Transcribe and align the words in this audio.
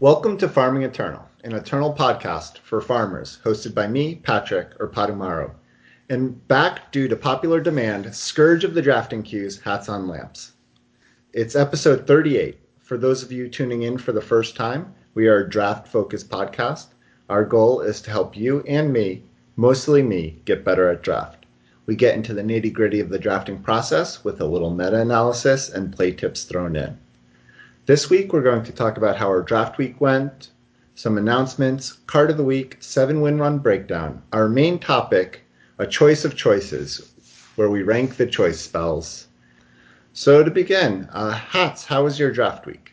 Welcome 0.00 0.38
to 0.38 0.48
Farming 0.48 0.84
Eternal, 0.84 1.28
an 1.44 1.52
eternal 1.52 1.92
podcast 1.92 2.56
for 2.60 2.80
farmers, 2.80 3.38
hosted 3.44 3.74
by 3.74 3.86
me, 3.86 4.14
Patrick, 4.14 4.70
or 4.80 4.88
Padumaro. 4.88 5.50
And 6.08 6.48
back 6.48 6.90
due 6.90 7.06
to 7.06 7.16
popular 7.16 7.60
demand, 7.60 8.14
Scourge 8.14 8.64
of 8.64 8.72
the 8.72 8.80
Drafting 8.80 9.22
Queues 9.22 9.60
Hats 9.60 9.90
on 9.90 10.08
Lamps. 10.08 10.52
It's 11.34 11.54
episode 11.54 12.06
38. 12.06 12.58
For 12.78 12.96
those 12.96 13.22
of 13.22 13.30
you 13.30 13.46
tuning 13.46 13.82
in 13.82 13.98
for 13.98 14.12
the 14.12 14.22
first 14.22 14.56
time, 14.56 14.94
we 15.12 15.28
are 15.28 15.40
a 15.44 15.50
draft 15.50 15.86
focused 15.86 16.30
podcast. 16.30 16.86
Our 17.28 17.44
goal 17.44 17.82
is 17.82 18.00
to 18.00 18.10
help 18.10 18.34
you 18.34 18.62
and 18.66 18.94
me, 18.94 19.24
mostly 19.54 20.02
me, 20.02 20.40
get 20.46 20.64
better 20.64 20.88
at 20.88 21.02
draft. 21.02 21.44
We 21.84 21.94
get 21.94 22.14
into 22.14 22.32
the 22.32 22.40
nitty 22.40 22.72
gritty 22.72 23.00
of 23.00 23.10
the 23.10 23.18
drafting 23.18 23.62
process 23.62 24.24
with 24.24 24.40
a 24.40 24.46
little 24.46 24.70
meta 24.70 24.98
analysis 24.98 25.68
and 25.68 25.94
play 25.94 26.12
tips 26.12 26.44
thrown 26.44 26.74
in. 26.74 26.96
This 27.90 28.08
week, 28.08 28.32
we're 28.32 28.40
going 28.40 28.62
to 28.62 28.72
talk 28.72 28.98
about 28.98 29.16
how 29.16 29.26
our 29.26 29.42
draft 29.42 29.76
week 29.76 30.00
went, 30.00 30.50
some 30.94 31.18
announcements, 31.18 31.94
card 32.06 32.30
of 32.30 32.36
the 32.36 32.44
week, 32.44 32.76
seven 32.78 33.20
win 33.20 33.36
run 33.36 33.58
breakdown. 33.58 34.22
Our 34.32 34.48
main 34.48 34.78
topic, 34.78 35.42
a 35.76 35.88
choice 35.88 36.24
of 36.24 36.36
choices, 36.36 37.12
where 37.56 37.68
we 37.68 37.82
rank 37.82 38.16
the 38.16 38.28
choice 38.28 38.60
spells 38.60 39.26
so 40.12 40.44
to 40.44 40.52
begin, 40.52 41.08
uh, 41.12 41.32
Hats, 41.32 41.84
how 41.84 42.04
was 42.04 42.16
your 42.16 42.30
draft 42.30 42.64
week? 42.64 42.92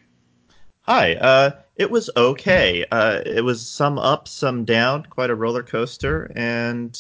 Hi, 0.82 1.14
uh, 1.14 1.52
it 1.76 1.92
was 1.92 2.10
okay. 2.18 2.84
Uh, 2.92 3.22
it 3.24 3.44
was 3.44 3.64
some 3.64 4.00
up, 4.00 4.28
some 4.28 4.66
down, 4.66 5.06
quite 5.12 5.30
a 5.30 5.36
roller 5.36 5.62
coaster, 5.62 6.32
and 6.36 7.00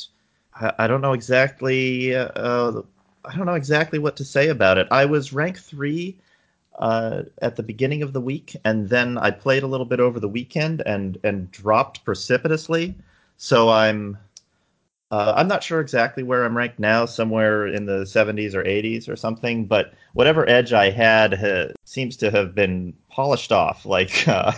I, 0.53 0.71
I 0.77 0.87
don't 0.87 1.01
know 1.01 1.13
exactly. 1.13 2.15
Uh, 2.15 2.81
I 3.25 3.35
don't 3.35 3.47
know 3.47 3.55
exactly 3.55 3.97
what 3.97 4.15
to 4.17 4.23
say 4.23 4.49
about 4.49 4.77
it. 4.77 4.87
I 4.91 5.05
was 5.05 5.33
rank 5.33 5.57
three 5.57 6.19
uh, 6.77 7.23
at 7.41 7.55
the 7.55 7.63
beginning 7.63 8.03
of 8.03 8.13
the 8.13 8.21
week, 8.21 8.55
and 8.63 8.89
then 8.89 9.17
I 9.17 9.31
played 9.31 9.63
a 9.63 9.67
little 9.67 9.85
bit 9.85 9.99
over 9.99 10.19
the 10.19 10.29
weekend 10.29 10.83
and 10.85 11.17
and 11.23 11.51
dropped 11.51 12.05
precipitously. 12.05 12.95
So 13.37 13.69
I'm 13.69 14.17
uh, 15.09 15.33
I'm 15.37 15.47
not 15.47 15.63
sure 15.63 15.79
exactly 15.79 16.21
where 16.21 16.43
I'm 16.43 16.57
ranked 16.57 16.79
now, 16.79 17.05
somewhere 17.05 17.65
in 17.65 17.85
the 17.85 18.01
70s 18.01 18.53
or 18.53 18.63
80s 18.63 19.07
or 19.07 19.15
something, 19.15 19.65
but 19.65 19.93
whatever 20.13 20.47
edge 20.49 20.73
I 20.73 20.89
had 20.89 21.33
ha- 21.33 21.71
seems 21.85 22.17
to 22.17 22.31
have 22.31 22.53
been 22.53 22.93
polished 23.09 23.53
off. 23.53 23.85
Like, 23.85 24.27
uh, 24.27 24.51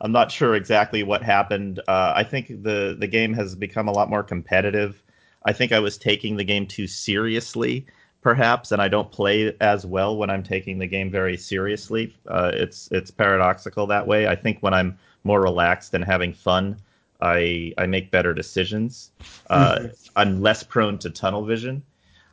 I'm 0.00 0.12
not 0.12 0.32
sure 0.32 0.54
exactly 0.54 1.02
what 1.02 1.22
happened. 1.22 1.80
Uh, 1.88 2.14
I 2.16 2.24
think 2.24 2.62
the, 2.62 2.96
the 2.98 3.06
game 3.06 3.34
has 3.34 3.54
become 3.54 3.86
a 3.86 3.92
lot 3.92 4.08
more 4.08 4.22
competitive. 4.22 5.02
I 5.44 5.52
think 5.52 5.72
I 5.72 5.80
was 5.80 5.98
taking 5.98 6.36
the 6.36 6.44
game 6.44 6.66
too 6.66 6.86
seriously, 6.86 7.84
perhaps, 8.26 8.72
and 8.72 8.82
I 8.82 8.88
don't 8.88 9.12
play 9.12 9.54
as 9.60 9.86
well 9.86 10.16
when 10.16 10.30
I'm 10.30 10.42
taking 10.42 10.80
the 10.80 10.86
game 10.88 11.12
very 11.12 11.36
seriously. 11.36 12.12
Uh, 12.26 12.50
it's, 12.52 12.88
it's 12.90 13.08
paradoxical 13.08 13.86
that 13.86 14.04
way. 14.04 14.26
I 14.26 14.34
think 14.34 14.58
when 14.62 14.74
I'm 14.74 14.98
more 15.22 15.40
relaxed 15.40 15.94
and 15.94 16.02
having 16.02 16.32
fun, 16.32 16.76
I 17.20 17.72
I 17.78 17.86
make 17.86 18.10
better 18.10 18.34
decisions. 18.34 19.12
Uh, 19.48 19.76
mm-hmm. 19.76 19.86
I'm 20.16 20.42
less 20.42 20.64
prone 20.64 20.98
to 20.98 21.10
tunnel 21.10 21.44
vision. 21.44 21.84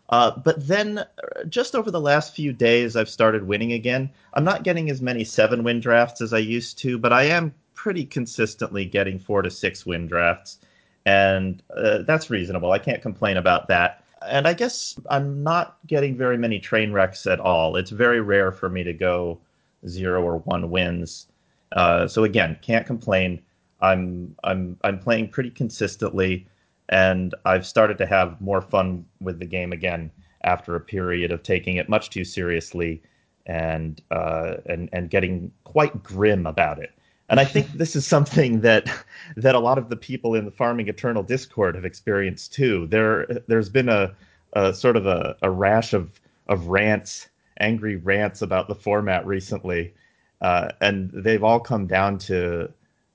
Uh, 0.10 0.32
but 0.36 0.68
then, 0.68 0.98
uh, 0.98 1.44
just 1.48 1.76
over 1.76 1.92
the 1.92 2.02
last 2.02 2.34
few 2.34 2.54
days, 2.54 2.96
I've 2.96 3.08
started 3.08 3.48
winning 3.48 3.74
again. 3.74 4.10
I'm 4.34 4.44
not 4.44 4.64
getting 4.64 4.90
as 4.90 5.00
many 5.00 5.24
seven 5.24 5.64
win 5.64 5.80
drafts 5.80 6.22
as 6.22 6.34
I 6.34 6.40
used 6.40 6.80
to, 6.80 6.98
but 6.98 7.14
I 7.14 7.26
am 7.26 7.54
pretty 7.76 8.04
consistently 8.04 8.84
getting 8.84 9.20
four 9.20 9.44
to 9.44 9.52
six 9.52 9.86
win 9.86 10.08
drafts, 10.08 10.58
and 11.06 11.62
uh, 11.78 12.00
that's 12.00 12.32
reasonable. 12.32 12.72
I 12.72 12.80
can't 12.80 13.04
complain 13.04 13.38
about 13.38 13.68
that. 13.68 14.03
And 14.28 14.48
I 14.48 14.54
guess 14.54 15.00
I'm 15.10 15.44
not 15.44 15.78
getting 15.88 16.18
very 16.18 16.38
many 16.38 16.60
train 16.60 16.92
wrecks 16.92 17.26
at 17.28 17.40
all. 17.40 17.76
It's 17.76 17.92
very 17.92 18.22
rare 18.22 18.52
for 18.52 18.70
me 18.70 18.84
to 18.84 18.94
go 18.94 19.40
zero 19.88 20.24
or 20.24 20.38
one 20.40 20.70
wins. 20.70 21.28
Uh, 21.74 22.08
so 22.08 22.24
again, 22.24 22.58
can't 22.62 22.86
complain. 22.86 23.42
I'm 23.82 24.36
I'm 24.44 24.78
I'm 24.84 25.00
playing 25.00 25.30
pretty 25.30 25.50
consistently, 25.50 26.48
and 26.90 27.36
I've 27.46 27.66
started 27.66 27.98
to 28.00 28.06
have 28.06 28.40
more 28.40 28.62
fun 28.62 29.06
with 29.20 29.40
the 29.40 29.46
game 29.46 29.74
again 29.74 30.12
after 30.44 30.76
a 30.76 30.82
period 30.82 31.32
of 31.32 31.44
taking 31.44 31.78
it 31.78 31.90
much 31.90 32.10
too 32.10 32.24
seriously 32.24 33.02
and 33.46 34.02
uh, 34.12 34.56
and 34.68 34.90
and 34.94 35.10
getting 35.10 35.52
quite 35.64 36.04
grim 36.04 36.46
about 36.46 36.80
it. 36.80 36.92
And 37.30 37.40
I 37.40 37.46
think 37.46 37.72
this 37.74 37.96
is 37.96 38.06
something 38.06 38.62
that 38.62 38.90
that 39.38 39.56
a 39.56 39.60
lot 39.60 39.78
of 39.78 39.90
the 39.90 39.96
people 39.96 40.36
in 40.36 40.46
the 40.46 40.52
Farming 40.52 40.88
Eternal 40.88 41.24
Discord 41.24 41.76
have 41.76 41.86
experienced 41.86 42.54
too. 42.54 42.88
There 42.88 43.26
there's 43.48 43.70
been 43.70 43.90
a, 43.90 44.14
a 44.54 44.74
sort 44.74 44.98
of 44.98 45.06
a, 45.08 45.36
a 45.42 45.50
rash 45.50 45.94
of 45.94 46.20
of 46.48 46.68
rants, 46.68 47.30
angry 47.60 47.96
rants 47.96 48.42
about 48.42 48.68
the 48.68 48.76
format 48.76 49.26
recently, 49.26 49.94
uh, 50.42 50.70
and 50.82 51.10
they've 51.12 51.44
all 51.44 51.60
come 51.60 51.88
down 51.88 52.18
to 52.20 52.72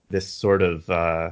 this 0.08 0.26
sort 0.26 0.62
of 0.62 0.88
uh, 0.88 1.30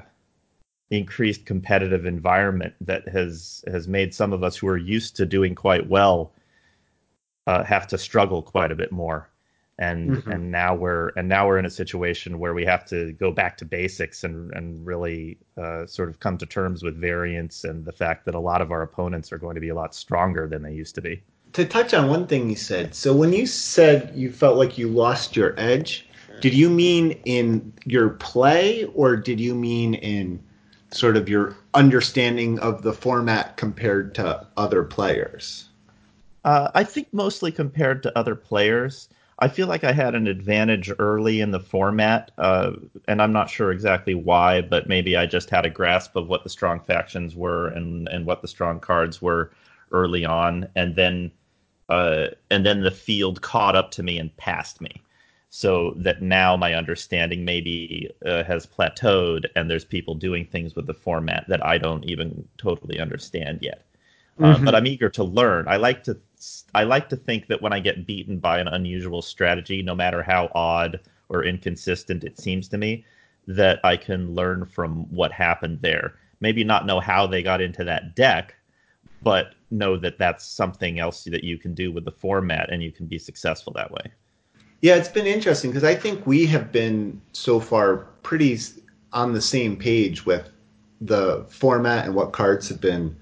increased 0.91 1.47
competitive 1.47 2.04
environment 2.04 2.75
that 2.81 3.08
has 3.08 3.64
has 3.66 3.88
made 3.88 4.14
some 4.14 4.32
of 4.32 4.43
us 4.44 4.56
who 4.56 4.69
are 4.69 4.76
used 4.76 5.16
to 5.16 5.26
doing 5.26 5.54
quite 5.54 5.88
well 5.88 6.32
uh, 7.47 7.64
have 7.64 7.87
to 7.87 7.97
struggle 7.97 8.43
quite 8.43 8.70
a 8.70 8.76
bit 8.76 8.93
more 8.93 9.28
and 9.78 10.10
mm-hmm. 10.10 10.31
and 10.31 10.50
now 10.50 10.75
we're 10.75 11.09
and 11.16 11.28
now 11.28 11.47
we're 11.47 11.59
in 11.59 11.66
a 11.66 11.70
situation 11.70 12.38
where 12.38 12.54
we 12.54 12.64
have 12.64 12.84
to 12.87 13.12
go 13.12 13.31
back 13.31 13.56
to 13.59 13.64
basics 13.64 14.25
and 14.25 14.53
and 14.54 14.87
really 14.87 15.38
uh, 15.59 15.87
sort 15.87 16.09
of 16.09 16.20
come 16.20 16.38
to 16.38 16.47
terms 16.47 16.82
with 16.82 16.97
variance 16.97 17.64
and 17.64 17.84
the 17.84 17.92
fact 17.92 18.25
that 18.25 18.34
a 18.34 18.41
lot 18.41 18.62
of 18.62 18.70
our 18.70 18.82
opponents 18.82 19.32
are 19.32 19.38
going 19.38 19.54
to 19.54 19.60
be 19.60 19.69
a 19.69 19.75
lot 19.75 19.94
stronger 19.94 20.47
than 20.47 20.62
they 20.62 20.72
used 20.72 20.94
to 20.94 21.03
be. 21.03 21.22
To 21.53 21.64
touch 21.64 21.94
on 21.94 22.09
one 22.09 22.26
thing 22.26 22.50
you 22.50 22.56
said, 22.56 22.94
so 22.94 23.14
when 23.14 23.32
you 23.32 23.47
said 23.47 24.12
you 24.14 24.31
felt 24.32 24.56
like 24.56 24.78
you 24.78 24.88
lost 24.88 25.37
your 25.37 25.54
edge, 25.59 26.08
did 26.41 26.54
you 26.54 26.69
mean 26.69 27.12
in 27.25 27.72
your 27.84 28.10
play, 28.10 28.84
or 28.94 29.16
did 29.16 29.41
you 29.41 29.54
mean 29.54 29.94
in 29.94 30.43
sort 30.91 31.16
of 31.16 31.28
your 31.28 31.56
understanding 31.75 32.58
of 32.60 32.82
the 32.82 32.93
format 32.93 33.56
compared 33.56 34.14
to 34.16 34.47
other 34.56 34.82
players? 34.82 35.69
Uh, 36.44 36.70
I 36.75 36.84
think 36.84 37.08
mostly 37.12 37.50
compared 37.50 38.03
to 38.04 38.19
other 38.19 38.34
players. 38.34 39.08
I 39.38 39.48
feel 39.48 39.66
like 39.66 39.84
I 39.84 39.92
had 39.92 40.14
an 40.14 40.26
advantage 40.26 40.91
early 40.98 41.41
in 41.41 41.50
the 41.50 41.60
format, 41.60 42.30
uh, 42.38 42.72
and 43.06 43.20
I'm 43.20 43.32
not 43.32 43.50
sure 43.50 43.70
exactly 43.70 44.14
why, 44.14 44.62
but 44.62 44.88
maybe 44.88 45.16
I 45.16 45.26
just 45.26 45.50
had 45.50 45.66
a 45.66 45.70
grasp 45.70 46.16
of 46.16 46.28
what 46.28 46.42
the 46.42 46.48
strong 46.48 46.80
factions 46.80 47.34
were 47.36 47.69
and 47.69 48.08
and 48.08 48.25
what 48.25 48.41
the 48.42 48.48
strong 48.48 48.80
cards 48.80 49.20
were 49.20 49.52
early 49.92 50.25
on, 50.25 50.69
and 50.75 50.96
then 50.96 51.30
uh, 51.88 52.28
and 52.50 52.64
then 52.64 52.82
the 52.82 52.91
field 52.91 53.42
caught 53.42 53.76
up 53.76 53.91
to 53.92 54.02
me 54.02 54.19
and 54.19 54.36
passed 54.36 54.80
me 54.80 55.02
so 55.50 55.92
that 55.96 56.22
now 56.22 56.56
my 56.56 56.75
understanding 56.75 57.44
maybe 57.44 58.10
uh, 58.25 58.42
has 58.44 58.66
plateaued 58.66 59.46
and 59.54 59.70
there's 59.70 59.84
people 59.84 60.14
doing 60.14 60.44
things 60.44 60.75
with 60.75 60.86
the 60.86 60.94
format 60.94 61.44
that 61.48 61.64
I 61.64 61.78
don't 61.78 62.04
even 62.04 62.46
totally 62.58 62.98
understand 63.00 63.60
yet. 63.62 63.86
Uh, 64.38 64.42
mm-hmm. 64.42 64.62
Uh, 64.62 64.64
but 64.64 64.74
I'm 64.74 64.86
eager 64.86 65.08
to 65.10 65.24
learn. 65.24 65.66
I 65.69 65.76
like 65.76 66.04
to 66.04 66.19
I 66.74 66.84
like 66.84 67.08
to 67.08 67.16
think 67.16 67.47
that 67.48 67.62
when 67.62 67.72
I 67.72 67.80
get 67.80 68.06
beaten 68.06 68.38
by 68.38 68.58
an 68.58 68.69
unusual 68.69 69.22
strategy, 69.22 69.82
no 69.82 69.94
matter 69.94 70.22
how 70.22 70.50
odd 70.54 71.00
or 71.28 71.44
inconsistent 71.44 72.24
it 72.24 72.38
seems 72.38 72.69
to 72.69 72.78
me, 72.78 73.04
that 73.46 73.80
I 73.84 73.96
can 73.96 74.34
learn 74.34 74.66
from 74.66 75.10
what 75.10 75.32
happened 75.32 75.78
there. 75.80 76.14
Maybe 76.41 76.64
not 76.64 76.86
know 76.86 77.00
how 77.00 77.26
they 77.26 77.42
got 77.42 77.60
into 77.60 77.84
that 77.84 78.14
deck, 78.14 78.54
but 79.22 79.54
know 79.70 79.96
that 79.96 80.19
that's 80.19 80.46
something 80.46 81.00
else 81.00 81.25
that 81.25 81.42
you 81.42 81.58
can 81.58 81.75
do 81.75 81.91
with 81.91 82.04
the 82.04 82.12
format 82.12 82.70
and 82.70 82.82
you 82.82 82.92
can 82.92 83.06
be 83.06 83.19
successful 83.19 83.72
that 83.75 83.91
way. 83.91 84.12
Yeah, 84.82 84.96
it's 84.96 85.08
been 85.08 85.26
interesting 85.26 85.70
because 85.70 85.84
I 85.84 85.94
think 85.94 86.26
we 86.26 86.46
have 86.46 86.70
been 86.70 87.20
so 87.32 87.58
far 87.58 88.08
pretty 88.22 88.58
on 89.12 89.32
the 89.32 89.41
same 89.41 89.76
page 89.76 90.26
with 90.26 90.50
the 91.00 91.46
format 91.48 92.04
and 92.04 92.14
what 92.14 92.32
cards 92.32 92.69
have 92.69 92.80
been 92.80 93.16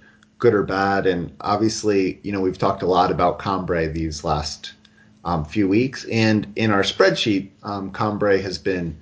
good 0.44 0.52
or 0.52 0.62
bad. 0.62 1.06
And 1.06 1.34
obviously, 1.40 2.20
you 2.22 2.30
know, 2.30 2.42
we've 2.42 2.58
talked 2.58 2.82
a 2.82 2.86
lot 2.86 3.10
about 3.10 3.38
Combrei 3.38 3.90
these 3.90 4.24
last 4.24 4.74
um, 5.24 5.42
few 5.42 5.66
weeks. 5.66 6.04
And 6.12 6.52
in 6.54 6.70
our 6.70 6.82
spreadsheet, 6.82 7.48
um, 7.62 7.90
has 8.42 8.58
been 8.58 8.94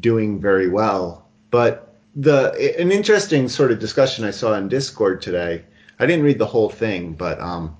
doing 0.00 0.38
very 0.38 0.68
well. 0.68 1.26
But 1.50 1.94
the 2.14 2.52
an 2.78 2.92
interesting 2.92 3.48
sort 3.48 3.72
of 3.72 3.78
discussion 3.78 4.26
I 4.26 4.32
saw 4.32 4.52
in 4.52 4.68
Discord 4.68 5.22
today. 5.22 5.64
I 5.98 6.04
didn't 6.04 6.26
read 6.26 6.38
the 6.38 6.52
whole 6.54 6.68
thing, 6.68 7.14
but 7.14 7.40
um, 7.40 7.74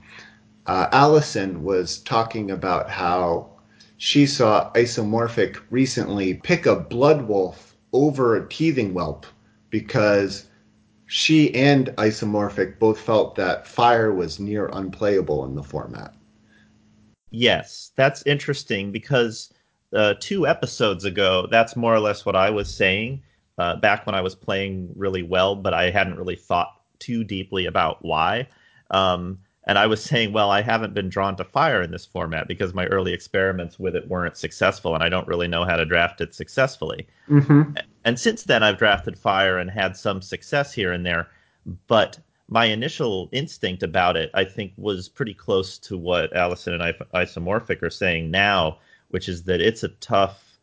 uh, 0.64 0.86
Allison 0.90 1.62
was 1.62 1.98
talking 1.98 2.50
about 2.50 2.88
how 2.88 3.50
she 3.98 4.24
saw 4.24 4.72
Isomorphic 4.72 5.58
recently 5.68 6.32
pick 6.32 6.64
a 6.64 6.76
blood 6.76 7.28
wolf 7.28 7.76
over 7.92 8.36
a 8.36 8.48
teething 8.48 8.94
whelp 8.94 9.26
because 9.68 10.46
she 11.12 11.54
and 11.54 11.88
Isomorphic 11.98 12.78
both 12.78 12.98
felt 12.98 13.34
that 13.34 13.66
fire 13.66 14.14
was 14.14 14.40
near 14.40 14.70
unplayable 14.72 15.44
in 15.44 15.54
the 15.54 15.62
format. 15.62 16.14
Yes, 17.30 17.92
that's 17.96 18.22
interesting 18.24 18.90
because 18.92 19.52
uh, 19.92 20.14
two 20.20 20.46
episodes 20.46 21.04
ago, 21.04 21.46
that's 21.50 21.76
more 21.76 21.94
or 21.94 22.00
less 22.00 22.24
what 22.24 22.34
I 22.34 22.48
was 22.48 22.74
saying 22.74 23.22
uh, 23.58 23.76
back 23.76 24.06
when 24.06 24.14
I 24.14 24.22
was 24.22 24.34
playing 24.34 24.90
really 24.96 25.22
well, 25.22 25.54
but 25.54 25.74
I 25.74 25.90
hadn't 25.90 26.16
really 26.16 26.34
thought 26.34 26.80
too 26.98 27.24
deeply 27.24 27.66
about 27.66 28.02
why. 28.02 28.48
Um, 28.90 29.38
and 29.64 29.78
I 29.78 29.86
was 29.86 30.02
saying, 30.02 30.32
well, 30.32 30.50
I 30.50 30.60
haven't 30.60 30.94
been 30.94 31.08
drawn 31.08 31.36
to 31.36 31.44
fire 31.44 31.82
in 31.82 31.92
this 31.92 32.06
format 32.06 32.48
because 32.48 32.74
my 32.74 32.86
early 32.86 33.12
experiments 33.12 33.78
with 33.78 33.94
it 33.94 34.08
weren't 34.08 34.36
successful, 34.36 34.94
and 34.94 35.04
I 35.04 35.08
don't 35.08 35.28
really 35.28 35.48
know 35.48 35.64
how 35.64 35.76
to 35.76 35.84
draft 35.84 36.20
it 36.20 36.34
successfully. 36.34 37.06
Mm-hmm. 37.28 37.76
And 38.04 38.18
since 38.18 38.42
then, 38.42 38.62
I've 38.62 38.78
drafted 38.78 39.18
fire 39.18 39.58
and 39.58 39.70
had 39.70 39.96
some 39.96 40.20
success 40.20 40.72
here 40.72 40.92
and 40.92 41.06
there, 41.06 41.28
but 41.86 42.18
my 42.48 42.66
initial 42.66 43.28
instinct 43.32 43.82
about 43.82 44.16
it, 44.16 44.30
I 44.34 44.44
think, 44.44 44.72
was 44.76 45.08
pretty 45.08 45.32
close 45.32 45.78
to 45.78 45.96
what 45.96 46.34
Allison 46.36 46.74
and 46.74 46.82
Isomorphic 47.14 47.82
are 47.82 47.90
saying 47.90 48.30
now, 48.30 48.78
which 49.08 49.28
is 49.28 49.44
that 49.44 49.60
it's 49.60 49.84
a 49.84 49.88
tough 49.88 50.58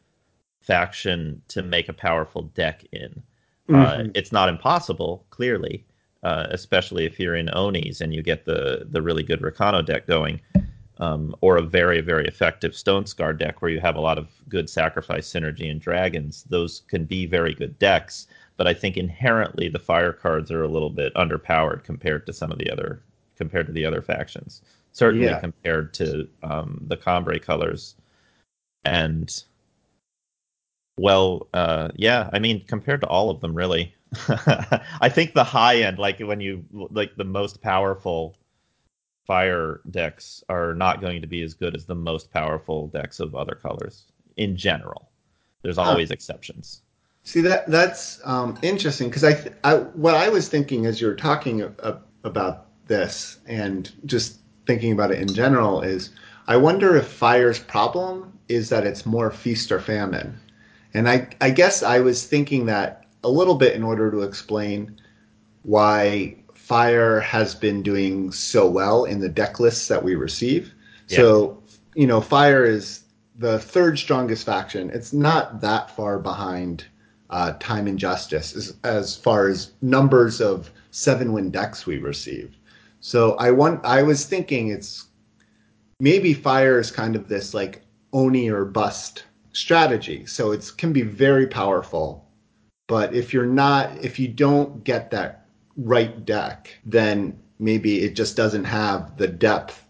faction 0.61 1.41
to 1.47 1.63
make 1.63 1.89
a 1.89 1.93
powerful 1.93 2.43
deck 2.43 2.83
in. 2.91 3.23
Uh, 3.69 3.73
mm-hmm. 3.73 4.01
Uh, 4.01 4.11
it's 4.13 4.31
not 4.31 4.49
impossible, 4.49 5.25
clearly, 5.29 5.85
uh, 6.23 6.47
especially 6.49 7.05
if 7.05 7.19
you're 7.19 7.35
in 7.35 7.49
Onis 7.53 8.01
and 8.01 8.13
you 8.13 8.21
get 8.21 8.45
the 8.45 8.87
the 8.89 9.01
really 9.01 9.23
good 9.23 9.41
Rakano 9.41 9.85
deck 9.85 10.07
going, 10.07 10.41
um, 10.97 11.35
or 11.41 11.57
a 11.57 11.61
very 11.61 12.01
very 12.01 12.25
effective 12.25 12.75
Stone 12.75 13.05
Scar 13.05 13.33
deck 13.33 13.61
where 13.61 13.71
you 13.71 13.79
have 13.79 13.95
a 13.95 14.01
lot 14.01 14.17
of 14.17 14.27
good 14.49 14.69
sacrifice 14.69 15.31
synergy 15.31 15.69
and 15.71 15.79
dragons. 15.79 16.43
Those 16.49 16.81
can 16.87 17.05
be 17.05 17.25
very 17.25 17.53
good 17.53 17.77
decks, 17.79 18.27
but 18.57 18.67
I 18.67 18.73
think 18.73 18.97
inherently 18.97 19.69
the 19.69 19.79
fire 19.79 20.13
cards 20.13 20.51
are 20.51 20.63
a 20.63 20.67
little 20.67 20.89
bit 20.89 21.13
underpowered 21.15 21.83
compared 21.83 22.25
to 22.25 22.33
some 22.33 22.51
of 22.51 22.57
the 22.57 22.69
other 22.69 23.01
compared 23.37 23.67
to 23.67 23.73
the 23.73 23.85
other 23.85 24.01
factions. 24.01 24.61
Certainly 24.91 25.27
yeah. 25.27 25.39
compared 25.39 25.93
to 25.95 26.27
um, 26.43 26.83
the 26.87 26.97
Combrei 26.97 27.41
colors, 27.41 27.95
and 28.83 29.43
well, 30.97 31.47
uh, 31.53 31.89
yeah, 31.95 32.29
I 32.33 32.39
mean 32.39 32.65
compared 32.65 32.99
to 33.01 33.07
all 33.07 33.29
of 33.29 33.39
them 33.39 33.53
really. 33.55 33.95
I 35.01 35.09
think 35.09 35.33
the 35.33 35.43
high 35.43 35.81
end, 35.81 35.99
like 35.99 36.19
when 36.19 36.41
you 36.41 36.65
like 36.71 37.15
the 37.15 37.23
most 37.23 37.61
powerful 37.61 38.35
fire 39.25 39.81
decks, 39.91 40.43
are 40.49 40.73
not 40.73 41.01
going 41.01 41.21
to 41.21 41.27
be 41.27 41.43
as 41.43 41.53
good 41.53 41.75
as 41.75 41.85
the 41.85 41.95
most 41.95 42.31
powerful 42.31 42.87
decks 42.87 43.19
of 43.19 43.35
other 43.35 43.53
colors 43.53 44.05
in 44.37 44.57
general. 44.57 45.09
There's 45.61 45.77
always 45.77 46.09
huh. 46.09 46.13
exceptions. 46.13 46.81
See 47.23 47.41
that 47.41 47.67
that's 47.67 48.19
um, 48.23 48.57
interesting 48.61 49.09
because 49.09 49.23
I, 49.23 49.51
I, 49.63 49.75
what 49.75 50.15
I 50.15 50.29
was 50.29 50.47
thinking 50.47 50.85
as 50.85 50.99
you 50.99 51.07
were 51.07 51.15
talking 51.15 51.61
about 52.23 52.67
this 52.87 53.39
and 53.45 53.91
just 54.05 54.39
thinking 54.65 54.91
about 54.91 55.11
it 55.11 55.19
in 55.19 55.27
general 55.27 55.81
is 55.81 56.11
I 56.47 56.57
wonder 56.57 56.95
if 56.95 57.05
fire's 57.05 57.59
problem 57.59 58.33
is 58.47 58.69
that 58.69 58.85
it's 58.85 59.05
more 59.05 59.29
feast 59.29 59.71
or 59.71 59.79
famine, 59.79 60.39
and 60.93 61.07
I 61.07 61.27
I 61.39 61.51
guess 61.51 61.83
I 61.83 61.99
was 61.99 62.25
thinking 62.25 62.65
that 62.65 62.98
a 63.23 63.29
little 63.29 63.55
bit 63.55 63.75
in 63.75 63.83
order 63.83 64.11
to 64.11 64.21
explain 64.21 64.99
why 65.63 66.35
Fire 66.53 67.19
has 67.19 67.55
been 67.55 67.81
doing 67.81 68.31
so 68.31 68.69
well 68.69 69.05
in 69.05 69.19
the 69.19 69.29
deck 69.29 69.59
lists 69.59 69.87
that 69.87 70.03
we 70.03 70.15
receive. 70.15 70.73
Yeah. 71.07 71.17
So, 71.17 71.63
you 71.95 72.07
know, 72.07 72.21
Fire 72.21 72.63
is 72.63 73.03
the 73.37 73.59
third 73.59 73.97
strongest 73.97 74.45
faction. 74.45 74.89
It's 74.91 75.13
not 75.13 75.61
that 75.61 75.89
far 75.95 76.19
behind 76.19 76.85
uh, 77.29 77.53
Time 77.59 77.87
and 77.87 77.97
Justice 77.97 78.55
as, 78.55 78.75
as 78.83 79.15
far 79.15 79.47
as 79.47 79.71
numbers 79.81 80.41
of 80.41 80.71
seven 80.91 81.33
win 81.33 81.49
decks 81.49 81.85
we 81.85 81.97
receive. 81.97 82.55
So 83.01 83.35
I 83.35 83.51
want 83.51 83.83
I 83.85 84.03
was 84.03 84.25
thinking 84.25 84.69
it's 84.69 85.05
maybe 85.99 86.33
Fire 86.33 86.79
is 86.79 86.91
kind 86.91 87.15
of 87.15 87.27
this 87.27 87.53
like 87.53 87.81
Oni 88.13 88.49
or 88.49 88.65
bust 88.65 89.23
strategy. 89.53 90.25
So 90.25 90.51
it 90.51 90.71
can 90.77 90.93
be 90.93 91.01
very 91.01 91.47
powerful 91.47 92.28
but 92.89 93.13
if 93.13 93.33
you're 93.33 93.45
not, 93.45 94.03
if 94.03 94.17
you 94.17 94.27
don't 94.27 94.83
get 94.83 95.11
that 95.11 95.45
right 95.77 96.25
deck, 96.25 96.75
then 96.83 97.39
maybe 97.59 98.01
it 98.01 98.15
just 98.15 98.35
doesn't 98.35 98.65
have 98.65 99.15
the 99.15 99.27
depth 99.27 99.85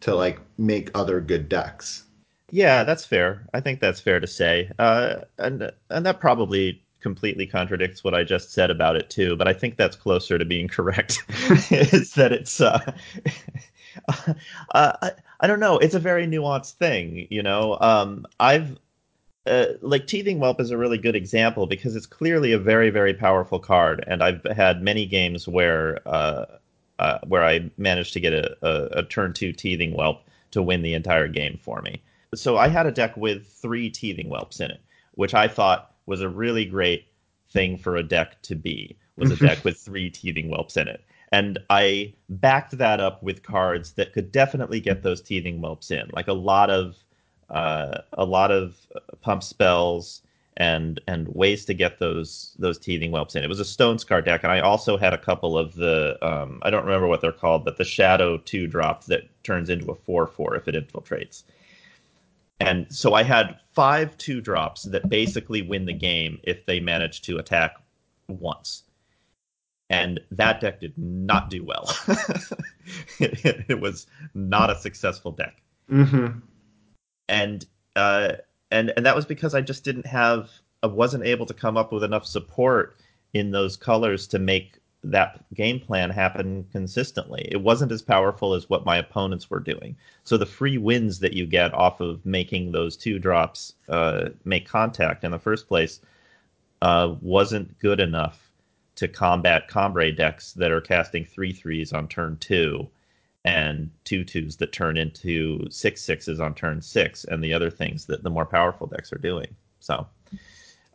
to 0.00 0.14
like 0.14 0.40
make 0.58 0.90
other 0.92 1.20
good 1.20 1.48
decks. 1.48 2.02
Yeah, 2.50 2.82
that's 2.82 3.06
fair. 3.06 3.46
I 3.54 3.60
think 3.60 3.78
that's 3.78 4.00
fair 4.00 4.18
to 4.18 4.26
say. 4.26 4.70
Uh, 4.80 5.20
and 5.38 5.70
and 5.88 6.04
that 6.04 6.18
probably 6.18 6.82
completely 6.98 7.46
contradicts 7.46 8.02
what 8.02 8.12
I 8.12 8.24
just 8.24 8.52
said 8.52 8.72
about 8.72 8.96
it 8.96 9.08
too. 9.08 9.36
But 9.36 9.46
I 9.46 9.52
think 9.52 9.76
that's 9.76 9.94
closer 9.94 10.36
to 10.36 10.44
being 10.44 10.66
correct. 10.76 11.22
is 11.70 12.14
that 12.14 12.32
it's 12.32 12.60
uh, 12.60 12.80
uh, 14.08 14.92
I, 15.00 15.12
I 15.38 15.46
don't 15.46 15.60
know. 15.60 15.78
It's 15.78 15.94
a 15.94 16.00
very 16.00 16.26
nuanced 16.26 16.72
thing. 16.72 17.28
You 17.30 17.44
know, 17.44 17.78
um, 17.80 18.26
I've 18.40 18.76
uh, 19.46 19.66
like 19.80 20.06
Teething 20.06 20.38
Whelp 20.38 20.60
is 20.60 20.70
a 20.70 20.76
really 20.76 20.98
good 20.98 21.16
example 21.16 21.66
because 21.66 21.96
it's 21.96 22.06
clearly 22.06 22.52
a 22.52 22.58
very 22.58 22.90
very 22.90 23.14
powerful 23.14 23.58
card, 23.58 24.04
and 24.06 24.22
I've 24.22 24.44
had 24.44 24.82
many 24.82 25.06
games 25.06 25.48
where 25.48 26.00
uh, 26.06 26.46
uh, 26.98 27.18
where 27.26 27.44
I 27.44 27.70
managed 27.76 28.12
to 28.12 28.20
get 28.20 28.32
a, 28.32 28.56
a, 28.62 29.00
a, 29.00 29.02
turn 29.02 29.32
two 29.32 29.52
Teething 29.52 29.92
Whelp 29.92 30.22
to 30.52 30.62
win 30.62 30.82
the 30.82 30.94
entire 30.94 31.26
game 31.26 31.58
for 31.60 31.82
me. 31.82 32.00
So 32.34 32.56
I 32.56 32.68
had 32.68 32.86
a 32.86 32.92
deck 32.92 33.16
with 33.16 33.46
three 33.46 33.90
Teething 33.90 34.28
Whelps 34.28 34.60
in 34.60 34.70
it, 34.70 34.80
which 35.14 35.34
I 35.34 35.48
thought 35.48 35.92
was 36.06 36.20
a 36.20 36.28
really 36.28 36.64
great 36.64 37.06
thing 37.50 37.76
for 37.76 37.96
a 37.96 38.02
deck 38.02 38.40
to 38.42 38.54
be. 38.54 38.96
Was 39.16 39.32
a 39.32 39.36
deck 39.46 39.64
with 39.64 39.78
three 39.78 40.10
Teething 40.10 40.48
Whelps 40.48 40.76
in 40.76 40.86
it. 40.86 41.02
And 41.32 41.58
I 41.70 42.12
backed 42.28 42.76
that 42.78 43.00
up 43.00 43.22
with 43.22 43.42
cards 43.42 43.92
that 43.92 44.12
could 44.12 44.30
definitely 44.30 44.80
get 44.80 45.02
those 45.02 45.22
teething 45.22 45.58
whelps 45.58 45.90
in, 45.90 46.10
like 46.12 46.28
a 46.28 46.34
lot 46.34 46.68
of 46.68 46.94
uh, 47.52 47.98
a 48.14 48.24
lot 48.24 48.50
of 48.50 48.86
pump 49.20 49.42
spells 49.42 50.22
and 50.56 51.00
and 51.06 51.28
ways 51.28 51.64
to 51.66 51.74
get 51.74 51.98
those 51.98 52.54
those 52.58 52.78
teething 52.78 53.10
whelps 53.10 53.36
in. 53.36 53.44
It 53.44 53.48
was 53.48 53.60
a 53.60 53.64
stone 53.64 53.98
scar 53.98 54.22
deck, 54.22 54.42
and 54.42 54.52
I 54.52 54.60
also 54.60 54.96
had 54.96 55.12
a 55.14 55.18
couple 55.18 55.56
of 55.56 55.74
the 55.74 56.18
um, 56.22 56.60
I 56.62 56.70
don't 56.70 56.84
remember 56.84 57.06
what 57.06 57.20
they're 57.20 57.32
called, 57.32 57.64
but 57.64 57.76
the 57.76 57.84
shadow 57.84 58.38
two 58.38 58.66
drop 58.66 59.04
that 59.04 59.28
turns 59.44 59.70
into 59.70 59.90
a 59.90 59.94
four 59.94 60.26
four 60.26 60.56
if 60.56 60.66
it 60.66 60.74
infiltrates. 60.74 61.44
And 62.60 62.86
so 62.90 63.14
I 63.14 63.22
had 63.22 63.58
five 63.72 64.16
two 64.18 64.40
drops 64.40 64.84
that 64.84 65.08
basically 65.08 65.62
win 65.62 65.84
the 65.84 65.92
game 65.92 66.38
if 66.44 66.64
they 66.64 66.80
manage 66.80 67.22
to 67.22 67.38
attack 67.38 67.76
once. 68.28 68.84
And 69.90 70.20
that 70.30 70.60
deck 70.60 70.80
did 70.80 70.96
not 70.96 71.50
do 71.50 71.64
well. 71.64 71.90
it, 73.18 73.64
it, 73.68 73.80
was 73.80 74.06
not 74.32 74.70
a 74.70 74.76
successful 74.76 75.32
deck. 75.32 75.60
Mm-hmm 75.90 76.38
and 77.28 77.64
uh, 77.96 78.32
and 78.70 78.92
and 78.96 79.06
that 79.06 79.16
was 79.16 79.26
because 79.26 79.54
I 79.54 79.60
just 79.60 79.84
didn't 79.84 80.06
have 80.06 80.50
I 80.82 80.86
wasn't 80.86 81.24
able 81.24 81.46
to 81.46 81.54
come 81.54 81.76
up 81.76 81.92
with 81.92 82.04
enough 82.04 82.26
support 82.26 82.96
in 83.32 83.50
those 83.50 83.76
colors 83.76 84.26
to 84.28 84.38
make 84.38 84.78
that 85.04 85.44
game 85.54 85.80
plan 85.80 86.10
happen 86.10 86.64
consistently. 86.70 87.48
It 87.50 87.60
wasn't 87.60 87.92
as 87.92 88.02
powerful 88.02 88.54
as 88.54 88.68
what 88.68 88.84
my 88.84 88.96
opponents 88.96 89.50
were 89.50 89.60
doing. 89.60 89.96
So 90.22 90.36
the 90.36 90.46
free 90.46 90.78
wins 90.78 91.18
that 91.20 91.32
you 91.32 91.44
get 91.46 91.74
off 91.74 92.00
of 92.00 92.24
making 92.24 92.70
those 92.70 92.96
two 92.96 93.18
drops 93.18 93.74
uh, 93.88 94.30
make 94.44 94.68
contact 94.68 95.24
in 95.24 95.32
the 95.32 95.38
first 95.40 95.66
place 95.66 96.00
uh, 96.82 97.14
wasn't 97.20 97.78
good 97.80 97.98
enough 97.98 98.52
to 98.96 99.08
combat 99.08 99.68
Combrei 99.68 100.16
decks 100.16 100.52
that 100.52 100.70
are 100.70 100.80
casting 100.80 101.24
three 101.24 101.52
threes 101.52 101.92
on 101.92 102.06
turn 102.06 102.36
two 102.38 102.88
and 103.44 103.90
two 104.04 104.24
twos 104.24 104.56
that 104.56 104.72
turn 104.72 104.96
into 104.96 105.68
six 105.70 106.00
sixes 106.00 106.40
on 106.40 106.54
turn 106.54 106.80
six, 106.80 107.24
and 107.24 107.42
the 107.42 107.52
other 107.52 107.70
things 107.70 108.06
that 108.06 108.22
the 108.22 108.30
more 108.30 108.46
powerful 108.46 108.86
decks 108.86 109.12
are 109.12 109.18
doing. 109.18 109.48
So 109.80 110.06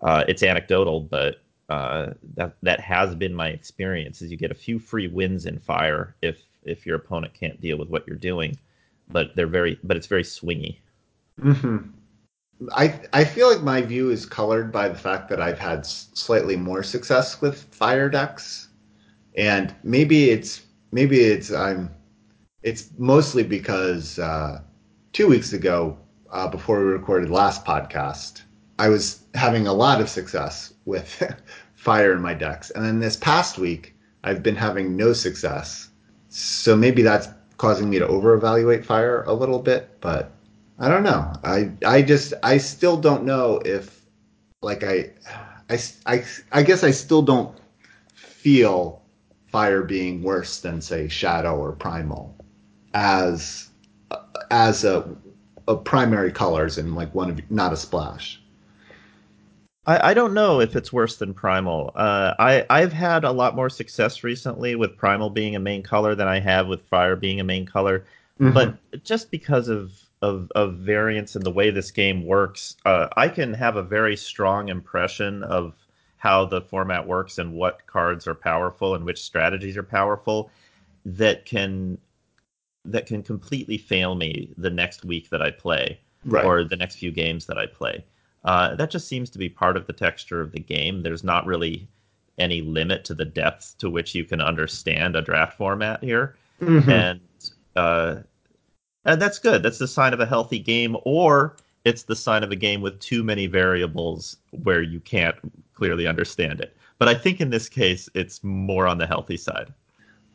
uh, 0.02 0.24
it's 0.28 0.44
anecdotal, 0.44 1.02
but 1.02 1.42
uh, 1.70 2.14
that 2.36 2.56
that 2.62 2.80
has 2.80 3.16
been 3.16 3.34
my 3.34 3.50
experience. 3.50 4.22
Is 4.22 4.32
you 4.32 4.38
get 4.38 4.52
a 4.52 4.56
few 4.56 4.80
free 4.80 5.08
wins 5.08 5.46
in 5.46 5.60
fire 5.60 6.16
if 6.22 6.44
if 6.64 6.86
your 6.86 6.96
opponent 6.96 7.34
can't 7.34 7.60
deal 7.60 7.78
with 7.78 7.90
what 7.90 8.08
you're 8.08 8.16
doing, 8.16 8.58
but 9.10 9.36
they're 9.36 9.48
very 9.48 9.78
but 9.84 9.98
it's 9.98 10.08
very 10.08 10.24
swingy. 10.24 10.78
hmm 11.40 11.78
I 12.76 13.00
I 13.14 13.24
feel 13.24 13.52
like 13.52 13.62
my 13.62 13.82
view 13.82 14.10
is 14.10 14.26
colored 14.26 14.72
by 14.72 14.90
the 14.90 14.96
fact 14.96 15.30
that 15.30 15.42
I've 15.42 15.60
had 15.60 15.86
slightly 15.86 16.56
more 16.56 16.82
success 16.82 17.42
with 17.42 17.64
fire 17.72 18.10
decks, 18.10 18.70
and 19.36 19.76
maybe 19.84 20.30
it's 20.32 20.64
maybe 20.92 21.20
it's 21.20 21.52
I'm 21.52 21.94
it's 22.68 22.90
mostly 22.98 23.44
because 23.44 24.20
uh, 24.20 24.60
two 25.14 25.26
weeks 25.26 25.54
ago, 25.54 25.98
uh, 26.30 26.50
before 26.50 26.80
we 26.80 26.92
recorded 26.92 27.30
last 27.30 27.64
podcast, 27.64 28.42
I 28.78 28.90
was 28.90 29.24
having 29.36 29.68
a 29.68 29.74
lot 29.74 30.02
of 30.02 30.10
success 30.10 30.74
with 30.84 31.24
fire 31.76 32.12
in 32.12 32.22
my 32.22 32.34
decks, 32.34 32.70
and 32.72 32.84
then 32.84 33.00
this 33.00 33.16
past 33.16 33.58
week, 33.58 33.96
I've 34.26 34.44
been 34.44 34.58
having 34.58 34.98
no 34.98 35.14
success. 35.14 35.88
So 36.28 36.76
maybe 36.76 37.04
that's 37.04 37.30
causing 37.56 37.90
me 37.90 38.00
to 38.00 38.08
over-evaluate 38.08 38.86
fire 38.86 39.24
a 39.24 39.34
little 39.34 39.60
bit, 39.60 40.02
but 40.02 40.32
I 40.78 40.90
don't 40.90 41.04
know. 41.04 41.32
I 41.46 41.72
I 41.86 42.02
just 42.02 42.34
I 42.44 42.58
still 42.58 42.98
don't 42.98 43.24
know 43.24 43.62
if 43.64 44.06
like 44.62 44.84
I 44.84 45.12
I 45.70 45.80
I, 46.06 46.26
I 46.52 46.64
guess 46.64 46.84
I 46.84 46.92
still 46.92 47.22
don't 47.22 47.58
feel 48.14 49.04
fire 49.54 49.84
being 49.84 50.22
worse 50.22 50.60
than 50.60 50.82
say 50.82 51.08
shadow 51.08 51.56
or 51.56 51.72
primal 51.72 52.37
as 52.98 53.70
as 54.50 54.84
a, 54.84 55.08
a 55.68 55.76
primary 55.76 56.32
colors 56.32 56.80
and 56.80 56.96
like 56.96 57.14
one 57.14 57.30
of 57.30 57.52
not 57.52 57.72
a 57.72 57.78
splash. 57.78 58.42
I, 59.86 60.10
I 60.10 60.14
don't 60.16 60.34
know 60.34 60.60
if 60.60 60.76
it's 60.76 60.92
worse 60.92 61.18
than 61.18 61.34
Primal. 61.34 61.92
Uh, 61.96 62.34
I 62.40 62.66
I've 62.72 62.92
had 62.92 63.24
a 63.24 63.32
lot 63.32 63.56
more 63.56 63.70
success 63.70 64.24
recently 64.24 64.76
with 64.76 64.98
Primal 64.98 65.30
being 65.30 65.56
a 65.56 65.60
main 65.60 65.84
color 65.84 66.16
than 66.16 66.28
I 66.28 66.40
have 66.40 66.68
with 66.68 66.82
Fire 66.88 67.16
being 67.16 67.40
a 67.40 67.44
main 67.44 67.68
color. 67.68 68.04
Mm-hmm. 68.40 68.54
But 68.54 69.04
just 69.04 69.30
because 69.30 69.68
of, 69.68 69.94
of 70.24 70.52
of 70.56 70.78
variance 70.78 71.36
in 71.36 71.44
the 71.44 71.52
way 71.52 71.70
this 71.70 71.92
game 71.92 72.26
works, 72.26 72.78
uh, 72.86 73.10
I 73.16 73.30
can 73.30 73.54
have 73.54 73.76
a 73.76 73.84
very 73.84 74.18
strong 74.18 74.70
impression 74.70 75.44
of 75.44 75.76
how 76.18 76.46
the 76.46 76.62
format 76.62 77.06
works 77.06 77.38
and 77.38 77.54
what 77.54 77.86
cards 77.86 78.26
are 78.28 78.34
powerful 78.34 78.96
and 78.96 79.06
which 79.06 79.22
strategies 79.22 79.78
are 79.78 79.84
powerful 79.84 80.50
that 81.06 81.46
can 81.46 82.00
that 82.86 83.06
can 83.06 83.24
completely 83.24 83.78
fail 83.78 84.16
me 84.16 84.50
the 84.58 84.70
next 84.70 85.06
week 85.06 85.30
that 85.30 85.42
I 85.42 85.52
play 85.52 86.00
right. 86.26 86.46
or 86.46 86.64
the 86.64 86.76
next 86.76 86.96
few 86.96 87.12
games 87.12 87.46
that 87.46 87.58
I 87.58 87.66
play. 87.66 88.04
Uh, 88.44 88.76
that 88.76 88.90
just 88.90 89.08
seems 89.08 89.30
to 89.32 89.38
be 89.38 89.50
part 89.50 89.76
of 89.76 89.88
the 89.88 89.94
texture 89.94 90.42
of 90.42 90.52
the 90.52 90.60
game. 90.60 91.04
There's 91.04 91.24
not 91.24 91.46
really 91.46 91.88
any 92.38 92.62
limit 92.62 93.04
to 93.06 93.14
the 93.14 93.26
depth 93.26 93.76
to 93.80 93.90
which 93.90 94.14
you 94.16 94.24
can 94.24 94.42
understand 94.42 95.16
a 95.16 95.22
draft 95.22 95.58
format 95.58 96.04
here, 96.04 96.36
mm-hmm. 96.62 96.90
and 96.90 97.20
uh, 97.76 98.18
and 99.06 99.22
that's 99.22 99.40
good. 99.40 99.64
That's 99.64 99.80
the 99.80 99.88
sign 99.88 100.14
of 100.14 100.20
a 100.20 100.26
healthy 100.26 100.60
game, 100.60 100.96
or 101.04 101.58
it's 101.84 102.04
the 102.04 102.16
sign 102.16 102.44
of 102.44 102.52
a 102.52 102.56
game 102.56 102.82
with 102.82 103.00
too 103.00 103.24
many 103.24 103.48
variables 103.48 104.38
where 104.64 104.82
you 104.82 105.00
can't 105.00 105.36
clearly 105.74 106.08
understand 106.08 106.62
it. 106.62 106.76
But 107.00 107.08
I 107.08 107.16
think 107.16 107.42
in 107.42 107.50
this 107.50 107.70
case, 107.70 108.10
it's 108.14 108.44
more 108.44 108.88
on 108.88 108.98
the 108.98 109.08
healthy 109.08 109.38
side. 109.38 109.74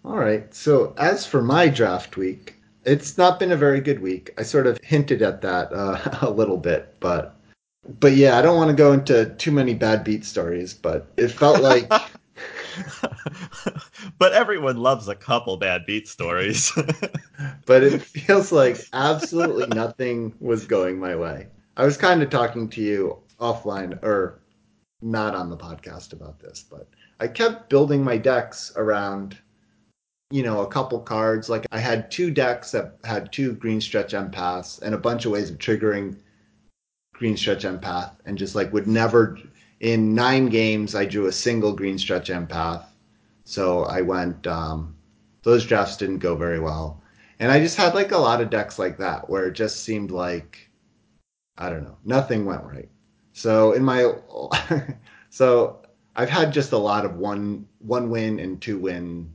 All 0.04 0.18
right. 0.18 0.52
So 0.54 0.94
as 0.98 1.26
for 1.26 1.42
my 1.42 1.68
draft 1.68 2.16
week, 2.16 2.56
it's 2.84 3.16
not 3.16 3.38
been 3.38 3.52
a 3.52 3.56
very 3.56 3.80
good 3.80 4.00
week. 4.00 4.34
I 4.36 4.42
sort 4.42 4.66
of 4.66 4.78
hinted 4.82 5.22
at 5.22 5.40
that 5.42 5.72
uh, 5.72 6.18
a 6.22 6.30
little 6.30 6.58
bit, 6.58 6.96
but 7.00 7.36
but 8.00 8.12
yeah, 8.12 8.38
I 8.38 8.42
don't 8.42 8.56
want 8.56 8.70
to 8.70 8.76
go 8.76 8.92
into 8.92 9.34
too 9.36 9.50
many 9.50 9.74
bad 9.74 10.04
beat 10.04 10.24
stories, 10.24 10.74
but 10.74 11.12
it 11.16 11.28
felt 11.28 11.60
like. 11.60 11.88
but 14.18 14.32
everyone 14.32 14.76
loves 14.76 15.08
a 15.08 15.14
couple 15.14 15.56
bad 15.56 15.84
beat 15.86 16.08
stories. 16.08 16.72
but 17.66 17.82
it 17.82 18.00
feels 18.00 18.52
like 18.52 18.78
absolutely 18.92 19.66
nothing 19.68 20.34
was 20.40 20.64
going 20.64 20.98
my 20.98 21.16
way. 21.16 21.48
I 21.76 21.84
was 21.84 21.96
kind 21.96 22.22
of 22.22 22.30
talking 22.30 22.68
to 22.70 22.80
you 22.80 23.18
offline 23.40 24.02
or 24.02 24.40
not 25.00 25.34
on 25.34 25.50
the 25.50 25.56
podcast 25.56 26.12
about 26.12 26.38
this, 26.38 26.64
but 26.68 26.88
I 27.18 27.28
kept 27.28 27.68
building 27.68 28.04
my 28.04 28.16
decks 28.16 28.72
around, 28.76 29.38
you 30.32 30.42
know, 30.42 30.62
a 30.62 30.66
couple 30.66 30.98
cards. 30.98 31.50
Like 31.50 31.66
I 31.72 31.78
had 31.78 32.10
two 32.10 32.30
decks 32.30 32.70
that 32.70 32.96
had 33.04 33.30
two 33.30 33.52
green 33.52 33.82
stretch 33.82 34.14
empaths 34.14 34.80
and 34.80 34.94
a 34.94 34.98
bunch 34.98 35.26
of 35.26 35.32
ways 35.32 35.50
of 35.50 35.58
triggering 35.58 36.16
green 37.12 37.36
stretch 37.36 37.64
empath 37.64 38.12
and 38.24 38.38
just 38.38 38.54
like 38.54 38.72
would 38.72 38.86
never 38.86 39.38
in 39.80 40.14
nine 40.14 40.46
games 40.46 40.94
I 40.94 41.04
drew 41.04 41.26
a 41.26 41.32
single 41.32 41.74
green 41.74 41.98
stretch 41.98 42.30
empath. 42.30 42.86
So 43.44 43.82
I 43.84 44.00
went 44.00 44.46
um, 44.46 44.96
those 45.42 45.66
drafts 45.66 45.98
didn't 45.98 46.18
go 46.18 46.34
very 46.34 46.60
well. 46.60 47.02
And 47.38 47.52
I 47.52 47.58
just 47.60 47.76
had 47.76 47.94
like 47.94 48.12
a 48.12 48.18
lot 48.18 48.40
of 48.40 48.48
decks 48.48 48.78
like 48.78 48.96
that 48.98 49.28
where 49.28 49.48
it 49.48 49.52
just 49.52 49.84
seemed 49.84 50.10
like 50.10 50.70
I 51.58 51.68
don't 51.68 51.84
know, 51.84 51.98
nothing 52.06 52.46
went 52.46 52.64
right. 52.64 52.88
So 53.34 53.72
in 53.72 53.84
my 53.84 54.14
so 55.30 55.82
I've 56.16 56.30
had 56.30 56.54
just 56.54 56.72
a 56.72 56.78
lot 56.78 57.04
of 57.04 57.16
one 57.16 57.66
one 57.80 58.08
win 58.08 58.38
and 58.38 58.62
two 58.62 58.78
win 58.78 59.30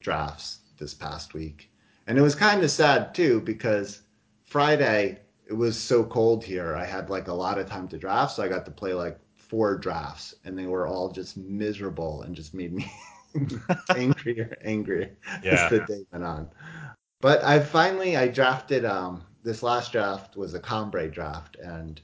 drafts 0.00 0.60
this 0.78 0.94
past 0.94 1.34
week. 1.34 1.70
And 2.06 2.18
it 2.18 2.22
was 2.22 2.34
kind 2.34 2.62
of 2.62 2.70
sad 2.70 3.14
too 3.14 3.40
because 3.40 4.02
Friday 4.46 5.18
it 5.46 5.52
was 5.52 5.78
so 5.78 6.04
cold 6.04 6.44
here. 6.44 6.74
I 6.76 6.84
had 6.84 7.10
like 7.10 7.28
a 7.28 7.32
lot 7.32 7.58
of 7.58 7.66
time 7.66 7.88
to 7.88 7.98
draft, 7.98 8.36
so 8.36 8.42
I 8.42 8.48
got 8.48 8.64
to 8.66 8.70
play 8.70 8.94
like 8.94 9.18
four 9.34 9.76
drafts, 9.76 10.34
and 10.44 10.56
they 10.58 10.66
were 10.66 10.86
all 10.86 11.10
just 11.10 11.36
miserable 11.36 12.22
and 12.22 12.36
just 12.36 12.54
made 12.54 12.72
me 12.72 12.90
angrier, 13.96 14.56
angrier 14.62 15.16
yeah. 15.42 15.64
as 15.64 15.70
the 15.70 15.80
day 15.80 16.04
went 16.12 16.24
on. 16.24 16.48
But 17.20 17.42
I 17.42 17.58
finally 17.60 18.16
I 18.16 18.28
drafted. 18.28 18.84
Um, 18.84 19.24
this 19.42 19.62
last 19.62 19.92
draft 19.92 20.36
was 20.36 20.54
a 20.54 20.60
Combrei 20.60 21.10
draft, 21.10 21.56
and 21.56 22.00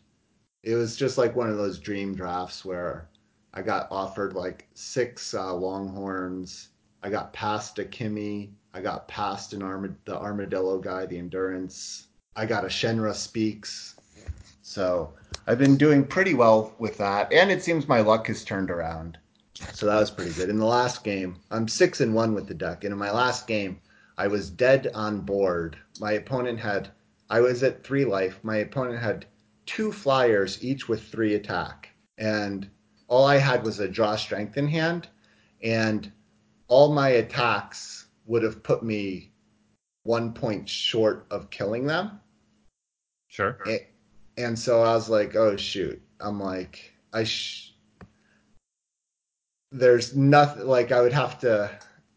it 0.63 0.75
was 0.75 0.97
just 0.97 1.19
like 1.19 1.37
one 1.37 1.51
of 1.51 1.59
those 1.59 1.79
dream 1.79 2.15
drafts 2.15 2.65
where 2.65 3.11
I 3.53 3.61
got 3.63 3.89
offered 3.91 4.33
like 4.33 4.69
six 4.75 5.35
uh, 5.35 5.55
Longhorns. 5.55 6.71
I 7.05 7.11
got 7.11 7.35
past 7.35 7.79
a 7.79 7.85
Kimmy. 7.85 8.49
I 8.73 8.81
got 8.81 9.07
past 9.09 9.53
an 9.53 9.61
the 10.07 10.19
Armadillo 10.19 10.79
guy, 10.79 11.05
the 11.05 11.19
Endurance. 11.19 12.07
I 12.35 12.47
got 12.47 12.65
a 12.65 12.69
Shenra 12.69 13.15
Speaks. 13.15 13.97
So 14.63 15.13
I've 15.47 15.59
been 15.59 15.77
doing 15.77 16.07
pretty 16.07 16.33
well 16.33 16.75
with 16.79 16.97
that, 16.97 17.31
and 17.31 17.51
it 17.51 17.63
seems 17.63 17.87
my 17.87 18.01
luck 18.01 18.29
has 18.29 18.43
turned 18.43 18.71
around. 18.71 19.19
So 19.75 19.85
that 19.85 20.01
was 20.01 20.11
pretty 20.11 20.33
good. 20.33 20.49
In 20.49 20.59
the 20.59 20.65
last 20.65 21.05
game, 21.05 21.37
I'm 21.51 21.69
six 21.69 22.01
and 22.01 22.15
one 22.15 22.33
with 22.33 22.49
the 22.49 22.55
deck, 22.55 22.85
and 22.85 22.93
in 22.93 22.99
my 22.99 23.11
last 23.11 23.47
game, 23.47 23.81
I 24.17 24.27
was 24.27 24.49
dead 24.49 24.91
on 24.95 25.21
board. 25.21 25.77
My 26.01 26.13
opponent 26.13 26.59
had, 26.59 26.89
I 27.29 27.41
was 27.41 27.63
at 27.63 27.85
three 27.85 28.07
life. 28.07 28.41
My 28.43 28.57
opponent 28.57 29.03
had 29.03 29.27
two 29.67 29.93
flyers, 29.93 30.65
each 30.65 30.89
with 30.89 31.03
three 31.03 31.35
attack, 31.35 31.91
and 32.17 32.67
all 33.09 33.27
I 33.27 33.37
had 33.37 33.63
was 33.63 33.79
a 33.79 33.89
draw 33.89 34.17
strength 34.17 34.57
in 34.57 34.69
hand, 34.69 35.09
and 35.63 36.11
all 36.69 36.93
my 36.93 37.09
attacks 37.11 38.07
would 38.27 38.43
have 38.43 38.63
put 38.63 38.83
me 38.83 39.33
one 40.05 40.33
point 40.33 40.69
short 40.69 41.27
of 41.31 41.51
killing 41.51 41.87
them. 41.87 42.21
Sure. 43.29 43.59
and 44.37 44.59
so 44.59 44.83
I 44.83 44.95
was 44.95 45.09
like, 45.09 45.35
oh 45.35 45.57
shoot. 45.57 46.01
I'm 46.21 46.41
like, 46.41 46.93
I 47.13 47.25
sh- 47.25 47.75
there's 49.73 50.15
nothing 50.15 50.67
like 50.67 50.93
I 50.93 51.01
would 51.01 51.13
have 51.13 51.39
to 51.41 51.71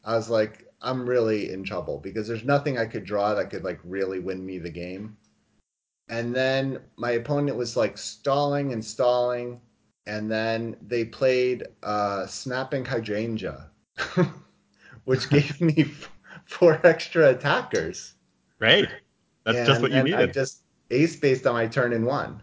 I 0.04 0.16
was 0.16 0.30
like, 0.30 0.66
I'm 0.82 1.08
really 1.08 1.51
in 1.51 1.63
trouble 1.63 2.00
because 2.00 2.27
there's 2.27 2.46
nothing 2.46 2.77
I 2.77 2.86
could 2.86 3.04
draw 3.04 3.34
that 3.34 3.50
could 3.50 3.66
like 3.66 3.80
really 3.84 4.20
win 4.20 4.46
me 4.46 4.58
the 4.58 4.70
game. 4.70 5.18
And 6.08 6.34
then 6.34 6.80
my 6.98 7.12
opponent 7.12 7.58
was 7.58 7.75
like 7.75 7.98
stalling 7.98 8.72
and 8.72 8.84
stalling, 8.84 9.60
and 10.06 10.32
then 10.32 10.77
they 10.82 11.04
played 11.04 11.68
uh, 11.84 12.25
snapping 12.25 12.86
hydrangea, 12.86 13.70
which 15.06 15.30
gave 15.30 15.60
me 15.62 15.75
f- 15.80 16.12
four 16.46 16.80
extra 16.84 17.30
attackers. 17.30 18.13
Right. 18.60 18.88
That's 19.44 19.60
and, 19.60 19.68
just 19.68 19.82
what 19.82 19.92
you 19.92 20.04
needed. 20.04 20.20
I 20.20 20.25
just 20.27 20.63
ace 20.92 21.16
based 21.16 21.46
on 21.46 21.54
my 21.54 21.68
turn 21.68 21.94
in 21.94 22.06
one 22.06 22.42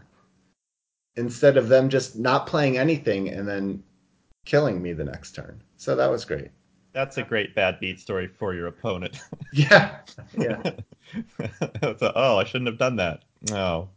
instead 1.15 1.57
of 1.57 1.69
them 1.69 1.89
just 1.89 2.17
not 2.17 2.47
playing 2.47 2.77
anything 2.77 3.29
and 3.29 3.47
then 3.47 3.81
killing 4.45 4.81
me 4.81 4.93
the 4.93 5.03
next 5.03 5.33
turn. 5.33 5.61
So 5.77 5.95
that 5.95 6.09
was 6.09 6.25
great. 6.25 6.49
That's 6.93 7.17
a 7.17 7.23
great 7.23 7.55
bad 7.55 7.79
beat 7.79 7.99
story 7.99 8.27
for 8.27 8.53
your 8.53 8.67
opponent. 8.67 9.19
yeah. 9.53 9.97
Yeah. 10.37 10.61
a, 11.81 12.13
oh, 12.15 12.37
I 12.37 12.43
shouldn't 12.43 12.67
have 12.67 12.77
done 12.77 12.95
that. 12.97 13.23
No. 13.49 13.89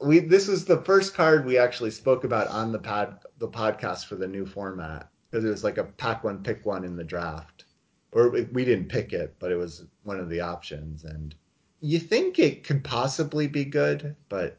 We 0.00 0.18
this 0.18 0.48
was 0.48 0.64
the 0.64 0.82
first 0.82 1.14
card 1.14 1.46
we 1.46 1.58
actually 1.58 1.92
spoke 1.92 2.24
about 2.24 2.48
on 2.48 2.72
the 2.72 2.78
pod 2.78 3.20
the 3.38 3.48
podcast 3.48 4.06
for 4.06 4.16
the 4.16 4.26
new 4.26 4.44
format 4.44 5.08
because 5.32 5.44
it 5.46 5.50
was 5.50 5.64
like 5.64 5.78
a 5.78 5.84
pack 5.84 6.22
one 6.22 6.42
pick 6.42 6.64
one 6.66 6.84
in 6.84 6.94
the 6.94 7.04
draft. 7.04 7.64
Or 8.12 8.28
we 8.28 8.64
didn't 8.66 8.90
pick 8.90 9.14
it, 9.14 9.34
but 9.38 9.50
it 9.50 9.56
was 9.56 9.86
one 10.02 10.20
of 10.20 10.28
the 10.28 10.40
options 10.40 11.04
and 11.04 11.34
you 11.80 11.98
think 11.98 12.38
it 12.38 12.62
could 12.62 12.84
possibly 12.84 13.48
be 13.48 13.64
good, 13.64 14.14
but 14.28 14.58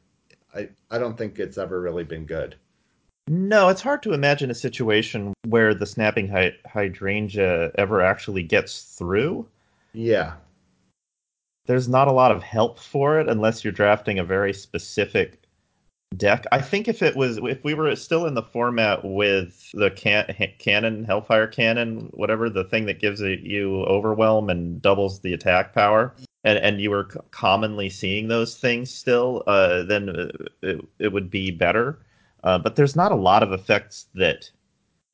I 0.54 0.70
I 0.90 0.98
don't 0.98 1.18
think 1.18 1.40
it's 1.40 1.58
ever 1.58 1.80
really 1.80 2.04
been 2.04 2.26
good. 2.26 2.56
No, 3.28 3.70
it's 3.70 3.82
hard 3.82 4.04
to 4.04 4.14
imagine 4.14 4.52
a 4.52 4.56
situation 4.56 5.34
where 5.48 5.74
the 5.74 5.86
snapping 5.86 6.28
hy- 6.28 6.58
hydrangea 6.66 7.72
ever 7.76 8.02
actually 8.02 8.44
gets 8.44 8.82
through. 8.82 9.48
Yeah. 9.94 10.34
There's 11.66 11.88
not 11.88 12.10
a 12.10 12.12
lot 12.12 12.34
of 12.34 12.44
help 12.44 12.78
for 12.78 13.22
it 13.22 13.30
unless 13.30 13.64
you're 13.64 13.72
drafting 13.72 14.20
a 14.20 14.26
very 14.26 14.52
specific 14.52 15.43
deck. 16.18 16.46
I 16.52 16.62
think 16.62 16.88
if 16.88 17.02
it 17.02 17.16
was 17.16 17.38
if 17.38 17.64
we 17.64 17.74
were 17.74 17.96
still 17.96 18.26
in 18.26 18.34
the 18.34 18.44
format 18.44 19.04
with 19.04 19.72
the 19.74 19.92
can, 19.92 20.26
cannon, 20.60 21.04
Hellfire 21.04 21.48
cannon, 21.48 22.10
whatever 22.14 22.50
the 22.50 22.64
thing 22.66 22.86
that 22.86 23.00
gives 23.00 23.22
it 23.22 23.42
you 23.42 23.84
overwhelm 23.84 24.50
and 24.50 24.82
doubles 24.82 25.20
the 25.20 25.34
attack 25.34 25.74
power, 25.74 26.14
and 26.44 26.58
and 26.60 26.82
you 26.82 26.90
were 26.92 27.06
commonly 27.32 27.90
seeing 27.90 28.28
those 28.28 28.58
things 28.58 28.94
still, 28.94 29.44
uh, 29.48 29.84
then 29.84 30.10
uh, 30.10 30.30
it, 30.62 30.86
it 31.00 31.14
would 31.14 31.30
be 31.30 31.52
better. 31.52 32.00
Uh, 32.44 32.58
but 32.58 32.76
there's 32.76 32.96
not 32.96 33.12
a 33.12 33.16
lot 33.16 33.44
of 33.44 33.52
effects 33.52 34.08
that 34.16 34.50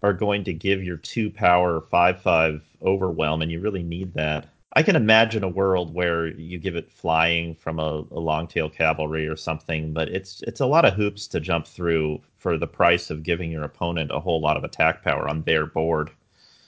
are 0.02 0.14
going 0.14 0.44
to 0.44 0.54
give 0.54 0.84
your 0.84 0.98
two 0.98 1.30
power 1.30 1.82
five 1.92 2.22
five 2.22 2.64
overwhelm, 2.82 3.42
and 3.42 3.52
you 3.52 3.60
really 3.60 3.84
need 3.84 4.14
that. 4.14 4.48
I 4.74 4.84
can 4.84 4.96
imagine 4.96 5.44
a 5.44 5.50
world 5.50 5.94
where 5.94 6.28
you 6.28 6.60
give 6.60 6.76
it 6.76 6.92
flying 6.92 7.56
from 7.56 7.80
a, 7.80 8.06
a 8.12 8.20
long 8.20 8.48
tail 8.48 8.70
cavalry 8.70 9.28
or 9.28 9.36
something, 9.36 9.94
but 9.94 10.10
it's 10.10 10.44
it's 10.44 10.60
a 10.60 10.66
lot 10.66 10.86
of 10.86 10.94
hoops 10.94 11.26
to 11.28 11.40
jump 11.40 11.66
through 11.66 12.22
for 12.38 12.58
the 12.58 12.68
price 12.68 13.10
of 13.10 13.24
giving 13.24 13.52
your 13.52 13.64
opponent 13.64 14.12
a 14.12 14.20
whole 14.20 14.40
lot 14.40 14.58
of 14.58 14.64
attack 14.64 15.04
power 15.04 15.28
on 15.28 15.42
their 15.44 15.66
board. 15.66 16.12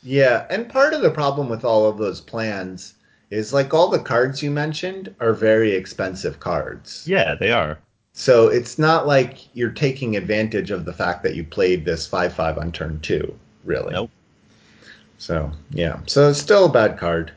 Yeah, 0.02 0.48
and 0.50 0.68
part 0.68 0.94
of 0.94 1.02
the 1.02 1.12
problem 1.12 1.48
with 1.48 1.64
all 1.64 1.88
of 1.88 2.00
those 2.00 2.22
plans 2.22 2.96
is 3.30 3.54
like 3.54 3.74
all 3.74 3.88
the 3.88 4.00
cards 4.00 4.42
you 4.42 4.50
mentioned 4.50 5.14
are 5.20 5.34
very 5.34 5.72
expensive 5.74 6.40
cards. 6.40 7.08
Yeah, 7.08 7.36
they 7.36 7.52
are. 7.52 7.78
So 8.14 8.48
it's 8.48 8.78
not 8.78 9.08
like 9.08 9.56
you're 9.56 9.72
taking 9.72 10.18
advantage 10.18 10.72
of 10.72 10.86
the 10.86 10.94
fact 10.94 11.24
that 11.24 11.36
you 11.36 11.44
played 11.44 11.86
this 11.86 12.08
5 12.08 12.34
5 12.34 12.58
on 12.58 12.72
turn 12.72 13.00
two, 13.02 13.38
really. 13.64 13.94
Nope. 13.94 14.10
So, 15.18 15.52
yeah. 15.70 16.00
So 16.08 16.30
it's 16.30 16.40
still 16.40 16.66
a 16.66 16.72
bad 16.72 16.98
card. 16.98 17.32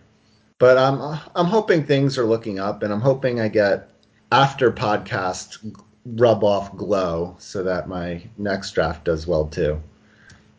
But 0.59 0.79
I'm, 0.79 1.01
I'm 1.35 1.47
hoping 1.47 1.85
things 1.85 2.17
are 2.17 2.25
looking 2.25 2.59
up, 2.59 2.83
and 2.83 2.93
I'm 2.93 3.01
hoping 3.01 3.41
I 3.41 3.49
get 3.49 3.91
after 4.31 4.71
podcast 4.71 5.59
rub 6.07 6.45
off 6.45 6.77
glow 6.77 7.35
so 7.39 7.63
that 7.63 7.89
my 7.89 8.23
next 8.39 8.73
draft 8.73 9.05
does 9.05 9.27
well 9.27 9.47
too. 9.47 9.81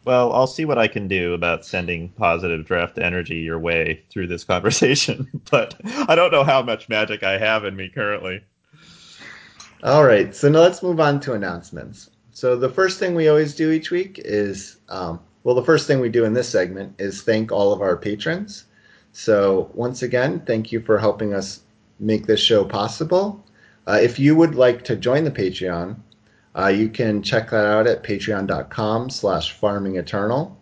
Well, 0.05 0.33
I'll 0.33 0.47
see 0.47 0.65
what 0.65 0.77
I 0.77 0.87
can 0.87 1.07
do 1.07 1.33
about 1.33 1.65
sending 1.65 2.09
positive 2.09 2.65
draft 2.65 2.99
energy 2.99 3.37
your 3.37 3.57
way 3.57 4.03
through 4.11 4.27
this 4.27 4.43
conversation, 4.43 5.27
but 5.51 5.75
I 6.07 6.13
don't 6.15 6.31
know 6.31 6.43
how 6.43 6.61
much 6.61 6.89
magic 6.89 7.23
I 7.23 7.37
have 7.37 7.65
in 7.65 7.75
me 7.75 7.89
currently. 7.89 8.41
All 9.83 10.05
right, 10.05 10.35
so 10.35 10.49
now 10.49 10.59
let's 10.59 10.83
move 10.83 10.99
on 10.99 11.19
to 11.21 11.33
announcements. 11.33 12.09
So 12.31 12.55
the 12.55 12.69
first 12.69 12.99
thing 12.99 13.15
we 13.15 13.27
always 13.27 13.55
do 13.55 13.71
each 13.71 13.91
week 13.91 14.19
is, 14.23 14.77
um, 14.89 15.19
well, 15.43 15.55
the 15.55 15.63
first 15.63 15.87
thing 15.87 15.99
we 15.99 16.09
do 16.09 16.25
in 16.25 16.33
this 16.33 16.49
segment 16.49 16.95
is 16.99 17.21
thank 17.21 17.51
all 17.51 17.71
of 17.71 17.81
our 17.81 17.97
patrons. 17.97 18.65
So 19.17 19.71
once 19.73 20.03
again, 20.03 20.41
thank 20.45 20.73
you 20.73 20.81
for 20.81 20.97
helping 20.97 21.33
us 21.33 21.61
make 22.01 22.25
this 22.25 22.41
show 22.41 22.65
possible. 22.65 23.41
Uh, 23.87 23.97
if 24.01 24.19
you 24.19 24.35
would 24.35 24.55
like 24.55 24.83
to 24.83 24.97
join 24.97 25.23
the 25.23 25.31
Patreon, 25.31 25.95
uh, 26.53 26.67
you 26.67 26.89
can 26.89 27.23
check 27.23 27.49
that 27.51 27.65
out 27.65 27.87
at 27.87 28.03
patreon.com 28.03 29.09
slash 29.09 29.57
farmingeternal. 29.57 30.53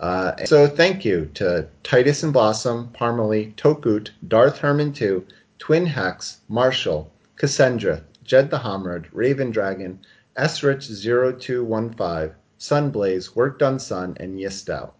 Uh, 0.00 0.42
so 0.46 0.66
thank 0.66 1.04
you 1.04 1.30
to 1.34 1.68
Titus 1.82 2.22
and 2.22 2.32
Blossom, 2.32 2.88
Parmalee, 2.94 3.54
Tokut, 3.56 4.08
Darth 4.26 4.56
Herman 4.56 4.94
2, 4.94 5.26
Twin 5.58 5.84
Hex, 5.84 6.38
Marshall, 6.48 7.12
Cassandra, 7.36 8.02
Jed 8.24 8.50
the 8.50 8.60
Homrad, 8.60 9.04
Raven 9.12 9.50
Dragon, 9.50 9.98
Esrich0215, 10.38 12.32
Sunblaze, 12.58 13.36
Work 13.36 13.58
Done 13.58 13.78
Sun, 13.78 14.16
and 14.18 14.38
Yistow. 14.38 14.92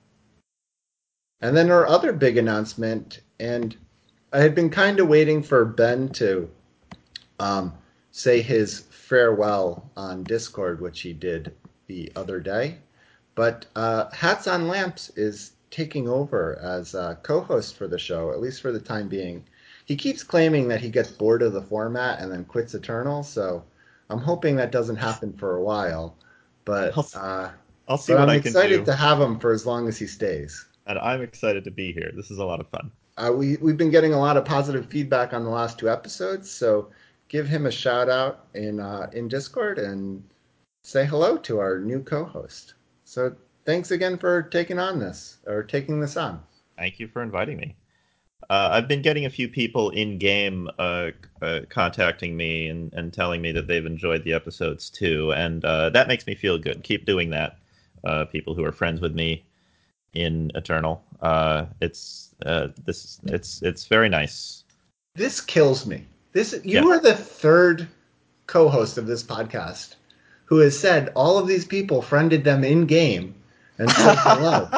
And 1.41 1.57
then 1.57 1.71
our 1.71 1.87
other 1.87 2.13
big 2.13 2.39
announcement, 2.39 3.21
and 3.39 3.77
I 4.33 4.41
had 4.41 4.55
been 4.55 4.71
kind 4.71 5.01
of 5.01 5.09
waiting 5.09 5.43
for 5.43 5.65
Ben 5.65 6.09
to 6.11 6.51
um, 7.39 7.73
say 8.11 8.41
his 8.41 8.81
farewell 8.91 9.91
on 9.97 10.25
Discord, 10.25 10.81
which 10.81 11.01
he 11.01 11.13
did 11.13 11.55
the 11.87 12.11
other 12.17 12.41
day. 12.41 12.79
But 13.35 13.67
uh, 13.77 14.11
Hats 14.11 14.47
on 14.47 14.67
Lamps 14.67 15.11
is 15.17 15.53
taking 15.71 16.09
over 16.09 16.59
as 16.63 16.95
a 16.95 17.19
co-host 17.23 17.77
for 17.77 17.87
the 17.87 17.99
show, 17.99 18.31
at 18.31 18.41
least 18.41 18.63
for 18.63 18.73
the 18.73 18.81
time 18.81 19.09
being. 19.09 19.45
He 19.85 19.95
keeps 19.95 20.23
claiming 20.23 20.69
that 20.69 20.81
he 20.81 20.89
gets 20.89 21.11
bored 21.11 21.43
of 21.43 21.53
the 21.53 21.63
format 21.63 22.21
and 22.21 22.33
then 22.33 22.45
quits 22.45 22.75
Eternal, 22.75 23.23
so 23.23 23.63
I'm 24.09 24.19
hoping 24.19 24.57
that 24.57 24.73
doesn't 24.73 24.97
happen 24.97 25.33
for 25.35 25.57
a 25.57 25.63
while. 25.63 26.17
But 26.65 26.97
I'll, 26.97 27.09
uh, 27.15 27.51
I'll 27.89 27.99
see 27.99 28.15
but 28.15 28.21
what 28.21 28.31
I'm 28.31 28.37
I 28.37 28.39
can 28.41 28.49
excited 28.49 28.79
do, 28.79 28.85
to 28.87 28.95
have 28.95 29.21
him 29.21 29.39
for 29.39 29.53
as 29.53 29.67
long 29.67 29.87
as 29.87 29.99
he 29.99 30.07
stays. 30.07 30.65
And 30.87 30.99
I'm 30.99 31.23
excited 31.23 31.65
to 31.65 31.71
be 31.71 31.93
here. 31.93 32.11
This 32.15 32.31
is 32.31 32.39
a 32.39 32.45
lot 32.45 32.61
of 32.61 32.69
fun. 32.69 32.91
Uh, 33.17 33.33
we 33.35 33.57
we've 33.57 33.77
been 33.77 33.91
getting 33.91 34.13
a 34.13 34.19
lot 34.19 34.37
of 34.37 34.45
positive 34.45 34.87
feedback 34.87 35.33
on 35.33 35.45
the 35.45 35.51
last 35.51 35.79
two 35.79 35.91
episodes, 35.91 36.51
so 36.51 36.91
give 37.29 37.49
him 37.49 37.67
a 37.67 37.71
shout 37.71 38.09
out 38.09 38.47
in 38.55 38.79
uh, 38.81 39.09
in 39.13 39.29
Discord 39.29 39.79
and 39.79 40.23
say 40.83 41.05
hello 41.05 41.37
to 41.39 41.59
our 41.59 41.79
new 41.81 42.03
co-host. 42.03 42.75
So 43.05 43.35
thanks 43.65 43.91
again 43.91 44.19
for 44.19 44.43
taking 44.43 44.79
on 44.79 44.99
this 44.99 45.39
or 45.47 45.63
taking 45.63 46.01
this 46.01 46.17
on. 46.17 46.43
Thank 46.77 47.01
you 47.01 47.09
for 47.09 47.23
inviting 47.23 47.57
me. 47.57 47.75
Uh, 48.49 48.69
I've 48.73 48.87
been 48.87 49.03
getting 49.03 49.27
a 49.27 49.31
few 49.31 49.49
people 49.49 49.91
in 49.91 50.19
game 50.19 50.71
uh, 50.79 51.11
uh, 51.43 51.61
contacting 51.69 52.37
me 52.37 52.69
and, 52.69 52.93
and 52.93 53.13
telling 53.13 53.43
me 53.43 53.51
that 53.53 53.67
they've 53.67 53.85
enjoyed 53.85 54.23
the 54.23 54.35
episodes 54.35 54.91
too, 54.91 55.33
and 55.33 55.65
uh, 55.65 55.91
that 55.91 56.07
makes 56.07 56.27
me 56.27 56.35
feel 56.35 56.59
good. 56.59 56.85
Keep 56.85 57.07
doing 57.07 57.31
that. 57.31 57.59
Uh, 58.05 58.25
people 58.27 58.55
who 58.55 58.63
are 58.63 58.71
friends 58.71 59.01
with 59.01 59.15
me 59.15 59.45
in 60.17 60.51
Eternal, 60.55 61.05
uh, 61.21 61.67
it's 61.81 62.35
this 62.85 63.21
it's 63.25 63.63
it's 63.63 63.87
very 63.87 64.09
nice. 64.09 64.65
This 65.15 65.41
kills 65.41 65.87
me. 65.87 66.05
This 66.33 66.59
you 66.65 66.91
Yeah. 66.91 66.97
are 66.97 67.01
the 67.01 67.15
third 67.15 67.89
co-host 68.47 68.99
of 68.99 69.07
this 69.07 69.23
podcast 69.23 69.95
who 70.47 70.59
has 70.59 70.79
said 70.79 71.11
all 71.15 71.39
of 71.39 71.47
these 71.47 71.65
people 71.65 72.03
friended 72.03 72.45
them 72.45 72.65
in 72.65 72.87
game 72.87 73.35
and 73.79 73.91
said 73.91 74.17
hello. 74.19 74.69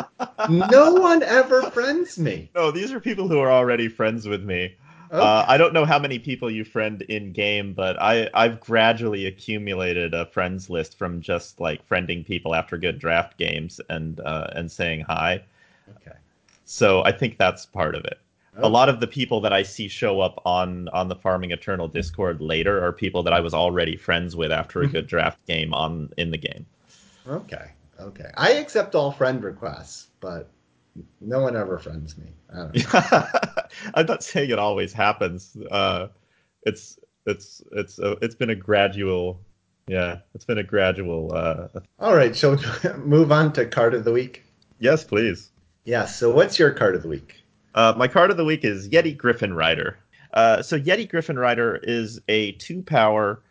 no 0.49 0.95
one 0.95 1.23
ever 1.23 1.63
friends 1.71 2.19
me. 2.19 2.51
No, 2.55 2.71
these 2.71 2.93
are 2.93 3.01
people 3.01 3.29
who 3.29 3.39
are 3.39 3.51
already 3.51 3.89
friends 3.89 4.27
with 4.27 4.43
me. 4.43 4.75
Okay. 5.11 5.19
Uh, 5.19 5.45
I 5.49 5.57
don't 5.57 5.73
know 5.73 5.87
how 5.87 5.99
many 5.99 6.19
people 6.19 6.51
you 6.51 6.65
friend 6.65 7.01
in 7.03 7.33
game, 7.33 7.73
but 7.73 8.01
I 8.01 8.29
I've 8.35 8.61
gradually 8.61 9.27
accumulated 9.27 10.13
a 10.13 10.27
friends 10.27 10.69
list 10.69 10.99
from 10.99 11.21
just 11.21 11.61
like 11.61 11.87
friending 11.89 12.27
people 12.27 12.55
after 12.55 12.77
good 12.77 12.99
draft 12.99 13.39
games 13.39 13.81
and 13.89 14.21
uh, 14.21 14.49
and 14.53 14.71
saying 14.71 15.01
hi. 15.09 15.43
okay. 15.97 16.17
So 16.67 17.03
I 17.05 17.13
think 17.13 17.39
that's 17.39 17.65
part 17.65 17.95
of 17.95 18.05
it. 18.05 18.19
A 18.61 18.69
lot 18.69 18.89
of 18.89 18.99
the 18.99 19.07
people 19.07 19.41
that 19.43 19.53
I 19.53 19.63
see 19.63 19.87
show 19.87 20.21
up 20.21 20.43
on 20.45 20.89
on 20.89 21.09
the 21.09 21.15
Farming 21.15 21.53
Eternal 21.53 21.87
Discord 21.87 22.41
later 22.41 22.85
are 22.85 22.93
people 22.93 23.23
that 23.23 23.33
I 23.33 23.39
was 23.39 23.55
already 23.55 23.97
friends 23.97 24.35
with 24.35 24.51
after 24.51 24.83
a 24.83 24.89
good 24.89 25.07
draft 25.07 25.47
game 25.47 25.73
on 25.73 26.11
in 26.17 26.33
the 26.33 26.39
game. 26.39 26.67
Okay. 27.27 27.71
Okay. 28.01 28.31
I 28.37 28.55
accept 28.55 28.95
all 28.95 29.13
friend 29.13 29.43
requests, 29.43 30.09
but 30.21 30.51
no 31.21 31.41
one 31.41 31.57
ever 31.57 31.79
friends 31.79 32.17
me. 32.19 32.27
I 33.71 33.85
don't 33.85 33.85
know. 33.85 34.01
I'm 34.01 34.07
not 34.07 34.23
saying 34.23 34.51
it 34.51 34.59
always 34.59 34.93
happens. 34.93 35.57
Uh, 35.71 36.09
it's 36.63 36.99
it's 37.27 37.63
it's 37.73 37.99
uh, 37.99 38.17
it's 38.23 38.35
been 38.35 38.51
a 38.51 38.55
gradual, 38.55 39.41
yeah, 39.87 40.19
it's 40.35 40.45
been 40.45 40.59
a 40.59 40.63
gradual. 40.65 41.33
Uh, 41.35 41.69
All 41.99 42.15
right. 42.15 42.35
Shall 42.35 42.57
we 42.57 42.63
move 42.99 43.33
on 43.33 43.53
to 43.55 43.67
card 43.67 43.95
of 43.95 44.05
the 44.05 44.13
week? 44.13 44.45
yes, 44.79 45.05
please. 45.05 45.51
Yeah. 45.85 46.05
So 46.07 46.31
what's 46.31 46.59
your 46.59 46.71
card 46.71 46.95
of 46.95 47.03
the 47.03 47.09
week? 47.09 47.35
Uh, 47.75 47.95
my 47.97 48.09
card 48.09 48.31
of 48.31 48.37
the 48.37 48.45
week 48.45 48.65
is 48.65 48.89
Yeti 48.89 49.17
Griffin 49.17 49.55
Rider. 49.55 49.99
Uh, 50.35 50.63
so 50.63 50.79
Yeti 50.79 51.09
Griffin 51.09 51.39
Rider 51.39 51.81
is 51.83 52.21
a 52.29 52.53
two 52.53 52.83
power 52.83 53.43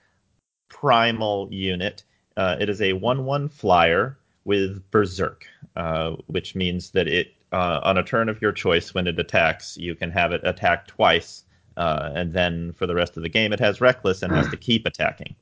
primal 0.70 1.48
unit. 1.52 2.04
Uh, 2.36 2.56
it 2.60 2.70
is 2.70 2.82
a 2.82 2.94
one 2.94 3.26
one 3.26 3.50
flyer 3.50 4.18
with 4.46 4.84
Berserk, 4.92 5.46
uh, 5.76 6.12
which 6.28 6.56
means 6.56 6.92
that 6.92 7.08
it 7.08 7.34
uh, 7.52 7.80
on 7.84 7.98
a 7.98 8.04
turn 8.04 8.30
of 8.30 8.42
your 8.42 8.52
choice 8.52 8.94
when 8.94 9.08
it 9.08 9.20
attacks, 9.20 9.78
you 9.78 9.96
can 9.96 10.12
have 10.12 10.32
it 10.32 10.42
attack 10.44 10.88
twice, 10.88 11.44
uh, 11.78 12.12
and 12.16 12.34
then 12.34 12.74
for 12.74 12.88
the 12.88 12.96
rest 12.96 13.18
of 13.18 13.24
the 13.24 13.30
game, 13.30 13.54
it 13.54 13.60
has 13.60 13.82
Reckless 13.82 14.22
and 14.22 14.34
has 14.34 14.50
to 14.50 14.58
keep 14.58 14.86
attacking. 14.86 15.36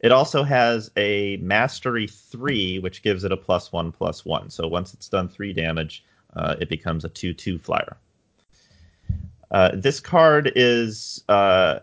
It 0.00 0.10
also 0.10 0.42
has 0.42 0.90
a 0.96 1.36
Mastery 1.36 2.08
three, 2.08 2.80
which 2.80 3.02
gives 3.02 3.22
it 3.22 3.30
a 3.30 3.36
plus 3.36 3.70
one 3.70 3.92
plus 3.92 4.24
one. 4.24 4.50
So 4.50 4.66
once 4.66 4.92
it's 4.94 5.08
done 5.08 5.28
three 5.28 5.52
damage, 5.52 6.04
uh, 6.34 6.56
it 6.60 6.68
becomes 6.68 7.04
a 7.04 7.08
two 7.08 7.32
two 7.32 7.58
flyer. 7.58 7.96
Uh, 9.52 9.70
this 9.74 10.00
card 10.00 10.50
is 10.56 11.22
uh, 11.28 11.80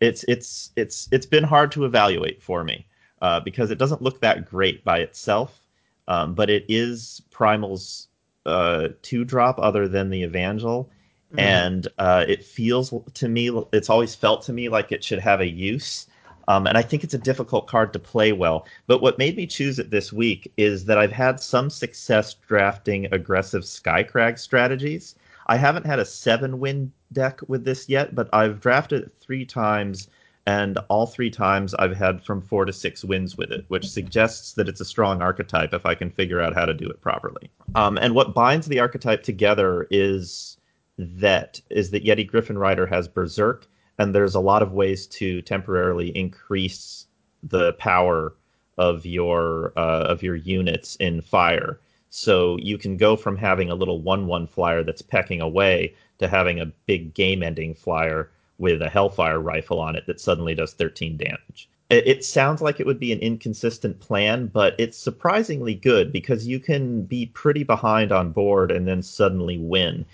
it's 0.00 0.24
it's 0.28 0.70
it's 0.76 1.08
it's 1.10 1.26
been 1.26 1.44
hard 1.44 1.72
to 1.72 1.84
evaluate 1.84 2.42
for 2.42 2.62
me 2.62 2.86
uh, 3.22 3.40
because 3.40 3.70
it 3.70 3.78
doesn't 3.78 4.02
look 4.02 4.20
that 4.20 4.48
great 4.48 4.84
by 4.84 4.98
itself, 4.98 5.60
um, 6.06 6.34
but 6.34 6.50
it 6.50 6.64
is 6.68 7.22
Primal's 7.30 8.08
uh, 8.46 8.88
two 9.02 9.24
drop 9.24 9.58
other 9.58 9.88
than 9.88 10.10
the 10.10 10.22
Evangel, 10.22 10.90
and 11.36 11.88
uh, 11.98 12.24
it 12.28 12.44
feels 12.44 12.92
to 13.14 13.28
me 13.28 13.50
it's 13.72 13.90
always 13.90 14.14
felt 14.14 14.42
to 14.42 14.52
me 14.52 14.68
like 14.68 14.92
it 14.92 15.02
should 15.02 15.18
have 15.18 15.40
a 15.40 15.48
use. 15.48 16.06
Um, 16.46 16.66
and 16.66 16.76
I 16.76 16.82
think 16.82 17.02
it's 17.02 17.14
a 17.14 17.18
difficult 17.18 17.66
card 17.66 17.92
to 17.94 17.98
play 17.98 18.32
well. 18.32 18.66
But 18.86 19.00
what 19.00 19.18
made 19.18 19.34
me 19.36 19.46
choose 19.46 19.78
it 19.78 19.90
this 19.90 20.12
week 20.12 20.52
is 20.58 20.84
that 20.84 20.98
I've 20.98 21.12
had 21.12 21.40
some 21.40 21.70
success 21.70 22.34
drafting 22.34 23.06
aggressive 23.12 23.62
Skycrag 23.62 24.38
strategies. 24.38 25.14
I 25.46 25.56
haven't 25.56 25.86
had 25.86 25.98
a 25.98 26.04
seven 26.04 26.60
win 26.60 26.92
deck 27.12 27.40
with 27.48 27.64
this 27.64 27.88
yet, 27.88 28.14
but 28.14 28.28
I've 28.32 28.60
drafted 28.60 29.04
it 29.04 29.12
three 29.20 29.46
times, 29.46 30.08
and 30.46 30.78
all 30.88 31.06
three 31.06 31.30
times 31.30 31.74
I've 31.74 31.96
had 31.96 32.22
from 32.22 32.42
four 32.42 32.64
to 32.64 32.72
six 32.72 33.02
wins 33.04 33.36
with 33.36 33.50
it, 33.50 33.64
which 33.68 33.88
suggests 33.88 34.52
that 34.52 34.68
it's 34.68 34.80
a 34.80 34.84
strong 34.84 35.22
archetype 35.22 35.72
if 35.72 35.86
I 35.86 35.94
can 35.94 36.10
figure 36.10 36.40
out 36.40 36.54
how 36.54 36.66
to 36.66 36.74
do 36.74 36.86
it 36.86 37.00
properly. 37.00 37.50
Um, 37.74 37.96
and 37.98 38.14
what 38.14 38.34
binds 38.34 38.66
the 38.66 38.80
archetype 38.80 39.22
together 39.22 39.86
is 39.90 40.58
that 40.98 41.60
is 41.70 41.90
that 41.90 42.04
Yeti 42.04 42.26
Griffin 42.26 42.58
Rider 42.58 42.86
has 42.86 43.08
Berserk, 43.08 43.66
and 43.98 44.14
there's 44.14 44.34
a 44.34 44.40
lot 44.40 44.62
of 44.62 44.72
ways 44.72 45.06
to 45.08 45.40
temporarily 45.42 46.08
increase 46.16 47.06
the 47.42 47.72
power 47.74 48.34
of 48.76 49.06
your 49.06 49.72
uh, 49.76 50.04
of 50.08 50.22
your 50.22 50.36
units 50.36 50.96
in 50.96 51.20
fire. 51.20 51.80
So 52.10 52.58
you 52.60 52.78
can 52.78 52.96
go 52.96 53.16
from 53.16 53.36
having 53.36 53.70
a 53.70 53.74
little 53.74 54.00
one-one 54.00 54.46
flyer 54.46 54.84
that's 54.84 55.02
pecking 55.02 55.40
away 55.40 55.94
to 56.18 56.28
having 56.28 56.60
a 56.60 56.66
big 56.86 57.12
game-ending 57.12 57.74
flyer 57.74 58.30
with 58.58 58.82
a 58.82 58.88
Hellfire 58.88 59.40
rifle 59.40 59.80
on 59.80 59.96
it 59.96 60.06
that 60.06 60.20
suddenly 60.20 60.54
does 60.54 60.72
13 60.72 61.16
damage. 61.16 61.68
It, 61.90 62.24
sounds 62.24 62.62
like 62.62 62.80
it 62.80 62.86
would 62.86 62.98
be 62.98 63.12
an 63.12 63.20
inconsistent 63.20 64.00
plan, 64.00 64.46
but 64.46 64.74
it's 64.78 64.96
surprisingly 64.96 65.74
good 65.74 66.12
because 66.12 66.46
you 66.46 66.58
can 66.58 67.02
be 67.02 67.26
pretty 67.26 67.62
behind 67.62 68.10
on 68.10 68.32
board 68.32 68.70
and 68.70 68.88
then 68.88 69.02
suddenly 69.02 69.58
win. 69.58 70.04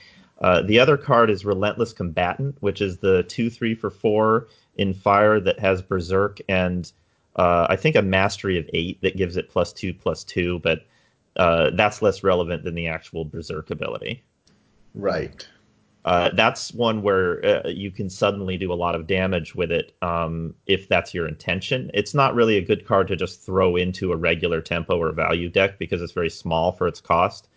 Uh, 0.40 0.62
the 0.62 0.78
other 0.78 0.96
card 0.96 1.30
is 1.30 1.44
Relentless 1.44 1.92
Combatant, 1.92 2.56
which 2.60 2.80
is 2.80 2.98
the 2.98 3.22
two 3.24 3.48
three 3.50 3.74
for 3.74 3.88
four 3.88 4.48
in 4.76 4.92
fire 4.92 5.38
that 5.40 5.60
has 5.60 5.80
berserk 5.80 6.38
and 6.48 6.90
uh, 7.36 7.66
I 7.70 7.76
think 7.76 7.96
a 7.96 8.02
mastery 8.02 8.58
of 8.58 8.68
eight 8.74 9.00
that 9.02 9.16
gives 9.16 9.36
it 9.36 9.48
plus 9.48 9.72
two 9.72 9.94
plus 9.94 10.24
two, 10.24 10.58
but 10.60 10.84
uh, 11.36 11.70
that's 11.70 12.02
less 12.02 12.22
relevant 12.22 12.64
than 12.64 12.74
the 12.74 12.88
actual 12.88 13.24
berserk 13.24 13.70
ability. 13.70 14.22
Right. 14.94 15.48
Uh, 16.04 16.30
that's 16.34 16.72
one 16.72 17.02
where 17.02 17.44
uh, 17.44 17.68
you 17.68 17.90
can 17.90 18.08
suddenly 18.08 18.56
do 18.56 18.72
a 18.72 18.74
lot 18.74 18.94
of 18.94 19.06
damage 19.06 19.54
with 19.54 19.70
it 19.70 19.94
um, 20.00 20.54
if 20.66 20.88
that's 20.88 21.12
your 21.12 21.28
intention. 21.28 21.90
It's 21.92 22.14
not 22.14 22.34
really 22.34 22.56
a 22.56 22.64
good 22.64 22.86
card 22.86 23.06
to 23.08 23.16
just 23.16 23.42
throw 23.42 23.76
into 23.76 24.12
a 24.12 24.16
regular 24.16 24.62
tempo 24.62 24.98
or 24.98 25.12
value 25.12 25.50
deck 25.50 25.78
because 25.78 26.00
it's 26.00 26.12
very 26.12 26.30
small 26.30 26.72
for 26.72 26.86
its 26.86 27.00
cost. 27.00 27.48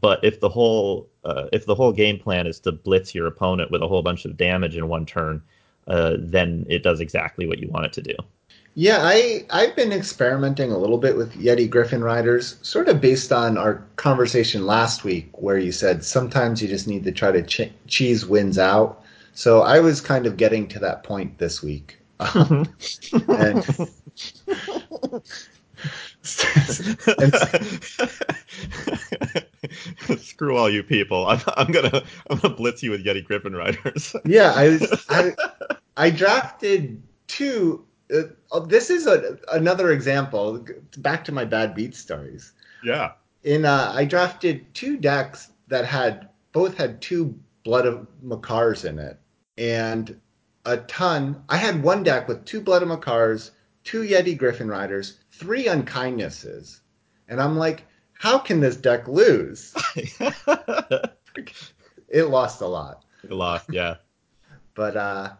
But 0.00 0.22
if 0.22 0.40
the 0.40 0.50
whole 0.50 1.08
uh, 1.24 1.46
if 1.50 1.64
the 1.64 1.74
whole 1.74 1.92
game 1.92 2.18
plan 2.18 2.46
is 2.46 2.60
to 2.60 2.72
blitz 2.72 3.14
your 3.14 3.26
opponent 3.26 3.70
with 3.70 3.82
a 3.82 3.88
whole 3.88 4.02
bunch 4.02 4.26
of 4.26 4.36
damage 4.36 4.76
in 4.76 4.88
one 4.88 5.06
turn, 5.06 5.42
uh, 5.86 6.16
then 6.18 6.66
it 6.68 6.82
does 6.82 7.00
exactly 7.00 7.46
what 7.46 7.58
you 7.58 7.68
want 7.68 7.86
it 7.86 7.92
to 7.94 8.02
do. 8.02 8.14
Yeah, 8.78 9.00
I 9.02 9.44
I've 9.50 9.74
been 9.74 9.90
experimenting 9.90 10.70
a 10.70 10.78
little 10.78 10.98
bit 10.98 11.16
with 11.16 11.34
Yeti 11.34 11.68
Griffin 11.68 12.04
Riders, 12.04 12.60
sort 12.62 12.86
of 12.86 13.00
based 13.00 13.32
on 13.32 13.58
our 13.58 13.84
conversation 13.96 14.66
last 14.66 15.02
week, 15.02 15.36
where 15.36 15.58
you 15.58 15.72
said 15.72 16.04
sometimes 16.04 16.62
you 16.62 16.68
just 16.68 16.86
need 16.86 17.02
to 17.02 17.10
try 17.10 17.32
to 17.32 17.42
ch- 17.42 17.72
cheese 17.88 18.24
wins 18.24 18.56
out. 18.56 19.02
So 19.34 19.62
I 19.62 19.80
was 19.80 20.00
kind 20.00 20.26
of 20.26 20.36
getting 20.36 20.68
to 20.68 20.78
that 20.78 21.02
point 21.02 21.38
this 21.38 21.60
week, 21.60 21.98
and 22.20 22.68
Screw 30.20 30.56
all 30.56 30.70
you 30.70 30.84
people! 30.84 31.26
I'm, 31.26 31.40
I'm 31.56 31.72
gonna 31.72 32.04
I'm 32.30 32.38
gonna 32.38 32.54
blitz 32.54 32.84
you 32.84 32.92
with 32.92 33.04
Yeti 33.04 33.24
Griffin 33.24 33.56
Riders. 33.56 34.14
yeah, 34.24 34.52
I 34.54 34.68
was 34.68 35.04
I, 35.08 35.34
I 35.96 36.10
drafted 36.10 37.02
two 37.26 37.84
uh, 38.14 38.22
oh, 38.52 38.60
this 38.60 38.90
is 38.90 39.06
a, 39.06 39.38
another 39.52 39.92
example. 39.92 40.64
Back 40.98 41.24
to 41.24 41.32
my 41.32 41.44
bad 41.44 41.74
beat 41.74 41.94
stories. 41.94 42.52
Yeah. 42.84 43.12
In 43.42 43.64
uh, 43.64 43.92
I 43.94 44.04
drafted 44.04 44.72
two 44.74 44.96
decks 44.96 45.50
that 45.68 45.84
had 45.84 46.28
both 46.52 46.76
had 46.76 47.00
two 47.00 47.38
Blood 47.64 47.86
of 47.86 48.06
Makars 48.24 48.84
in 48.84 48.98
it, 48.98 49.18
and 49.56 50.18
a 50.64 50.78
ton. 50.78 51.42
I 51.48 51.56
had 51.56 51.82
one 51.82 52.02
deck 52.02 52.28
with 52.28 52.44
two 52.44 52.60
Blood 52.60 52.82
of 52.82 52.88
Makars, 52.88 53.50
two 53.84 54.02
Yeti 54.02 54.36
Griffin 54.36 54.68
Riders, 54.68 55.18
three 55.32 55.66
Unkindnesses, 55.66 56.80
and 57.28 57.40
I'm 57.40 57.56
like, 57.56 57.84
how 58.14 58.38
can 58.38 58.60
this 58.60 58.76
deck 58.76 59.06
lose? 59.06 59.74
it 62.08 62.28
lost 62.28 62.60
a 62.60 62.66
lot. 62.66 63.04
It 63.22 63.32
lost, 63.32 63.66
yeah. 63.70 63.96
but 64.74 64.96
uh, 64.96 65.32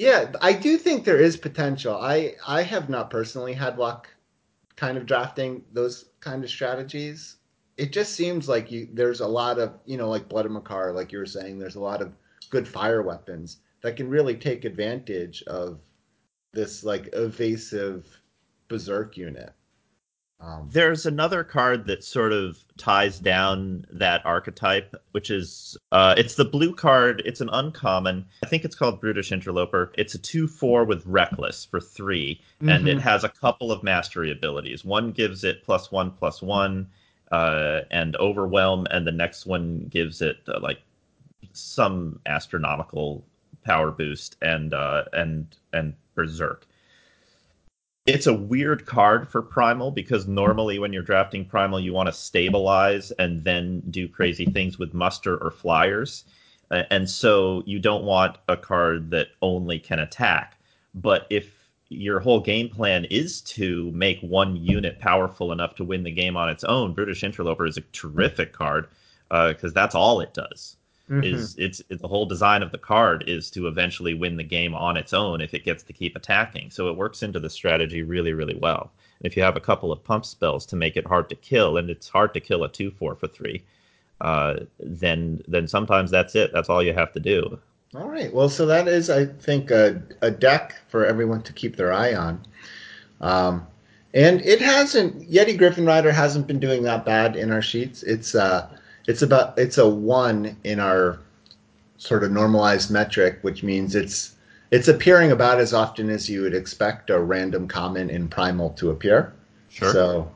yeah, 0.00 0.32
I 0.40 0.54
do 0.54 0.78
think 0.78 1.04
there 1.04 1.20
is 1.20 1.36
potential. 1.36 1.94
I 1.94 2.34
I 2.46 2.62
have 2.62 2.88
not 2.88 3.10
personally 3.10 3.52
had 3.52 3.76
luck 3.76 4.08
kind 4.76 4.96
of 4.96 5.04
drafting 5.04 5.62
those 5.74 6.06
kind 6.20 6.42
of 6.42 6.48
strategies. 6.48 7.36
It 7.76 7.92
just 7.92 8.14
seems 8.14 8.48
like 8.48 8.70
you 8.70 8.88
there's 8.94 9.20
a 9.20 9.26
lot 9.26 9.58
of, 9.58 9.78
you 9.84 9.98
know, 9.98 10.08
like 10.08 10.26
Blood 10.26 10.46
of 10.46 10.52
Makar, 10.52 10.92
like 10.94 11.12
you 11.12 11.18
were 11.18 11.26
saying, 11.26 11.58
there's 11.58 11.74
a 11.74 11.80
lot 11.80 12.00
of 12.00 12.14
good 12.48 12.66
fire 12.66 13.02
weapons 13.02 13.58
that 13.82 13.96
can 13.96 14.08
really 14.08 14.36
take 14.36 14.64
advantage 14.64 15.42
of 15.42 15.80
this 16.54 16.82
like 16.82 17.10
evasive 17.12 18.06
berserk 18.68 19.18
unit. 19.18 19.52
Um, 20.40 20.68
There's 20.72 21.04
another 21.04 21.44
card 21.44 21.86
that 21.86 22.02
sort 22.02 22.32
of 22.32 22.64
ties 22.78 23.18
down 23.18 23.84
that 23.90 24.24
archetype, 24.24 24.96
which 25.10 25.30
is 25.30 25.76
uh, 25.92 26.14
it's 26.16 26.36
the 26.36 26.46
blue 26.46 26.74
card. 26.74 27.22
It's 27.26 27.42
an 27.42 27.50
uncommon. 27.52 28.24
I 28.42 28.48
think 28.48 28.64
it's 28.64 28.74
called 28.74 29.00
Brutish 29.00 29.32
Interloper. 29.32 29.92
It's 29.98 30.14
a 30.14 30.18
two-four 30.18 30.84
with 30.84 31.04
Reckless 31.04 31.66
for 31.66 31.80
3 31.80 32.34
mm-hmm. 32.34 32.68
and 32.68 32.88
it 32.88 32.92
mm-hmm. 32.92 33.00
has 33.00 33.22
a 33.22 33.28
couple 33.28 33.70
of 33.70 33.82
mastery 33.82 34.30
abilities. 34.30 34.84
One 34.84 35.12
gives 35.12 35.44
it 35.44 35.62
plus 35.62 35.92
one 35.92 36.10
plus 36.10 36.40
one 36.40 36.88
uh, 37.30 37.82
and 37.90 38.16
Overwhelm, 38.16 38.86
and 38.90 39.06
the 39.06 39.12
next 39.12 39.44
one 39.44 39.88
gives 39.90 40.22
it 40.22 40.38
uh, 40.48 40.58
like 40.60 40.80
some 41.52 42.18
astronomical 42.26 43.24
power 43.64 43.90
boost 43.90 44.36
and 44.40 44.72
uh, 44.72 45.04
and 45.12 45.54
and 45.74 45.94
Berserk 46.14 46.66
it's 48.10 48.26
a 48.26 48.34
weird 48.34 48.86
card 48.86 49.28
for 49.28 49.40
primal 49.40 49.90
because 49.90 50.26
normally 50.26 50.78
when 50.78 50.92
you're 50.92 51.02
drafting 51.02 51.44
primal 51.44 51.78
you 51.78 51.92
want 51.92 52.08
to 52.08 52.12
stabilize 52.12 53.10
and 53.12 53.44
then 53.44 53.80
do 53.90 54.08
crazy 54.08 54.46
things 54.46 54.78
with 54.78 54.92
muster 54.92 55.36
or 55.38 55.50
flyers. 55.50 56.24
And 56.70 57.08
so 57.08 57.62
you 57.66 57.78
don't 57.78 58.04
want 58.04 58.38
a 58.48 58.56
card 58.56 59.10
that 59.10 59.28
only 59.42 59.78
can 59.78 59.98
attack. 59.98 60.56
But 60.94 61.26
if 61.30 61.70
your 61.88 62.20
whole 62.20 62.40
game 62.40 62.68
plan 62.68 63.04
is 63.06 63.40
to 63.42 63.90
make 63.92 64.20
one 64.20 64.56
unit 64.56 64.98
powerful 64.98 65.52
enough 65.52 65.74
to 65.76 65.84
win 65.84 66.04
the 66.04 66.10
game 66.10 66.36
on 66.36 66.48
its 66.48 66.64
own 66.64 66.94
brutish 66.94 67.24
interloper 67.24 67.66
is 67.66 67.76
a 67.76 67.82
terrific 67.92 68.52
card 68.52 68.88
because 69.28 69.72
uh, 69.72 69.74
that's 69.74 69.94
all 69.94 70.20
it 70.20 70.34
does 70.34 70.76
Mm-hmm. 71.10 71.24
Is 71.24 71.56
it's, 71.58 71.82
it's 71.90 72.00
the 72.00 72.06
whole 72.06 72.24
design 72.24 72.62
of 72.62 72.70
the 72.70 72.78
card 72.78 73.24
is 73.26 73.50
to 73.50 73.66
eventually 73.66 74.14
win 74.14 74.36
the 74.36 74.44
game 74.44 74.76
on 74.76 74.96
its 74.96 75.12
own 75.12 75.40
if 75.40 75.54
it 75.54 75.64
gets 75.64 75.82
to 75.82 75.92
keep 75.92 76.14
attacking. 76.14 76.70
So 76.70 76.88
it 76.88 76.96
works 76.96 77.24
into 77.24 77.40
the 77.40 77.50
strategy 77.50 78.02
really, 78.04 78.32
really 78.32 78.54
well. 78.54 78.92
And 79.18 79.26
if 79.30 79.36
you 79.36 79.42
have 79.42 79.56
a 79.56 79.60
couple 79.60 79.90
of 79.90 80.04
pump 80.04 80.24
spells 80.24 80.64
to 80.66 80.76
make 80.76 80.96
it 80.96 81.06
hard 81.06 81.28
to 81.30 81.34
kill, 81.34 81.78
and 81.78 81.90
it's 81.90 82.08
hard 82.08 82.32
to 82.34 82.40
kill 82.40 82.62
a 82.62 82.68
two 82.68 82.92
four 82.92 83.16
for 83.16 83.26
three, 83.26 83.64
uh, 84.20 84.60
then 84.78 85.42
then 85.48 85.66
sometimes 85.66 86.12
that's 86.12 86.36
it. 86.36 86.52
That's 86.52 86.68
all 86.68 86.82
you 86.82 86.94
have 86.94 87.12
to 87.14 87.20
do. 87.20 87.58
All 87.96 88.08
right. 88.08 88.32
Well, 88.32 88.48
so 88.48 88.64
that 88.66 88.86
is, 88.86 89.10
I 89.10 89.26
think, 89.26 89.72
a, 89.72 90.00
a 90.22 90.30
deck 90.30 90.76
for 90.86 91.04
everyone 91.04 91.42
to 91.42 91.52
keep 91.52 91.74
their 91.74 91.92
eye 91.92 92.14
on. 92.14 92.40
Um, 93.20 93.66
and 94.14 94.40
it 94.42 94.60
hasn't 94.60 95.28
Yeti 95.28 95.58
Griffin 95.58 95.86
Rider 95.86 96.12
hasn't 96.12 96.46
been 96.46 96.60
doing 96.60 96.84
that 96.84 97.04
bad 97.04 97.34
in 97.34 97.50
our 97.50 97.62
sheets. 97.62 98.04
It's 98.04 98.36
uh, 98.36 98.68
it's 99.10 99.22
about 99.22 99.58
it's 99.58 99.76
a 99.76 99.88
one 99.88 100.56
in 100.62 100.78
our 100.78 101.18
sort 101.98 102.22
of 102.22 102.30
normalized 102.30 102.90
metric, 102.90 103.38
which 103.42 103.62
means 103.64 103.94
it's 103.96 104.36
it's 104.70 104.86
appearing 104.86 105.32
about 105.32 105.58
as 105.58 105.74
often 105.74 106.08
as 106.08 106.30
you 106.30 106.42
would 106.42 106.54
expect 106.54 107.10
a 107.10 107.18
random 107.18 107.66
common 107.66 108.08
in 108.08 108.28
primal 108.28 108.70
to 108.70 108.90
appear. 108.90 109.32
Sure. 109.68 109.92
So, 109.92 110.30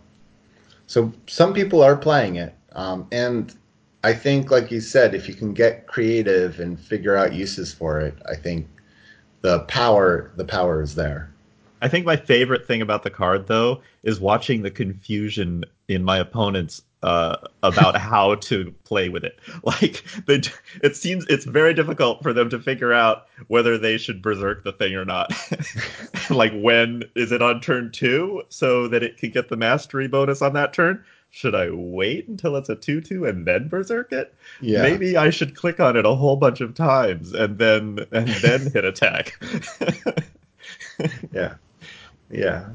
so 0.89 1.13
some 1.29 1.55
people 1.55 1.83
are 1.83 1.97
playing 1.97 2.37
it, 2.37 2.53
um, 2.73 3.07
and 3.13 3.55
I 4.03 4.13
think, 4.13 4.51
like 4.51 4.73
you 4.73 4.81
said, 4.81 5.15
if 5.15 5.29
you 5.29 5.35
can 5.35 5.55
get 5.55 5.87
creative 5.87 6.59
and 6.59 6.79
figure 6.79 7.17
out 7.17 7.33
uses 7.33 7.73
for 7.73 8.01
it, 8.01 8.17
I 8.29 8.35
think 8.35 8.67
the 9.43 9.61
power 9.61 10.33
the 10.37 10.45
power 10.45 10.83
is 10.83 10.97
there. 10.97 11.33
I 11.85 11.89
think 11.89 12.07
my 12.07 12.17
favorite 12.17 12.67
thing 12.67 12.81
about 12.81 13.03
the 13.03 13.11
card, 13.11 13.47
though, 13.47 13.83
is 14.05 14.19
watching 14.19 14.63
the 14.63 14.71
confusion 14.71 15.67
in 15.87 16.03
my 16.03 16.17
opponents 16.17 16.81
uh, 17.03 17.37
about 17.63 17.95
how 18.01 18.37
to 18.37 18.75
play 18.85 19.11
with 19.11 19.23
it. 19.23 19.39
Like, 19.65 20.03
they, 20.27 20.41
it 20.83 20.97
seems 20.97 21.27
it's 21.29 21.45
very 21.45 21.75
difficult 21.75 22.23
for 22.23 22.33
them 22.33 22.49
to 22.49 22.59
figure 22.59 22.95
out 22.95 23.27
whether 23.49 23.77
they 23.77 23.99
should 23.99 24.23
berserk 24.23 24.65
the 24.65 24.73
thing 24.73 24.95
or 24.95 25.05
not. 25.05 25.31
like, 26.31 26.53
when 26.55 27.05
is 27.15 27.33
it 27.33 27.43
on 27.43 27.61
turn 27.61 27.93
two 27.93 28.45
so 28.49 28.89
that 28.89 29.03
it 29.03 29.19
can 29.19 29.31
get 29.31 29.51
the 29.51 29.57
mastery 29.57 30.09
bonus 30.09 30.41
on 30.41 30.55
that 30.55 30.73
turn? 30.73 31.05
Should 31.31 31.55
I 31.55 31.69
wait 31.71 32.29
until 32.29 32.57
it's 32.57 32.71
a 32.71 32.77
two-two 32.77 33.27
and 33.27 33.47
then 33.47 33.69
berserk 33.69 34.11
it? 34.11 34.35
Yeah. 34.63 34.83
Maybe 34.83 35.19
I 35.19 35.29
should 35.29 35.55
click 35.55 35.81
on 35.81 35.99
it 35.99 36.07
a 36.07 36.15
whole 36.15 36.37
bunch 36.37 36.63
of 36.63 36.75
times 36.75 37.35
and 37.35 37.59
then 37.59 38.07
and 38.11 38.29
then 38.29 38.71
hit 38.71 38.85
attack. 38.87 39.39
yeah. 41.33 41.57
Yeah. 42.35 42.69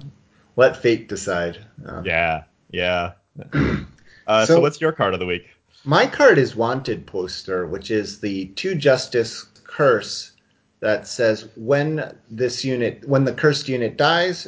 Let 0.56 0.78
fate 0.78 1.08
decide. 1.08 1.60
Um, 1.86 2.06
yeah. 2.06 2.43
Yeah. 2.72 3.13
Uh, 4.28 4.45
so, 4.45 4.54
so, 4.54 4.62
what's 4.62 4.80
your 4.80 4.91
card 4.91 5.15
of 5.15 5.19
the 5.19 5.26
week? 5.26 5.48
My 5.86 6.06
card 6.06 6.38
is 6.38 6.56
Wanted 6.56 7.08
Poster, 7.08 7.65
which 7.65 7.89
is 7.89 8.19
the 8.19 8.45
two 8.50 8.76
justice 8.76 9.43
curse 9.63 10.34
that 10.82 11.08
says 11.08 11.50
when 11.56 12.15
this 12.30 12.63
unit, 12.63 13.04
when 13.08 13.24
the 13.24 13.34
cursed 13.34 13.67
unit 13.67 13.98
dies, 13.98 14.48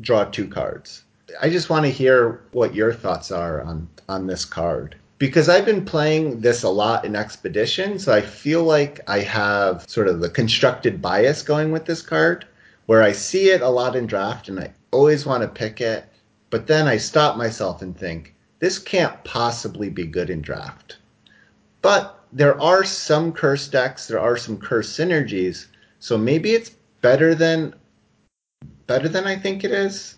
draw 0.00 0.22
two 0.22 0.46
cards. 0.46 1.02
I 1.40 1.50
just 1.50 1.68
want 1.68 1.84
to 1.84 1.90
hear 1.90 2.42
what 2.52 2.76
your 2.76 2.92
thoughts 2.92 3.32
are 3.32 3.60
on 3.62 3.88
on 4.08 4.28
this 4.28 4.44
card 4.44 4.94
because 5.18 5.48
I've 5.48 5.66
been 5.66 5.84
playing 5.84 6.40
this 6.40 6.62
a 6.62 6.68
lot 6.68 7.04
in 7.04 7.16
Expedition, 7.16 7.98
so 7.98 8.14
I 8.14 8.20
feel 8.20 8.62
like 8.62 9.00
I 9.08 9.18
have 9.20 9.84
sort 9.88 10.06
of 10.06 10.20
the 10.20 10.30
constructed 10.30 11.02
bias 11.02 11.42
going 11.42 11.72
with 11.72 11.86
this 11.86 12.02
card 12.02 12.46
where 12.88 13.02
I 13.02 13.12
see 13.12 13.50
it 13.50 13.60
a 13.60 13.68
lot 13.68 13.94
in 13.96 14.06
draft 14.06 14.48
and 14.48 14.58
I 14.58 14.72
always 14.92 15.26
want 15.26 15.42
to 15.42 15.48
pick 15.48 15.82
it, 15.82 16.06
but 16.48 16.66
then 16.66 16.88
I 16.88 16.96
stop 16.96 17.36
myself 17.36 17.82
and 17.82 17.94
think, 17.94 18.34
this 18.60 18.78
can't 18.78 19.22
possibly 19.24 19.90
be 19.90 20.06
good 20.06 20.30
in 20.30 20.40
draft. 20.40 20.96
But 21.82 22.18
there 22.32 22.58
are 22.58 22.84
some 22.84 23.30
curse 23.30 23.68
decks, 23.68 24.08
there 24.08 24.18
are 24.18 24.38
some 24.38 24.56
curse 24.56 24.90
synergies, 24.90 25.66
so 25.98 26.16
maybe 26.16 26.52
it's 26.52 26.70
better 27.02 27.34
than 27.34 27.74
better 28.86 29.06
than 29.06 29.26
I 29.26 29.36
think 29.36 29.64
it 29.64 29.70
is. 29.70 30.16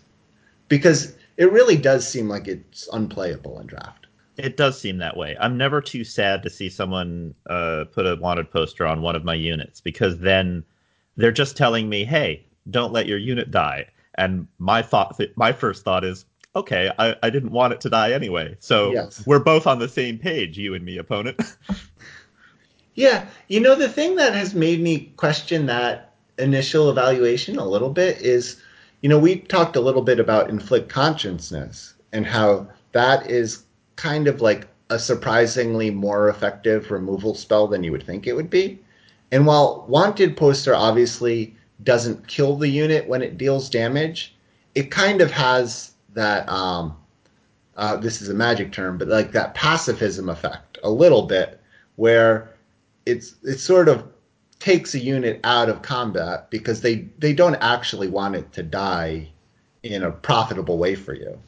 Because 0.69 1.17
it 1.35 1.51
really 1.51 1.75
does 1.75 2.07
seem 2.07 2.29
like 2.29 2.47
it's 2.47 2.87
unplayable 2.93 3.59
in 3.59 3.67
draft. 3.67 4.07
It 4.37 4.55
does 4.55 4.79
seem 4.79 4.97
that 4.99 5.17
way. 5.17 5.35
I'm 5.41 5.57
never 5.57 5.81
too 5.81 6.05
sad 6.05 6.41
to 6.43 6.49
see 6.49 6.69
someone 6.69 7.35
uh, 7.49 7.83
put 7.91 8.07
a 8.07 8.15
wanted 8.15 8.49
poster 8.49 8.85
on 8.85 9.01
one 9.01 9.17
of 9.17 9.25
my 9.25 9.33
units 9.33 9.81
because 9.81 10.19
then 10.19 10.63
they're 11.17 11.33
just 11.33 11.57
telling 11.57 11.89
me, 11.89 12.05
hey, 12.05 12.45
don't 12.69 12.93
let 12.93 13.07
your 13.07 13.17
unit 13.17 13.51
die. 13.51 13.87
And 14.15 14.47
my 14.59 14.81
thought, 14.81 15.19
my 15.35 15.51
first 15.51 15.83
thought 15.83 16.03
is, 16.03 16.25
okay, 16.55 16.91
I, 16.99 17.15
I 17.23 17.29
didn't 17.29 17.51
want 17.51 17.73
it 17.73 17.81
to 17.81 17.89
die 17.89 18.11
anyway. 18.11 18.55
So 18.59 18.91
yes. 18.91 19.25
we're 19.25 19.39
both 19.39 19.67
on 19.67 19.79
the 19.79 19.87
same 19.87 20.17
page, 20.17 20.57
you 20.57 20.73
and 20.73 20.83
me, 20.83 20.97
opponent. 20.97 21.39
yeah, 22.95 23.25
you 23.47 23.59
know 23.59 23.75
the 23.75 23.89
thing 23.89 24.15
that 24.15 24.33
has 24.33 24.53
made 24.53 24.81
me 24.81 25.11
question 25.17 25.65
that 25.67 26.13
initial 26.37 26.89
evaluation 26.89 27.57
a 27.57 27.67
little 27.67 27.89
bit 27.89 28.17
is, 28.21 28.61
you 29.01 29.09
know, 29.09 29.19
we 29.19 29.37
talked 29.37 29.75
a 29.75 29.81
little 29.81 30.01
bit 30.01 30.19
about 30.19 30.49
inflict 30.49 30.89
consciousness 30.89 31.93
and 32.11 32.25
how 32.25 32.67
that 32.91 33.29
is 33.29 33.63
kind 33.95 34.27
of 34.27 34.41
like 34.41 34.67
a 34.89 34.99
surprisingly 34.99 35.89
more 35.89 36.27
effective 36.27 36.91
removal 36.91 37.33
spell 37.33 37.67
than 37.67 37.83
you 37.83 37.91
would 37.91 38.03
think 38.03 38.27
it 38.27 38.35
would 38.35 38.49
be. 38.49 38.79
And 39.31 39.45
while 39.45 39.85
Wanted 39.87 40.35
Poster 40.35 40.75
obviously 40.75 41.55
doesn't 41.83 42.27
kill 42.27 42.55
the 42.55 42.67
unit 42.67 43.07
when 43.07 43.21
it 43.21 43.37
deals 43.37 43.69
damage, 43.69 44.35
it 44.75 44.91
kind 44.91 45.21
of 45.21 45.31
has 45.31 45.91
that 46.13 46.47
um, 46.49 46.95
uh, 47.75 47.95
this 47.97 48.21
is 48.21 48.29
a 48.29 48.33
magic 48.33 48.71
term, 48.71 48.97
but 48.97 49.07
like 49.07 49.31
that 49.31 49.53
pacifism 49.53 50.29
effect 50.29 50.77
a 50.83 50.89
little 50.89 51.23
bit, 51.23 51.59
where 51.95 52.55
it's 53.05 53.35
it 53.43 53.59
sort 53.59 53.89
of 53.89 54.07
takes 54.59 54.93
a 54.93 54.99
unit 54.99 55.39
out 55.43 55.69
of 55.69 55.81
combat 55.81 56.49
because 56.51 56.81
they 56.81 57.09
they 57.17 57.33
don't 57.33 57.55
actually 57.55 58.07
want 58.07 58.35
it 58.35 58.51
to 58.53 58.63
die 58.63 59.27
in 59.83 60.03
a 60.03 60.11
profitable 60.11 60.77
way 60.77 60.95
for 60.95 61.13
you. 61.13 61.39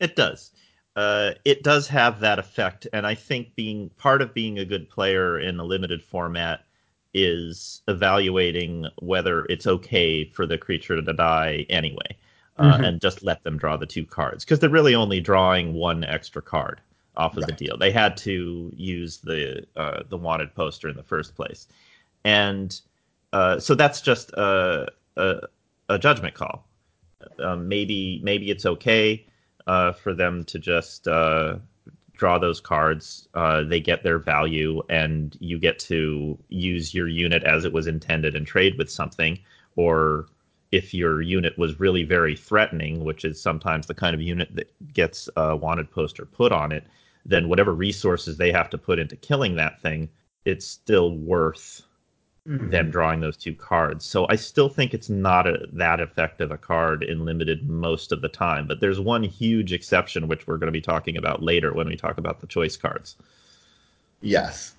It 0.00 0.16
does. 0.16 0.50
Uh, 0.96 1.32
it 1.44 1.62
does 1.62 1.88
have 1.88 2.20
that 2.20 2.38
effect, 2.38 2.86
and 2.92 3.06
I 3.06 3.14
think 3.14 3.54
being 3.56 3.90
part 3.96 4.22
of 4.22 4.32
being 4.32 4.58
a 4.58 4.64
good 4.64 4.88
player 4.88 5.38
in 5.38 5.58
a 5.58 5.64
limited 5.64 6.02
format 6.02 6.63
is 7.14 7.82
evaluating 7.88 8.86
whether 8.98 9.44
it's 9.46 9.66
okay 9.66 10.24
for 10.24 10.46
the 10.46 10.58
creature 10.58 11.00
to 11.00 11.12
die 11.12 11.64
anyway, 11.70 12.16
uh, 12.58 12.72
mm-hmm. 12.72 12.84
and 12.84 13.00
just 13.00 13.22
let 13.22 13.42
them 13.44 13.56
draw 13.56 13.76
the 13.76 13.86
two 13.86 14.04
cards 14.04 14.44
because 14.44 14.58
they're 14.58 14.68
really 14.68 14.94
only 14.94 15.20
drawing 15.20 15.74
one 15.74 16.04
extra 16.04 16.42
card 16.42 16.80
off 17.16 17.36
of 17.36 17.44
right. 17.44 17.46
the 17.46 17.64
deal. 17.64 17.78
They 17.78 17.92
had 17.92 18.16
to 18.18 18.72
use 18.74 19.18
the 19.18 19.64
uh, 19.76 20.02
the 20.08 20.16
wanted 20.16 20.54
poster 20.54 20.88
in 20.88 20.96
the 20.96 21.02
first 21.02 21.34
place, 21.34 21.66
and 22.24 22.78
uh, 23.32 23.58
so 23.58 23.74
that's 23.74 24.00
just 24.00 24.30
a, 24.32 24.88
a, 25.16 25.40
a 25.88 25.98
judgment 25.98 26.34
call. 26.34 26.66
Um, 27.38 27.68
maybe 27.68 28.20
maybe 28.22 28.50
it's 28.50 28.66
okay 28.66 29.26
uh, 29.66 29.92
for 29.92 30.14
them 30.14 30.44
to 30.44 30.58
just 30.58 31.08
uh, 31.08 31.56
draw 32.24 32.38
those 32.38 32.58
cards. 32.58 33.28
Uh, 33.34 33.62
they 33.64 33.80
get 33.80 34.02
their 34.02 34.18
value, 34.18 34.82
and 34.88 35.36
you 35.40 35.58
get 35.58 35.78
to 35.78 36.38
use 36.48 36.94
your 36.94 37.06
unit 37.06 37.44
as 37.44 37.66
it 37.66 37.72
was 37.74 37.86
intended 37.86 38.34
and 38.34 38.46
trade 38.46 38.78
with 38.78 38.90
something. 38.90 39.38
Or 39.76 40.24
if 40.72 40.94
your 40.94 41.20
unit 41.20 41.58
was 41.58 41.78
really 41.78 42.02
very 42.02 42.34
threatening, 42.34 43.04
which 43.04 43.26
is 43.26 43.38
sometimes 43.38 43.86
the 43.86 43.94
kind 43.94 44.14
of 44.14 44.22
unit 44.22 44.48
that 44.54 44.72
gets 44.94 45.28
a 45.36 45.54
wanted 45.54 45.90
poster 45.90 46.24
put 46.24 46.50
on 46.50 46.72
it, 46.72 46.84
then 47.26 47.50
whatever 47.50 47.74
resources 47.74 48.38
they 48.38 48.50
have 48.50 48.70
to 48.70 48.78
put 48.78 48.98
into 48.98 49.16
killing 49.16 49.56
that 49.56 49.82
thing, 49.82 50.08
it's 50.46 50.66
still 50.66 51.14
worth 51.18 51.82
mm-hmm. 52.48 52.70
them 52.70 52.90
drawing 52.90 53.20
those 53.20 53.36
two 53.36 53.54
cards. 53.54 54.04
So 54.04 54.26
I 54.28 54.36
still 54.36 54.68
think 54.68 54.94
it's 54.94 55.08
not 55.08 55.46
a, 55.46 55.66
that 55.72 56.00
effective 56.00 56.50
a 56.50 56.58
card 56.58 57.02
in 57.02 57.24
limited 57.24 57.68
most 57.68 58.12
of 58.12 58.20
the 58.20 58.28
time. 58.28 58.66
But 58.66 58.80
there's 58.80 59.00
one 59.00 59.22
huge 59.22 59.72
exception, 59.72 60.28
which 60.28 60.46
we're 60.46 60.58
going 60.58 60.68
to 60.68 60.72
be 60.72 60.80
talking 60.80 61.16
about 61.16 61.42
later 61.42 61.72
when 61.72 61.86
we 61.86 61.96
talk 61.96 62.18
about 62.18 62.40
the 62.40 62.46
choice 62.46 62.76
cards. 62.76 63.16
Yes. 64.20 64.74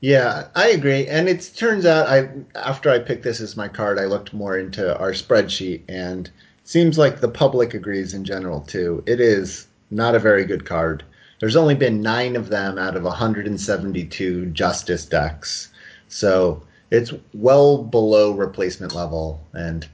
Yeah, 0.00 0.46
I 0.54 0.68
agree. 0.68 1.06
And 1.08 1.28
it 1.28 1.50
turns 1.56 1.84
out 1.84 2.06
I 2.06 2.28
after 2.54 2.88
I 2.88 3.00
picked 3.00 3.24
this 3.24 3.40
as 3.40 3.56
my 3.56 3.66
card, 3.66 3.98
I 3.98 4.04
looked 4.04 4.32
more 4.32 4.56
into 4.56 4.96
our 4.98 5.10
spreadsheet 5.10 5.82
and 5.88 6.30
seems 6.62 6.98
like 6.98 7.20
the 7.20 7.28
public 7.28 7.74
agrees 7.74 8.14
in 8.14 8.24
general 8.24 8.60
too. 8.60 9.02
It 9.06 9.20
is 9.20 9.66
not 9.90 10.14
a 10.14 10.20
very 10.20 10.44
good 10.44 10.64
card. 10.64 11.02
There's 11.40 11.56
only 11.56 11.74
been 11.74 12.02
9 12.02 12.36
of 12.36 12.48
them 12.48 12.78
out 12.78 12.96
of 12.96 13.04
172 13.04 14.46
justice 14.46 15.06
decks. 15.06 15.70
So 16.08 16.62
it's 16.90 17.12
well 17.34 17.82
below 17.82 18.32
replacement 18.32 18.94
level, 18.94 19.40
and 19.52 19.86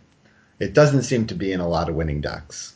it 0.59 0.74
doesn't 0.74 1.02
seem 1.02 1.26
to 1.26 1.35
be 1.35 1.52
in 1.52 1.61
a 1.61 1.68
lot 1.68 1.88
of 1.88 1.94
winning 1.94 2.20
decks. 2.20 2.74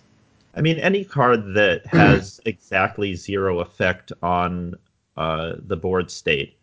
I 0.55 0.61
mean, 0.61 0.79
any 0.79 1.05
card 1.05 1.55
that 1.55 1.87
has 1.87 2.41
exactly 2.45 3.15
zero 3.15 3.61
effect 3.61 4.13
on 4.23 4.75
uh, 5.17 5.55
the 5.67 5.77
board 5.77 6.11
state 6.11 6.59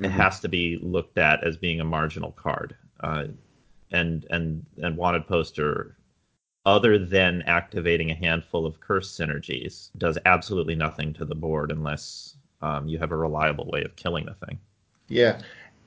mm-hmm. 0.00 0.12
it 0.12 0.22
has 0.22 0.40
to 0.40 0.48
be 0.48 0.78
looked 0.82 1.18
at 1.18 1.44
as 1.44 1.56
being 1.56 1.80
a 1.80 1.84
marginal 1.84 2.32
card. 2.32 2.76
Uh, 3.00 3.26
and 3.92 4.24
and 4.30 4.64
and 4.82 4.96
wanted 4.96 5.26
poster, 5.26 5.96
other 6.64 6.98
than 6.98 7.42
activating 7.42 8.10
a 8.10 8.14
handful 8.14 8.64
of 8.64 8.78
curse 8.78 9.16
synergies, 9.16 9.90
does 9.98 10.16
absolutely 10.26 10.76
nothing 10.76 11.12
to 11.14 11.24
the 11.24 11.34
board 11.34 11.72
unless 11.72 12.36
um, 12.62 12.86
you 12.86 12.98
have 12.98 13.10
a 13.10 13.16
reliable 13.16 13.68
way 13.68 13.82
of 13.82 13.96
killing 13.96 14.26
the 14.26 14.34
thing. 14.46 14.58
Yeah, 15.08 15.40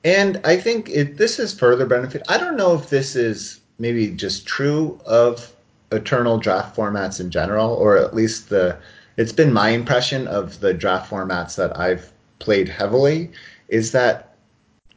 and 0.04 0.40
I 0.44 0.56
think 0.56 0.90
it, 0.90 1.16
this 1.16 1.38
is 1.38 1.58
further 1.58 1.86
benefit. 1.86 2.22
I 2.28 2.38
don't 2.38 2.56
know 2.56 2.74
if 2.74 2.90
this 2.90 3.16
is 3.16 3.60
maybe 3.78 4.10
just 4.10 4.46
true 4.46 5.00
of 5.06 5.54
eternal 5.90 6.38
draft 6.38 6.76
formats 6.76 7.20
in 7.20 7.30
general, 7.30 7.72
or 7.72 7.96
at 7.96 8.14
least 8.14 8.50
the. 8.50 8.78
It's 9.16 9.32
been 9.32 9.52
my 9.52 9.68
impression 9.70 10.26
of 10.26 10.60
the 10.60 10.74
draft 10.74 11.10
formats 11.10 11.54
that 11.56 11.78
I've 11.78 12.12
played 12.40 12.68
heavily 12.68 13.30
is 13.68 13.92
that 13.92 14.34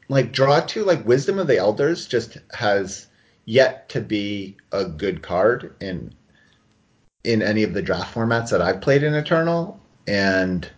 like 0.09 0.31
draw 0.31 0.59
two 0.59 0.83
like 0.83 1.05
wisdom 1.05 1.37
of 1.39 1.47
the 1.47 1.57
elders 1.57 2.07
just 2.07 2.37
has 2.53 3.07
yet 3.45 3.87
to 3.89 4.01
be 4.01 4.57
a 4.71 4.85
good 4.85 5.21
card 5.21 5.73
in 5.79 6.13
in 7.23 7.41
any 7.41 7.63
of 7.63 7.73
the 7.73 7.81
draft 7.81 8.13
formats 8.13 8.49
that 8.49 8.61
I've 8.61 8.81
played 8.81 9.03
in 9.03 9.13
Eternal 9.13 9.79
and 10.07 10.69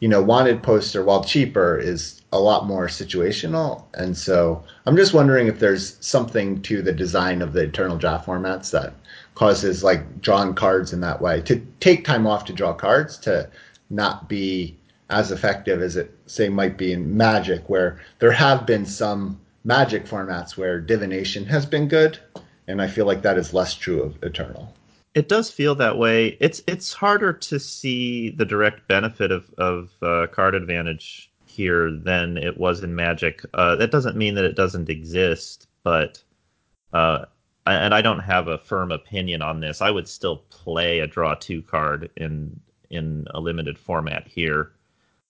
you 0.00 0.08
know 0.08 0.22
wanted 0.22 0.62
poster 0.62 1.02
while 1.02 1.24
cheaper 1.24 1.78
is 1.78 2.20
a 2.32 2.40
lot 2.40 2.66
more 2.66 2.86
situational. 2.86 3.84
And 3.94 4.16
so 4.16 4.62
I'm 4.84 4.96
just 4.96 5.14
wondering 5.14 5.46
if 5.46 5.58
there's 5.58 5.96
something 6.00 6.60
to 6.62 6.82
the 6.82 6.92
design 6.92 7.40
of 7.40 7.52
the 7.52 7.62
eternal 7.62 7.96
draft 7.96 8.26
formats 8.26 8.70
that 8.72 8.92
causes 9.34 9.82
like 9.82 10.20
drawing 10.20 10.54
cards 10.54 10.92
in 10.92 11.00
that 11.00 11.20
way 11.20 11.40
to 11.42 11.64
take 11.80 12.04
time 12.04 12.26
off 12.26 12.44
to 12.46 12.52
draw 12.52 12.72
cards 12.72 13.16
to 13.18 13.48
not 13.90 14.28
be 14.28 14.76
as 15.08 15.30
effective 15.30 15.80
as 15.80 15.96
it 15.96 16.12
say 16.26 16.48
might 16.48 16.76
be 16.76 16.92
in 16.92 17.16
magic 17.16 17.68
where 17.68 17.98
there 18.18 18.32
have 18.32 18.66
been 18.66 18.84
some 18.84 19.38
magic 19.64 20.04
formats 20.04 20.56
where 20.56 20.80
divination 20.80 21.44
has 21.44 21.64
been 21.64 21.86
good 21.86 22.18
and 22.66 22.82
i 22.82 22.88
feel 22.88 23.06
like 23.06 23.22
that 23.22 23.38
is 23.38 23.54
less 23.54 23.74
true 23.74 24.02
of 24.02 24.20
eternal 24.22 24.74
it 25.16 25.30
does 25.30 25.50
feel 25.50 25.74
that 25.74 25.96
way 25.96 26.36
it's 26.40 26.62
it's 26.66 26.92
harder 26.92 27.32
to 27.32 27.58
see 27.58 28.30
the 28.30 28.44
direct 28.44 28.86
benefit 28.86 29.32
of 29.32 29.52
of 29.54 29.90
uh, 30.02 30.26
card 30.30 30.54
advantage 30.54 31.32
here 31.46 31.90
than 31.90 32.36
it 32.36 32.58
was 32.58 32.84
in 32.84 32.94
Magic. 32.94 33.42
Uh, 33.54 33.74
that 33.76 33.90
doesn't 33.90 34.14
mean 34.14 34.34
that 34.34 34.44
it 34.44 34.54
doesn't 34.54 34.90
exist, 34.90 35.68
but 35.82 36.22
uh, 36.92 37.24
and 37.64 37.94
I 37.94 38.02
don't 38.02 38.20
have 38.20 38.46
a 38.46 38.58
firm 38.58 38.92
opinion 38.92 39.40
on 39.40 39.60
this. 39.60 39.80
I 39.80 39.90
would 39.90 40.06
still 40.06 40.36
play 40.50 41.00
a 41.00 41.06
draw 41.06 41.34
two 41.34 41.62
card 41.62 42.10
in 42.16 42.60
in 42.90 43.26
a 43.32 43.40
limited 43.40 43.78
format 43.78 44.28
here, 44.28 44.72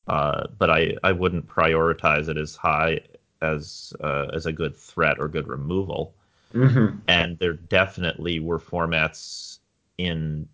uh, 0.08 0.48
but 0.58 0.68
I 0.68 0.96
I 1.04 1.12
wouldn't 1.12 1.46
prioritize 1.46 2.28
it 2.28 2.36
as 2.36 2.56
high 2.56 3.02
as 3.40 3.94
uh, 4.02 4.26
as 4.34 4.46
a 4.46 4.52
good 4.52 4.76
threat 4.76 5.20
or 5.20 5.28
good 5.28 5.46
removal. 5.46 6.12
Mm-hmm. 6.52 6.98
And 7.06 7.38
there 7.38 7.52
definitely 7.52 8.40
were 8.40 8.58
formats 8.58 9.55
in 9.98 10.48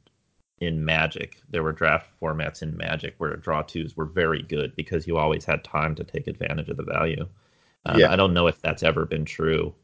in 0.58 0.84
Magic. 0.84 1.42
There 1.50 1.62
were 1.62 1.72
draft 1.72 2.08
formats 2.20 2.62
in 2.62 2.76
Magic 2.76 3.14
where 3.18 3.34
draw 3.36 3.62
twos 3.62 3.96
were 3.96 4.04
very 4.04 4.42
good 4.42 4.76
because 4.76 5.06
you 5.06 5.18
always 5.18 5.44
had 5.44 5.64
time 5.64 5.94
to 5.96 6.04
take 6.04 6.28
advantage 6.28 6.68
of 6.68 6.76
the 6.76 6.84
value. 6.84 7.28
Uh, 7.84 7.96
yeah. 7.98 8.12
I 8.12 8.16
don't 8.16 8.34
know 8.34 8.46
if 8.46 8.60
that's 8.62 8.84
ever 8.84 9.04
been 9.04 9.24
true 9.24 9.74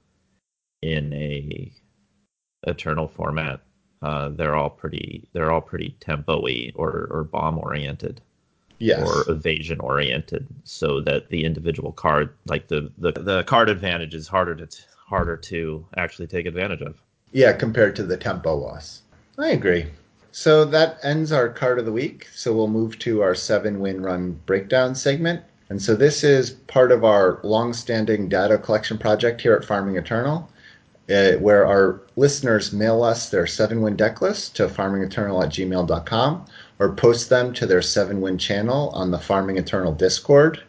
in 0.82 1.12
a 1.12 1.72
Eternal 2.64 3.08
format. 3.08 3.60
Uh, 4.02 4.28
they're 4.30 4.54
all 4.54 4.70
pretty 4.70 5.28
they're 5.32 5.50
all 5.50 5.60
pretty 5.60 5.96
tempo-y 6.00 6.72
or, 6.74 7.08
or 7.10 7.24
bomb 7.24 7.58
oriented. 7.58 8.20
Yes. 8.80 9.08
Or 9.08 9.32
evasion 9.32 9.80
oriented, 9.80 10.46
so 10.62 11.00
that 11.00 11.30
the 11.30 11.44
individual 11.44 11.90
card, 11.90 12.36
like 12.46 12.68
the, 12.68 12.92
the, 12.96 13.10
the 13.10 13.42
card 13.42 13.68
advantage, 13.68 14.14
is 14.14 14.28
harder 14.28 14.54
to 14.54 14.68
harder 15.04 15.36
to 15.36 15.84
actually 15.96 16.28
take 16.28 16.46
advantage 16.46 16.82
of. 16.82 17.02
Yeah, 17.32 17.54
compared 17.54 17.96
to 17.96 18.04
the 18.04 18.16
tempo 18.16 18.54
loss. 18.54 19.02
I 19.38 19.50
agree. 19.50 19.86
So 20.32 20.64
that 20.64 20.98
ends 21.02 21.30
our 21.30 21.48
card 21.48 21.78
of 21.78 21.84
the 21.84 21.92
week. 21.92 22.28
So 22.34 22.52
we'll 22.52 22.68
move 22.68 22.98
to 23.00 23.22
our 23.22 23.34
seven 23.34 23.78
win 23.78 24.02
run 24.02 24.40
breakdown 24.46 24.94
segment. 24.94 25.42
And 25.70 25.80
so 25.80 25.94
this 25.94 26.24
is 26.24 26.50
part 26.50 26.90
of 26.90 27.04
our 27.04 27.38
long-standing 27.42 28.28
data 28.28 28.58
collection 28.58 28.98
project 28.98 29.40
here 29.40 29.54
at 29.54 29.64
Farming 29.64 29.96
Eternal, 29.96 30.48
uh, 31.10 31.32
where 31.34 31.66
our 31.66 32.00
listeners 32.16 32.72
mail 32.72 33.02
us 33.02 33.28
their 33.30 33.46
seven-win 33.46 33.94
deck 33.96 34.20
list 34.20 34.56
to 34.56 34.66
farmingeternal 34.66 35.42
at 35.42 35.50
gmail.com 35.50 36.44
or 36.78 36.92
post 36.92 37.28
them 37.28 37.52
to 37.52 37.66
their 37.66 37.82
seven-win 37.82 38.38
channel 38.38 38.90
on 38.90 39.10
the 39.10 39.18
Farming 39.18 39.58
Eternal 39.58 39.92
Discord, 39.92 40.62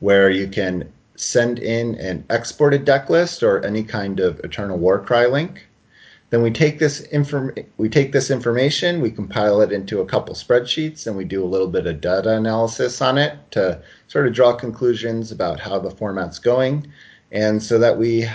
where 0.00 0.28
you 0.28 0.48
can 0.48 0.92
send 1.16 1.58
in 1.58 1.94
an 1.94 2.24
exported 2.30 2.84
deck 2.84 3.08
list 3.08 3.42
or 3.42 3.64
any 3.64 3.84
kind 3.84 4.20
of 4.20 4.40
Eternal 4.40 4.78
Warcry 4.78 5.28
link. 5.28 5.66
Then 6.32 6.40
we 6.40 6.50
take 6.50 6.78
this 6.78 7.00
inform- 7.00 7.54
we 7.76 7.90
take 7.90 8.12
this 8.12 8.30
information, 8.30 9.02
we 9.02 9.10
compile 9.10 9.60
it 9.60 9.70
into 9.70 10.00
a 10.00 10.06
couple 10.06 10.34
spreadsheets, 10.34 11.06
and 11.06 11.14
we 11.14 11.26
do 11.26 11.44
a 11.44 11.52
little 11.52 11.66
bit 11.66 11.86
of 11.86 12.00
data 12.00 12.30
analysis 12.30 13.02
on 13.02 13.18
it 13.18 13.36
to 13.50 13.82
sort 14.08 14.26
of 14.26 14.32
draw 14.32 14.54
conclusions 14.54 15.30
about 15.30 15.60
how 15.60 15.78
the 15.78 15.90
format's 15.90 16.38
going, 16.38 16.86
and 17.32 17.62
so 17.62 17.78
that 17.78 17.98
we 17.98 18.26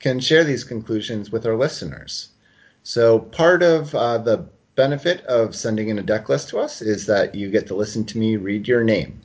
can 0.00 0.20
share 0.20 0.44
these 0.44 0.64
conclusions 0.64 1.32
with 1.32 1.46
our 1.46 1.56
listeners. 1.56 2.28
So 2.82 3.20
part 3.20 3.62
of 3.62 3.94
uh, 3.94 4.18
the 4.18 4.44
benefit 4.76 5.24
of 5.24 5.54
sending 5.54 5.88
in 5.88 5.98
a 5.98 6.02
deck 6.02 6.28
list 6.28 6.50
to 6.50 6.58
us 6.58 6.82
is 6.82 7.06
that 7.06 7.34
you 7.34 7.50
get 7.50 7.66
to 7.68 7.74
listen 7.74 8.04
to 8.04 8.18
me 8.18 8.36
read 8.36 8.68
your 8.68 8.84
name. 8.84 9.18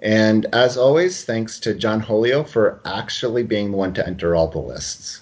And 0.00 0.46
as 0.52 0.76
always, 0.76 1.22
thanks 1.22 1.60
to 1.60 1.74
John 1.74 2.02
Holio 2.02 2.44
for 2.44 2.80
actually 2.84 3.44
being 3.44 3.70
the 3.70 3.76
one 3.76 3.94
to 3.94 4.04
enter 4.04 4.34
all 4.34 4.48
the 4.48 4.58
lists. 4.58 5.20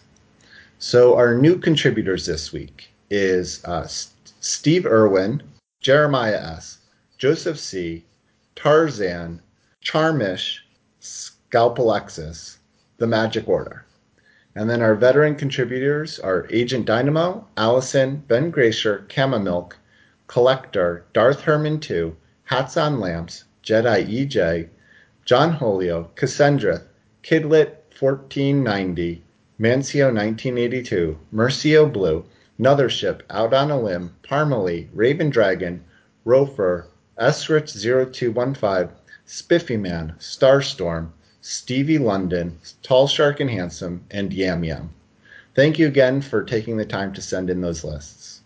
So 0.79 1.17
our 1.17 1.35
new 1.35 1.59
contributors 1.59 2.27
this 2.27 2.53
week 2.53 2.91
is 3.09 3.65
uh, 3.65 3.87
Steve 3.87 4.85
Irwin, 4.85 5.43
Jeremiah 5.81 6.39
S., 6.39 6.79
Joseph 7.17 7.59
C., 7.59 8.05
Tarzan, 8.55 9.41
Charmish, 9.81 10.67
Scalpalexis, 11.01 12.59
The 12.99 13.07
Magic 13.07 13.49
Order. 13.49 13.87
And 14.55 14.69
then 14.69 14.83
our 14.83 14.95
veteran 14.95 15.35
contributors 15.35 16.19
are 16.19 16.47
Agent 16.51 16.85
Dynamo, 16.85 17.49
Allison, 17.57 18.23
Ben 18.29 18.53
Gracier, 18.53 19.07
Camomilk, 19.09 19.73
Collector, 20.27 21.07
Darth 21.15 21.41
Herman 21.41 21.81
2, 21.81 22.15
Hats 22.45 22.77
on 22.77 23.01
Lamps, 23.01 23.45
Jedi 23.63 24.07
EJ, 24.07 24.69
John 25.25 25.57
Holio, 25.57 26.15
Cassandra, 26.17 26.83
Kidlit 27.23 27.77
1490, 27.99 29.25
Mancio 29.59 30.13
1982, 30.13 31.19
Mercio 31.33 31.91
Blue, 31.91 32.25
Nothership, 32.61 33.23
Out 33.31 33.55
on 33.55 33.71
a 33.71 33.81
Limb, 33.81 34.15
Parmalee, 34.23 34.89
Raven 34.93 35.31
Dragon, 35.31 35.83
Rofer, 36.27 36.87
Esrich 37.19 37.73
0215, 37.81 38.95
Spiffy 39.25 39.77
Man, 39.77 40.15
Starstorm, 40.19 41.11
Stevie 41.41 41.99
London, 41.99 42.59
Tall 42.83 43.07
Shark 43.07 43.41
and 43.41 43.51
Handsome, 43.51 44.05
and 44.11 44.33
Yam 44.33 44.65
Yam. 44.65 44.91
Thank 45.55 45.79
you 45.79 45.87
again 45.87 46.21
for 46.21 46.43
taking 46.43 46.77
the 46.77 46.85
time 46.85 47.15
to 47.15 47.23
send 47.23 47.49
in 47.49 47.63
those 47.63 47.83
lists. 47.83 48.43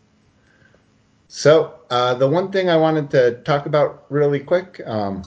So, 1.27 1.75
uh, 1.91 2.15
the 2.15 2.29
one 2.29 2.53
thing 2.53 2.69
I 2.69 2.77
wanted 2.77 3.11
to 3.11 3.33
talk 3.43 3.67
about 3.67 4.05
really 4.11 4.41
quick, 4.41 4.81
um, 4.87 5.23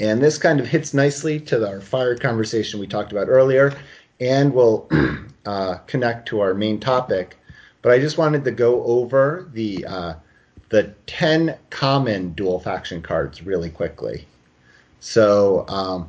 and 0.00 0.20
this 0.20 0.36
kind 0.36 0.60
of 0.60 0.66
hits 0.66 0.92
nicely 0.92 1.38
to 1.40 1.66
our 1.66 1.80
fire 1.80 2.16
conversation 2.16 2.80
we 2.80 2.86
talked 2.86 3.12
about 3.12 3.28
earlier, 3.28 3.72
and 4.20 4.52
will 4.52 4.88
uh, 5.46 5.76
connect 5.86 6.28
to 6.28 6.40
our 6.40 6.54
main 6.54 6.80
topic. 6.80 7.36
But 7.82 7.92
I 7.92 7.98
just 7.98 8.18
wanted 8.18 8.44
to 8.44 8.50
go 8.50 8.82
over 8.84 9.48
the 9.52 9.84
uh, 9.86 10.14
the 10.70 10.94
ten 11.06 11.56
common 11.70 12.32
dual 12.32 12.60
faction 12.60 13.02
cards 13.02 13.42
really 13.42 13.70
quickly. 13.70 14.26
So, 15.00 15.66
um, 15.68 16.08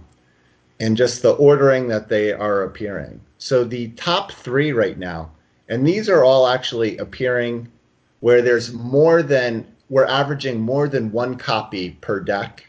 and 0.79 0.95
just 0.95 1.21
the 1.21 1.33
ordering 1.33 1.87
that 1.89 2.07
they 2.07 2.31
are 2.31 2.63
appearing. 2.63 3.19
So 3.37 3.63
the 3.63 3.89
top 3.89 4.31
three 4.31 4.71
right 4.71 4.97
now, 4.97 5.31
and 5.67 5.85
these 5.85 6.07
are 6.07 6.23
all 6.23 6.47
actually 6.47 6.97
appearing 6.97 7.69
where 8.21 8.41
there's 8.41 8.71
more 8.73 9.21
than 9.21 9.67
we're 9.89 10.05
averaging 10.05 10.61
more 10.61 10.87
than 10.87 11.11
one 11.11 11.35
copy 11.35 11.91
per 12.01 12.19
deck, 12.19 12.65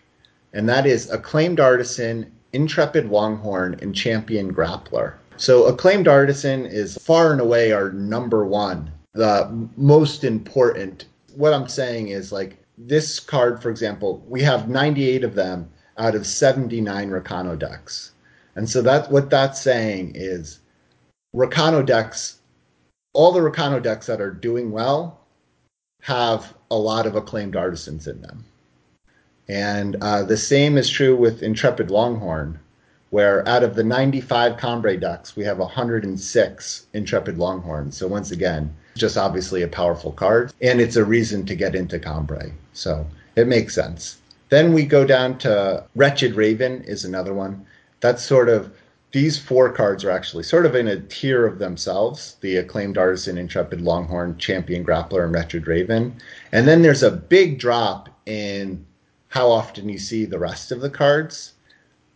and 0.52 0.68
that 0.68 0.84
is 0.84 1.10
acclaimed 1.10 1.60
artisan, 1.60 2.30
intrepid 2.52 3.08
longhorn, 3.08 3.78
and 3.80 3.94
champion 3.94 4.52
grappler. 4.52 5.14
So 5.38 5.66
acclaimed 5.66 6.08
artisan 6.08 6.64
is 6.66 6.96
far 6.96 7.32
and 7.32 7.40
away 7.40 7.72
our 7.72 7.90
number 7.90 8.46
one, 8.46 8.90
the 9.12 9.68
most 9.76 10.24
important. 10.24 11.06
What 11.34 11.52
I'm 11.52 11.68
saying 11.68 12.08
is 12.08 12.32
like 12.32 12.56
this 12.78 13.20
card, 13.20 13.62
for 13.62 13.70
example, 13.70 14.24
we 14.28 14.42
have 14.42 14.68
98 14.68 15.24
of 15.24 15.34
them 15.34 15.68
out 15.98 16.14
of 16.14 16.26
79 16.26 17.10
Rakano 17.10 17.58
decks. 17.58 18.12
And 18.54 18.68
so 18.68 18.80
that 18.82 19.10
what 19.10 19.30
that's 19.30 19.60
saying 19.60 20.12
is 20.14 20.60
Rakano 21.34 21.84
decks, 21.84 22.38
all 23.12 23.32
the 23.32 23.40
Rakano 23.40 23.82
decks 23.82 24.06
that 24.06 24.20
are 24.20 24.30
doing 24.30 24.70
well 24.70 25.20
have 26.02 26.54
a 26.70 26.76
lot 26.76 27.06
of 27.06 27.16
acclaimed 27.16 27.56
artisans 27.56 28.06
in 28.06 28.22
them. 28.22 28.44
And 29.48 29.96
uh, 30.00 30.22
the 30.22 30.36
same 30.36 30.76
is 30.76 30.88
true 30.88 31.14
with 31.14 31.42
Intrepid 31.42 31.90
Longhorn, 31.90 32.58
where 33.10 33.46
out 33.48 33.62
of 33.62 33.74
the 33.74 33.84
95 33.84 34.56
Combrei 34.56 35.00
ducks, 35.00 35.36
we 35.36 35.44
have 35.44 35.58
106 35.58 36.86
Intrepid 36.92 37.38
Longhorns. 37.38 37.96
So 37.96 38.06
once 38.06 38.30
again, 38.30 38.74
just 38.96 39.16
obviously 39.16 39.62
a 39.62 39.68
powerful 39.68 40.12
card, 40.12 40.52
and 40.60 40.80
it's 40.80 40.96
a 40.96 41.04
reason 41.04 41.46
to 41.46 41.54
get 41.54 41.74
into 41.74 41.98
Combrei. 41.98 42.52
So 42.72 43.06
it 43.36 43.46
makes 43.46 43.74
sense. 43.74 44.18
Then 44.48 44.72
we 44.72 44.84
go 44.84 45.04
down 45.04 45.38
to 45.38 45.84
Wretched 45.94 46.34
Raven 46.34 46.82
is 46.82 47.04
another 47.04 47.34
one. 47.34 47.66
That's 48.00 48.22
sort 48.22 48.48
of 48.48 48.72
these 49.12 49.38
four 49.38 49.72
cards 49.72 50.04
are 50.04 50.10
actually 50.10 50.42
sort 50.42 50.66
of 50.66 50.74
in 50.74 50.88
a 50.88 51.00
tier 51.00 51.46
of 51.46 51.58
themselves 51.58 52.36
the 52.40 52.56
acclaimed 52.56 52.98
artisan, 52.98 53.38
intrepid 53.38 53.80
longhorn, 53.80 54.36
champion 54.38 54.84
grappler, 54.84 55.24
and 55.24 55.32
wretched 55.32 55.66
raven. 55.66 56.14
And 56.52 56.68
then 56.68 56.82
there's 56.82 57.02
a 57.02 57.10
big 57.10 57.58
drop 57.58 58.08
in 58.26 58.84
how 59.28 59.50
often 59.50 59.88
you 59.88 59.98
see 59.98 60.24
the 60.24 60.38
rest 60.38 60.70
of 60.70 60.80
the 60.80 60.90
cards. 60.90 61.54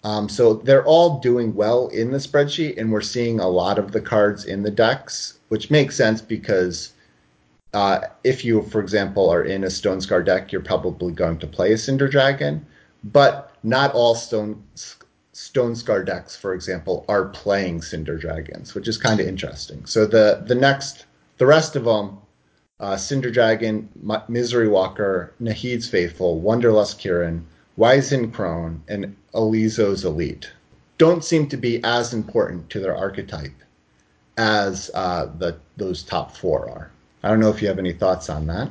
Um, 0.02 0.28
so 0.28 0.54
they're 0.54 0.84
all 0.84 1.20
doing 1.20 1.54
well 1.54 1.88
in 1.88 2.10
the 2.10 2.18
spreadsheet, 2.18 2.78
and 2.78 2.90
we're 2.90 3.02
seeing 3.02 3.38
a 3.38 3.48
lot 3.48 3.78
of 3.78 3.92
the 3.92 4.00
cards 4.00 4.46
in 4.46 4.62
the 4.62 4.70
decks, 4.70 5.38
which 5.48 5.70
makes 5.70 5.94
sense 5.94 6.22
because 6.22 6.92
uh, 7.74 8.00
if 8.24 8.44
you, 8.44 8.62
for 8.62 8.80
example, 8.80 9.28
are 9.28 9.44
in 9.44 9.64
a 9.64 9.70
Stone 9.70 10.00
Scar 10.00 10.22
deck, 10.22 10.52
you're 10.52 10.62
probably 10.62 11.12
going 11.12 11.38
to 11.38 11.46
play 11.46 11.72
a 11.72 11.78
Cinder 11.78 12.08
Dragon, 12.08 12.64
but 13.04 13.54
not 13.62 13.92
all 13.92 14.14
Stone 14.14 14.62
Stone 15.32 15.76
Scar 15.76 16.02
decks, 16.02 16.36
for 16.36 16.54
example, 16.54 17.04
are 17.08 17.26
playing 17.26 17.82
Cinder 17.82 18.16
Dragons, 18.16 18.74
which 18.74 18.88
is 18.88 18.98
kind 18.98 19.20
of 19.20 19.26
interesting. 19.26 19.84
So 19.86 20.06
the 20.06 20.42
the 20.46 20.54
next, 20.54 21.06
the 21.38 21.46
rest 21.46 21.76
of 21.76 21.84
them, 21.84 22.18
uh, 22.80 22.96
Cinder 22.96 23.30
Dragon, 23.30 23.88
M- 24.08 24.22
Misery 24.28 24.68
Walker, 24.68 25.32
Nahid's 25.40 25.88
Faithful, 25.88 26.40
Wanderlust 26.40 26.98
Kirin, 26.98 27.42
Wizen 27.78 28.80
and 28.88 29.16
Alizo's 29.34 30.04
Elite, 30.04 30.50
don't 30.98 31.24
seem 31.24 31.48
to 31.48 31.56
be 31.56 31.82
as 31.84 32.12
important 32.12 32.68
to 32.70 32.80
their 32.80 32.96
archetype 32.96 33.54
as 34.36 34.90
uh, 34.94 35.26
the 35.38 35.56
those 35.76 36.02
top 36.02 36.36
four 36.36 36.68
are. 36.70 36.90
I 37.22 37.28
don't 37.28 37.40
know 37.40 37.50
if 37.50 37.60
you 37.60 37.68
have 37.68 37.78
any 37.78 37.92
thoughts 37.92 38.30
on 38.30 38.46
that. 38.46 38.70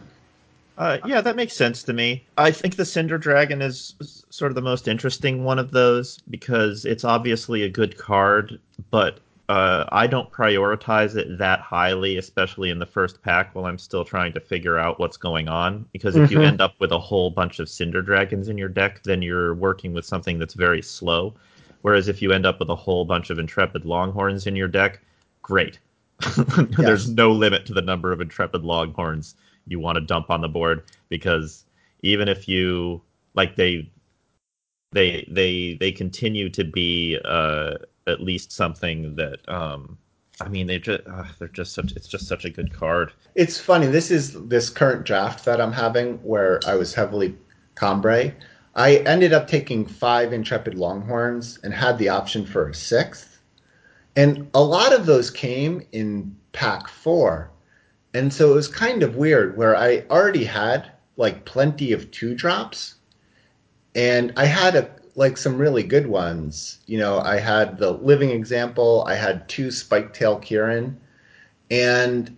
Uh, 0.78 0.98
yeah, 1.06 1.20
that 1.20 1.36
makes 1.36 1.54
sense 1.54 1.84
to 1.84 1.94
me. 1.94 2.26
I 2.38 2.52
think 2.52 2.76
the 2.78 2.86
Cinder 2.86 3.18
Dragon 3.18 3.62
is 3.62 3.96
sort 4.30 4.52
of 4.52 4.56
the 4.56 4.62
most 4.62 4.88
interesting 4.88 5.44
one 5.44 5.60
of 5.60 5.72
those 5.72 6.20
because 6.30 6.86
it's 6.86 7.04
obviously 7.04 7.64
a 7.64 7.70
good 7.70 7.98
card, 7.98 8.60
but 8.90 9.20
uh, 9.50 9.86
I 9.92 10.06
don't 10.06 10.32
prioritize 10.32 11.16
it 11.16 11.40
that 11.40 11.60
highly, 11.60 12.18
especially 12.18 12.70
in 12.70 12.78
the 12.78 12.86
first 12.86 13.24
pack 13.24 13.56
while 13.56 13.66
I'm 13.66 13.80
still 13.80 14.06
trying 14.06 14.32
to 14.34 14.40
figure 14.40 14.78
out 14.78 15.00
what's 15.00 15.18
going 15.18 15.50
on. 15.50 15.88
Because 15.92 16.16
if 16.16 16.30
mm-hmm. 16.30 16.40
you 16.40 16.46
end 16.46 16.62
up 16.62 16.76
with 16.80 16.92
a 16.92 17.00
whole 17.00 17.32
bunch 17.32 17.58
of 17.60 17.68
Cinder 17.68 18.04
Dragons 18.04 18.48
in 18.48 18.60
your 18.60 18.70
deck, 18.70 19.02
then 19.04 19.24
you're 19.24 19.56
working 19.56 19.92
with 19.92 20.06
something 20.06 20.38
that's 20.38 20.54
very 20.54 20.84
slow. 20.84 21.34
Whereas 21.82 22.08
if 22.08 22.22
you 22.22 22.32
end 22.32 22.46
up 22.46 22.60
with 22.60 22.70
a 22.70 22.76
whole 22.76 23.06
bunch 23.06 23.32
of 23.32 23.40
Intrepid 23.40 23.86
Longhorns 23.86 24.46
in 24.46 24.56
your 24.56 24.68
deck, 24.68 25.00
great. 25.42 25.80
There's 26.78 27.10
no 27.10 27.32
limit 27.32 27.66
to 27.66 27.74
the 27.74 27.82
number 27.82 28.12
of 28.12 28.22
Intrepid 28.22 28.64
Longhorns 28.64 29.34
you 29.66 29.80
want 29.80 29.96
to 29.96 30.02
dump 30.02 30.30
on 30.30 30.42
the 30.42 30.48
board 30.48 30.84
because 31.10 31.66
even 32.04 32.28
if 32.28 32.48
you 32.48 33.02
like 33.34 33.56
they 33.56 33.90
they 34.92 35.28
they 35.32 35.76
they 35.80 35.92
continue 35.92 36.50
to 36.50 36.64
be 36.64 37.18
uh, 37.26 37.76
at 38.10 38.22
least 38.22 38.52
something 38.52 39.16
that 39.16 39.48
um, 39.48 39.98
I 40.42 40.50
mean 40.50 40.68
they 40.68 40.80
just 40.80 41.02
uh, 41.08 41.26
they're 41.38 41.48
just 41.48 41.74
such 41.74 41.92
it's 41.94 42.08
just 42.08 42.28
such 42.28 42.46
a 42.46 42.50
good 42.50 42.74
card. 42.74 43.14
It's 43.36 43.60
funny. 43.60 43.88
This 43.88 44.12
is 44.12 44.34
this 44.48 44.70
current 44.70 45.06
draft 45.06 45.46
that 45.46 45.62
I'm 45.62 45.72
having 45.72 46.16
where 46.18 46.60
I 46.68 46.76
was 46.76 46.94
heavily 46.94 47.36
Combrei. 47.76 48.34
I 48.76 48.98
ended 48.98 49.34
up 49.34 49.48
taking 49.48 49.86
five 49.86 50.32
Intrepid 50.32 50.76
Longhorns 50.76 51.60
and 51.64 51.74
had 51.74 51.98
the 51.98 52.10
option 52.10 52.46
for 52.46 52.70
a 52.70 52.74
sixth. 52.74 53.40
And 54.16 54.50
a 54.54 54.64
lot 54.64 54.94
of 54.94 55.06
those 55.06 55.32
came 55.32 55.86
in 55.92 56.36
pack 56.52 56.88
four. 56.88 57.52
And 58.14 58.34
so 58.34 58.52
it 58.52 58.56
was 58.56 58.68
kind 58.68 59.04
of 59.04 59.16
weird 59.16 59.56
where 59.56 59.76
I 59.76 60.04
already 60.10 60.44
had 60.44 60.92
like 61.16 61.46
plenty 61.46 61.92
of 61.92 62.10
two 62.12 62.34
drops 62.34 62.96
and 63.96 64.32
I 64.38 64.46
had 64.46 64.76
a 64.76 64.90
like 65.20 65.36
some 65.36 65.58
really 65.58 65.84
good 65.84 66.08
ones. 66.08 66.80
You 66.88 66.98
know, 66.98 67.20
I 67.20 67.40
had 67.40 67.78
the 67.78 67.92
living 67.92 68.30
example, 68.30 69.04
I 69.06 69.16
had 69.16 69.50
two 69.50 69.70
spike 69.70 70.14
tail 70.14 70.40
Kirin, 70.40 70.96
and 71.70 72.38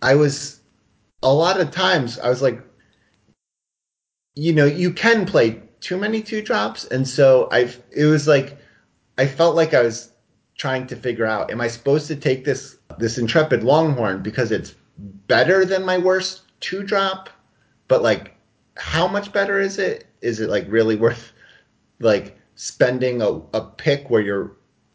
I 0.00 0.14
was 0.14 0.60
a 1.24 1.34
lot 1.34 1.60
of 1.60 1.72
times 1.72 2.20
I 2.20 2.28
was 2.28 2.40
like, 2.40 2.62
you 4.36 4.52
know, 4.52 4.64
you 4.64 4.92
can 4.92 5.26
play 5.26 5.60
too 5.80 5.96
many 5.96 6.22
two 6.22 6.40
drops, 6.40 6.84
and 6.84 7.06
so 7.06 7.48
I 7.50 7.68
it 7.90 8.04
was 8.04 8.28
like 8.28 8.56
I 9.18 9.26
felt 9.26 9.56
like 9.56 9.74
I 9.74 9.82
was 9.82 10.12
trying 10.56 10.86
to 10.86 10.96
figure 10.96 11.26
out: 11.26 11.50
Am 11.50 11.60
I 11.60 11.66
supposed 11.66 12.06
to 12.06 12.16
take 12.16 12.44
this 12.44 12.76
this 12.98 13.18
intrepid 13.18 13.64
Longhorn 13.64 14.22
because 14.22 14.52
it's 14.52 14.76
better 15.26 15.64
than 15.64 15.84
my 15.84 15.98
worst 15.98 16.42
two 16.60 16.84
drop? 16.84 17.28
But 17.88 18.02
like, 18.02 18.36
how 18.76 19.08
much 19.08 19.32
better 19.32 19.58
is 19.58 19.80
it? 19.80 20.06
Is 20.20 20.38
it 20.38 20.48
like 20.48 20.66
really 20.68 20.94
worth 21.04 21.32
like 22.00 22.38
spending 22.54 23.22
a, 23.22 23.40
a 23.54 23.60
pick 23.76 24.10
where 24.10 24.20
you're 24.20 24.52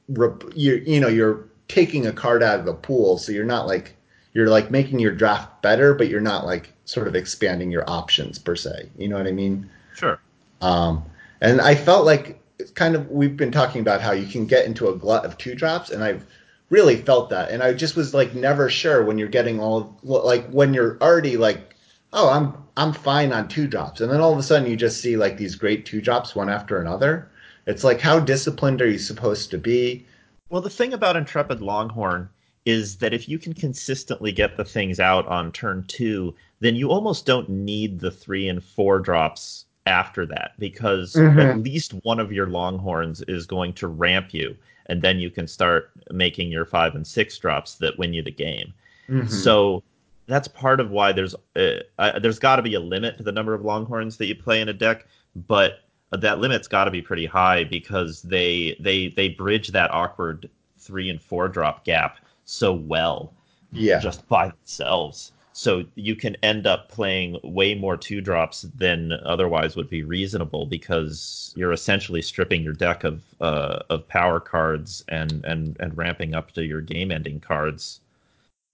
you're, 0.08 0.78
you 0.80 1.00
know 1.00 1.08
you're 1.08 1.46
taking 1.68 2.06
a 2.08 2.12
card 2.12 2.44
out 2.44 2.60
of 2.60 2.66
the 2.66 2.74
pool, 2.74 3.18
so 3.18 3.32
you're 3.32 3.46
not 3.46 3.68
like 3.68 3.96
you're 4.34 4.50
like 4.50 4.72
making 4.72 5.00
your 5.00 5.14
draft 5.14 5.62
better, 5.62 5.94
but 5.94 6.08
you're 6.08 6.22
not 6.22 6.46
like 6.46 6.74
sort 6.86 7.08
of 7.08 7.16
expanding 7.16 7.72
your 7.72 7.90
options 7.90 8.40
per 8.40 8.56
se. 8.56 8.90
You 8.98 9.08
know 9.08 9.18
what 9.18 9.28
I 9.28 9.32
mean? 9.32 9.70
Sure. 9.96 10.20
Um, 10.62 11.04
and 11.42 11.62
I 11.62 11.76
felt 11.76 12.06
like 12.06 12.40
it's 12.60 12.72
kind 12.72 12.96
of 12.96 13.10
we've 13.10 13.38
been 13.38 13.52
talking 13.52 13.82
about 13.82 14.02
how 14.02 14.12
you 14.12 14.28
can 14.28 14.46
get 14.46 14.66
into 14.66 14.90
a 14.90 14.96
glut 14.96 15.26
of 15.26 15.38
two 15.38 15.56
drops, 15.56 15.90
and 15.90 16.04
I've 16.04 16.26
really 16.70 16.96
felt 16.96 17.30
that. 17.30 17.52
And 17.52 17.62
I 17.62 17.74
just 17.74 17.96
was 17.96 18.14
like 18.14 18.34
never 18.34 18.70
sure 18.70 19.04
when 19.04 19.18
you're 19.18 19.28
getting 19.28 19.60
all 19.60 19.98
like 20.04 20.50
when 20.50 20.74
you're 20.74 20.98
already 21.02 21.38
like, 21.38 21.73
oh, 22.14 22.30
I'm 22.30 22.56
I'm 22.78 22.94
fine 22.94 23.34
on 23.34 23.48
two 23.48 23.68
drops, 23.68 24.02
and 24.02 24.12
then 24.12 24.22
all 24.22 24.32
of 24.34 24.40
a 24.40 24.44
sudden 24.44 24.70
you 24.70 24.76
just 24.76 25.02
see 25.02 25.18
like 25.18 25.38
these 25.38 25.56
great 25.56 25.86
two 25.86 26.02
drops 26.02 26.36
one 26.36 26.50
after 26.50 26.80
another. 26.80 27.30
It's 27.68 27.84
like 27.84 28.00
how 28.00 28.20
disciplined 28.20 28.82
are 28.82 28.90
you 28.90 28.98
supposed 28.98 29.52
to 29.52 29.58
be? 29.58 30.06
Well, 30.50 30.62
the 30.62 30.70
thing 30.70 30.94
about 30.94 31.16
Intrepid 31.16 31.62
Longhorn 31.62 32.30
is 32.66 32.98
that 32.98 33.14
if 33.14 33.28
you 33.28 33.38
can 33.38 33.54
consistently 33.54 34.32
get 34.32 34.56
the 34.56 34.66
things 34.66 35.00
out 35.00 35.28
on 35.28 35.52
turn 35.52 35.84
two, 35.88 36.34
then 36.60 36.76
you 36.76 36.90
almost 36.90 37.26
don't 37.26 37.50
need 37.50 38.00
the 38.00 38.12
three 38.12 38.48
and 38.48 38.64
four 38.64 39.00
drops 39.00 39.66
after 39.86 40.26
that 40.26 40.52
because 40.60 41.14
mm-hmm. 41.14 41.40
at 41.40 41.60
least 41.60 41.94
one 42.04 42.20
of 42.20 42.32
your 42.32 42.48
longhorns 42.48 43.22
is 43.24 43.46
going 43.46 43.74
to 43.74 43.88
ramp 43.88 44.34
you 44.34 44.56
and 44.88 45.02
then 45.02 45.20
you 45.20 45.30
can 45.30 45.48
start 45.48 45.92
making 46.12 46.52
your 46.52 46.66
five 46.66 46.96
and 46.96 47.06
six 47.06 47.38
drops 47.38 47.76
that 47.76 47.98
win 48.00 48.14
you 48.14 48.22
the 48.22 48.32
game 48.32 48.74
mm-hmm. 49.10 49.28
so 49.28 49.84
that's 50.28 50.48
part 50.48 50.80
of 50.80 50.92
why 50.92 51.12
there's 51.12 51.36
uh, 51.56 51.80
uh, 52.00 52.20
there's 52.20 52.40
got 52.40 52.58
to 52.58 52.62
be 52.62 52.76
a 52.76 52.80
limit 52.80 53.18
to 53.18 53.24
the 53.24 53.32
number 53.32 53.54
of 53.54 53.64
longhorns 53.64 54.18
that 54.18 54.26
you 54.26 54.36
play 54.36 54.62
in 54.62 54.70
a 54.70 54.74
deck 54.74 55.06
but 55.36 55.80
that 56.12 56.40
limit's 56.40 56.68
got 56.68 56.86
to 56.86 56.92
be 56.92 57.02
pretty 57.02 57.26
high 57.26 57.64
because 57.64 58.22
they 58.22 58.76
they 58.80 59.10
they 59.10 59.30
bridge 59.30 59.70
that 59.70 59.92
awkward 59.92 60.50
three 60.78 61.10
and 61.10 61.22
four 61.22 61.48
drop 61.48 61.84
gap 61.86 62.18
so 62.46 62.74
well 62.74 63.34
yeah. 63.72 64.00
just 64.00 64.28
by 64.28 64.50
themselves. 64.50 65.32
So 65.56 65.84
you 65.94 66.16
can 66.16 66.36
end 66.42 66.66
up 66.66 66.90
playing 66.90 67.40
way 67.44 67.76
more 67.76 67.96
two 67.96 68.22
drops 68.22 68.64
than 68.76 69.14
otherwise 69.24 69.76
would 69.76 69.90
be 69.90 70.04
reasonable 70.04 70.66
because 70.66 71.54
you're 71.56 71.74
essentially 71.74 72.24
stripping 72.24 72.64
your 72.64 72.74
deck 72.74 73.04
of 73.04 73.24
uh, 73.40 73.80
of 73.90 74.08
power 74.08 74.40
cards 74.40 75.04
and, 75.10 75.46
and 75.46 75.78
and 75.80 75.96
ramping 75.96 76.34
up 76.34 76.52
to 76.54 76.66
your 76.66 76.82
game 76.82 77.12
ending 77.12 77.40
cards 77.40 78.00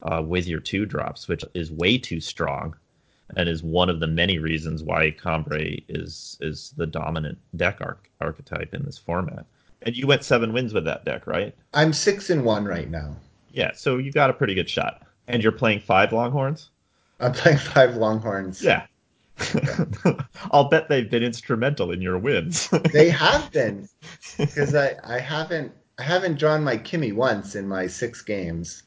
uh, 0.03 0.21
with 0.25 0.47
your 0.47 0.59
two 0.59 0.85
drops, 0.85 1.27
which 1.27 1.43
is 1.53 1.71
way 1.71 1.97
too 1.97 2.19
strong 2.19 2.75
and 3.35 3.47
is 3.47 3.63
one 3.63 3.89
of 3.89 3.99
the 3.99 4.07
many 4.07 4.39
reasons 4.39 4.83
why 4.83 5.11
Combrei 5.11 5.83
is 5.87 6.37
is 6.41 6.73
the 6.77 6.87
dominant 6.87 7.37
deck 7.55 7.77
arch- 7.81 8.09
archetype 8.21 8.73
in 8.73 8.83
this 8.83 8.97
format. 8.97 9.45
And 9.83 9.95
you 9.95 10.07
went 10.07 10.23
seven 10.23 10.51
wins 10.51 10.73
with 10.73 10.85
that 10.85 11.05
deck, 11.05 11.25
right? 11.27 11.55
I'm 11.73 11.93
six 11.93 12.29
and 12.29 12.43
one 12.43 12.65
right 12.65 12.89
now. 12.89 13.15
Yeah, 13.51 13.71
so 13.73 13.97
you 13.97 14.11
got 14.11 14.29
a 14.29 14.33
pretty 14.33 14.53
good 14.53 14.69
shot. 14.69 15.03
And 15.27 15.41
you're 15.43 15.51
playing 15.51 15.79
five 15.79 16.11
Longhorns? 16.11 16.69
I'm 17.19 17.33
playing 17.33 17.59
five 17.59 17.95
Longhorns. 17.95 18.61
Yeah. 18.61 18.85
I'll 20.51 20.67
bet 20.67 20.89
they've 20.89 21.09
been 21.09 21.23
instrumental 21.23 21.91
in 21.91 22.01
your 22.01 22.17
wins. 22.17 22.69
they 22.91 23.09
have 23.09 23.49
been, 23.51 23.87
because 24.37 24.75
I, 24.75 24.95
I 25.03 25.19
haven't 25.19 25.71
I 25.97 26.03
haven't 26.03 26.39
drawn 26.39 26.63
my 26.63 26.77
Kimmy 26.77 27.13
once 27.13 27.55
in 27.55 27.67
my 27.67 27.87
six 27.87 28.21
games, 28.21 28.83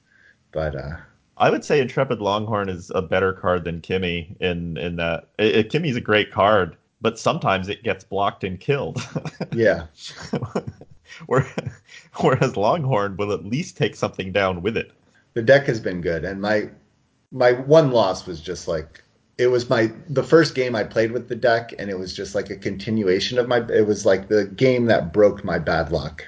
but 0.52 0.76
uh, 0.76 0.96
I 1.36 1.50
would 1.50 1.64
say 1.64 1.80
Intrepid 1.80 2.20
Longhorn 2.20 2.68
is 2.68 2.90
a 2.94 3.02
better 3.02 3.32
card 3.32 3.64
than 3.64 3.80
Kimmy 3.80 4.36
in 4.40 4.76
in 4.76 4.96
that 4.96 5.28
it, 5.38 5.56
it, 5.56 5.70
Kimmy's 5.70 5.96
a 5.96 6.00
great 6.00 6.30
card, 6.30 6.76
but 7.00 7.18
sometimes 7.18 7.68
it 7.68 7.82
gets 7.82 8.04
blocked 8.04 8.44
and 8.44 8.60
killed. 8.60 9.02
yeah. 9.52 9.86
Whereas 11.26 12.56
Longhorn 12.56 13.16
will 13.16 13.32
at 13.32 13.44
least 13.44 13.76
take 13.76 13.96
something 13.96 14.32
down 14.32 14.62
with 14.62 14.76
it 14.76 14.92
the 15.34 15.42
deck 15.42 15.66
has 15.66 15.80
been 15.80 16.00
good, 16.00 16.24
and 16.24 16.40
my 16.40 16.68
my 17.30 17.52
one 17.52 17.90
loss 17.90 18.26
was 18.26 18.40
just 18.40 18.68
like 18.68 19.02
it 19.38 19.46
was 19.46 19.70
my 19.70 19.90
the 20.08 20.22
first 20.22 20.54
game 20.54 20.76
I 20.76 20.84
played 20.84 21.12
with 21.12 21.28
the 21.28 21.36
deck, 21.36 21.74
and 21.78 21.90
it 21.90 21.98
was 21.98 22.14
just 22.14 22.34
like 22.34 22.50
a 22.50 22.56
continuation 22.56 23.38
of 23.38 23.48
my. 23.48 23.58
It 23.68 23.86
was 23.86 24.04
like 24.04 24.28
the 24.28 24.46
game 24.46 24.86
that 24.86 25.12
broke 25.12 25.44
my 25.44 25.58
bad 25.58 25.90
luck 25.90 26.26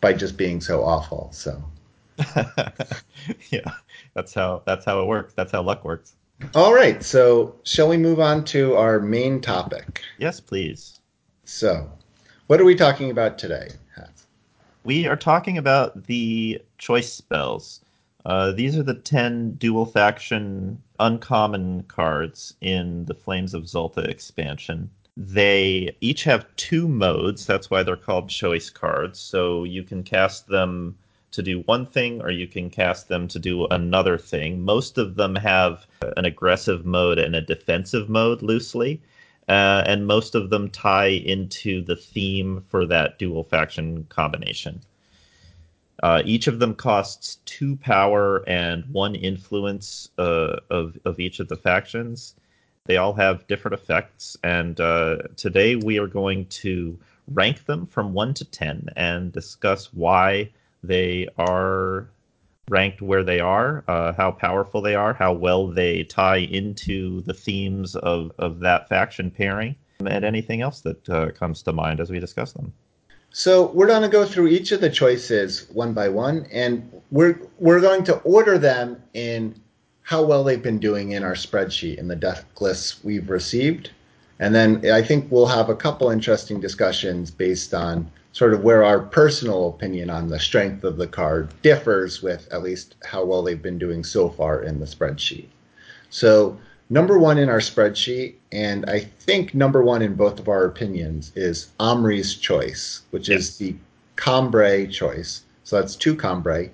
by 0.00 0.12
just 0.12 0.36
being 0.36 0.60
so 0.60 0.84
awful. 0.84 1.30
So 1.32 1.62
yeah, 3.50 3.72
that's 4.14 4.34
how 4.34 4.62
that's 4.66 4.84
how 4.84 5.00
it 5.00 5.06
works. 5.06 5.34
That's 5.34 5.52
how 5.52 5.62
luck 5.62 5.84
works. 5.84 6.14
All 6.54 6.74
right, 6.74 7.02
so 7.02 7.54
shall 7.62 7.88
we 7.88 7.96
move 7.96 8.18
on 8.20 8.44
to 8.46 8.74
our 8.74 8.98
main 8.98 9.40
topic? 9.40 10.02
Yes, 10.18 10.40
please. 10.40 11.00
So, 11.44 11.90
what 12.48 12.60
are 12.60 12.64
we 12.64 12.74
talking 12.74 13.10
about 13.10 13.38
today, 13.38 13.68
Hats? 13.94 14.26
We 14.84 15.06
are 15.06 15.16
talking 15.16 15.56
about 15.56 16.04
the 16.06 16.60
choice 16.78 17.12
spells. 17.12 17.80
Uh, 18.24 18.52
these 18.52 18.76
are 18.76 18.82
the 18.82 18.94
10 18.94 19.52
dual 19.52 19.86
faction 19.86 20.80
uncommon 21.00 21.82
cards 21.84 22.54
in 22.60 23.04
the 23.06 23.14
Flames 23.14 23.54
of 23.54 23.64
Xulta 23.64 24.04
expansion. 24.06 24.90
They 25.16 25.96
each 26.00 26.24
have 26.24 26.46
two 26.56 26.88
modes. 26.88 27.46
That's 27.46 27.70
why 27.70 27.82
they're 27.82 27.96
called 27.96 28.30
choice 28.30 28.70
cards. 28.70 29.18
So 29.18 29.64
you 29.64 29.82
can 29.82 30.02
cast 30.02 30.46
them 30.46 30.96
to 31.32 31.42
do 31.42 31.60
one 31.60 31.86
thing 31.86 32.22
or 32.22 32.30
you 32.30 32.46
can 32.46 32.70
cast 32.70 33.08
them 33.08 33.26
to 33.28 33.38
do 33.38 33.66
another 33.66 34.16
thing. 34.16 34.62
Most 34.62 34.98
of 34.98 35.16
them 35.16 35.34
have 35.36 35.86
an 36.16 36.24
aggressive 36.24 36.86
mode 36.86 37.18
and 37.18 37.34
a 37.34 37.40
defensive 37.40 38.08
mode 38.08 38.42
loosely. 38.42 39.00
Uh, 39.48 39.82
and 39.86 40.06
most 40.06 40.34
of 40.34 40.50
them 40.50 40.70
tie 40.70 41.08
into 41.08 41.82
the 41.82 41.96
theme 41.96 42.64
for 42.68 42.86
that 42.86 43.18
dual 43.18 43.42
faction 43.42 44.04
combination. 44.08 44.80
Uh, 46.02 46.22
each 46.24 46.46
of 46.46 46.58
them 46.58 46.74
costs 46.74 47.38
two 47.44 47.76
power 47.76 48.48
and 48.48 48.84
one 48.86 49.14
influence 49.14 50.08
uh, 50.18 50.56
of 50.70 50.98
of 51.04 51.20
each 51.20 51.38
of 51.38 51.48
the 51.48 51.56
factions. 51.56 52.34
They 52.86 52.96
all 52.96 53.12
have 53.12 53.46
different 53.46 53.74
effects, 53.74 54.36
and 54.42 54.80
uh, 54.80 55.18
today 55.36 55.76
we 55.76 55.98
are 55.98 56.08
going 56.08 56.46
to 56.46 56.98
rank 57.28 57.66
them 57.66 57.86
from 57.86 58.14
one 58.14 58.34
to 58.34 58.44
ten 58.44 58.88
and 58.96 59.32
discuss 59.32 59.92
why 59.92 60.50
they 60.82 61.28
are 61.38 62.08
ranked 62.68 63.02
where 63.02 63.24
they 63.24 63.40
are, 63.40 63.84
uh, 63.88 64.12
how 64.12 64.30
powerful 64.30 64.80
they 64.80 64.94
are, 64.94 65.14
how 65.14 65.32
well 65.32 65.66
they 65.66 66.04
tie 66.04 66.38
into 66.38 67.20
the 67.22 67.34
themes 67.34 67.96
of 67.96 68.32
of 68.38 68.60
that 68.60 68.88
faction 68.88 69.30
pairing, 69.30 69.76
and 70.00 70.24
anything 70.24 70.62
else 70.62 70.80
that 70.80 71.08
uh, 71.08 71.30
comes 71.32 71.62
to 71.62 71.72
mind 71.72 72.00
as 72.00 72.10
we 72.10 72.20
discuss 72.20 72.52
them. 72.52 72.72
So 73.30 73.70
we're 73.72 73.86
going 73.86 74.02
to 74.02 74.08
go 74.08 74.26
through 74.26 74.48
each 74.48 74.72
of 74.72 74.80
the 74.80 74.90
choices 74.90 75.66
one 75.72 75.94
by 75.94 76.08
one, 76.08 76.46
and 76.52 76.90
we're 77.10 77.38
we're 77.58 77.80
going 77.80 78.04
to 78.04 78.16
order 78.18 78.58
them 78.58 79.02
in 79.14 79.54
how 80.02 80.22
well 80.22 80.44
they've 80.44 80.62
been 80.62 80.78
doing 80.78 81.12
in 81.12 81.22
our 81.22 81.34
spreadsheet 81.34 81.96
in 81.96 82.08
the 82.08 82.16
deck 82.16 82.60
lists 82.60 83.02
we've 83.04 83.30
received, 83.30 83.90
and 84.42 84.52
then 84.52 84.90
I 84.90 85.02
think 85.02 85.30
we'll 85.30 85.46
have 85.46 85.68
a 85.68 85.76
couple 85.76 86.10
interesting 86.10 86.58
discussions 86.58 87.30
based 87.30 87.72
on 87.72 88.10
sort 88.32 88.52
of 88.52 88.64
where 88.64 88.82
our 88.82 88.98
personal 88.98 89.68
opinion 89.68 90.10
on 90.10 90.28
the 90.28 90.40
strength 90.40 90.82
of 90.82 90.96
the 90.96 91.06
card 91.06 91.48
differs 91.62 92.22
with 92.22 92.48
at 92.50 92.60
least 92.60 92.96
how 93.04 93.24
well 93.24 93.44
they've 93.44 93.62
been 93.62 93.78
doing 93.78 94.02
so 94.02 94.28
far 94.28 94.60
in 94.64 94.80
the 94.80 94.86
spreadsheet. 94.86 95.46
So 96.10 96.58
number 96.90 97.20
one 97.20 97.38
in 97.38 97.48
our 97.48 97.60
spreadsheet, 97.60 98.34
and 98.50 98.84
I 98.90 98.98
think 98.98 99.54
number 99.54 99.80
one 99.80 100.02
in 100.02 100.14
both 100.14 100.40
of 100.40 100.48
our 100.48 100.64
opinions, 100.64 101.30
is 101.36 101.68
Omri's 101.78 102.34
choice, 102.34 103.02
which 103.12 103.28
yes. 103.28 103.38
is 103.42 103.58
the 103.58 103.76
Combrei 104.16 104.90
choice. 104.90 105.42
So 105.62 105.76
that's 105.76 105.94
two 105.94 106.16
Combrei. 106.16 106.70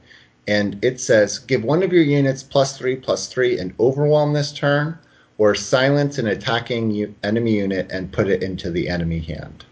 And 0.46 0.82
it 0.82 1.00
says 1.00 1.38
give 1.38 1.64
one 1.64 1.82
of 1.82 1.92
your 1.92 2.02
units 2.02 2.42
plus 2.42 2.78
three 2.78 2.96
plus 2.96 3.28
three 3.28 3.58
and 3.58 3.74
overwhelm 3.78 4.32
this 4.32 4.52
turn, 4.52 4.98
or 5.38 5.54
silence 5.54 6.18
an 6.18 6.26
attacking 6.26 7.14
enemy 7.22 7.56
unit 7.56 7.90
and 7.90 8.12
put 8.12 8.28
it 8.28 8.42
into 8.42 8.70
the 8.70 8.88
enemy 8.88 9.20
hand. 9.20 9.64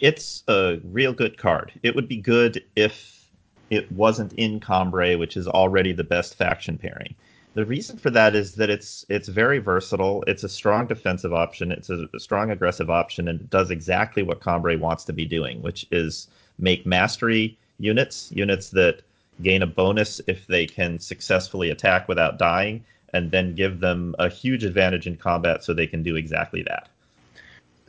It's 0.00 0.42
a 0.48 0.80
real 0.84 1.12
good 1.12 1.38
card. 1.38 1.72
It 1.82 1.94
would 1.94 2.08
be 2.08 2.18
good 2.18 2.62
if 2.76 3.28
it 3.70 3.90
wasn't 3.92 4.32
in 4.34 4.60
Combrei, 4.60 5.18
which 5.18 5.36
is 5.36 5.48
already 5.48 5.92
the 5.92 6.04
best 6.04 6.34
faction 6.34 6.78
pairing. 6.78 7.14
The 7.54 7.64
reason 7.64 7.96
for 7.96 8.10
that 8.10 8.36
is 8.36 8.54
that 8.56 8.70
it's 8.70 9.04
it's 9.08 9.28
very 9.28 9.58
versatile. 9.58 10.22
It's 10.26 10.44
a 10.44 10.48
strong 10.48 10.86
defensive 10.86 11.32
option. 11.32 11.72
It's 11.72 11.90
a, 11.90 12.08
a 12.14 12.20
strong 12.20 12.50
aggressive 12.50 12.90
option, 12.90 13.26
and 13.28 13.40
it 13.40 13.50
does 13.50 13.70
exactly 13.70 14.22
what 14.22 14.40
Combrei 14.40 14.78
wants 14.78 15.04
to 15.04 15.12
be 15.12 15.24
doing, 15.24 15.60
which 15.62 15.86
is 15.90 16.28
make 16.58 16.86
mastery 16.86 17.58
units, 17.78 18.30
units 18.32 18.70
that 18.70 19.02
gain 19.42 19.62
a 19.62 19.66
bonus 19.66 20.20
if 20.26 20.46
they 20.46 20.66
can 20.66 20.98
successfully 20.98 21.70
attack 21.70 22.08
without 22.08 22.38
dying, 22.38 22.84
and 23.12 23.30
then 23.30 23.54
give 23.54 23.80
them 23.80 24.14
a 24.18 24.28
huge 24.28 24.64
advantage 24.64 25.06
in 25.06 25.16
combat 25.16 25.64
so 25.64 25.72
they 25.72 25.86
can 25.86 26.02
do 26.02 26.16
exactly 26.16 26.62
that. 26.64 26.88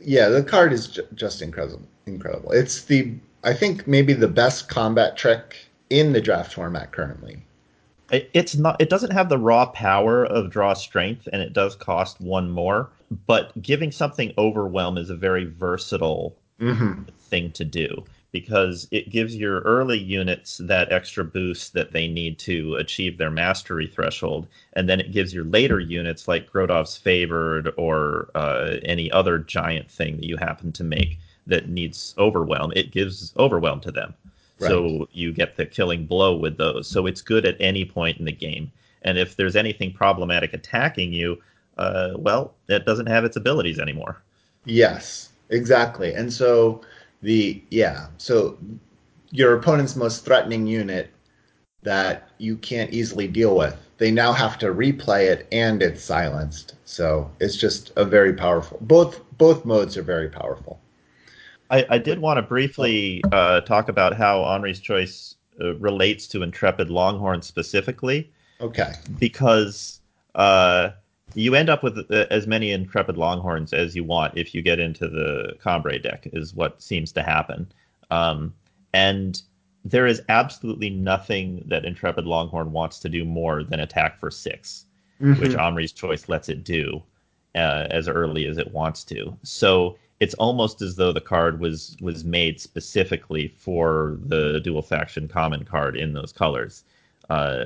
Yeah, 0.00 0.28
the 0.28 0.42
card 0.42 0.72
is 0.72 0.88
ju- 0.88 1.06
just 1.14 1.42
incredible. 1.42 1.82
Incredible. 2.06 2.52
It's 2.52 2.84
the 2.84 3.12
I 3.44 3.54
think 3.54 3.86
maybe 3.86 4.12
the 4.12 4.28
best 4.28 4.68
combat 4.68 5.16
trick 5.16 5.66
in 5.88 6.12
the 6.12 6.20
draft 6.20 6.52
format 6.54 6.92
currently. 6.92 7.42
It, 8.10 8.30
it's 8.34 8.56
not. 8.56 8.80
It 8.80 8.90
doesn't 8.90 9.12
have 9.12 9.28
the 9.28 9.38
raw 9.38 9.66
power 9.66 10.24
of 10.24 10.50
draw 10.50 10.74
strength, 10.74 11.28
and 11.32 11.40
it 11.40 11.52
does 11.52 11.74
cost 11.76 12.20
one 12.20 12.50
more. 12.50 12.90
But 13.26 13.60
giving 13.62 13.92
something 13.92 14.32
overwhelm 14.38 14.98
is 14.98 15.10
a 15.10 15.16
very 15.16 15.44
versatile 15.44 16.36
Mm-hmm. 16.60 17.04
thing 17.30 17.50
to 17.52 17.64
do 17.64 18.04
because 18.32 18.86
it 18.90 19.10
gives 19.10 19.34
your 19.36 19.60
early 19.60 19.98
units 19.98 20.58
that 20.58 20.92
extra 20.92 21.24
boost 21.24 21.72
that 21.72 21.92
they 21.92 22.06
need 22.06 22.38
to 22.38 22.76
achieve 22.76 23.18
their 23.18 23.30
mastery 23.30 23.86
threshold, 23.86 24.46
and 24.74 24.88
then 24.88 25.00
it 25.00 25.12
gives 25.12 25.34
your 25.34 25.44
later 25.44 25.80
units 25.80 26.28
like 26.28 26.50
Grodov's 26.50 26.96
favored 26.96 27.72
or 27.76 28.30
uh, 28.34 28.76
any 28.84 29.10
other 29.10 29.38
giant 29.38 29.90
thing 29.90 30.16
that 30.16 30.26
you 30.26 30.36
happen 30.36 30.72
to 30.72 30.84
make 30.84 31.18
that 31.46 31.68
needs 31.68 32.14
overwhelm. 32.18 32.72
It 32.76 32.92
gives 32.92 33.34
overwhelm 33.36 33.80
to 33.80 33.90
them, 33.90 34.14
so 34.58 35.08
you 35.12 35.32
get 35.32 35.56
the 35.56 35.66
killing 35.66 36.06
blow 36.06 36.36
with 36.36 36.56
those. 36.56 36.86
So 36.86 37.06
it's 37.06 37.22
good 37.22 37.44
at 37.44 37.56
any 37.60 37.84
point 37.84 38.18
in 38.18 38.24
the 38.24 38.32
game, 38.32 38.70
and 39.02 39.18
if 39.18 39.36
there's 39.36 39.56
anything 39.56 39.92
problematic 39.92 40.52
attacking 40.52 41.12
you, 41.12 41.42
uh, 41.78 42.12
well, 42.16 42.54
it 42.68 42.84
doesn't 42.84 43.06
have 43.06 43.24
its 43.24 43.36
abilities 43.36 43.80
anymore. 43.80 44.22
Yes, 44.66 45.30
exactly. 45.48 46.14
And 46.14 46.32
so 46.32 46.82
the 47.22 47.62
yeah, 47.70 48.06
so 48.18 48.58
your 49.30 49.54
opponent's 49.54 49.96
most 49.96 50.24
threatening 50.24 50.66
unit 50.66 51.10
that 51.82 52.28
you 52.38 52.56
can't 52.56 52.92
easily 52.92 53.26
deal 53.28 53.56
with, 53.56 53.76
they 53.98 54.10
now 54.10 54.32
have 54.32 54.58
to 54.58 54.66
replay 54.66 55.26
it 55.30 55.46
and 55.52 55.82
it's 55.82 56.02
silenced. 56.02 56.74
So 56.84 57.30
it's 57.40 57.56
just 57.56 57.92
a 57.96 58.04
very 58.04 58.34
powerful. 58.34 58.78
Both 58.80 59.20
both 59.38 59.64
modes 59.64 59.96
are 59.96 60.02
very 60.02 60.28
powerful. 60.28 60.80
I, 61.70 61.86
I 61.88 61.98
did 61.98 62.18
want 62.18 62.38
to 62.38 62.42
briefly 62.42 63.22
uh, 63.30 63.60
talk 63.60 63.88
about 63.88 64.16
how 64.16 64.42
Omri's 64.42 64.80
Choice 64.80 65.36
uh, 65.60 65.76
relates 65.76 66.26
to 66.28 66.42
Intrepid 66.42 66.90
Longhorn 66.90 67.42
specifically, 67.42 68.30
Okay. 68.60 68.92
because 69.18 70.00
uh, 70.34 70.90
you 71.34 71.54
end 71.54 71.68
up 71.68 71.82
with 71.82 71.98
uh, 72.10 72.26
as 72.30 72.46
many 72.46 72.72
Intrepid 72.72 73.16
Longhorns 73.16 73.72
as 73.72 73.94
you 73.94 74.04
want 74.04 74.36
if 74.36 74.54
you 74.54 74.62
get 74.62 74.78
into 74.80 75.08
the 75.08 75.54
Combrei 75.64 76.02
deck, 76.02 76.28
is 76.32 76.54
what 76.54 76.80
seems 76.82 77.12
to 77.12 77.22
happen. 77.22 77.70
Um, 78.10 78.54
and 78.92 79.40
there 79.84 80.06
is 80.06 80.22
absolutely 80.28 80.90
nothing 80.90 81.64
that 81.68 81.84
Intrepid 81.84 82.26
Longhorn 82.26 82.72
wants 82.72 82.98
to 83.00 83.08
do 83.08 83.24
more 83.24 83.64
than 83.64 83.80
attack 83.80 84.18
for 84.18 84.30
6 84.30 84.86
which 85.20 85.52
Mhm. 85.52 85.58
Omri's 85.58 85.92
choice 85.92 86.30
lets 86.30 86.48
it 86.48 86.64
do 86.64 87.02
uh, 87.54 87.86
as 87.90 88.08
early 88.08 88.46
as 88.46 88.56
it 88.56 88.72
wants 88.72 89.04
to. 89.04 89.36
So 89.42 89.98
it's 90.18 90.32
almost 90.34 90.80
as 90.80 90.96
though 90.96 91.12
the 91.12 91.20
card 91.20 91.60
was 91.60 91.96
was 92.00 92.24
made 92.24 92.58
specifically 92.60 93.48
for 93.48 94.18
the 94.26 94.60
dual 94.60 94.82
faction 94.82 95.28
common 95.28 95.64
card 95.64 95.94
in 95.96 96.14
those 96.14 96.32
colors. 96.32 96.84
Uh, 97.28 97.64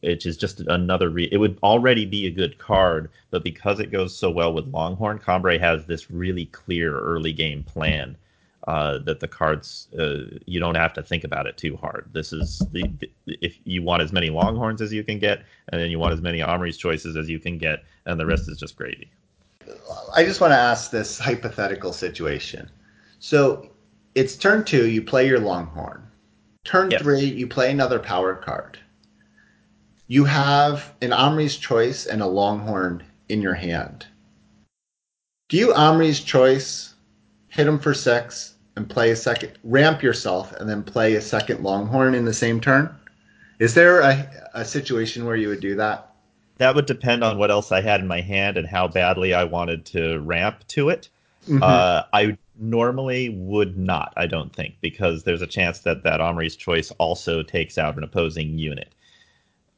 which 0.00 0.26
is 0.26 0.36
just 0.36 0.60
another. 0.60 1.10
Re- 1.10 1.28
it 1.32 1.38
would 1.38 1.58
already 1.62 2.06
be 2.06 2.26
a 2.26 2.30
good 2.30 2.58
card, 2.58 3.10
but 3.30 3.44
because 3.44 3.80
it 3.80 3.90
goes 3.90 4.16
so 4.16 4.30
well 4.30 4.52
with 4.52 4.66
Longhorn, 4.68 5.18
Combrei 5.18 5.58
has 5.58 5.86
this 5.86 6.10
really 6.10 6.46
clear 6.46 6.98
early 6.98 7.32
game 7.32 7.62
plan 7.62 8.16
uh, 8.66 8.98
that 8.98 9.20
the 9.20 9.28
cards 9.28 9.88
uh, 9.98 10.38
you 10.46 10.58
don't 10.58 10.74
have 10.74 10.92
to 10.94 11.02
think 11.02 11.24
about 11.24 11.46
it 11.46 11.56
too 11.56 11.76
hard. 11.76 12.08
This 12.12 12.32
is 12.32 12.58
the, 12.72 12.82
the 12.98 13.10
if 13.26 13.58
you 13.64 13.82
want 13.82 14.02
as 14.02 14.12
many 14.12 14.30
Longhorns 14.30 14.82
as 14.82 14.92
you 14.92 15.04
can 15.04 15.18
get, 15.18 15.44
and 15.68 15.80
then 15.80 15.90
you 15.90 15.98
want 15.98 16.14
as 16.14 16.20
many 16.20 16.40
Omri's 16.40 16.76
choices 16.76 17.16
as 17.16 17.28
you 17.28 17.38
can 17.38 17.58
get, 17.58 17.84
and 18.06 18.18
the 18.18 18.26
rest 18.26 18.48
is 18.48 18.58
just 18.58 18.76
gravy. 18.76 19.10
I 20.14 20.24
just 20.24 20.40
want 20.40 20.52
to 20.52 20.56
ask 20.56 20.90
this 20.90 21.18
hypothetical 21.18 21.92
situation. 21.92 22.70
So 23.18 23.70
it's 24.14 24.36
turn 24.36 24.64
two, 24.64 24.88
you 24.88 25.02
play 25.02 25.26
your 25.26 25.40
Longhorn. 25.40 26.06
Turn 26.64 26.90
Yes. 26.90 27.02
three, 27.02 27.24
you 27.24 27.46
play 27.46 27.70
another 27.70 27.98
power 27.98 28.34
card. 28.34 28.78
You 30.08 30.24
have 30.24 30.94
an 31.02 31.12
Omri's 31.12 31.56
Choice 31.56 32.06
and 32.06 32.22
a 32.22 32.26
Longhorn 32.26 33.02
in 33.28 33.42
your 33.42 33.54
hand. 33.54 34.06
Do 35.48 35.56
you 35.56 35.72
Omri's 35.72 36.20
Choice, 36.20 36.94
hit 37.48 37.66
him 37.66 37.80
for 37.80 37.92
six, 37.92 38.54
and 38.76 38.88
play 38.88 39.10
a 39.10 39.16
second, 39.16 39.58
ramp 39.64 40.02
yourself, 40.04 40.52
and 40.52 40.68
then 40.68 40.84
play 40.84 41.14
a 41.14 41.20
second 41.20 41.64
Longhorn 41.64 42.14
in 42.14 42.24
the 42.24 42.32
same 42.32 42.60
turn? 42.60 42.94
Is 43.58 43.74
there 43.74 44.00
a, 44.00 44.30
a 44.54 44.64
situation 44.64 45.24
where 45.24 45.34
you 45.34 45.48
would 45.48 45.60
do 45.60 45.74
that? 45.74 46.12
That 46.58 46.76
would 46.76 46.86
depend 46.86 47.24
on 47.24 47.36
what 47.36 47.50
else 47.50 47.72
I 47.72 47.80
had 47.80 48.00
in 48.00 48.06
my 48.06 48.20
hand 48.20 48.56
and 48.56 48.66
how 48.66 48.86
badly 48.86 49.34
I 49.34 49.42
wanted 49.42 49.84
to 49.86 50.20
ramp 50.20 50.64
to 50.68 50.88
it. 50.88 51.08
Mhm. 51.48 51.62
Uh, 51.62 52.04
I 52.12 52.38
normally 52.58 53.30
would 53.30 53.76
not, 53.76 54.12
I 54.16 54.26
don't 54.26 54.54
think, 54.54 54.76
because 54.80 55.24
there's 55.24 55.42
a 55.42 55.46
chance 55.46 55.80
that 55.80 56.04
that 56.04 56.20
Omri's 56.20 56.54
choice 56.54 56.92
also 56.92 57.42
takes 57.42 57.76
out 57.76 57.96
an 57.96 58.04
opposing 58.04 58.56
unit 58.58 58.94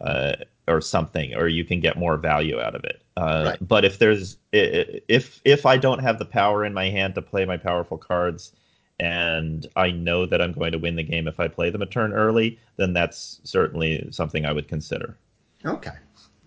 uh, 0.00 0.34
or 0.66 0.80
something, 0.80 1.34
or 1.34 1.48
you 1.48 1.64
can 1.64 1.80
get 1.80 1.96
more 1.96 2.16
value 2.16 2.60
out 2.60 2.74
of 2.74 2.84
it. 2.84 3.02
Uh, 3.16 3.44
Right. 3.46 3.68
But 3.68 3.84
if 3.84 3.98
there's 3.98 4.36
if 4.52 5.40
if 5.44 5.66
I 5.66 5.76
don't 5.76 6.00
have 6.00 6.18
the 6.18 6.24
power 6.24 6.64
in 6.64 6.72
my 6.72 6.88
hand 6.88 7.14
to 7.16 7.22
play 7.22 7.44
my 7.44 7.56
powerful 7.56 7.98
cards, 7.98 8.52
and 9.00 9.66
I 9.76 9.90
know 9.90 10.26
that 10.26 10.40
I'm 10.40 10.52
going 10.52 10.72
to 10.72 10.78
win 10.78 10.96
the 10.96 11.02
game 11.02 11.28
if 11.28 11.40
I 11.40 11.48
play 11.48 11.70
them 11.70 11.82
a 11.82 11.86
turn 11.86 12.12
early, 12.12 12.58
then 12.76 12.92
that's 12.92 13.40
certainly 13.44 14.06
something 14.10 14.44
I 14.44 14.52
would 14.52 14.68
consider. 14.68 15.16
okay. 15.64 15.92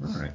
All 0.04 0.22
right. 0.22 0.34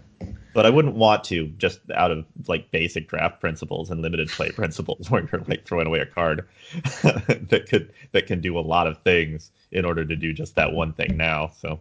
But 0.55 0.65
I 0.65 0.71
wouldn't 0.71 0.95
want 0.95 1.25
to 1.25 1.49
just 1.59 1.81
out 1.95 2.11
of 2.11 2.25
like 2.47 2.71
basic 2.71 3.09
draft 3.09 3.41
principles 3.41 3.91
and 3.91 4.01
limited 4.01 4.29
play 4.29 4.51
principles, 4.55 5.11
where 5.11 5.29
you're 5.31 5.43
like 5.49 5.67
throwing 5.67 5.87
away 5.87 6.01
a 6.01 6.07
card 6.07 6.47
that 7.03 7.67
could 7.69 7.93
that 8.13 8.27
can 8.27 8.41
do 8.41 8.59
a 8.59 8.61
lot 8.61 8.87
of 8.87 8.99
things 9.03 9.51
in 9.73 9.85
order 9.85 10.05
to 10.05 10.17
do 10.17 10.33
just 10.33 10.55
that 10.55 10.73
one 10.73 10.93
thing 10.93 11.17
now. 11.17 11.51
So 11.59 11.81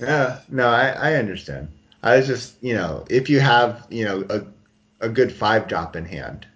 Yeah, 0.00 0.40
no, 0.48 0.68
I, 0.68 0.88
I 0.90 1.14
understand. 1.14 1.68
I 2.02 2.16
was 2.16 2.26
just, 2.26 2.62
you 2.62 2.74
know, 2.74 3.04
if 3.10 3.28
you 3.28 3.40
have, 3.40 3.86
you 3.90 4.04
know, 4.04 4.24
a, 4.30 4.42
a 5.06 5.08
good 5.08 5.32
five 5.32 5.68
drop 5.68 5.96
in 5.96 6.04
hand, 6.04 6.46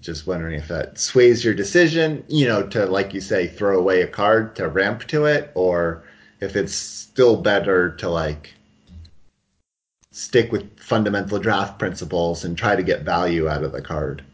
just 0.00 0.26
wondering 0.26 0.58
if 0.58 0.68
that 0.68 0.98
sways 0.98 1.44
your 1.44 1.54
decision, 1.54 2.24
you 2.28 2.46
know, 2.46 2.66
to, 2.68 2.86
like 2.86 3.14
you 3.14 3.20
say, 3.20 3.46
throw 3.46 3.78
away 3.78 4.02
a 4.02 4.06
card 4.08 4.56
to 4.56 4.68
ramp 4.68 5.06
to 5.08 5.26
it, 5.26 5.52
or 5.54 6.04
if 6.40 6.56
it's 6.56 6.74
still 6.74 7.40
better 7.40 7.90
to, 7.96 8.08
like, 8.10 8.54
stick 10.12 10.52
with 10.52 10.78
fundamental 10.78 11.38
draft 11.38 11.78
principles 11.78 12.44
and 12.44 12.56
try 12.56 12.76
to 12.76 12.82
get 12.82 13.02
value 13.02 13.48
out 13.48 13.64
of 13.64 13.72
the 13.72 13.82
card. 13.82 14.24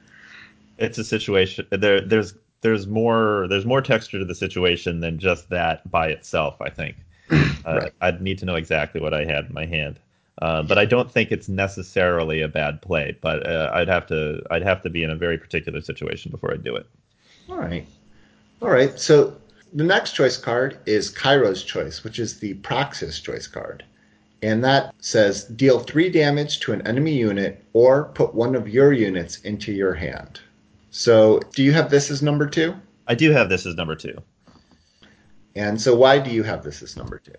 it's 0.78 0.98
a 0.98 1.04
situation 1.04 1.66
there 1.70 2.00
there's 2.00 2.34
there's 2.60 2.86
more 2.86 3.46
there's 3.48 3.66
more 3.66 3.82
texture 3.82 4.18
to 4.18 4.24
the 4.24 4.34
situation 4.34 5.00
than 5.00 5.18
just 5.18 5.48
that 5.50 5.88
by 5.90 6.08
itself. 6.08 6.60
I 6.60 6.70
think 6.70 6.96
Right. 7.66 7.92
I'd 8.00 8.22
need 8.22 8.38
to 8.38 8.46
know 8.46 8.54
exactly 8.54 8.98
what 8.98 9.12
I 9.12 9.24
had 9.26 9.46
in 9.46 9.52
my 9.52 9.66
hand. 9.66 10.00
Uh, 10.40 10.62
but 10.62 10.78
I 10.78 10.84
don't 10.84 11.10
think 11.10 11.32
it's 11.32 11.48
necessarily 11.48 12.40
a 12.40 12.48
bad 12.48 12.80
play. 12.80 13.16
But 13.20 13.46
uh, 13.46 13.70
I'd 13.74 13.88
have 13.88 14.06
to 14.06 14.42
I'd 14.50 14.62
have 14.62 14.82
to 14.82 14.90
be 14.90 15.02
in 15.02 15.10
a 15.10 15.16
very 15.16 15.36
particular 15.36 15.80
situation 15.80 16.30
before 16.30 16.52
I'd 16.52 16.64
do 16.64 16.76
it. 16.76 16.86
All 17.50 17.58
right. 17.58 17.86
All 18.62 18.70
right. 18.70 18.98
So 18.98 19.36
the 19.72 19.84
next 19.84 20.12
choice 20.12 20.36
card 20.36 20.78
is 20.86 21.12
Kairos 21.12 21.66
Choice, 21.66 22.04
which 22.04 22.18
is 22.18 22.38
the 22.38 22.54
Praxis 22.54 23.20
choice 23.20 23.46
card. 23.46 23.84
And 24.42 24.64
that 24.64 24.94
says 25.00 25.44
deal 25.44 25.80
three 25.80 26.08
damage 26.10 26.60
to 26.60 26.72
an 26.72 26.86
enemy 26.86 27.12
unit 27.12 27.64
or 27.72 28.04
put 28.14 28.34
one 28.34 28.54
of 28.54 28.68
your 28.68 28.92
units 28.92 29.38
into 29.40 29.72
your 29.72 29.94
hand. 29.94 30.40
So 30.90 31.40
do 31.54 31.64
you 31.64 31.72
have 31.72 31.90
this 31.90 32.10
as 32.10 32.22
number 32.22 32.46
two? 32.46 32.74
I 33.08 33.14
do 33.14 33.32
have 33.32 33.48
this 33.48 33.66
as 33.66 33.74
number 33.74 33.96
two. 33.96 34.16
And 35.58 35.80
so 35.80 35.92
why 35.96 36.20
do 36.20 36.30
you 36.30 36.44
have 36.44 36.62
this 36.62 36.82
as 36.82 36.96
number 36.96 37.18
two? 37.18 37.32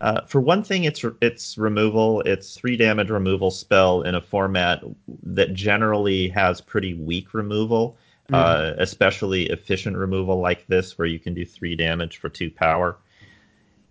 Uh, 0.00 0.22
for 0.26 0.40
one 0.40 0.62
thing, 0.62 0.84
it's 0.84 1.04
it's 1.20 1.58
removal. 1.58 2.22
It's 2.22 2.56
three 2.56 2.78
damage 2.78 3.10
removal 3.10 3.50
spell 3.50 4.00
in 4.00 4.14
a 4.14 4.20
format 4.22 4.82
that 5.24 5.52
generally 5.52 6.28
has 6.28 6.62
pretty 6.62 6.94
weak 6.94 7.34
removal, 7.34 7.98
uh, 8.32 8.72
especially 8.78 9.50
efficient 9.50 9.98
removal 9.98 10.40
like 10.40 10.66
this, 10.68 10.96
where 10.96 11.06
you 11.06 11.18
can 11.18 11.34
do 11.34 11.44
three 11.44 11.76
damage 11.76 12.16
for 12.16 12.30
two 12.30 12.50
power, 12.50 12.96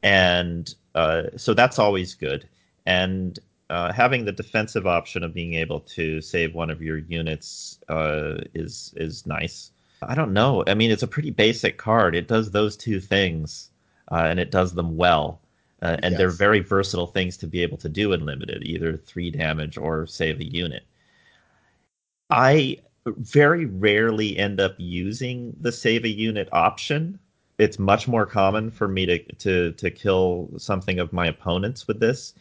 and 0.01 0.73
uh, 0.95 1.23
so 1.37 1.53
that's 1.53 1.77
always 1.77 2.15
good. 2.15 2.49
And 2.87 3.37
uh, 3.69 3.93
having 3.93 4.25
the 4.25 4.31
defensive 4.31 4.87
option 4.87 5.23
of 5.23 5.31
being 5.31 5.53
able 5.53 5.81
to 5.81 6.21
save 6.21 6.55
one 6.55 6.71
of 6.71 6.81
your 6.81 6.97
units 6.97 7.77
uh, 7.87 8.37
is 8.55 8.95
is 8.97 9.27
nice. 9.27 9.69
I 10.01 10.15
don't 10.15 10.33
know. 10.33 10.63
I 10.67 10.73
mean, 10.73 10.91
it's 10.91 11.03
a 11.03 11.07
pretty 11.07 11.31
basic 11.31 11.77
card. 11.77 12.15
It 12.15 12.27
does 12.27 12.51
those 12.51 12.77
two 12.77 12.99
things, 12.99 13.69
uh, 14.11 14.25
and 14.29 14.39
it 14.39 14.51
does 14.51 14.73
them 14.73 14.97
well. 14.97 15.41
Uh, 15.81 15.97
and 16.03 16.17
they're 16.17 16.29
very 16.29 16.59
versatile 16.59 17.07
things 17.07 17.37
to 17.37 17.47
be 17.47 17.61
able 17.63 17.77
to 17.77 17.87
do 17.87 18.11
in 18.11 18.25
limited, 18.25 18.63
either 18.63 18.97
three 18.97 19.31
damage 19.31 19.77
or 19.77 20.05
save 20.05 20.39
a 20.39 20.45
unit. 20.45 20.83
I 22.29 22.79
very 23.05 23.65
rarely 23.65 24.37
end 24.37 24.59
up 24.59 24.75
using 24.77 25.55
the 25.61 25.71
save 25.71 26.03
a 26.03 26.09
unit 26.09 26.49
option. 26.51 27.17
It's 27.57 27.79
much 27.79 28.07
more 28.07 28.25
common 28.25 28.71
for 28.71 28.87
me 28.87 29.05
to 29.05 29.19
to 29.19 29.71
to 29.71 29.91
kill 29.91 30.49
something 30.57 30.99
of 30.99 31.13
my 31.13 31.27
opponents 31.27 31.87
with 31.87 31.99
this. 31.99 32.33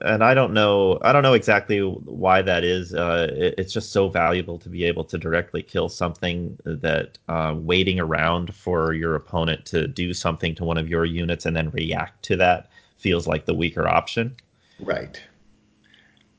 And 0.00 0.24
I 0.24 0.34
don't 0.34 0.52
know 0.52 0.98
I 1.02 1.12
don't 1.12 1.22
know 1.22 1.34
exactly 1.34 1.80
why 1.80 2.42
that 2.42 2.64
is. 2.64 2.94
Uh, 2.94 3.28
it, 3.30 3.54
it's 3.58 3.72
just 3.72 3.92
so 3.92 4.08
valuable 4.08 4.58
to 4.58 4.68
be 4.68 4.84
able 4.84 5.04
to 5.04 5.18
directly 5.18 5.62
kill 5.62 5.88
something 5.88 6.56
that 6.64 7.18
uh, 7.28 7.54
waiting 7.56 8.00
around 8.00 8.54
for 8.54 8.92
your 8.92 9.14
opponent 9.14 9.64
to 9.66 9.86
do 9.86 10.14
something 10.14 10.54
to 10.56 10.64
one 10.64 10.78
of 10.78 10.88
your 10.88 11.04
units 11.04 11.46
and 11.46 11.56
then 11.56 11.70
react 11.70 12.22
to 12.24 12.36
that 12.36 12.70
feels 12.96 13.26
like 13.26 13.44
the 13.44 13.54
weaker 13.54 13.86
option. 13.86 14.36
Right. 14.80 15.20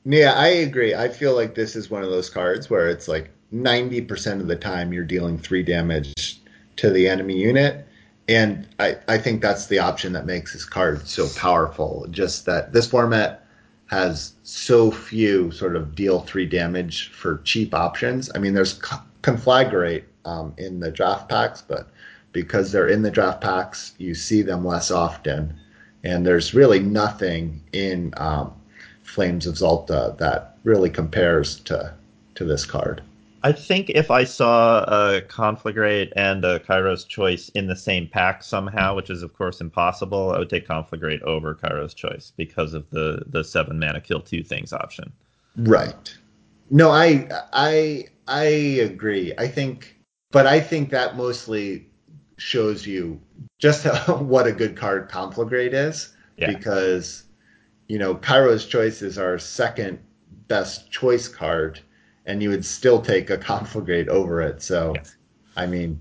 Yeah, 0.06 0.34
I 0.34 0.48
agree. 0.48 0.96
I 0.96 1.10
feel 1.10 1.36
like 1.36 1.56
this 1.56 1.76
is 1.76 1.90
one 1.90 2.04
of 2.04 2.10
those 2.10 2.30
cards 2.30 2.70
where 2.70 2.90
it's 2.90 3.08
like 3.08 3.30
90% 3.54 4.40
of 4.40 4.48
the 4.48 4.56
time 4.56 4.94
you're 4.94 5.04
dealing 5.04 5.38
three 5.38 5.64
damage 5.64 6.40
to 6.78 6.90
the 6.90 7.08
enemy 7.08 7.38
unit. 7.38 7.88
And 8.28 8.68
I, 8.80 8.98
I 9.08 9.18
think 9.18 9.42
that's 9.42 9.68
the 9.68 9.80
option 9.80 10.14
that 10.14 10.26
makes 10.26 10.54
this 10.54 10.66
card 10.66 11.08
so 11.08 11.28
powerful. 11.38 12.06
Just 12.10 12.46
that 12.46 12.74
this 12.74 12.88
format 12.88 13.46
has 13.88 14.34
so 14.44 14.92
few 14.92 15.50
sort 15.52 15.76
of 15.76 15.96
deal 15.96 16.20
three 16.22 16.46
damage 16.46 17.10
for 17.10 17.40
cheap 17.46 17.74
options. 17.74 18.30
I 18.36 18.40
mean, 18.40 18.54
there's 18.54 18.80
Conflagrate 19.24 20.04
um, 20.26 20.54
in 20.58 20.80
the 20.80 20.92
draft 20.92 21.30
packs, 21.30 21.62
but 21.62 21.90
because 22.34 22.72
they're 22.72 22.90
in 22.90 23.02
the 23.02 23.12
draft 23.12 23.42
packs, 23.42 23.94
you 23.98 24.14
see 24.14 24.42
them 24.42 24.66
less 24.66 24.92
often. 24.92 25.56
And 26.04 26.26
there's 26.26 26.54
really 26.54 26.80
nothing 26.80 27.62
in 27.72 28.14
um, 28.18 28.54
Flames 29.04 29.48
of 29.48 29.56
Xulta 29.56 30.18
that 30.18 30.58
really 30.64 30.90
compares 30.90 31.60
to 31.62 31.94
to 32.36 32.46
this 32.46 32.66
card. 32.66 33.02
I 33.48 33.54
think 33.54 33.90
if 33.92 34.12
I 34.12 34.26
saw 34.26 34.84
a 34.84 35.22
Conflagrate 35.22 36.12
and 36.18 36.44
a 36.44 36.60
Kairos 36.60 37.08
Choice 37.08 37.48
in 37.56 37.68
the 37.68 37.78
same 37.78 38.06
pack 38.06 38.44
somehow, 38.44 38.94
which 38.94 39.10
is 39.10 39.24
of 39.24 39.34
course 39.34 39.62
impossible, 39.62 40.34
I 40.34 40.40
would 40.40 40.50
take 40.50 40.68
Conflagrate 40.68 41.22
over 41.22 41.56
Kairos 41.56 41.96
Choice 41.96 42.34
because 42.36 42.74
of 42.74 42.90
the 42.90 43.24
the 43.26 43.46
seven 43.46 43.80
mana 43.80 44.02
kill 44.02 44.20
two 44.20 44.44
things 44.44 44.74
option. 44.74 45.14
Right. 45.56 46.14
No, 46.70 46.92
I 46.92 47.30
I 47.54 48.08
I 48.28 48.44
agree. 48.44 49.34
I 49.38 49.48
think, 49.48 49.96
but 50.32 50.46
I 50.46 50.60
think 50.60 50.90
that 50.90 51.16
mostly 51.16 51.88
shows 52.36 52.86
you 52.86 53.18
just 53.60 53.86
how, 53.86 54.18
what 54.24 54.46
a 54.46 54.52
good 54.52 54.76
card 54.76 55.10
Conflagrate 55.10 55.72
is 55.72 56.14
yeah. 56.36 56.52
because 56.52 57.24
you 57.88 57.98
know 57.98 58.16
Kairos 58.16 58.68
Choice 58.68 59.02
is 59.02 59.18
our 59.18 59.40
second 59.40 60.00
best 60.50 60.92
choice 60.92 61.30
card 61.30 61.80
and 62.28 62.44
you 62.44 62.50
would 62.50 62.66
still 62.66 63.02
take 63.02 63.30
a 63.30 63.38
conflagrate 63.38 64.10
over 64.10 64.42
it. 64.42 64.62
So, 64.62 64.94
yes. 64.96 65.16
I 65.56 65.66
mean, 65.66 66.00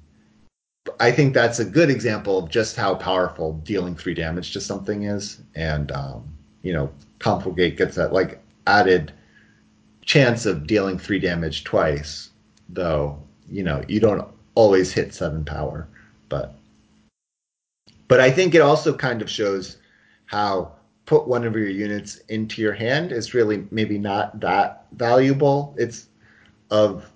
I 1.00 1.10
think 1.10 1.32
that's 1.32 1.60
a 1.60 1.64
good 1.64 1.88
example 1.88 2.38
of 2.38 2.50
just 2.50 2.76
how 2.76 2.96
powerful 2.96 3.54
dealing 3.64 3.94
three 3.94 4.14
damage 4.14 4.52
to 4.52 4.60
something 4.60 5.04
is. 5.04 5.40
And, 5.54 5.90
um, 5.92 6.28
you 6.62 6.72
know, 6.72 6.90
conflagrate 7.20 7.76
gets 7.76 7.94
that 7.96 8.12
like 8.12 8.40
added 8.66 9.12
chance 10.04 10.46
of 10.46 10.66
dealing 10.66 10.98
three 10.98 11.18
damage 11.18 11.64
twice, 11.64 12.30
though, 12.68 13.18
you 13.48 13.62
know, 13.62 13.82
you 13.88 14.00
don't 14.00 14.26
always 14.54 14.92
hit 14.92 15.14
seven 15.14 15.44
power. 15.44 15.88
But, 16.28 16.54
but 18.08 18.20
I 18.20 18.30
think 18.30 18.54
it 18.54 18.62
also 18.62 18.96
kind 18.96 19.22
of 19.22 19.30
shows 19.30 19.78
how 20.26 20.72
put 21.06 21.28
one 21.28 21.44
of 21.44 21.54
your 21.54 21.68
units 21.68 22.16
into 22.28 22.60
your 22.60 22.72
hand 22.72 23.12
is 23.12 23.32
really 23.32 23.66
maybe 23.70 23.96
not 23.96 24.40
that 24.40 24.86
valuable. 24.92 25.74
It's 25.78 26.08
of 26.70 27.10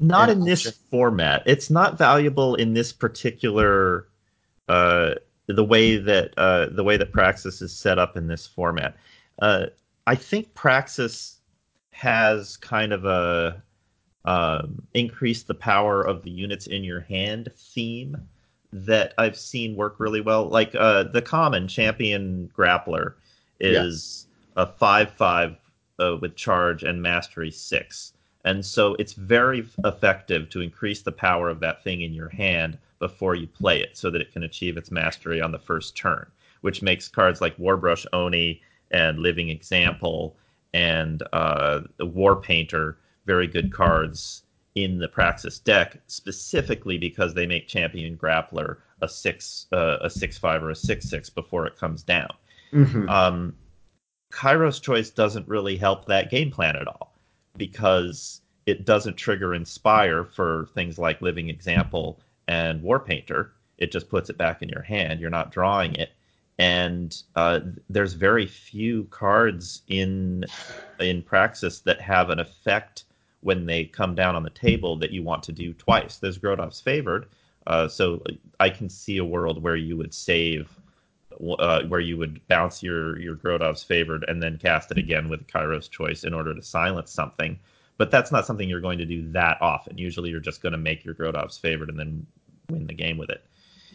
not 0.00 0.30
in 0.30 0.44
this 0.44 0.70
format. 0.90 1.42
It's 1.46 1.70
not 1.70 1.98
valuable 1.98 2.54
in 2.56 2.74
this 2.74 2.92
particular 2.92 4.08
uh, 4.68 5.14
the 5.46 5.64
way 5.64 5.96
that 5.96 6.36
uh, 6.36 6.66
the 6.66 6.84
way 6.84 6.96
that 6.96 7.12
Praxis 7.12 7.62
is 7.62 7.72
set 7.72 7.98
up 7.98 8.16
in 8.16 8.26
this 8.26 8.46
format. 8.46 8.96
Uh, 9.40 9.66
I 10.06 10.14
think 10.14 10.54
Praxis 10.54 11.40
has 11.90 12.56
kind 12.56 12.92
of 12.92 13.04
a 13.04 13.62
um, 14.24 14.82
increase 14.94 15.42
the 15.42 15.54
power 15.54 16.02
of 16.02 16.22
the 16.22 16.30
units 16.30 16.66
in 16.66 16.82
your 16.82 17.00
hand 17.00 17.50
theme 17.56 18.16
that 18.72 19.14
I've 19.18 19.36
seen 19.36 19.76
work 19.76 20.00
really 20.00 20.20
well. 20.20 20.48
Like 20.48 20.74
uh, 20.74 21.04
the 21.04 21.22
common 21.22 21.68
champion 21.68 22.50
grappler 22.56 23.14
is 23.60 24.26
yeah. 24.56 24.62
a 24.64 24.66
five 24.66 25.12
five 25.12 25.56
uh, 26.00 26.16
with 26.20 26.34
charge 26.34 26.82
and 26.82 27.00
mastery 27.00 27.50
six 27.50 28.13
and 28.44 28.64
so 28.64 28.94
it's 28.98 29.14
very 29.14 29.66
effective 29.84 30.50
to 30.50 30.60
increase 30.60 31.02
the 31.02 31.12
power 31.12 31.48
of 31.48 31.60
that 31.60 31.82
thing 31.82 32.02
in 32.02 32.12
your 32.12 32.28
hand 32.28 32.78
before 32.98 33.34
you 33.34 33.46
play 33.46 33.80
it 33.80 33.96
so 33.96 34.10
that 34.10 34.20
it 34.20 34.32
can 34.32 34.42
achieve 34.42 34.76
its 34.76 34.90
mastery 34.90 35.40
on 35.40 35.52
the 35.52 35.58
first 35.58 35.96
turn, 35.96 36.26
which 36.60 36.82
makes 36.82 37.08
cards 37.08 37.40
like 37.40 37.56
Warbrush 37.56 38.06
Oni 38.12 38.60
and 38.90 39.18
Living 39.18 39.48
Example 39.48 40.36
and 40.74 41.22
uh, 41.32 41.80
War 42.00 42.36
Painter 42.36 42.98
very 43.26 43.46
good 43.46 43.72
cards 43.72 44.42
in 44.74 44.98
the 44.98 45.08
Praxis 45.08 45.58
deck, 45.58 45.98
specifically 46.08 46.98
because 46.98 47.32
they 47.32 47.46
make 47.46 47.68
Champion 47.68 48.16
Grappler 48.16 48.78
a 49.00 49.08
six, 49.08 49.66
uh, 49.72 49.98
a 50.02 50.10
six 50.10 50.36
five 50.36 50.62
or 50.62 50.70
a 50.70 50.76
six 50.76 51.08
six 51.08 51.30
before 51.30 51.66
it 51.66 51.78
comes 51.78 52.02
down. 52.02 52.32
Mm-hmm. 52.72 53.08
Um, 53.08 53.54
Kairos 54.32 54.82
Choice 54.82 55.10
doesn't 55.10 55.48
really 55.48 55.76
help 55.76 56.06
that 56.06 56.30
game 56.30 56.50
plan 56.50 56.76
at 56.76 56.88
all 56.88 57.13
because 57.56 58.40
it 58.66 58.84
doesn't 58.84 59.16
trigger 59.16 59.54
Inspire 59.54 60.24
for 60.24 60.68
things 60.74 60.98
like 60.98 61.20
Living 61.20 61.48
Example 61.48 62.20
and 62.48 62.82
War 62.82 62.98
Painter. 62.98 63.52
It 63.78 63.92
just 63.92 64.08
puts 64.08 64.30
it 64.30 64.38
back 64.38 64.62
in 64.62 64.68
your 64.68 64.82
hand. 64.82 65.20
You're 65.20 65.30
not 65.30 65.52
drawing 65.52 65.94
it, 65.94 66.12
and 66.58 67.16
uh, 67.34 67.60
there's 67.90 68.12
very 68.12 68.46
few 68.46 69.04
cards 69.04 69.82
in 69.88 70.44
in 71.00 71.22
Praxis 71.22 71.80
that 71.80 72.00
have 72.00 72.30
an 72.30 72.38
effect 72.38 73.04
when 73.40 73.66
they 73.66 73.84
come 73.84 74.14
down 74.14 74.36
on 74.36 74.42
the 74.42 74.50
table 74.50 74.96
that 74.96 75.10
you 75.10 75.22
want 75.22 75.42
to 75.42 75.52
do 75.52 75.74
twice. 75.74 76.18
There's 76.18 76.38
Grodov's 76.38 76.80
Favored, 76.80 77.26
uh, 77.66 77.88
so 77.88 78.22
I 78.60 78.70
can 78.70 78.88
see 78.88 79.18
a 79.18 79.24
world 79.24 79.62
where 79.62 79.76
you 79.76 79.96
would 79.96 80.14
save 80.14 80.70
uh, 81.58 81.82
where 81.84 82.00
you 82.00 82.16
would 82.16 82.46
bounce 82.48 82.82
your 82.82 83.18
your 83.18 83.36
Grodov's 83.36 83.82
favored 83.82 84.24
and 84.28 84.42
then 84.42 84.58
cast 84.58 84.90
it 84.90 84.98
again 84.98 85.28
with 85.28 85.46
Kairos 85.46 85.90
choice 85.90 86.24
in 86.24 86.34
order 86.34 86.54
to 86.54 86.62
silence 86.62 87.10
something. 87.10 87.58
But 87.96 88.10
that's 88.10 88.32
not 88.32 88.46
something 88.46 88.68
you're 88.68 88.80
going 88.80 88.98
to 88.98 89.04
do 89.04 89.30
that 89.32 89.58
often. 89.60 89.98
Usually, 89.98 90.30
you're 90.30 90.40
just 90.40 90.62
going 90.62 90.72
to 90.72 90.78
make 90.78 91.04
your 91.04 91.14
Grodov's 91.14 91.58
favored 91.58 91.88
and 91.88 91.98
then 91.98 92.26
win 92.68 92.86
the 92.86 92.94
game 92.94 93.18
with 93.18 93.30
it. 93.30 93.44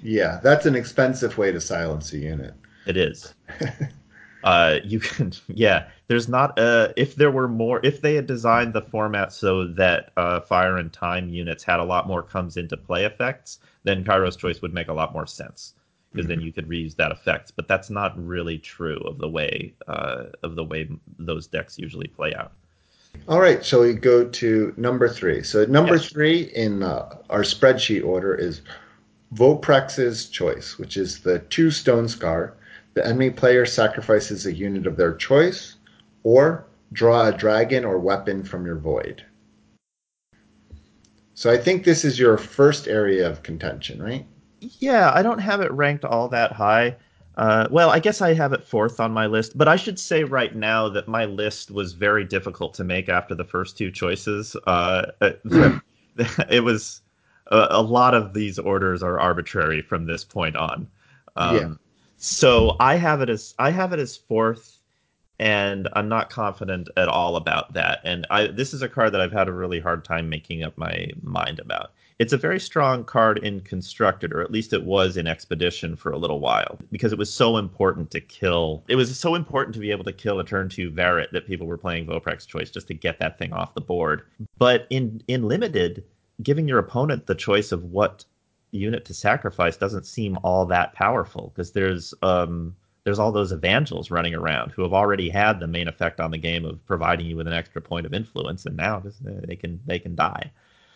Yeah, 0.02 0.40
that's 0.42 0.66
an 0.66 0.76
expensive 0.76 1.38
way 1.38 1.52
to 1.52 1.60
silence 1.60 2.14
a 2.14 2.18
unit. 2.18 2.54
It 2.88 2.96
is. 2.96 3.34
uh, 4.44 4.78
you 4.84 5.02
can, 5.02 5.34
yeah. 5.48 5.90
There's 6.08 6.30
not 6.30 6.58
uh, 6.58 6.94
if 6.96 7.16
there 7.16 7.32
were 7.32 7.50
more, 7.50 7.82
if 7.84 8.02
they 8.02 8.16
had 8.16 8.26
designed 8.26 8.74
the 8.74 8.82
format 8.82 9.34
so 9.34 9.68
that 9.68 10.12
uh, 10.16 10.40
fire 10.40 10.78
and 10.78 10.94
time 10.94 11.30
units 11.30 11.64
had 11.64 11.82
a 11.82 11.84
lot 11.84 12.08
more 12.08 12.24
comes 12.24 12.56
into 12.56 12.78
play 12.78 13.04
effects, 13.04 13.60
then 13.84 14.06
Kairos 14.06 14.38
choice 14.38 14.62
would 14.62 14.74
make 14.74 14.88
a 14.88 14.94
lot 14.94 15.14
more 15.14 15.28
sense 15.28 15.74
because 16.12 16.28
then 16.28 16.42
you 16.42 16.52
could 16.52 16.68
reuse 16.68 16.96
that 16.96 17.12
effect. 17.12 17.54
But 17.56 17.68
that's 17.68 17.90
not 17.90 18.14
really 18.18 18.58
true 18.58 19.00
of 19.06 19.18
the 19.18 19.30
way 19.30 19.74
uh, 19.88 20.26
of 20.44 20.56
the 20.56 20.64
way 20.64 20.90
those 21.18 21.48
decks 21.48 21.78
usually 21.78 22.08
play 22.08 22.34
out. 22.34 22.54
All 23.28 23.40
right, 23.40 23.64
so 23.66 23.82
we 23.82 23.94
go 23.94 24.26
to 24.26 24.74
number 24.78 25.10
three. 25.10 25.44
So 25.44 25.66
number 25.66 25.96
yes. 25.96 26.10
three 26.10 26.42
in 26.56 26.84
uh, 26.84 27.18
our 27.30 27.42
spreadsheet 27.42 28.06
order 28.06 28.36
is 28.36 28.62
Voprex's 29.34 30.30
Choice, 30.30 30.78
which 30.78 30.98
is 30.98 31.20
the 31.20 31.40
two 31.40 31.72
stone 31.72 32.08
scar. 32.08 32.56
The 32.94 33.06
enemy 33.06 33.30
player 33.30 33.66
sacrifices 33.66 34.46
a 34.46 34.54
unit 34.54 34.88
of 34.88 34.98
their 34.98 35.14
choice, 35.14 35.76
or 36.24 36.66
draw 36.94 37.28
a 37.28 37.32
dragon 37.32 37.86
or 37.86 38.00
weapon 38.00 38.44
from 38.44 38.66
your 38.66 38.78
void. 38.78 39.24
So 41.36 41.52
I 41.52 41.58
think 41.58 41.84
this 41.84 42.04
is 42.04 42.20
your 42.20 42.38
first 42.38 42.88
area 42.88 43.30
of 43.30 43.44
contention, 43.44 44.02
right? 44.02 44.26
Yeah, 44.60 45.12
I 45.14 45.22
don't 45.22 45.40
have 45.40 45.62
it 45.62 45.72
ranked 45.72 46.06
all 46.06 46.28
that 46.30 46.52
high. 46.52 46.96
Uh, 47.38 47.68
well, 47.72 47.90
I 47.90 48.00
guess 48.00 48.22
I 48.22 48.34
have 48.34 48.52
it 48.52 48.66
fourth 48.66 49.00
on 49.00 49.14
my 49.14 49.26
list, 49.26 49.58
but 49.58 49.68
I 49.68 49.78
should 49.78 49.98
say 49.98 50.26
right 50.26 50.54
now 50.54 50.90
that 50.90 51.08
my 51.08 51.24
list 51.26 51.72
was 51.72 51.94
very 51.94 52.26
difficult 52.26 52.74
to 52.76 52.84
make 52.84 53.08
after 53.08 53.34
the 53.34 53.46
first 53.46 53.78
two 53.78 53.92
choices. 53.92 54.58
Uh, 54.68 55.12
it 56.50 56.64
was 56.64 57.02
a, 57.48 57.68
a, 57.70 57.82
lot 57.82 58.14
of 58.14 58.34
these 58.34 58.60
orders 58.60 59.02
are 59.02 59.20
arbitrary 59.20 59.82
from 59.82 60.06
this 60.06 60.26
point 60.26 60.58
on. 60.58 60.88
Um, 61.38 61.56
yeah. 61.56 61.74
So 62.18 62.76
I 62.82 62.96
have 62.96 63.22
it 63.22 63.30
as 63.30 63.56
I 63.58 63.70
have 63.72 63.94
it 63.94 64.00
as 64.00 64.18
fourth 64.18 64.80
and 65.40 65.88
I'm 65.94 66.10
not 66.10 66.30
confident 66.30 66.90
at 66.98 67.08
all 67.08 67.38
about 67.38 67.74
that. 67.74 68.02
And 68.04 68.28
I 68.30 68.48
this 68.48 68.74
is 68.74 68.82
a 68.82 68.90
card 68.90 69.14
that 69.14 69.22
I've 69.22 69.32
had 69.32 69.48
a 69.48 69.54
really 69.54 69.80
hard 69.80 70.04
time 70.04 70.30
making 70.30 70.64
up 70.64 70.78
my 70.78 71.08
mind 71.24 71.60
about. 71.60 71.92
It's 72.20 72.34
a 72.34 72.38
very 72.38 72.60
strong 72.60 73.06
card 73.06 73.38
in 73.38 73.62
constructed, 73.62 74.34
or 74.34 74.42
at 74.42 74.52
least 74.52 74.74
it 74.74 74.84
was 74.84 75.16
in 75.16 75.26
expedition 75.26 75.96
for 75.96 76.12
a 76.12 76.18
little 76.18 76.42
while, 76.42 76.78
because 76.92 77.14
it 77.14 77.18
was 77.18 77.34
so 77.34 77.56
important 77.56 78.12
to 78.12 78.20
kill. 78.20 78.84
It 78.90 78.98
was 78.98 79.18
so 79.18 79.36
important 79.36 79.74
to 79.76 79.80
be 79.80 79.90
able 79.90 80.04
to 80.04 80.12
kill 80.12 80.40
a 80.40 80.44
turn 80.44 80.68
two 80.68 80.92
Varret 80.92 81.32
that 81.32 81.48
people 81.48 81.66
were 81.66 81.78
playing 81.78 82.08
Voprex 82.08 82.46
choice 82.46 82.70
just 82.70 82.88
to 82.90 82.94
get 82.94 83.20
that 83.20 83.40
thing 83.40 83.54
off 83.54 83.74
the 83.74 83.82
board. 83.82 84.24
But 84.58 84.86
in 84.90 85.24
in 85.30 85.48
limited, 85.48 86.04
giving 86.44 86.68
your 86.68 86.80
opponent 86.80 87.26
the 87.26 87.36
choice 87.36 87.72
of 87.72 87.86
what 87.86 88.26
unit 88.72 89.06
to 89.06 89.14
sacrifice 89.14 89.78
doesn't 89.78 90.06
seem 90.06 90.38
all 90.44 90.66
that 90.66 90.94
powerful 90.94 91.52
because 91.56 91.72
there's 91.72 92.14
um 92.22 92.76
there's 93.06 93.18
all 93.18 93.32
those 93.32 93.54
evangels 93.54 94.12
running 94.12 94.36
around 94.36 94.72
who 94.72 94.84
have 94.84 94.94
already 94.94 95.30
had 95.30 95.60
the 95.60 95.68
main 95.68 95.88
effect 95.88 96.20
on 96.20 96.32
the 96.32 96.38
game 96.38 96.66
of 96.66 96.86
providing 96.86 97.26
you 97.26 97.38
with 97.38 97.48
an 97.48 97.54
extra 97.54 97.82
point 97.82 98.06
of 98.06 98.14
influence, 98.14 98.66
and 98.66 98.76
now 98.76 99.00
just, 99.00 99.26
uh, 99.26 99.32
they 99.48 99.56
can 99.56 99.80
they 99.86 100.00
can 100.00 100.16
die. 100.16 100.52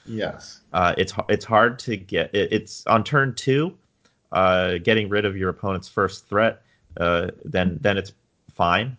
Yes. 0.06 0.62
Uh, 0.74 0.93
it's 0.97 1.14
it's 1.30 1.45
hard 1.45 1.80
to 1.80 1.97
get. 1.97 2.34
It, 2.34 2.51
it's 2.51 2.86
on 2.88 3.04
turn 3.04 3.34
two, 3.36 3.78
uh, 4.32 4.78
getting 4.80 5.10
rid 5.10 5.26
of 5.26 5.38
your 5.38 5.49
opponent's 5.49 5.89
first 5.89 6.28
threat. 6.28 6.62
Uh, 6.97 7.30
then 7.45 7.78
then 7.82 7.97
it's 7.97 8.14
fine, 8.54 8.97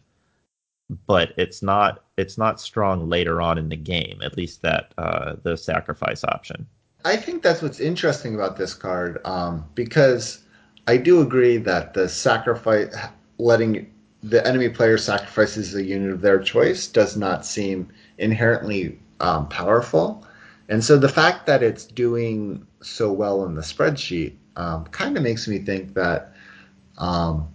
but 1.07 1.33
it's 1.37 1.63
not 1.63 2.05
it's 2.17 2.39
not 2.39 2.61
strong 2.61 3.09
later 3.09 3.41
on 3.41 3.59
in 3.59 3.69
the 3.69 3.77
game. 3.77 4.21
At 4.23 4.37
least 4.37 4.63
that 4.63 4.93
uh, 4.99 5.37
the 5.43 5.57
sacrifice 5.57 6.25
option. 6.25 6.67
I 7.05 7.17
think 7.17 7.43
that's 7.43 7.61
what's 7.61 7.81
interesting 7.81 8.35
about 8.35 8.57
this 8.57 8.73
card 8.73 9.21
um, 9.27 9.65
because 9.75 10.43
I 10.87 10.97
do 10.97 11.21
agree 11.21 11.59
that 11.59 11.93
the 11.93 12.09
sacrifice, 12.09 12.95
letting 13.39 13.91
the 14.23 14.47
enemy 14.47 14.71
player 14.71 14.97
sacrifices 14.97 15.75
a 15.75 15.83
unit 15.83 16.11
of 16.11 16.23
their 16.23 16.39
choice, 16.41 16.87
does 16.87 17.15
not 17.15 17.45
seem 17.45 17.89
inherently 18.17 18.99
um, 19.21 19.49
powerful. 19.49 20.27
And 20.69 20.83
so 20.83 20.97
the 20.97 21.09
fact 21.09 21.47
that 21.47 21.62
it's 21.62 21.85
doing 21.85 22.67
so 22.83 23.12
well 23.12 23.45
in 23.45 23.55
the 23.55 23.62
spreadsheet 23.62 24.37
um, 24.57 24.85
kind 24.87 25.17
of 25.17 25.23
makes 25.23 25.47
me 25.47 25.59
think 25.59 25.95
that, 25.95 26.33
um, 26.99 27.49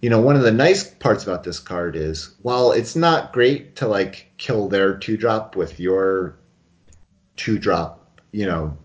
you 0.00 0.10
know, 0.10 0.20
one 0.20 0.36
of 0.36 0.42
the 0.42 0.52
nice 0.52 0.88
parts 0.88 1.24
about 1.24 1.44
this 1.44 1.58
card 1.58 1.96
is 1.96 2.34
while 2.42 2.72
it's 2.72 2.94
not 2.94 3.32
great 3.32 3.74
to 3.76 3.88
like 3.88 4.32
kill 4.36 4.68
their 4.68 4.96
two 4.96 5.16
drop 5.16 5.56
with 5.56 5.80
your 5.80 6.36
two 7.36 7.58
drop 7.58 8.04
you 8.34 8.46
know, 8.46 8.76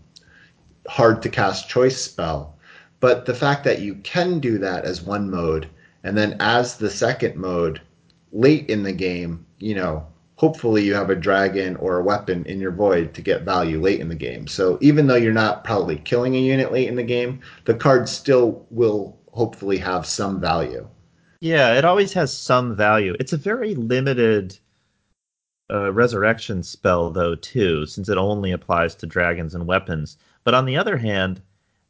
hard 0.86 1.20
to 1.22 1.28
cast 1.28 1.68
choice 1.68 2.00
spell. 2.00 2.56
But 3.00 3.26
the 3.26 3.34
fact 3.34 3.64
that 3.64 3.80
you 3.80 3.96
can 3.96 4.38
do 4.38 4.58
that 4.58 4.84
as 4.84 5.02
one 5.02 5.28
mode, 5.28 5.68
and 6.04 6.16
then 6.16 6.36
as 6.38 6.76
the 6.76 6.88
second 6.88 7.34
mode, 7.34 7.80
late 8.32 8.70
in 8.70 8.84
the 8.84 8.92
game, 8.92 9.44
you 9.58 9.74
know, 9.74 10.06
hopefully 10.40 10.82
you 10.82 10.94
have 10.94 11.10
a 11.10 11.14
dragon 11.14 11.76
or 11.76 11.98
a 11.98 12.02
weapon 12.02 12.42
in 12.46 12.58
your 12.58 12.70
void 12.70 13.12
to 13.12 13.20
get 13.20 13.42
value 13.42 13.78
late 13.78 14.00
in 14.00 14.08
the 14.08 14.14
game. 14.14 14.46
So 14.46 14.78
even 14.80 15.06
though 15.06 15.16
you're 15.16 15.34
not 15.34 15.64
probably 15.64 15.96
killing 15.96 16.34
a 16.34 16.38
unit 16.38 16.72
late 16.72 16.88
in 16.88 16.96
the 16.96 17.02
game, 17.02 17.40
the 17.66 17.74
card 17.74 18.08
still 18.08 18.66
will 18.70 19.18
hopefully 19.32 19.76
have 19.76 20.06
some 20.06 20.40
value. 20.40 20.88
Yeah, 21.40 21.74
it 21.74 21.84
always 21.84 22.14
has 22.14 22.34
some 22.34 22.74
value. 22.74 23.14
It's 23.20 23.34
a 23.34 23.36
very 23.36 23.74
limited 23.74 24.58
uh, 25.70 25.92
resurrection 25.92 26.62
spell 26.62 27.10
though 27.10 27.34
too, 27.34 27.84
since 27.84 28.08
it 28.08 28.16
only 28.16 28.50
applies 28.50 28.94
to 28.94 29.06
dragons 29.06 29.54
and 29.54 29.66
weapons. 29.66 30.16
But 30.44 30.54
on 30.54 30.64
the 30.64 30.78
other 30.78 30.96
hand, 30.96 31.42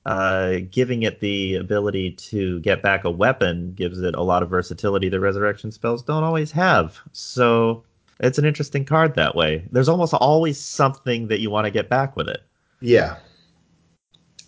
uh, 0.07 0.57
giving 0.73 1.05
it 1.05 1.21
the 1.21 1.55
ability 1.55 2.11
to 2.13 2.59
get 2.61 2.83
back 2.83 3.05
a 3.05 3.11
weapon 3.13 3.75
gives 3.75 4.01
it 4.01 4.17
a 4.17 4.23
lot 4.23 4.43
of 4.43 4.51
versatility 4.51 5.09
that 5.09 5.21
resurrection 5.21 5.71
spells 5.71 6.03
don't 6.03 6.25
always 6.25 6.51
have. 6.51 6.99
So 7.13 7.85
it's 8.21 8.39
an 8.39 8.45
interesting 8.45 8.85
card 8.85 9.15
that 9.15 9.35
way. 9.35 9.65
There's 9.71 9.89
almost 9.89 10.15
always 10.15 10.59
something 10.61 11.29
that 11.29 11.41
you 11.41 11.51
want 11.51 11.65
to 11.67 11.71
get 11.71 11.89
back 11.89 12.17
with 12.17 12.29
it. 12.29 12.43
Yeah. 12.81 13.17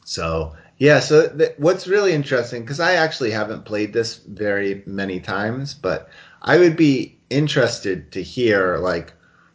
So 0.05 0.55
yeah, 0.79 1.01
so 1.01 1.29
th- 1.29 1.55
what's 1.59 1.87
really 1.87 2.13
interesting 2.13 2.63
because 2.63 2.81
I 2.81 2.95
actually 2.95 3.31
haven't 3.31 3.65
played 3.65 3.93
this 3.93 4.17
very 4.19 4.83
many 4.87 5.21
times, 5.21 5.75
but 5.75 6.09
I 6.43 6.59
would 6.59 6.77
be 6.77 7.19
interested 7.31 8.13
to 8.13 8.23
hear 8.23 8.79
like 8.79 9.13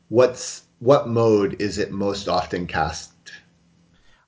what's 0.10 0.64
what 0.80 1.08
mode 1.08 1.60
is 1.62 1.78
it 1.78 1.92
most 1.92 2.28
often 2.28 2.68
cast? 2.68 3.14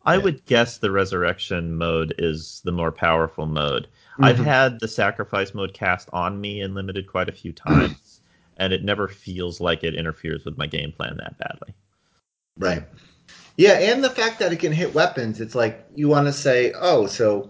I 0.06 0.16
in? 0.16 0.24
would 0.24 0.46
guess 0.46 0.78
the 0.78 0.92
resurrection 0.92 1.76
mode 1.76 2.14
is 2.18 2.62
the 2.66 2.72
more 2.72 2.92
powerful 2.92 3.46
mode. 3.46 3.88
Mm-hmm. 4.14 4.24
I've 4.26 4.40
had 4.40 4.80
the 4.80 4.88
sacrifice 4.88 5.54
mode 5.54 5.74
cast 5.74 6.10
on 6.12 6.42
me 6.42 6.62
in 6.62 6.74
limited 6.74 7.08
quite 7.08 7.30
a 7.30 7.34
few 7.34 7.54
times, 7.54 8.19
and 8.60 8.74
it 8.74 8.84
never 8.84 9.08
feels 9.08 9.60
like 9.60 9.84
it 9.84 9.96
interferes 9.96 10.46
with 10.46 10.58
my 10.58 10.68
game 10.68 10.92
plan 10.92 11.18
that 11.18 11.38
badly. 11.38 11.74
Right. 12.58 12.84
Yeah, 13.58 13.80
and 13.80 14.04
the 14.04 14.10
fact 14.10 14.40
that 14.40 14.54
it 14.54 14.60
can 14.60 14.72
hit 14.72 14.94
weapons, 14.94 15.42
it's 15.42 15.56
like 15.56 15.86
you 15.96 16.08
want 16.08 16.28
to 16.28 16.34
say, 16.34 16.74
oh, 16.76 17.08
so 17.08 17.50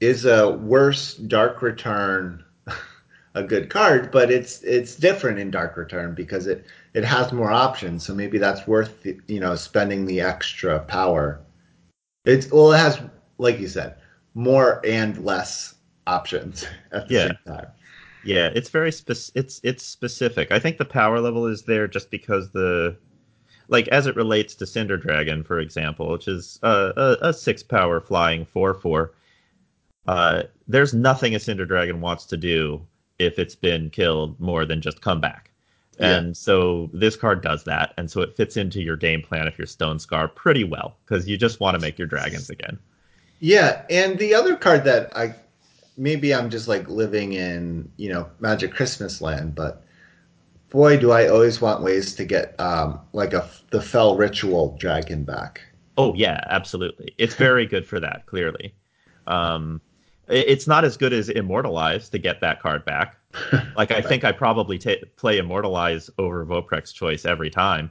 is 0.00 0.24
a 0.24 0.50
worse 0.50 1.14
Dark 1.14 1.62
Return 1.62 2.44
a 3.34 3.42
good 3.42 3.70
card? 3.70 4.10
But 4.10 4.30
it's 4.30 4.62
it's 4.62 4.96
different 4.96 5.38
in 5.38 5.50
Dark 5.50 5.76
Return 5.76 6.14
because 6.14 6.46
it 6.46 6.66
it 6.94 7.04
has 7.04 7.32
more 7.32 7.50
options, 7.50 8.04
so 8.04 8.14
maybe 8.14 8.38
that's 8.38 8.66
worth 8.66 9.06
you 9.26 9.40
know 9.40 9.54
spending 9.54 10.06
the 10.06 10.20
extra 10.20 10.80
power. 10.80 11.40
It's 12.24 12.50
well, 12.50 12.72
it 12.72 12.78
has 12.78 13.00
like 13.38 13.58
you 13.58 13.68
said, 13.68 13.96
more 14.34 14.80
and 14.84 15.22
less 15.24 15.74
options 16.06 16.66
at 16.92 17.08
the 17.08 17.14
yeah. 17.14 17.26
same 17.26 17.38
time. 17.46 17.66
Yeah, 18.24 18.50
it's 18.54 18.70
very 18.70 18.92
spec- 18.92 19.32
it's 19.34 19.60
it's 19.64 19.84
specific. 19.84 20.52
I 20.52 20.58
think 20.58 20.78
the 20.78 20.84
power 20.84 21.20
level 21.20 21.46
is 21.46 21.62
there 21.62 21.88
just 21.88 22.10
because 22.10 22.50
the 22.50 22.96
like 23.68 23.88
as 23.88 24.06
it 24.06 24.16
relates 24.16 24.54
to 24.56 24.66
Cinder 24.66 24.96
Dragon, 24.96 25.42
for 25.42 25.58
example, 25.58 26.10
which 26.10 26.28
is 26.28 26.58
uh, 26.62 26.92
a, 26.96 27.28
a 27.28 27.32
six 27.32 27.62
power 27.62 28.00
flying 28.00 28.44
four 28.44 28.74
four. 28.74 29.12
Uh, 30.06 30.44
there's 30.68 30.94
nothing 30.94 31.34
a 31.34 31.40
Cinder 31.40 31.64
Dragon 31.64 32.00
wants 32.00 32.26
to 32.26 32.36
do 32.36 32.84
if 33.18 33.38
it's 33.38 33.54
been 33.54 33.90
killed 33.90 34.38
more 34.40 34.64
than 34.64 34.80
just 34.80 35.00
come 35.00 35.20
back. 35.20 35.50
And 35.98 36.28
yeah. 36.28 36.32
so 36.32 36.90
this 36.92 37.16
card 37.16 37.42
does 37.42 37.64
that, 37.64 37.92
and 37.98 38.10
so 38.10 38.22
it 38.22 38.36
fits 38.36 38.56
into 38.56 38.82
your 38.82 38.96
game 38.96 39.22
plan 39.22 39.46
if 39.46 39.58
you're 39.58 39.66
Stone 39.66 39.98
Scar 39.98 40.26
pretty 40.26 40.64
well 40.64 40.96
because 41.04 41.28
you 41.28 41.36
just 41.36 41.60
want 41.60 41.74
to 41.74 41.80
make 41.80 41.98
your 41.98 42.08
dragons 42.08 42.50
again. 42.50 42.78
Yeah, 43.40 43.82
and 43.90 44.18
the 44.18 44.34
other 44.34 44.56
card 44.56 44.84
that 44.84 45.16
I 45.16 45.34
maybe 46.02 46.34
I'm 46.34 46.50
just 46.50 46.68
like 46.68 46.88
living 46.88 47.32
in 47.32 47.90
you 47.96 48.12
know 48.12 48.28
Magic 48.40 48.74
Christmas 48.74 49.20
land, 49.20 49.54
but 49.54 49.84
boy, 50.70 50.98
do 50.98 51.12
I 51.12 51.28
always 51.28 51.60
want 51.60 51.82
ways 51.82 52.14
to 52.16 52.24
get 52.24 52.58
um, 52.60 53.00
like 53.12 53.32
a 53.32 53.48
the 53.70 53.80
Fell 53.80 54.16
Ritual 54.16 54.76
dragon 54.78 55.24
back. 55.24 55.62
Oh 55.96 56.14
yeah, 56.14 56.44
absolutely. 56.48 57.14
It's 57.18 57.34
very 57.34 57.66
good 57.66 57.86
for 57.86 58.00
that. 58.00 58.26
Clearly, 58.26 58.74
um, 59.26 59.80
it's 60.28 60.66
not 60.66 60.84
as 60.84 60.96
good 60.96 61.12
as 61.12 61.28
Immortalize 61.28 62.08
to 62.10 62.18
get 62.18 62.40
that 62.40 62.60
card 62.60 62.84
back 62.84 63.16
like 63.76 63.90
I 63.90 64.00
think 64.00 64.24
I 64.24 64.32
probably 64.32 64.78
t- 64.78 65.02
play 65.16 65.38
Immortalize 65.38 66.10
over 66.18 66.44
Voprex 66.44 66.92
Choice 66.92 67.24
every 67.24 67.50
time. 67.50 67.90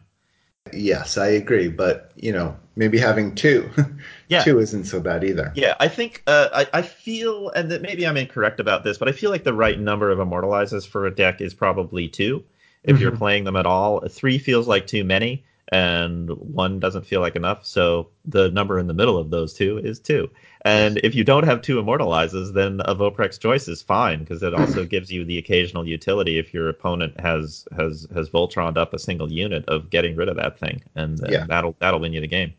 Yes, 0.74 1.18
I 1.18 1.28
agree, 1.28 1.68
but 1.68 2.12
you 2.16 2.32
know, 2.32 2.56
maybe 2.76 2.98
having 2.98 3.36
two, 3.36 3.70
yeah. 4.28 4.44
two 4.44 4.60
isn't 4.60 4.86
so 4.86 5.00
bad 5.00 5.24
either. 5.24 5.52
Yeah, 5.56 5.76
I 5.80 5.88
think 5.88 6.24
uh, 6.28 6.50
I, 6.54 6.80
I 6.80 6.82
feel, 6.82 7.50
and 7.50 7.72
that 7.72 7.82
maybe 7.82 8.06
I'm 8.06 8.18
incorrect 8.18 8.60
about 8.60 8.84
this, 8.84 8.98
but 8.98 9.08
I 9.08 9.12
feel 9.12 9.32
like 9.32 9.44
the 9.44 9.54
right 9.54 9.80
number 9.80 10.12
of 10.12 10.20
Immortalizes 10.20 10.88
for 10.88 11.06
a 11.06 11.14
deck 11.14 11.42
is 11.42 11.54
probably 11.54 12.08
two. 12.08 12.44
If 12.84 12.96
mm-hmm. 12.96 13.02
you're 13.02 13.18
playing 13.18 13.44
them 13.44 13.56
at 13.56 13.66
all, 13.66 14.08
three 14.08 14.38
feels 14.38 14.68
like 14.68 14.88
too 14.88 15.04
many, 15.04 15.44
and 15.70 16.30
one 16.30 16.80
doesn't 16.80 17.06
feel 17.06 17.22
like 17.22 17.36
enough. 17.36 17.66
So 17.66 18.10
the 18.26 18.50
number 18.52 18.78
in 18.78 18.88
the 18.88 18.94
middle 18.94 19.18
of 19.18 19.30
those 19.30 19.54
two 19.54 19.78
is 19.78 20.00
two. 20.00 20.30
And 20.64 21.00
if 21.04 21.16
you 21.16 21.24
don't 21.24 21.46
have 21.46 21.62
two 21.62 21.80
immortalizes, 21.82 22.54
then 22.54 22.82
a 22.86 22.94
Voprex 22.94 23.40
choice 23.40 23.68
is 23.68 23.82
fine 23.82 24.20
because 24.20 24.44
it 24.44 24.54
also 24.54 24.86
gives 24.86 25.12
you 25.12 25.26
the 25.26 25.38
occasional 25.38 25.88
utility 25.88 26.38
if 26.38 26.54
your 26.54 26.70
opponent 26.70 27.20
has 27.20 27.66
has 27.76 28.08
has 28.14 28.30
Voltroned 28.30 28.78
up 28.78 28.94
a 28.94 29.00
single 29.00 29.32
unit 29.32 29.66
of 29.68 29.90
getting 29.90 30.16
rid 30.16 30.30
of 30.30 30.36
that 30.36 30.60
thing, 30.60 30.84
and 30.96 31.20
yeah. 31.30 31.46
that'll 31.48 31.76
that'll 31.80 32.00
win 32.00 32.14
you 32.14 32.22
the 32.22 32.28
game. 32.28 32.54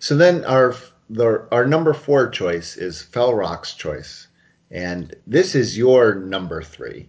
So 0.00 0.16
then 0.16 0.44
our 0.44 0.74
the, 1.10 1.46
our 1.52 1.66
number 1.66 1.92
four 1.92 2.28
choice 2.28 2.76
is 2.76 3.02
Fel 3.02 3.34
Rock's 3.34 3.74
choice, 3.74 4.28
and 4.70 5.14
this 5.26 5.54
is 5.54 5.76
your 5.76 6.14
number 6.14 6.62
three. 6.62 7.08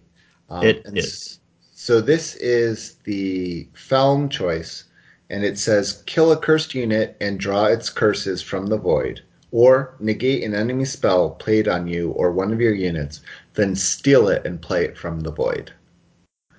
Um, 0.50 0.64
it 0.64 0.82
is. 0.86 1.40
So 1.72 2.00
this 2.00 2.34
is 2.36 2.96
the 3.04 3.68
Feln 3.74 4.28
choice, 4.28 4.84
and 5.30 5.44
it 5.44 5.58
says 5.58 6.02
kill 6.06 6.32
a 6.32 6.36
cursed 6.36 6.74
unit 6.74 7.16
and 7.20 7.40
draw 7.40 7.66
its 7.66 7.90
curses 7.90 8.42
from 8.42 8.66
the 8.66 8.78
void 8.78 9.22
or 9.50 9.94
negate 10.00 10.44
an 10.44 10.54
enemy 10.54 10.84
spell 10.84 11.30
played 11.30 11.68
on 11.68 11.86
you 11.86 12.10
or 12.10 12.32
one 12.32 12.52
of 12.52 12.60
your 12.60 12.74
units, 12.74 13.20
then 13.54 13.74
steal 13.74 14.28
it 14.28 14.44
and 14.44 14.60
play 14.60 14.84
it 14.84 14.98
from 14.98 15.20
the 15.20 15.30
void. 15.30 15.72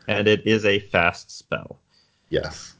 And 0.07 0.27
it 0.27 0.45
is 0.47 0.65
a 0.65 0.79
fast 0.79 1.29
spell. 1.29 1.79
Yes. 2.29 2.75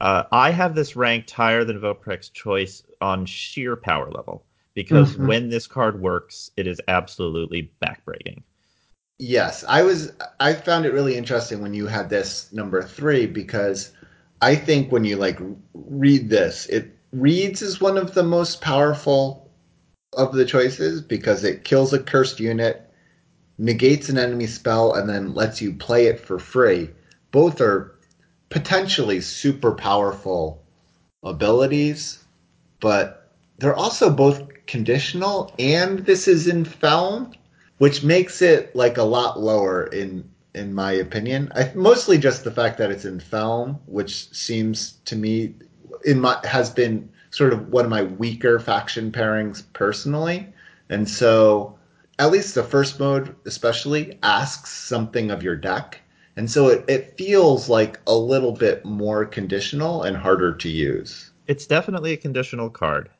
Uh, 0.00 0.24
I 0.32 0.50
have 0.50 0.74
this 0.74 0.96
ranked 0.96 1.30
higher 1.30 1.64
than 1.64 1.80
Voprex 1.80 2.32
Choice 2.32 2.82
on 3.00 3.26
sheer 3.26 3.76
power 3.76 4.10
level 4.10 4.44
because 4.74 5.12
mm-hmm. 5.12 5.26
when 5.26 5.50
this 5.50 5.66
card 5.66 6.00
works, 6.00 6.50
it 6.56 6.66
is 6.66 6.80
absolutely 6.88 7.70
backbreaking. 7.84 8.42
Yes, 9.18 9.62
I 9.68 9.82
was. 9.82 10.12
I 10.38 10.54
found 10.54 10.86
it 10.86 10.94
really 10.94 11.14
interesting 11.14 11.60
when 11.60 11.74
you 11.74 11.86
had 11.86 12.08
this 12.08 12.50
number 12.54 12.82
three 12.82 13.26
because 13.26 13.92
I 14.42 14.56
think 14.56 14.90
when 14.90 15.04
you 15.04 15.16
like 15.16 15.38
read 15.74 16.30
this, 16.30 16.66
it 16.66 16.96
reads 17.12 17.62
as 17.62 17.80
one 17.80 17.98
of 17.98 18.14
the 18.14 18.22
most 18.22 18.60
powerful 18.60 19.50
of 20.16 20.32
the 20.32 20.44
choices 20.44 21.02
because 21.02 21.44
it 21.44 21.64
kills 21.64 21.92
a 21.92 21.98
cursed 21.98 22.40
unit, 22.40 22.90
negates 23.58 24.08
an 24.08 24.18
enemy 24.18 24.46
spell, 24.46 24.94
and 24.94 25.08
then 25.08 25.34
lets 25.34 25.60
you 25.60 25.72
play 25.74 26.06
it 26.06 26.20
for 26.20 26.38
free. 26.38 26.90
Both 27.32 27.60
are 27.60 27.94
potentially 28.48 29.20
super 29.20 29.72
powerful 29.72 30.62
abilities, 31.22 32.24
but 32.80 33.32
they're 33.58 33.76
also 33.76 34.10
both 34.10 34.42
conditional, 34.66 35.54
and 35.58 36.00
this 36.00 36.26
is 36.28 36.46
in 36.46 36.64
Feln. 36.64 37.34
which 37.78 38.04
makes 38.04 38.42
it 38.42 38.76
like 38.76 38.98
a 38.98 39.02
lot 39.02 39.40
lower 39.40 39.86
in 39.86 40.29
in 40.54 40.74
my 40.74 40.92
opinion. 40.92 41.50
I, 41.54 41.70
mostly 41.74 42.18
just 42.18 42.44
the 42.44 42.50
fact 42.50 42.78
that 42.78 42.90
it's 42.90 43.04
in 43.04 43.20
Feln, 43.20 43.78
which 43.86 44.28
seems 44.34 44.92
to 45.04 45.16
me 45.16 45.54
in 46.04 46.20
my 46.20 46.38
has 46.44 46.70
been 46.70 47.08
sort 47.30 47.52
of 47.52 47.68
one 47.68 47.84
of 47.84 47.90
my 47.90 48.02
weaker 48.02 48.58
faction 48.58 49.12
pairings 49.12 49.62
personally, 49.72 50.52
and 50.88 51.08
so 51.08 51.78
at 52.18 52.30
least 52.30 52.54
the 52.54 52.62
first 52.62 52.98
mode 52.98 53.34
especially 53.46 54.18
asks 54.22 54.70
something 54.70 55.30
of 55.30 55.42
your 55.42 55.56
deck. 55.56 56.00
And 56.36 56.50
so 56.50 56.68
it, 56.68 56.84
it 56.88 57.16
feels 57.18 57.68
like 57.68 57.98
a 58.06 58.14
little 58.14 58.52
bit 58.52 58.84
more 58.84 59.24
conditional 59.24 60.02
and 60.02 60.16
harder 60.16 60.54
to 60.54 60.68
use. 60.68 61.30
It's 61.46 61.66
definitely 61.66 62.12
a 62.12 62.16
conditional 62.16 62.70
card. 62.70 63.10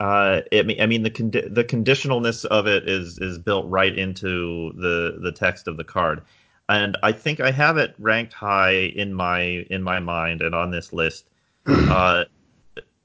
Uh, 0.00 0.40
it, 0.50 0.80
I 0.80 0.86
mean, 0.86 1.02
the 1.02 1.10
condi- 1.10 1.54
the 1.54 1.64
conditionalness 1.64 2.46
of 2.46 2.66
it 2.66 2.88
is 2.88 3.18
is 3.18 3.38
built 3.38 3.66
right 3.68 3.96
into 3.96 4.72
the 4.72 5.18
the 5.20 5.30
text 5.30 5.68
of 5.68 5.76
the 5.76 5.84
card, 5.84 6.22
and 6.70 6.96
I 7.02 7.10
think 7.12 7.40
I 7.40 7.50
have 7.50 7.76
it 7.78 7.94
ranked 7.98 8.32
high 8.32 8.70
in 8.72 9.12
my 9.12 9.40
in 9.70 9.82
my 9.82 9.98
mind 9.98 10.40
and 10.40 10.54
on 10.54 10.70
this 10.70 10.92
list, 10.92 11.28
uh, 11.66 12.24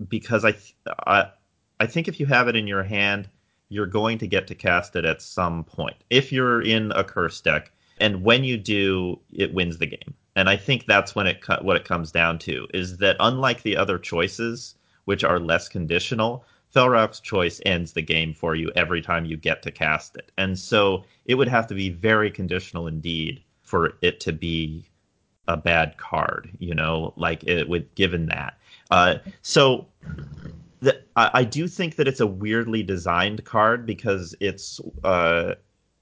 because 0.07 0.45
I, 0.45 0.53
I 1.07 1.29
I 1.79 1.87
think 1.87 2.07
if 2.07 2.19
you 2.19 2.27
have 2.27 2.47
it 2.47 2.55
in 2.55 2.67
your 2.67 2.83
hand, 2.83 3.27
you're 3.69 3.87
going 3.87 4.19
to 4.19 4.27
get 4.27 4.45
to 4.47 4.55
cast 4.55 4.95
it 4.95 5.03
at 5.03 5.21
some 5.21 5.63
point. 5.63 5.95
If 6.11 6.31
you're 6.31 6.61
in 6.61 6.91
a 6.91 7.03
curse 7.03 7.41
deck, 7.41 7.71
and 7.99 8.23
when 8.23 8.43
you 8.43 8.57
do, 8.57 9.19
it 9.33 9.53
wins 9.53 9.79
the 9.79 9.87
game. 9.87 10.13
And 10.35 10.47
I 10.47 10.57
think 10.57 10.85
that's 10.85 11.15
when 11.15 11.25
it 11.25 11.43
what 11.61 11.75
it 11.75 11.85
comes 11.85 12.11
down 12.11 12.37
to 12.39 12.67
is 12.73 12.97
that 12.97 13.17
unlike 13.19 13.63
the 13.63 13.77
other 13.77 13.97
choices, 13.97 14.75
which 15.05 15.23
are 15.23 15.39
less 15.39 15.67
conditional 15.67 16.45
Felrock's 16.75 17.21
choice 17.21 17.61
ends 17.65 17.93
the 17.93 18.01
game 18.01 18.33
for 18.33 18.53
you 18.53 18.69
every 18.75 19.01
time 19.01 19.23
you 19.23 19.37
get 19.37 19.61
to 19.61 19.71
cast 19.71 20.17
it. 20.17 20.29
And 20.37 20.59
so 20.59 21.05
it 21.25 21.35
would 21.35 21.47
have 21.47 21.67
to 21.67 21.73
be 21.73 21.89
very 21.89 22.29
conditional 22.29 22.85
indeed 22.87 23.41
for 23.65 23.97
it 24.01 24.19
to 24.21 24.33
be 24.33 24.85
a 25.47 25.57
bad 25.57 25.97
card, 25.97 26.49
you 26.59 26.73
know, 26.73 27.13
like 27.17 27.43
it 27.43 27.67
with 27.67 27.93
given 27.95 28.27
that. 28.27 28.57
Uh, 28.91 29.15
so 29.41 29.85
the, 30.79 30.99
I, 31.15 31.31
I, 31.33 31.43
do 31.43 31.67
think 31.67 31.95
that 31.95 32.07
it's 32.07 32.19
a 32.19 32.27
weirdly 32.27 32.83
designed 32.83 33.43
card 33.43 33.85
because 33.85 34.35
it's 34.39 34.79
uh, 35.03 35.55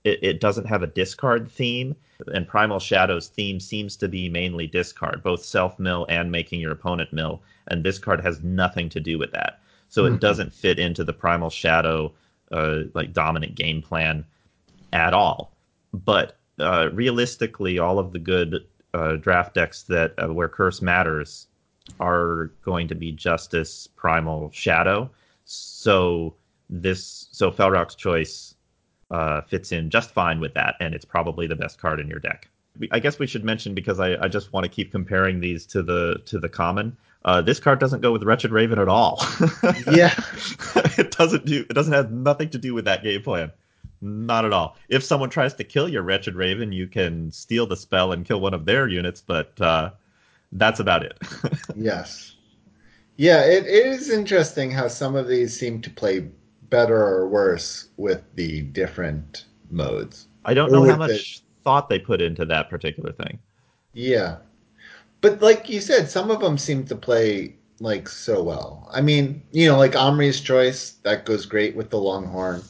it, 0.03 0.19
it, 0.21 0.39
doesn't 0.39 0.65
have 0.65 0.83
a 0.83 0.87
discard 0.87 1.49
theme, 1.49 1.95
and 2.33 2.47
Primal 2.47 2.79
Shadow's 2.79 3.27
theme 3.27 3.59
seems 3.59 3.95
to 3.97 4.07
be 4.07 4.29
mainly 4.29 4.67
discard, 4.67 5.23
both 5.23 5.43
self 5.43 5.79
mill 5.79 6.05
and 6.09 6.31
making 6.31 6.59
your 6.59 6.71
opponent 6.71 7.11
mill, 7.13 7.41
and 7.67 7.83
this 7.83 7.99
card 7.99 8.21
has 8.21 8.41
nothing 8.43 8.89
to 8.89 8.99
do 8.99 9.17
with 9.17 9.31
that 9.31 9.59
so 9.93 10.05
mm-hmm. 10.05 10.15
it 10.15 10.21
doesn't 10.21 10.51
fit 10.51 10.79
into 10.79 11.03
the 11.03 11.13
primal 11.13 11.51
shadow 11.51 12.11
uh, 12.51 12.79
like 12.95 13.13
dominant 13.13 13.53
game 13.53 13.79
plan 13.79 14.25
at 14.91 15.13
all. 15.13 15.55
But 15.93 16.35
uh, 16.59 16.89
realistically, 16.93 17.79
all 17.79 17.99
of 17.99 18.13
the 18.13 18.19
good 18.19 18.65
uh, 18.93 19.15
draft 19.15 19.55
decks 19.55 19.83
that 19.83 20.13
uh, 20.17 20.33
where 20.33 20.47
curse 20.47 20.81
matters 20.81 21.47
are 21.99 22.51
going 22.63 22.87
to 22.87 22.95
be 22.95 23.11
justice, 23.11 23.87
primal, 23.87 24.49
shadow. 24.51 25.09
So 25.45 26.35
this 26.69 27.27
so 27.31 27.51
Felrock's 27.51 27.95
choice 27.95 28.55
uh, 29.11 29.41
fits 29.41 29.71
in 29.71 29.89
just 29.89 30.11
fine 30.11 30.39
with 30.39 30.53
that, 30.53 30.75
and 30.79 30.93
it's 30.93 31.05
probably 31.05 31.47
the 31.47 31.55
best 31.55 31.79
card 31.79 31.99
in 31.99 32.07
your 32.07 32.19
deck. 32.19 32.49
I 32.91 32.99
guess 32.99 33.19
we 33.19 33.27
should 33.27 33.43
mention 33.43 33.75
because 33.75 33.99
I, 33.99 34.15
I 34.23 34.27
just 34.27 34.51
want 34.51 34.63
to 34.63 34.69
keep 34.69 34.91
comparing 34.91 35.39
these 35.39 35.65
to 35.67 35.83
the 35.83 36.21
to 36.25 36.39
the 36.39 36.49
common. 36.49 36.97
Uh, 37.25 37.41
this 37.41 37.59
card 37.59 37.79
doesn't 37.79 38.01
go 38.01 38.11
with 38.11 38.23
Wretched 38.23 38.51
Raven 38.51 38.79
at 38.79 38.89
all. 38.89 39.23
yeah, 39.91 40.13
it 40.97 41.11
doesn't 41.11 41.45
do. 41.45 41.65
It 41.69 41.73
doesn't 41.73 41.93
have 41.93 42.11
nothing 42.11 42.49
to 42.49 42.57
do 42.57 42.73
with 42.73 42.85
that 42.85 43.03
game 43.03 43.21
plan. 43.21 43.51
Not 44.03 44.43
at 44.43 44.51
all. 44.51 44.75
If 44.89 45.01
someone 45.01 45.29
tries 45.29 45.53
to 45.53 45.63
kill 45.63 45.87
your 45.87 46.01
Wretched 46.01 46.35
Raven, 46.35 46.73
you 46.73 46.87
can 46.87 47.31
steal 47.31 47.65
the 47.65 47.77
spell 47.77 48.11
and 48.11 48.25
kill 48.25 48.41
one 48.41 48.53
of 48.53 48.65
their 48.65 48.89
units, 48.89 49.23
but 49.25 49.59
uh, 49.61 49.91
that's 50.51 50.81
about 50.81 51.03
it. 51.03 51.17
yes. 51.75 52.35
Yeah, 53.15 53.45
it, 53.45 53.65
it 53.65 53.85
is 53.85 54.09
interesting 54.09 54.71
how 54.71 54.89
some 54.89 55.15
of 55.15 55.29
these 55.29 55.57
seem 55.57 55.81
to 55.81 55.89
play 55.89 56.27
better 56.69 56.97
or 56.97 57.29
worse 57.29 57.87
with 57.95 58.23
the 58.35 58.63
different 58.63 59.45
modes. 59.71 60.27
I 60.43 60.53
don't 60.53 60.71
know 60.71 60.83
how 60.83 60.97
much 60.97 61.37
the... 61.37 61.41
thought 61.63 61.87
they 61.87 61.99
put 61.99 62.21
into 62.21 62.43
that 62.45 62.69
particular 62.69 63.13
thing. 63.13 63.39
Yeah, 63.93 64.37
but 65.21 65.41
like 65.41 65.69
you 65.69 65.79
said, 65.79 66.09
some 66.09 66.29
of 66.29 66.41
them 66.41 66.57
seem 66.57 66.83
to 66.85 66.95
play 66.95 67.55
like 67.79 68.09
so 68.09 68.43
well. 68.43 68.89
I 68.91 68.99
mean, 68.99 69.43
you 69.51 69.69
know, 69.69 69.77
like 69.77 69.95
Omri's 69.95 70.41
choice 70.41 70.95
that 71.03 71.25
goes 71.25 71.45
great 71.45 71.75
with 71.75 71.89
the 71.89 71.99
Longhorn. 71.99 72.63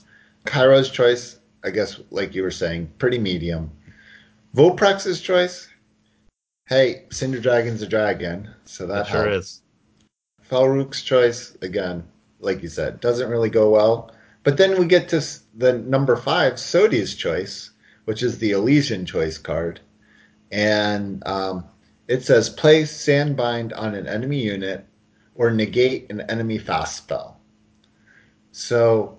Kairos 0.46 0.92
choice, 0.92 1.40
I 1.64 1.70
guess, 1.70 2.00
like 2.10 2.36
you 2.36 2.44
were 2.44 2.52
saying, 2.52 2.92
pretty 2.98 3.20
medium. 3.20 3.72
Voprex's 4.56 5.22
choice, 5.22 5.68
hey, 6.68 7.06
Cinder 7.10 7.40
Dragon's 7.40 7.82
a 7.82 7.88
dragon, 7.88 8.50
so 8.66 8.86
that, 8.88 9.08
sure 9.08 9.30
is. 9.30 9.62
Falruk's 10.50 11.02
choice, 11.02 11.58
again, 11.62 12.04
like 12.40 12.62
you 12.62 12.70
said, 12.70 13.00
doesn't 13.00 13.30
really 13.30 13.50
go 13.50 13.70
well. 13.70 14.14
But 14.44 14.58
then 14.58 14.78
we 14.78 14.86
get 14.86 15.10
to 15.10 15.26
the 15.56 15.74
number 15.80 16.16
five, 16.16 16.54
Sodi's 16.54 17.16
choice, 17.16 17.72
which 18.06 18.22
is 18.22 18.38
the 18.38 18.52
Elysian 18.52 19.06
choice 19.06 19.38
card, 19.38 19.80
and 20.52 21.26
um, 21.26 21.64
it 22.08 22.24
says 22.24 22.50
place 22.50 22.92
Sandbind 22.92 23.72
on 23.76 23.96
an 23.96 24.08
enemy 24.08 24.42
unit 24.42 24.86
or 25.36 25.50
negate 25.50 26.12
an 26.12 26.22
enemy 26.22 26.58
fast 26.58 26.98
spell. 26.98 27.40
So 28.52 29.18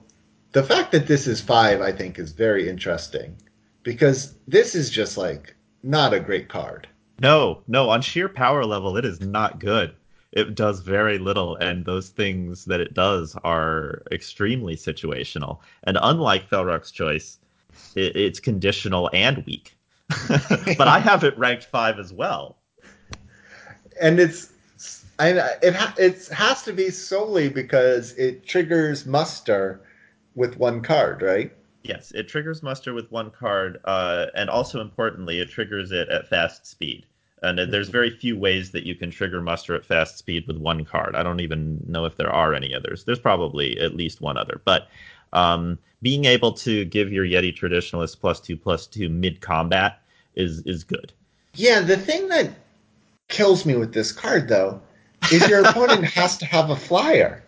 the 0.54 0.62
fact 0.62 0.92
that 0.92 1.06
this 1.06 1.26
is 1.26 1.40
five, 1.40 1.80
I 1.80 1.92
think, 1.92 2.18
is 2.18 2.32
very 2.32 2.68
interesting 2.68 3.36
because 3.82 4.34
this 4.48 4.74
is 4.74 4.88
just 4.88 5.18
like 5.18 5.54
not 5.82 6.14
a 6.14 6.20
great 6.20 6.48
card. 6.48 6.88
No, 7.20 7.62
no, 7.68 7.90
on 7.90 8.00
sheer 8.00 8.28
power 8.28 8.64
level, 8.64 8.96
it 8.96 9.04
is 9.04 9.20
not 9.20 9.60
good. 9.60 9.94
It 10.32 10.56
does 10.56 10.80
very 10.80 11.18
little, 11.18 11.54
and 11.56 11.84
those 11.84 12.08
things 12.08 12.64
that 12.64 12.80
it 12.80 12.94
does 12.94 13.36
are 13.44 14.02
extremely 14.10 14.74
situational. 14.74 15.58
And 15.84 15.98
unlike 16.00 16.48
Fel 16.48 16.64
Rauc's 16.64 16.90
choice, 16.90 17.38
it, 17.94 18.16
it's 18.16 18.40
conditional 18.40 19.10
and 19.12 19.44
weak. 19.46 19.76
but 20.28 20.88
I 20.88 20.98
have 20.98 21.22
it 21.22 21.38
ranked 21.38 21.64
five 21.64 21.98
as 21.98 22.12
well 22.12 22.56
and 24.00 24.18
it's 24.18 24.50
I, 25.18 25.28
it 25.62 25.74
ha, 25.74 25.94
it 25.96 26.26
has 26.28 26.62
to 26.62 26.72
be 26.72 26.90
solely 26.90 27.48
because 27.48 28.12
it 28.12 28.46
triggers 28.46 29.06
muster 29.06 29.80
with 30.34 30.58
one 30.58 30.82
card, 30.82 31.22
right? 31.22 31.52
Yes, 31.82 32.12
it 32.12 32.28
triggers 32.28 32.62
muster 32.62 32.94
with 32.94 33.10
one 33.12 33.30
card, 33.30 33.78
uh, 33.84 34.26
and 34.34 34.48
also 34.48 34.80
importantly, 34.80 35.40
it 35.40 35.50
triggers 35.50 35.92
it 35.92 36.08
at 36.08 36.28
fast 36.28 36.66
speed. 36.66 37.06
And 37.42 37.58
there's 37.70 37.90
very 37.90 38.08
few 38.08 38.38
ways 38.38 38.70
that 38.70 38.86
you 38.86 38.94
can 38.94 39.10
trigger 39.10 39.42
muster 39.42 39.74
at 39.74 39.84
fast 39.84 40.16
speed 40.16 40.46
with 40.46 40.56
one 40.56 40.82
card. 40.86 41.14
I 41.14 41.22
don't 41.22 41.40
even 41.40 41.78
know 41.86 42.06
if 42.06 42.16
there 42.16 42.32
are 42.32 42.54
any 42.54 42.74
others. 42.74 43.04
There's 43.04 43.18
probably 43.18 43.78
at 43.78 43.94
least 43.94 44.22
one 44.22 44.38
other, 44.38 44.62
but 44.64 44.88
um, 45.34 45.78
being 46.00 46.24
able 46.24 46.52
to 46.52 46.86
give 46.86 47.12
your 47.12 47.24
Yeti 47.24 47.54
traditionalist 47.54 48.18
plus 48.20 48.40
two 48.40 48.56
plus 48.56 48.86
two 48.86 49.10
mid 49.10 49.42
combat 49.42 50.00
is 50.34 50.62
is 50.62 50.84
good. 50.84 51.12
Yeah, 51.54 51.80
the 51.80 51.98
thing 51.98 52.28
that 52.28 52.50
kills 53.28 53.66
me 53.66 53.76
with 53.76 53.92
this 53.92 54.10
card 54.10 54.48
though 54.48 54.80
is 55.30 55.46
your 55.48 55.64
opponent 55.68 56.04
has 56.04 56.38
to 56.38 56.46
have 56.46 56.70
a 56.70 56.76
flyer. 56.76 57.43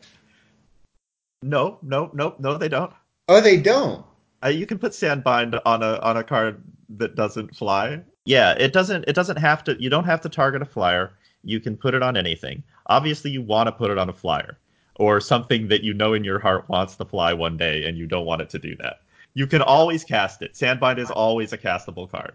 No, 1.46 1.78
no, 1.82 2.10
no, 2.12 2.34
no, 2.40 2.58
they 2.58 2.68
don't. 2.68 2.92
Oh, 3.28 3.40
they 3.40 3.56
don't. 3.56 4.04
Uh, 4.44 4.48
you 4.48 4.66
can 4.66 4.78
put 4.78 4.92
Sandbind 4.92 5.60
on 5.64 5.82
a 5.82 5.98
on 6.00 6.16
a 6.16 6.24
card 6.24 6.62
that 6.90 7.14
doesn't 7.14 7.54
fly. 7.54 8.00
Yeah, 8.24 8.52
it 8.58 8.72
doesn't. 8.72 9.04
It 9.06 9.14
doesn't 9.14 9.36
have 9.36 9.62
to. 9.64 9.80
You 9.80 9.88
don't 9.88 10.04
have 10.04 10.20
to 10.22 10.28
target 10.28 10.60
a 10.60 10.66
flyer. 10.66 11.12
You 11.44 11.60
can 11.60 11.76
put 11.76 11.94
it 11.94 12.02
on 12.02 12.16
anything. 12.16 12.64
Obviously, 12.86 13.30
you 13.30 13.42
want 13.42 13.68
to 13.68 13.72
put 13.72 13.90
it 13.92 13.98
on 13.98 14.08
a 14.08 14.12
flyer 14.12 14.58
or 14.96 15.20
something 15.20 15.68
that 15.68 15.84
you 15.84 15.94
know 15.94 16.14
in 16.14 16.24
your 16.24 16.40
heart 16.40 16.68
wants 16.68 16.96
to 16.96 17.04
fly 17.04 17.32
one 17.32 17.56
day, 17.56 17.84
and 17.84 17.96
you 17.96 18.06
don't 18.06 18.26
want 18.26 18.42
it 18.42 18.50
to 18.50 18.58
do 18.58 18.74
that. 18.76 19.00
You 19.34 19.46
can 19.46 19.62
always 19.62 20.02
cast 20.02 20.42
it. 20.42 20.54
Sandbind 20.54 20.98
is 20.98 21.10
always 21.10 21.52
a 21.52 21.58
castable 21.58 22.10
card. 22.10 22.32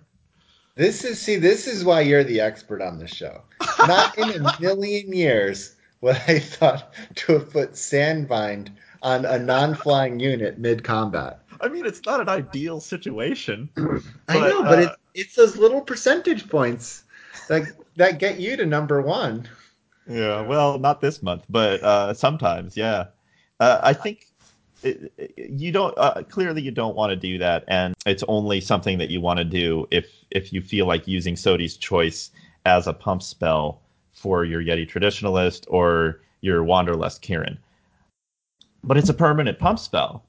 This 0.75 1.03
is 1.03 1.19
see, 1.19 1.35
this 1.35 1.67
is 1.67 1.83
why 1.83 2.01
you're 2.01 2.23
the 2.23 2.39
expert 2.39 2.81
on 2.81 2.97
the 2.97 3.07
show. 3.07 3.41
Not 3.79 4.17
in 4.17 4.45
a 4.45 4.55
million 4.61 5.11
years 5.11 5.75
would 6.01 6.19
I 6.27 6.39
thought 6.39 6.93
to 7.15 7.33
have 7.33 7.51
put 7.51 7.73
Sandbind 7.73 8.69
on 9.01 9.25
a 9.25 9.39
non-flying 9.39 10.19
unit 10.19 10.57
mid-combat. 10.57 11.39
I 11.59 11.67
mean, 11.67 11.85
it's 11.85 12.05
not 12.05 12.21
an 12.21 12.29
ideal 12.29 12.79
situation. 12.79 13.69
I 14.27 14.39
know, 14.39 14.63
but 14.63 14.79
uh, 14.79 14.81
it's, 14.81 14.95
it's 15.13 15.35
those 15.35 15.57
little 15.57 15.81
percentage 15.81 16.49
points 16.49 17.03
that 17.47 17.63
that 17.97 18.19
get 18.19 18.39
you 18.39 18.55
to 18.57 18.65
number 18.65 19.01
one. 19.01 19.47
Yeah, 20.07 20.41
well, 20.41 20.79
not 20.79 21.01
this 21.01 21.21
month, 21.21 21.43
but 21.49 21.81
uh, 21.83 22.13
sometimes, 22.13 22.75
yeah. 22.75 23.05
Uh, 23.59 23.79
I 23.83 23.93
think 23.93 24.25
you 24.83 25.71
don't 25.71 25.93
uh, 25.97 26.23
clearly 26.23 26.61
you 26.61 26.71
don't 26.71 26.95
want 26.95 27.11
to 27.11 27.15
do 27.15 27.37
that, 27.37 27.63
and 27.67 27.93
it's 28.05 28.23
only 28.27 28.61
something 28.61 28.97
that 28.97 29.09
you 29.09 29.21
want 29.21 29.37
to 29.37 29.45
do 29.45 29.87
if 29.91 30.07
if 30.31 30.51
you 30.51 30.61
feel 30.61 30.87
like 30.87 31.07
using 31.07 31.35
Sodi's 31.35 31.77
choice 31.77 32.31
as 32.65 32.87
a 32.87 32.93
pump 32.93 33.21
spell 33.21 33.81
for 34.13 34.43
your 34.45 34.61
Yeti 34.61 34.89
traditionalist 34.89 35.65
or 35.67 36.21
your 36.41 36.63
Wanderlust 36.63 37.21
Kirin. 37.21 37.57
But 38.83 38.97
it's 38.97 39.09
a 39.09 39.13
permanent 39.13 39.59
pump 39.59 39.79
spell. 39.79 40.25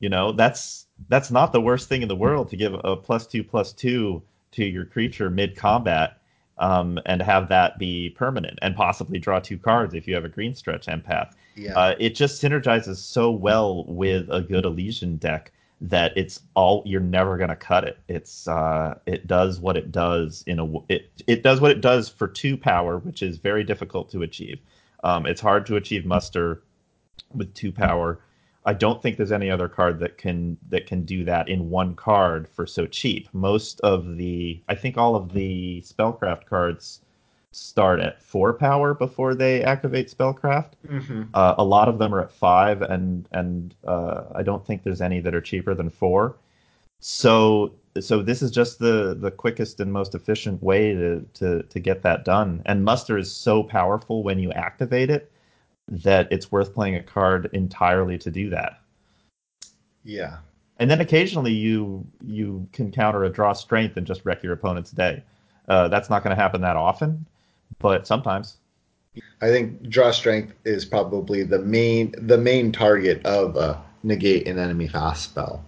You 0.00 0.08
know, 0.08 0.32
that's 0.32 0.86
that's 1.08 1.30
not 1.30 1.52
the 1.52 1.60
worst 1.60 1.88
thing 1.88 2.02
in 2.02 2.08
the 2.08 2.16
world 2.16 2.50
to 2.50 2.56
give 2.56 2.74
a 2.84 2.96
plus 2.96 3.26
two 3.26 3.44
plus 3.44 3.72
two 3.72 4.22
to 4.52 4.64
your 4.64 4.84
creature 4.84 5.30
mid 5.30 5.56
combat 5.56 6.18
um, 6.58 6.98
and 7.06 7.22
have 7.22 7.48
that 7.48 7.78
be 7.78 8.10
permanent 8.10 8.58
and 8.62 8.76
possibly 8.76 9.18
draw 9.18 9.40
two 9.40 9.58
cards 9.58 9.94
if 9.94 10.06
you 10.06 10.14
have 10.14 10.24
a 10.24 10.28
green 10.28 10.54
stretch 10.54 10.86
empath. 10.86 11.32
Yeah. 11.56 11.78
Uh, 11.78 11.94
it 11.98 12.14
just 12.14 12.42
synergizes 12.42 12.96
so 12.96 13.30
well 13.30 13.84
with 13.84 14.28
a 14.30 14.40
good 14.40 14.64
Elysian 14.64 15.16
deck 15.16 15.52
that 15.80 16.12
it's 16.16 16.40
all 16.54 16.82
you're 16.86 17.00
never 17.00 17.36
going 17.36 17.50
to 17.50 17.56
cut 17.56 17.84
it. 17.84 17.98
It's 18.08 18.46
uh, 18.46 18.98
it 19.06 19.26
does 19.26 19.60
what 19.60 19.76
it 19.76 19.90
does 19.90 20.44
in 20.46 20.58
a 20.60 20.78
it 20.88 21.10
it 21.26 21.42
does 21.42 21.60
what 21.60 21.72
it 21.72 21.80
does 21.80 22.08
for 22.08 22.28
two 22.28 22.56
power, 22.56 22.98
which 22.98 23.22
is 23.22 23.38
very 23.38 23.64
difficult 23.64 24.10
to 24.10 24.22
achieve. 24.22 24.60
Um, 25.04 25.26
it's 25.26 25.40
hard 25.40 25.66
to 25.66 25.76
achieve 25.76 26.06
muster 26.06 26.62
with 27.34 27.54
two 27.54 27.72
power. 27.72 28.20
I 28.64 28.74
don't 28.74 29.02
think 29.02 29.16
there's 29.16 29.32
any 29.32 29.50
other 29.50 29.68
card 29.68 29.98
that 30.00 30.18
can 30.18 30.56
that 30.68 30.86
can 30.86 31.04
do 31.04 31.24
that 31.24 31.48
in 31.48 31.70
one 31.70 31.94
card 31.94 32.48
for 32.48 32.66
so 32.66 32.86
cheap. 32.86 33.28
Most 33.32 33.80
of 33.80 34.16
the 34.16 34.60
I 34.68 34.74
think 34.74 34.96
all 34.96 35.16
of 35.16 35.32
the 35.32 35.82
spellcraft 35.84 36.46
cards 36.46 37.00
start 37.50 38.00
at 38.00 38.22
four 38.22 38.54
power 38.54 38.94
before 38.94 39.34
they 39.34 39.62
activate 39.62 40.08
spellcraft. 40.08 40.70
Mm-hmm. 40.88 41.22
Uh, 41.34 41.54
a 41.58 41.64
lot 41.64 41.88
of 41.88 41.98
them 41.98 42.14
are 42.14 42.20
at 42.20 42.30
five, 42.30 42.82
and 42.82 43.28
and 43.32 43.74
uh, 43.86 44.24
I 44.34 44.42
don't 44.42 44.64
think 44.64 44.84
there's 44.84 45.02
any 45.02 45.20
that 45.20 45.34
are 45.34 45.40
cheaper 45.40 45.74
than 45.74 45.90
four. 45.90 46.36
So 47.00 47.72
so 48.00 48.22
this 48.22 48.42
is 48.42 48.52
just 48.52 48.78
the 48.78 49.16
the 49.18 49.32
quickest 49.32 49.80
and 49.80 49.92
most 49.92 50.14
efficient 50.14 50.62
way 50.62 50.94
to 50.94 51.26
to 51.34 51.64
to 51.64 51.80
get 51.80 52.02
that 52.02 52.24
done. 52.24 52.62
And 52.64 52.84
muster 52.84 53.18
is 53.18 53.34
so 53.34 53.64
powerful 53.64 54.22
when 54.22 54.38
you 54.38 54.52
activate 54.52 55.10
it 55.10 55.31
that 55.92 56.26
it's 56.32 56.50
worth 56.50 56.72
playing 56.74 56.96
a 56.96 57.02
card 57.02 57.50
entirely 57.52 58.16
to 58.18 58.30
do 58.30 58.48
that. 58.50 58.80
Yeah. 60.04 60.38
And 60.78 60.90
then 60.90 61.00
occasionally 61.00 61.52
you 61.52 62.04
you 62.24 62.66
can 62.72 62.90
counter 62.90 63.24
a 63.24 63.30
draw 63.30 63.52
strength 63.52 63.96
and 63.96 64.06
just 64.06 64.24
wreck 64.24 64.42
your 64.42 64.54
opponent's 64.54 64.90
day. 64.90 65.22
Uh, 65.68 65.88
that's 65.88 66.10
not 66.10 66.24
going 66.24 66.34
to 66.34 66.42
happen 66.42 66.62
that 66.62 66.76
often, 66.76 67.26
but 67.78 68.06
sometimes. 68.06 68.56
I 69.42 69.48
think 69.48 69.88
draw 69.90 70.10
strength 70.10 70.54
is 70.64 70.86
probably 70.86 71.42
the 71.42 71.58
main 71.58 72.14
the 72.16 72.38
main 72.38 72.72
target 72.72 73.24
of 73.26 73.56
a 73.56 73.80
negate 74.02 74.48
an 74.48 74.58
enemy 74.58 74.88
fast 74.88 75.24
spell. 75.24 75.62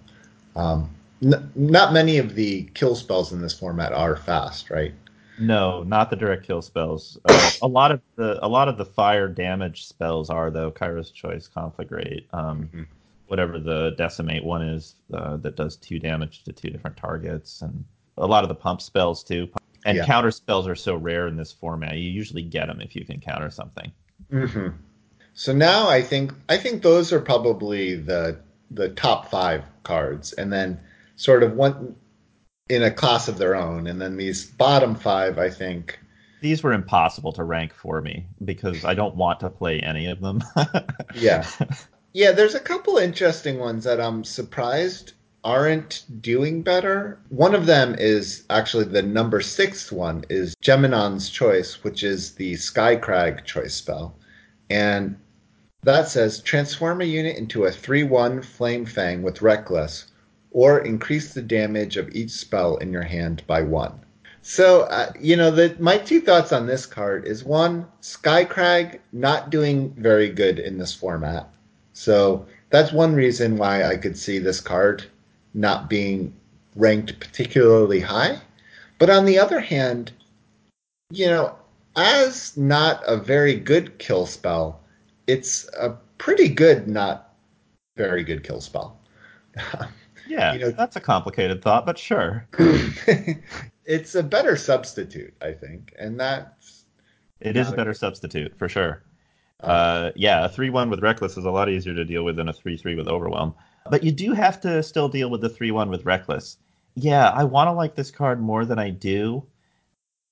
Um, 0.56 0.90
n- 1.22 1.52
not 1.54 1.92
many 1.92 2.16
of 2.16 2.34
the 2.34 2.62
kill 2.74 2.94
spells 2.94 3.32
in 3.32 3.42
this 3.42 3.56
format 3.56 3.92
are 3.92 4.16
fast, 4.16 4.70
right? 4.70 4.94
No, 5.38 5.82
not 5.82 6.10
the 6.10 6.16
direct 6.16 6.46
kill 6.46 6.62
spells. 6.62 7.18
Uh, 7.24 7.50
a 7.62 7.68
lot 7.68 7.90
of 7.90 8.00
the 8.16 8.44
a 8.44 8.48
lot 8.48 8.68
of 8.68 8.78
the 8.78 8.84
fire 8.84 9.28
damage 9.28 9.86
spells 9.86 10.30
are 10.30 10.50
though. 10.50 10.70
Kairos 10.70 11.12
Choice, 11.12 11.48
Conflagrate, 11.54 12.26
um, 12.32 12.64
mm-hmm. 12.64 12.82
whatever 13.26 13.58
the 13.58 13.94
decimate 13.98 14.44
one 14.44 14.62
is 14.62 14.94
uh, 15.12 15.36
that 15.38 15.56
does 15.56 15.76
two 15.76 15.98
damage 15.98 16.44
to 16.44 16.52
two 16.52 16.70
different 16.70 16.96
targets, 16.96 17.62
and 17.62 17.84
a 18.16 18.26
lot 18.26 18.44
of 18.44 18.48
the 18.48 18.54
pump 18.54 18.80
spells 18.80 19.24
too. 19.24 19.48
And 19.84 19.98
yeah. 19.98 20.06
counter 20.06 20.30
spells 20.30 20.66
are 20.66 20.76
so 20.76 20.94
rare 20.96 21.26
in 21.28 21.36
this 21.36 21.52
format. 21.52 21.96
You 21.96 22.10
usually 22.10 22.42
get 22.42 22.68
them 22.68 22.80
if 22.80 22.96
you 22.96 23.04
can 23.04 23.20
counter 23.20 23.50
something. 23.50 23.92
Mm-hmm. 24.32 24.68
So 25.34 25.52
now 25.52 25.88
I 25.88 26.00
think 26.00 26.32
I 26.48 26.56
think 26.56 26.82
those 26.82 27.12
are 27.12 27.20
probably 27.20 27.96
the 27.96 28.38
the 28.70 28.90
top 28.90 29.30
five 29.30 29.64
cards, 29.82 30.32
and 30.32 30.52
then 30.52 30.80
sort 31.16 31.42
of 31.42 31.54
one 31.54 31.96
in 32.70 32.82
a 32.82 32.90
class 32.90 33.28
of 33.28 33.38
their 33.38 33.54
own. 33.54 33.86
And 33.86 34.00
then 34.00 34.16
these 34.16 34.44
bottom 34.44 34.94
five, 34.94 35.38
I 35.38 35.50
think. 35.50 35.98
These 36.40 36.62
were 36.62 36.72
impossible 36.72 37.32
to 37.32 37.44
rank 37.44 37.74
for 37.74 38.00
me 38.00 38.26
because 38.44 38.84
I 38.84 38.94
don't 38.94 39.16
want 39.16 39.40
to 39.40 39.50
play 39.50 39.80
any 39.80 40.06
of 40.06 40.20
them. 40.20 40.42
yeah. 41.14 41.46
Yeah, 42.12 42.32
there's 42.32 42.54
a 42.54 42.60
couple 42.60 42.96
interesting 42.96 43.58
ones 43.58 43.84
that 43.84 44.00
I'm 44.00 44.24
surprised 44.24 45.12
aren't 45.42 46.04
doing 46.22 46.62
better. 46.62 47.18
One 47.28 47.54
of 47.54 47.66
them 47.66 47.96
is 47.98 48.44
actually 48.48 48.84
the 48.84 49.02
number 49.02 49.42
six 49.42 49.92
one 49.92 50.24
is 50.30 50.54
Geminon's 50.62 51.28
Choice, 51.28 51.84
which 51.84 52.02
is 52.02 52.34
the 52.34 52.54
Skycrag 52.54 53.44
choice 53.44 53.74
spell. 53.74 54.16
And 54.70 55.18
that 55.82 56.08
says 56.08 56.40
transform 56.40 57.02
a 57.02 57.04
unit 57.04 57.36
into 57.36 57.64
a 57.64 57.72
3 57.72 58.04
1 58.04 58.42
Flame 58.42 58.86
Fang 58.86 59.22
with 59.22 59.42
Reckless 59.42 60.06
or 60.54 60.78
increase 60.78 61.34
the 61.34 61.42
damage 61.42 61.98
of 61.98 62.14
each 62.14 62.30
spell 62.30 62.76
in 62.76 62.92
your 62.92 63.02
hand 63.02 63.42
by 63.46 63.60
one. 63.60 64.00
So, 64.40 64.82
uh, 64.82 65.12
you 65.20 65.36
know, 65.36 65.50
the, 65.50 65.76
my 65.80 65.98
two 65.98 66.20
thoughts 66.20 66.52
on 66.52 66.66
this 66.66 66.86
card 66.86 67.26
is 67.26 67.44
one, 67.44 67.86
Skycrag 68.00 69.00
not 69.12 69.50
doing 69.50 69.92
very 69.98 70.30
good 70.30 70.58
in 70.58 70.78
this 70.78 70.94
format. 70.94 71.48
So 71.92 72.46
that's 72.70 72.92
one 72.92 73.14
reason 73.14 73.56
why 73.56 73.84
I 73.84 73.96
could 73.96 74.16
see 74.16 74.38
this 74.38 74.60
card 74.60 75.04
not 75.54 75.90
being 75.90 76.32
ranked 76.76 77.18
particularly 77.18 78.00
high. 78.00 78.38
But 78.98 79.10
on 79.10 79.24
the 79.24 79.38
other 79.38 79.60
hand, 79.60 80.12
you 81.10 81.26
know, 81.26 81.56
as 81.96 82.56
not 82.56 83.02
a 83.06 83.16
very 83.16 83.54
good 83.54 83.98
kill 83.98 84.26
spell, 84.26 84.80
it's 85.26 85.68
a 85.78 85.96
pretty 86.18 86.48
good, 86.48 86.86
not 86.86 87.34
very 87.96 88.22
good 88.22 88.44
kill 88.44 88.60
spell. 88.60 89.00
Yeah, 90.26 90.54
you 90.54 90.60
know, 90.60 90.70
that's 90.70 90.96
a 90.96 91.00
complicated 91.00 91.62
thought, 91.62 91.86
but 91.86 91.98
sure. 91.98 92.46
it's 93.84 94.14
a 94.14 94.22
better 94.22 94.56
substitute, 94.56 95.34
I 95.42 95.52
think, 95.52 95.94
and 95.98 96.18
that's 96.18 96.84
it 97.40 97.56
is 97.56 97.70
a 97.70 97.76
better 97.76 97.94
substitute 97.94 98.56
for 98.58 98.68
sure. 98.68 99.02
Uh, 99.62 99.66
uh, 99.66 100.12
yeah, 100.16 100.44
a 100.44 100.48
three-one 100.48 100.90
with 100.90 101.00
reckless 101.00 101.36
is 101.36 101.44
a 101.44 101.50
lot 101.50 101.68
easier 101.68 101.94
to 101.94 102.04
deal 102.04 102.24
with 102.24 102.36
than 102.36 102.48
a 102.48 102.52
three-three 102.52 102.94
with 102.94 103.08
overwhelm. 103.08 103.54
But 103.90 104.02
you 104.02 104.12
do 104.12 104.32
have 104.32 104.60
to 104.62 104.82
still 104.82 105.08
deal 105.08 105.30
with 105.30 105.42
the 105.42 105.48
three-one 105.48 105.90
with 105.90 106.06
reckless. 106.06 106.56
Yeah, 106.94 107.28
I 107.28 107.44
want 107.44 107.68
to 107.68 107.72
like 107.72 107.94
this 107.94 108.10
card 108.10 108.40
more 108.40 108.64
than 108.64 108.78
I 108.78 108.90
do. 108.90 109.46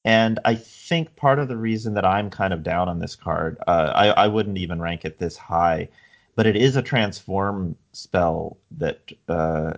And 0.04 0.40
I 0.44 0.56
think 0.56 1.14
part 1.16 1.38
of 1.38 1.48
the 1.48 1.56
reason 1.56 1.94
that 1.94 2.04
I'm 2.04 2.30
kind 2.30 2.52
of 2.52 2.62
down 2.62 2.88
on 2.88 2.98
this 2.98 3.14
card, 3.14 3.58
uh, 3.66 3.92
I, 3.94 4.08
I 4.08 4.28
wouldn't 4.28 4.58
even 4.58 4.80
rank 4.80 5.04
it 5.04 5.18
this 5.18 5.36
high, 5.36 5.88
but 6.34 6.46
it 6.46 6.56
is 6.56 6.76
a 6.76 6.82
transform 6.82 7.76
spell 7.92 8.56
that 8.78 9.00
uh, 9.28 9.74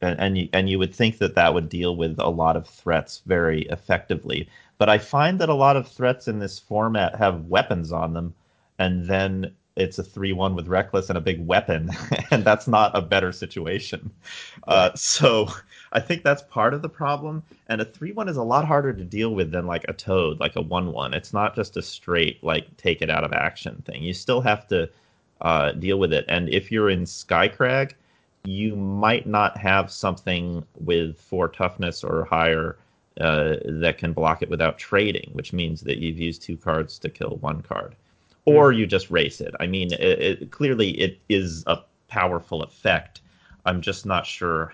and 0.00 0.18
and 0.20 0.38
you, 0.38 0.48
and 0.52 0.68
you 0.70 0.78
would 0.78 0.94
think 0.94 1.18
that 1.18 1.34
that 1.34 1.54
would 1.54 1.68
deal 1.68 1.96
with 1.96 2.18
a 2.18 2.28
lot 2.28 2.56
of 2.56 2.66
threats 2.66 3.22
very 3.26 3.62
effectively. 3.62 4.48
But 4.78 4.88
i 4.88 4.98
find 4.98 5.40
that 5.40 5.48
a 5.48 5.54
lot 5.54 5.76
of 5.76 5.88
threats 5.88 6.28
in 6.28 6.38
this 6.38 6.58
format 6.58 7.16
have 7.16 7.46
weapons 7.46 7.92
on 7.92 8.12
them 8.14 8.34
and 8.78 9.06
then 9.06 9.52
it's 9.76 9.98
a 9.98 10.02
3-1 10.02 10.56
with 10.56 10.66
reckless 10.66 11.08
and 11.08 11.16
a 11.18 11.20
big 11.20 11.44
weapon 11.46 11.90
and 12.30 12.44
that's 12.44 12.66
not 12.66 12.96
a 12.96 13.02
better 13.02 13.32
situation. 13.32 14.10
Uh, 14.66 14.90
so 14.94 15.48
i 15.92 16.00
think 16.00 16.22
that's 16.22 16.42
part 16.42 16.74
of 16.74 16.82
the 16.82 16.88
problem 16.88 17.42
and 17.68 17.80
a 17.80 17.84
3-1 17.84 18.28
is 18.28 18.36
a 18.36 18.42
lot 18.42 18.64
harder 18.64 18.92
to 18.92 19.04
deal 19.04 19.34
with 19.34 19.50
than 19.50 19.66
like 19.66 19.84
a 19.88 19.92
toad 19.92 20.38
like 20.38 20.54
a 20.56 20.62
1-1 20.62 21.14
it's 21.14 21.32
not 21.32 21.56
just 21.56 21.76
a 21.76 21.82
straight 21.82 22.42
like 22.44 22.76
take 22.76 23.02
it 23.02 23.10
out 23.10 23.24
of 23.24 23.32
action 23.32 23.82
thing. 23.86 24.02
You 24.02 24.14
still 24.14 24.40
have 24.42 24.66
to 24.68 24.88
uh, 25.40 25.72
deal 25.72 25.98
with 25.98 26.12
it. 26.12 26.24
And 26.28 26.48
if 26.48 26.70
you're 26.72 26.90
in 26.90 27.04
Skycrag, 27.04 27.92
you 28.44 28.76
might 28.76 29.26
not 29.26 29.56
have 29.58 29.90
something 29.90 30.64
with 30.80 31.20
four 31.20 31.48
toughness 31.48 32.02
or 32.04 32.24
higher 32.24 32.78
uh, 33.20 33.56
that 33.64 33.98
can 33.98 34.12
block 34.12 34.42
it 34.42 34.50
without 34.50 34.78
trading, 34.78 35.30
which 35.32 35.52
means 35.52 35.80
that 35.82 35.98
you've 35.98 36.18
used 36.18 36.42
two 36.42 36.56
cards 36.56 36.98
to 37.00 37.08
kill 37.08 37.38
one 37.40 37.60
card, 37.60 37.96
or 38.44 38.72
you 38.72 38.86
just 38.86 39.10
race 39.10 39.40
it. 39.40 39.54
I 39.60 39.66
mean, 39.66 39.92
it, 39.92 40.00
it, 40.00 40.50
clearly 40.50 40.90
it 40.90 41.18
is 41.28 41.64
a 41.66 41.78
powerful 42.06 42.62
effect. 42.62 43.20
I'm 43.66 43.80
just 43.80 44.06
not 44.06 44.24
sure. 44.24 44.72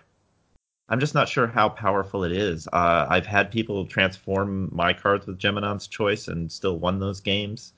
I'm 0.90 1.00
just 1.00 1.14
not 1.14 1.28
sure 1.28 1.46
how 1.46 1.70
powerful 1.70 2.24
it 2.24 2.32
is. 2.32 2.68
Uh, 2.70 3.06
I've 3.08 3.26
had 3.26 3.50
people 3.50 3.86
transform 3.86 4.68
my 4.70 4.92
cards 4.92 5.26
with 5.26 5.38
Geminon's 5.38 5.86
Choice 5.86 6.28
and 6.28 6.52
still 6.52 6.78
won 6.78 6.98
those 6.98 7.20
games, 7.20 7.72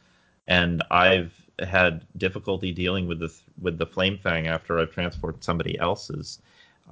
and 0.49 0.83
I've 0.91 1.33
had 1.61 2.05
difficulty 2.17 2.73
dealing 2.73 3.07
with 3.07 3.19
the 3.19 3.33
with 3.61 3.79
the 3.79 3.87
flame 3.87 4.19
fang 4.19 4.47
after 4.47 4.79
I've 4.79 4.91
transformed 4.91 5.43
somebody 5.43 5.79
else's, 5.79 6.41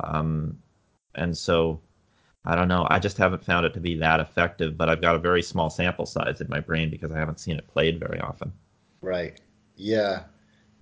um, 0.01 0.59
and 1.15 1.37
so 1.37 1.81
I 2.45 2.55
don't 2.55 2.69
know. 2.69 2.87
I 2.91 2.99
just 2.99 3.19
haven't 3.19 3.45
found 3.45 3.67
it 3.67 3.75
to 3.75 3.81
be 3.81 3.97
that 3.99 4.21
effective. 4.21 4.79
But 4.79 4.89
I've 4.89 5.03
got 5.03 5.17
a 5.17 5.19
very 5.19 5.43
small 5.43 5.71
sample 5.71 6.07
size 6.07 6.41
in 6.41 6.49
my 6.49 6.61
brain 6.61 6.91
because 6.91 7.13
I 7.13 7.19
haven't 7.19 7.41
seen 7.41 7.57
it 7.57 7.69
played 7.69 8.01
very 8.01 8.21
often. 8.21 8.53
Right. 9.03 9.41
Yeah, 9.77 10.23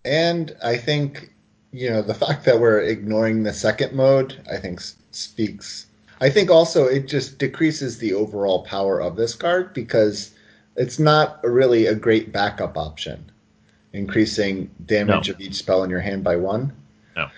and 0.04 0.56
I 0.62 0.76
think 0.76 1.32
you 1.72 1.90
know 1.90 2.02
the 2.02 2.14
fact 2.14 2.44
that 2.44 2.60
we're 2.60 2.80
ignoring 2.80 3.42
the 3.42 3.52
second 3.52 3.94
mode, 3.94 4.40
I 4.50 4.58
think 4.58 4.80
speaks. 5.10 5.86
I 6.20 6.30
think 6.30 6.50
also 6.50 6.86
it 6.86 7.08
just 7.08 7.38
decreases 7.38 7.98
the 7.98 8.14
overall 8.14 8.62
power 8.62 9.00
of 9.00 9.16
this 9.16 9.34
card 9.34 9.74
because 9.74 10.30
it's 10.76 11.00
not 11.00 11.42
really 11.42 11.86
a 11.86 11.96
great 11.96 12.32
backup 12.32 12.78
option 12.78 13.32
increasing 13.92 14.70
damage 14.86 15.28
no. 15.28 15.34
of 15.34 15.40
each 15.40 15.54
spell 15.54 15.82
in 15.84 15.90
your 15.90 16.00
hand 16.00 16.24
by 16.24 16.36
one? 16.36 16.72
No. 17.16 17.28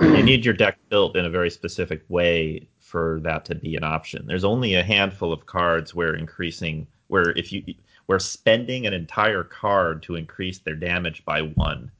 you 0.00 0.22
need 0.22 0.44
your 0.44 0.54
deck 0.54 0.78
built 0.88 1.16
in 1.16 1.24
a 1.24 1.30
very 1.30 1.50
specific 1.50 2.02
way 2.08 2.66
for 2.78 3.20
that 3.22 3.44
to 3.44 3.54
be 3.54 3.76
an 3.76 3.84
option. 3.84 4.26
There's 4.26 4.44
only 4.44 4.74
a 4.74 4.82
handful 4.82 5.32
of 5.32 5.46
cards 5.46 5.94
where 5.94 6.14
increasing 6.14 6.86
where 7.08 7.30
if 7.30 7.52
you 7.52 7.62
where 8.06 8.18
spending 8.18 8.86
an 8.86 8.92
entire 8.92 9.44
card 9.44 10.02
to 10.02 10.16
increase 10.16 10.58
their 10.58 10.74
damage 10.74 11.24
by 11.24 11.42
one 11.42 11.90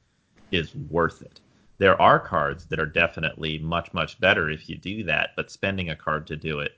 is 0.51 0.75
worth 0.89 1.21
it. 1.21 1.39
there 1.77 1.99
are 2.01 2.19
cards 2.19 2.65
that 2.65 2.79
are 2.79 2.85
definitely 2.85 3.57
much 3.59 3.93
much 3.93 4.19
better 4.19 4.49
if 4.49 4.69
you 4.69 4.75
do 4.75 5.03
that, 5.03 5.29
but 5.35 5.49
spending 5.49 5.89
a 5.89 5.95
card 5.95 6.27
to 6.27 6.35
do 6.35 6.59
it, 6.59 6.73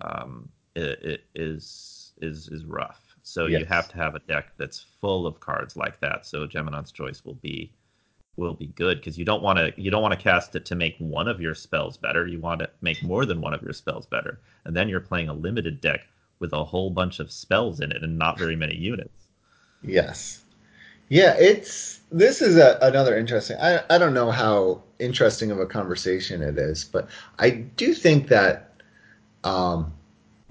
um, 0.00 0.48
it, 0.74 0.98
it 1.02 1.24
is 1.34 2.12
is 2.22 2.48
is 2.48 2.64
rough. 2.64 3.07
So 3.28 3.46
yes. 3.46 3.60
you 3.60 3.66
have 3.66 3.88
to 3.90 3.96
have 3.96 4.14
a 4.14 4.20
deck 4.20 4.52
that's 4.56 4.86
full 5.00 5.26
of 5.26 5.38
cards 5.38 5.76
like 5.76 6.00
that. 6.00 6.26
So 6.26 6.46
Geminon's 6.46 6.92
Choice 6.92 7.24
will 7.24 7.34
be 7.34 7.72
will 8.36 8.54
be 8.54 8.68
good 8.68 8.98
because 8.98 9.18
you 9.18 9.24
don't 9.24 9.42
want 9.42 9.58
to 9.58 9.72
you 9.76 9.90
don't 9.90 10.00
want 10.00 10.14
to 10.14 10.22
cast 10.22 10.56
it 10.56 10.64
to 10.66 10.74
make 10.74 10.96
one 10.98 11.28
of 11.28 11.40
your 11.40 11.54
spells 11.54 11.98
better. 11.98 12.26
You 12.26 12.40
want 12.40 12.60
to 12.60 12.70
make 12.80 13.02
more 13.02 13.26
than 13.26 13.40
one 13.40 13.52
of 13.52 13.62
your 13.62 13.74
spells 13.74 14.06
better, 14.06 14.40
and 14.64 14.74
then 14.74 14.88
you're 14.88 15.00
playing 15.00 15.28
a 15.28 15.34
limited 15.34 15.80
deck 15.80 16.06
with 16.38 16.52
a 16.52 16.64
whole 16.64 16.88
bunch 16.90 17.20
of 17.20 17.30
spells 17.30 17.80
in 17.80 17.92
it 17.92 18.02
and 18.02 18.16
not 18.16 18.38
very 18.38 18.56
many 18.56 18.76
units. 18.76 19.26
Yes. 19.82 20.42
Yeah, 21.10 21.36
it's 21.38 22.00
this 22.10 22.40
is 22.40 22.56
a, 22.56 22.78
another 22.80 23.18
interesting. 23.18 23.58
I 23.60 23.82
I 23.90 23.98
don't 23.98 24.14
know 24.14 24.30
how 24.30 24.82
interesting 24.98 25.50
of 25.50 25.60
a 25.60 25.66
conversation 25.66 26.42
it 26.42 26.56
is, 26.58 26.84
but 26.84 27.08
I 27.38 27.50
do 27.50 27.92
think 27.92 28.28
that 28.28 28.72
um, 29.44 29.92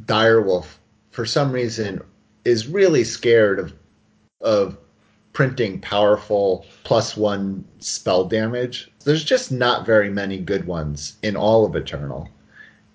Direwolf, 0.06 0.78
for 1.12 1.26
some 1.26 1.52
reason, 1.52 2.02
is 2.48 2.68
really 2.68 3.04
scared 3.04 3.60
of 3.60 3.74
of 4.42 4.78
printing 5.34 5.80
powerful 5.82 6.66
plus 6.84 7.18
one 7.18 7.64
spell 7.80 8.24
damage. 8.26 8.92
There's 9.04 9.24
just 9.24 9.52
not 9.52 9.86
very 9.86 10.10
many 10.10 10.38
good 10.38 10.66
ones 10.66 11.18
in 11.22 11.36
all 11.36 11.66
of 11.66 11.76
Eternal, 11.76 12.30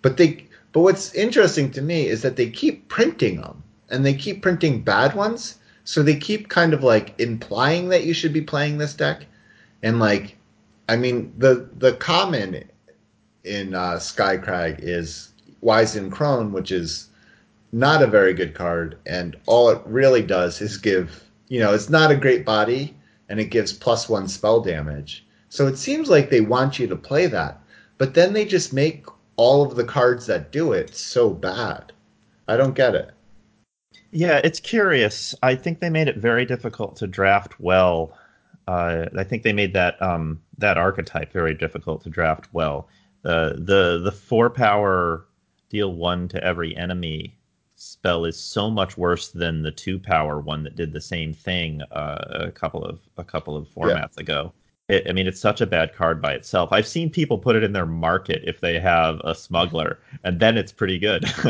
but 0.02 0.16
they. 0.16 0.46
But 0.72 0.80
what's 0.80 1.14
interesting 1.14 1.70
to 1.72 1.82
me 1.82 2.08
is 2.08 2.22
that 2.22 2.36
they 2.36 2.48
keep 2.48 2.88
printing 2.88 3.40
them, 3.42 3.62
and 3.90 4.06
they 4.06 4.14
keep 4.14 4.40
printing 4.40 4.82
bad 4.82 5.14
ones 5.14 5.56
so 5.84 6.02
they 6.02 6.16
keep 6.16 6.48
kind 6.48 6.72
of 6.74 6.82
like 6.82 7.14
implying 7.18 7.88
that 7.88 8.04
you 8.04 8.14
should 8.14 8.32
be 8.32 8.40
playing 8.40 8.78
this 8.78 8.94
deck, 8.94 9.26
and 9.82 9.98
like, 9.98 10.36
I 10.88 10.96
mean, 10.96 11.32
the 11.38 11.68
the 11.78 11.94
common 11.94 12.64
in 13.44 13.74
uh, 13.74 13.94
Skycrag 13.94 14.78
is 14.80 15.30
Wizened 15.60 16.12
Crone, 16.12 16.52
which 16.52 16.70
is 16.70 17.08
not 17.72 18.02
a 18.02 18.06
very 18.06 18.34
good 18.34 18.54
card, 18.54 18.98
and 19.06 19.36
all 19.46 19.70
it 19.70 19.80
really 19.86 20.22
does 20.22 20.60
is 20.60 20.76
give, 20.76 21.24
you 21.48 21.58
know, 21.58 21.72
it's 21.72 21.88
not 21.88 22.10
a 22.10 22.16
great 22.16 22.44
body, 22.44 22.94
and 23.28 23.40
it 23.40 23.46
gives 23.46 23.72
plus 23.72 24.08
one 24.08 24.28
spell 24.28 24.60
damage. 24.60 25.26
So 25.48 25.66
it 25.66 25.78
seems 25.78 26.10
like 26.10 26.28
they 26.28 26.42
want 26.42 26.78
you 26.78 26.86
to 26.86 26.96
play 26.96 27.26
that, 27.26 27.60
but 27.98 28.14
then 28.14 28.34
they 28.34 28.44
just 28.44 28.72
make 28.72 29.06
all 29.36 29.62
of 29.62 29.76
the 29.76 29.84
cards 29.84 30.26
that 30.26 30.52
do 30.52 30.72
it 30.72 30.94
so 30.94 31.30
bad. 31.30 31.92
I 32.46 32.56
don't 32.56 32.74
get 32.74 32.94
it. 32.94 33.10
Yeah, 34.10 34.40
it's 34.44 34.60
curious. 34.60 35.34
I 35.42 35.54
think 35.54 35.80
they 35.80 35.88
made 35.88 36.08
it 36.08 36.18
very 36.18 36.44
difficult 36.44 36.96
to 36.96 37.06
draft 37.06 37.58
well. 37.58 38.16
Uh, 38.68 39.06
I 39.16 39.24
think 39.24 39.42
they 39.42 39.54
made 39.54 39.72
that 39.72 40.00
um, 40.02 40.42
that 40.58 40.76
archetype 40.76 41.32
very 41.32 41.54
difficult 41.54 42.02
to 42.04 42.10
draft 42.10 42.48
well. 42.52 42.88
Uh, 43.24 43.50
the 43.56 44.00
the 44.04 44.12
four 44.12 44.50
power 44.50 45.24
deal 45.70 45.94
one 45.94 46.28
to 46.28 46.44
every 46.44 46.76
enemy 46.76 47.34
spell 47.82 48.24
is 48.24 48.38
so 48.38 48.70
much 48.70 48.96
worse 48.96 49.28
than 49.28 49.62
the 49.62 49.70
two 49.70 49.98
power 49.98 50.40
one 50.40 50.62
that 50.62 50.76
did 50.76 50.92
the 50.92 51.00
same 51.00 51.34
thing 51.34 51.82
uh, 51.90 52.44
a 52.46 52.50
couple 52.50 52.84
of 52.84 53.00
a 53.16 53.24
couple 53.24 53.56
of 53.56 53.66
formats 53.68 54.16
yeah. 54.16 54.22
ago. 54.22 54.52
It, 54.88 55.08
I 55.08 55.12
mean, 55.12 55.26
it's 55.26 55.40
such 55.40 55.60
a 55.60 55.66
bad 55.66 55.94
card 55.94 56.22
by 56.22 56.32
itself. 56.34 56.70
I've 56.72 56.86
seen 56.86 57.10
people 57.10 57.38
put 57.38 57.56
it 57.56 57.64
in 57.64 57.72
their 57.72 57.86
market 57.86 58.42
if 58.44 58.60
they 58.60 58.78
have 58.78 59.20
a 59.24 59.34
smuggler, 59.34 59.98
and 60.22 60.38
then 60.38 60.56
it's 60.56 60.72
pretty 60.72 60.98
good. 60.98 61.22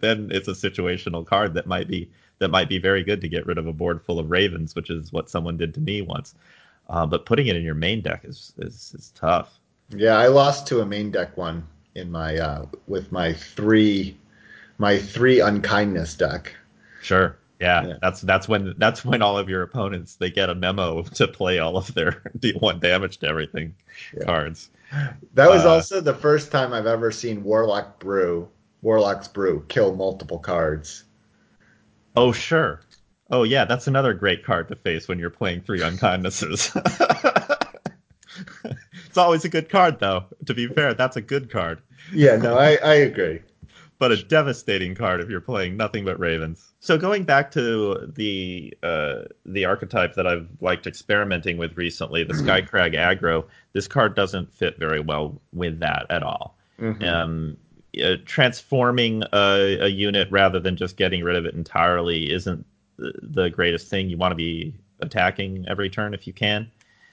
then 0.00 0.28
it's 0.30 0.48
a 0.48 0.52
situational 0.52 1.26
card 1.26 1.54
that 1.54 1.66
might 1.66 1.88
be 1.88 2.10
that 2.38 2.48
might 2.48 2.68
be 2.68 2.78
very 2.78 3.02
good 3.02 3.22
to 3.22 3.28
get 3.28 3.46
rid 3.46 3.56
of 3.56 3.66
a 3.66 3.72
board 3.72 4.02
full 4.02 4.18
of 4.18 4.30
ravens, 4.30 4.74
which 4.74 4.90
is 4.90 5.10
what 5.12 5.30
someone 5.30 5.56
did 5.56 5.72
to 5.74 5.80
me 5.80 6.02
once. 6.02 6.34
Uh, 6.88 7.06
but 7.06 7.24
putting 7.24 7.46
it 7.46 7.56
in 7.56 7.62
your 7.62 7.74
main 7.74 8.02
deck 8.02 8.24
is, 8.24 8.52
is 8.58 8.94
is 8.96 9.12
tough. 9.14 9.58
Yeah, 9.88 10.18
I 10.18 10.26
lost 10.26 10.66
to 10.68 10.80
a 10.80 10.86
main 10.86 11.10
deck 11.10 11.36
one 11.36 11.66
in 11.94 12.10
my 12.10 12.36
uh, 12.36 12.66
with 12.86 13.10
my 13.10 13.32
three 13.32 14.16
my 14.78 14.98
three 14.98 15.40
unkindness 15.40 16.14
deck. 16.14 16.54
Sure. 17.02 17.36
Yeah, 17.60 17.86
yeah, 17.86 17.94
that's 18.02 18.20
that's 18.20 18.48
when 18.48 18.74
that's 18.76 19.02
when 19.02 19.22
all 19.22 19.38
of 19.38 19.48
your 19.48 19.62
opponents 19.62 20.16
they 20.16 20.30
get 20.30 20.50
a 20.50 20.54
memo 20.54 21.02
to 21.02 21.26
play 21.26 21.58
all 21.58 21.78
of 21.78 21.94
their 21.94 22.22
deal 22.38 22.58
one 22.58 22.80
damage 22.80 23.18
to 23.18 23.28
everything 23.28 23.74
yeah. 24.14 24.24
cards. 24.24 24.68
That 25.32 25.48
was 25.48 25.64
uh, 25.64 25.70
also 25.70 26.00
the 26.02 26.12
first 26.12 26.52
time 26.52 26.74
I've 26.74 26.86
ever 26.86 27.10
seen 27.10 27.42
Warlock 27.42 27.98
Brew, 27.98 28.48
Warlock's 28.82 29.28
Brew, 29.28 29.64
kill 29.68 29.96
multiple 29.96 30.38
cards. 30.38 31.04
Oh 32.14 32.30
sure. 32.30 32.82
Oh 33.30 33.42
yeah, 33.44 33.64
that's 33.64 33.86
another 33.86 34.12
great 34.12 34.44
card 34.44 34.68
to 34.68 34.76
face 34.76 35.08
when 35.08 35.18
you're 35.18 35.30
playing 35.30 35.62
three 35.62 35.80
unkindnesses. 35.80 36.76
it's 39.06 39.16
always 39.16 39.46
a 39.46 39.48
good 39.48 39.70
card 39.70 39.98
though. 39.98 40.26
To 40.44 40.52
be 40.52 40.66
fair, 40.66 40.92
that's 40.92 41.16
a 41.16 41.22
good 41.22 41.50
card. 41.50 41.80
Yeah, 42.12 42.36
no, 42.36 42.58
I, 42.58 42.76
I 42.84 42.94
agree 42.96 43.40
but 43.98 44.12
a 44.12 44.22
devastating 44.22 44.94
card 44.94 45.20
if 45.20 45.28
you're 45.28 45.40
playing 45.40 45.76
nothing 45.76 46.04
but 46.04 46.18
ravens. 46.18 46.72
So 46.80 46.98
going 46.98 47.24
back 47.24 47.50
to 47.52 48.12
the 48.14 48.76
uh, 48.82 49.22
the 49.44 49.64
archetype 49.64 50.14
that 50.14 50.26
I've 50.26 50.48
liked 50.60 50.86
experimenting 50.86 51.56
with 51.56 51.76
recently, 51.76 52.24
the 52.24 52.34
Skycrag 52.34 52.94
aggro, 52.94 53.46
this 53.72 53.88
card 53.88 54.14
doesn't 54.14 54.52
fit 54.52 54.78
very 54.78 55.00
well 55.00 55.40
with 55.52 55.80
that 55.80 56.06
at 56.10 56.22
all. 56.22 56.58
Mm-hmm. 56.78 57.04
Um, 57.04 57.56
uh, 58.02 58.16
transforming 58.26 59.22
a, 59.32 59.78
a, 59.80 59.88
unit 59.88 60.28
rather 60.30 60.60
than 60.60 60.76
just 60.76 60.98
getting 60.98 61.24
rid 61.24 61.34
of 61.34 61.46
it 61.46 61.54
entirely 61.54 62.30
isn't 62.30 62.66
the, 62.98 63.12
the 63.22 63.48
greatest 63.48 63.88
thing. 63.88 64.10
You 64.10 64.18
want 64.18 64.32
to 64.32 64.36
be 64.36 64.74
attacking 65.00 65.64
every 65.66 65.88
turn 65.88 66.12
if 66.12 66.26
you 66.26 66.34
can. 66.34 66.70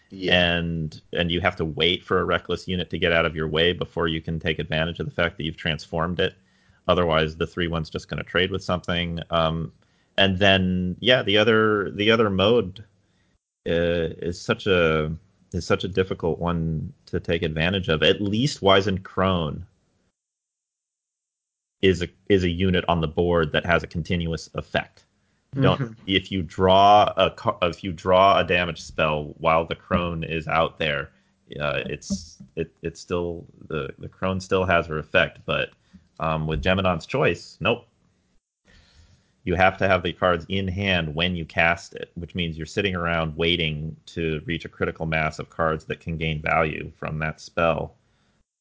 Yeah. 0.09 0.57
and 0.57 1.01
and 1.13 1.31
you 1.31 1.41
have 1.41 1.55
to 1.55 1.65
wait 1.65 2.03
for 2.03 2.19
a 2.19 2.23
reckless 2.23 2.67
unit 2.67 2.91
to 2.91 2.99
get 2.99 3.11
out 3.11 3.25
of 3.25 3.35
your 3.35 3.47
way 3.47 3.73
before 3.73 4.07
you 4.07 4.21
can 4.21 4.39
take 4.39 4.59
advantage 4.59 4.99
of 4.99 5.07
the 5.07 5.11
fact 5.11 5.37
that 5.37 5.43
you've 5.43 5.57
transformed 5.57 6.19
it. 6.19 6.35
Otherwise, 6.87 7.37
the 7.37 7.47
three 7.47 7.67
one's 7.67 7.89
just 7.89 8.09
going 8.09 8.17
to 8.17 8.29
trade 8.29 8.51
with 8.51 8.63
something. 8.63 9.19
Um, 9.29 9.71
and 10.17 10.37
then, 10.37 10.97
yeah, 10.99 11.23
the 11.23 11.37
other 11.37 11.91
the 11.91 12.11
other 12.11 12.29
mode 12.29 12.83
uh, 13.67 14.13
is 14.21 14.39
such 14.39 14.67
a 14.67 15.15
is 15.53 15.65
such 15.65 15.83
a 15.83 15.87
difficult 15.87 16.39
one 16.39 16.93
to 17.07 17.19
take 17.19 17.43
advantage 17.43 17.89
of. 17.89 18.03
At 18.03 18.21
least 18.21 18.61
Wizened 18.61 19.03
Crone 19.03 19.65
is 21.81 22.01
a 22.01 22.07
is 22.29 22.43
a 22.43 22.49
unit 22.49 22.85
on 22.87 23.01
the 23.01 23.07
board 23.07 23.51
that 23.51 23.65
has 23.65 23.83
a 23.83 23.87
continuous 23.87 24.49
effect. 24.55 25.05
Don't 25.59 25.79
mm-hmm. 25.79 25.93
if 26.07 26.31
you 26.31 26.41
draw 26.41 27.13
a 27.15 27.33
if 27.61 27.83
you 27.83 27.91
draw 27.91 28.39
a 28.39 28.43
damage 28.43 28.81
spell 28.81 29.35
while 29.37 29.65
the 29.65 29.75
crone 29.75 30.23
is 30.23 30.47
out 30.47 30.79
there, 30.79 31.11
uh, 31.59 31.81
it's 31.85 32.41
it 32.55 32.73
it's 32.81 32.99
still 32.99 33.45
the 33.67 33.93
the 33.99 34.07
crone 34.07 34.39
still 34.39 34.65
has 34.65 34.87
her 34.87 34.97
effect, 34.97 35.39
but 35.45 35.69
um, 36.23 36.47
with 36.47 36.63
Geminon's 36.63 37.05
Choice, 37.05 37.57
nope. 37.59 37.85
You 39.43 39.55
have 39.55 39.77
to 39.79 39.89
have 39.89 40.03
the 40.03 40.13
cards 40.13 40.45
in 40.47 40.69
hand 40.69 41.13
when 41.13 41.35
you 41.35 41.43
cast 41.43 41.95
it, 41.95 42.11
which 42.15 42.33
means 42.33 42.57
you're 42.57 42.65
sitting 42.65 42.95
around 42.95 43.35
waiting 43.35 43.97
to 44.07 44.41
reach 44.45 44.63
a 44.63 44.69
critical 44.69 45.05
mass 45.05 45.37
of 45.37 45.49
cards 45.49 45.83
that 45.85 45.99
can 45.99 46.15
gain 46.15 46.41
value 46.41 46.93
from 46.97 47.19
that 47.19 47.41
spell. 47.41 47.95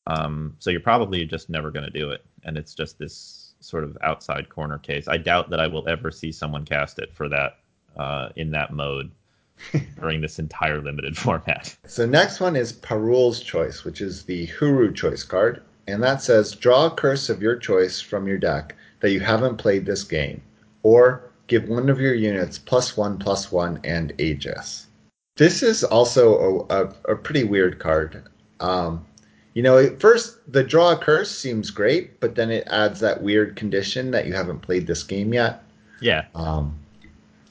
Um, 0.09 0.57
so 0.59 0.71
you're 0.71 0.81
probably 0.81 1.25
just 1.25 1.49
never 1.49 1.71
going 1.71 1.85
to 1.85 2.01
do 2.01 2.11
it, 2.11 2.25
and 2.43 2.59
it's 2.59 2.75
just 2.75 2.99
this 2.99 3.55
sort 3.61 3.85
of 3.85 3.97
outside 4.03 4.49
corner 4.49 4.79
case. 4.79 5.07
I 5.07 5.19
doubt 5.19 5.51
that 5.51 5.61
I 5.61 5.69
will 5.69 5.89
ever 5.89 6.11
see 6.11 6.33
someone 6.33 6.65
cast 6.65 6.99
it 6.99 7.15
for 7.15 7.29
that 7.29 7.59
uh, 7.97 8.31
in 8.35 8.51
that 8.51 8.73
mode 8.73 9.13
during 10.01 10.21
this 10.21 10.41
entire 10.41 10.83
limited 10.83 11.17
format. 11.27 11.77
So 11.87 12.07
next 12.07 12.41
one 12.41 12.57
is 12.57 12.73
Perul's 12.73 13.41
Choice, 13.41 13.85
which 13.85 14.01
is 14.01 14.25
the 14.25 14.49
Hooru 14.49 14.93
choice 14.93 15.23
card 15.23 15.63
and 15.87 16.03
that 16.03 16.23
says 16.23 16.53
draw 16.53 16.87
a 16.87 16.91
curse 16.91 17.29
of 17.29 17.43
your 17.43 17.57
choice 17.57 18.01
from 18.01 18.27
your 18.27 18.39
deck 18.39 18.75
that 19.01 19.11
you 19.11 19.21
haven't 19.21 19.57
played 19.57 19.85
this 19.85 20.05
game, 20.05 20.41
or 20.83 21.31
give 21.47 21.69
one 21.69 21.89
of 21.89 22.01
your 22.01 22.15
units 22.15 22.59
plus 22.59 22.97
one 22.97 23.19
plus 23.19 23.51
one 23.53 23.81
and 23.85 24.13
Aegis. 24.19 24.87
This 25.37 25.63
is 25.63 25.83
also 25.83 26.67
a, 26.71 26.85
a, 26.85 26.95
a 27.13 27.17
pretty 27.17 27.45
weird 27.45 27.79
card. 27.79 28.23
Um, 28.61 29.05
you 29.55 29.63
know, 29.63 29.79
at 29.79 30.01
first 30.01 30.39
the 30.53 30.63
draw 30.63 30.93
a 30.93 30.97
curse 30.97 31.31
seems 31.31 31.71
great, 31.71 32.21
but 32.21 32.35
then 32.35 32.51
it 32.51 32.67
adds 32.69 33.01
that 33.01 33.23
weird 33.23 33.57
condition 33.57 34.11
that 34.13 34.27
you 34.27 34.35
haven't 34.35 34.61
played 34.61 34.87
this 34.87 35.03
game 35.03 35.35
yet. 35.35 35.63
Yeah. 36.01 36.27
Um, 36.35 36.79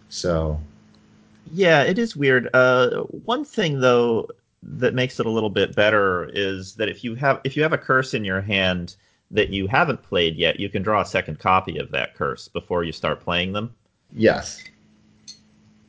so. 0.10 0.60
Yeah, 1.54 1.84
it 1.84 2.00
is 2.00 2.16
weird. 2.16 2.50
Uh, 2.54 3.02
one 3.26 3.44
thing 3.44 3.82
though 3.82 4.30
that 4.64 4.94
makes 4.94 5.20
it 5.20 5.26
a 5.26 5.30
little 5.30 5.50
bit 5.50 5.76
better 5.76 6.30
is 6.34 6.76
that 6.76 6.90
if 6.90 7.04
you 7.04 7.16
have 7.16 7.42
if 7.44 7.58
you 7.58 7.64
have 7.64 7.74
a 7.74 7.78
curse 7.78 8.14
in 8.14 8.24
your 8.24 8.42
hand 8.42 8.96
that 9.32 9.50
you 9.50 9.68
haven't 9.68 10.04
played 10.04 10.36
yet, 10.36 10.60
you 10.60 10.70
can 10.70 10.84
draw 10.84 11.02
a 11.02 11.06
second 11.06 11.40
copy 11.40 11.78
of 11.78 11.92
that 11.92 12.16
curse 12.16 12.48
before 12.48 12.84
you 12.84 12.92
start 12.92 13.22
playing 13.22 13.54
them. 13.54 13.74
Yes. 14.12 14.62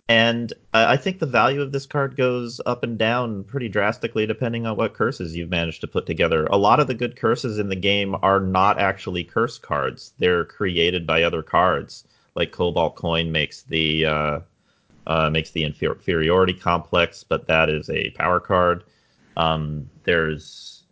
And 0.09 0.53
I 0.75 0.97
think 0.97 1.19
the 1.19 1.27
value 1.27 1.63
of 1.63 1.73
this 1.73 1.87
card 1.87 2.17
goes 2.17 2.61
up 2.67 2.83
and 2.83 2.99
down 2.99 3.45
pretty 3.45 3.69
drastically 3.69 4.27
depending 4.27 4.67
on 4.67 4.77
what 4.77 4.95
curses 4.95 5.35
you've 5.35 5.51
managed 5.51 5.81
to 5.81 5.87
put 5.87 6.07
together. 6.07 6.47
A 6.47 6.57
lot 6.57 6.81
of 6.81 6.87
the 6.87 6.95
good 6.95 7.17
curses 7.17 7.59
in 7.59 7.69
the 7.69 7.77
game 7.77 8.15
are 8.23 8.41
not 8.41 8.79
actually 8.79 9.25
curse 9.25 9.59
cards; 9.59 10.13
they're 10.19 10.45
created 10.45 11.07
by 11.07 11.23
other 11.23 11.43
cards. 11.43 12.05
Like 12.35 12.53
Cobalt 12.53 12.97
Coin 12.97 13.33
makes 13.33 13.63
the 13.63 14.07
uh, 14.07 14.41
uh, 15.07 15.31
makes 15.31 15.51
the 15.51 15.65
inferiority 15.65 16.53
complex, 16.55 17.25
but 17.25 17.47
that 17.47 17.69
is 17.69 17.91
a 17.91 18.11
power 18.11 18.41
card. 18.41 18.85
Um, 19.37 19.89
there's 20.05 20.85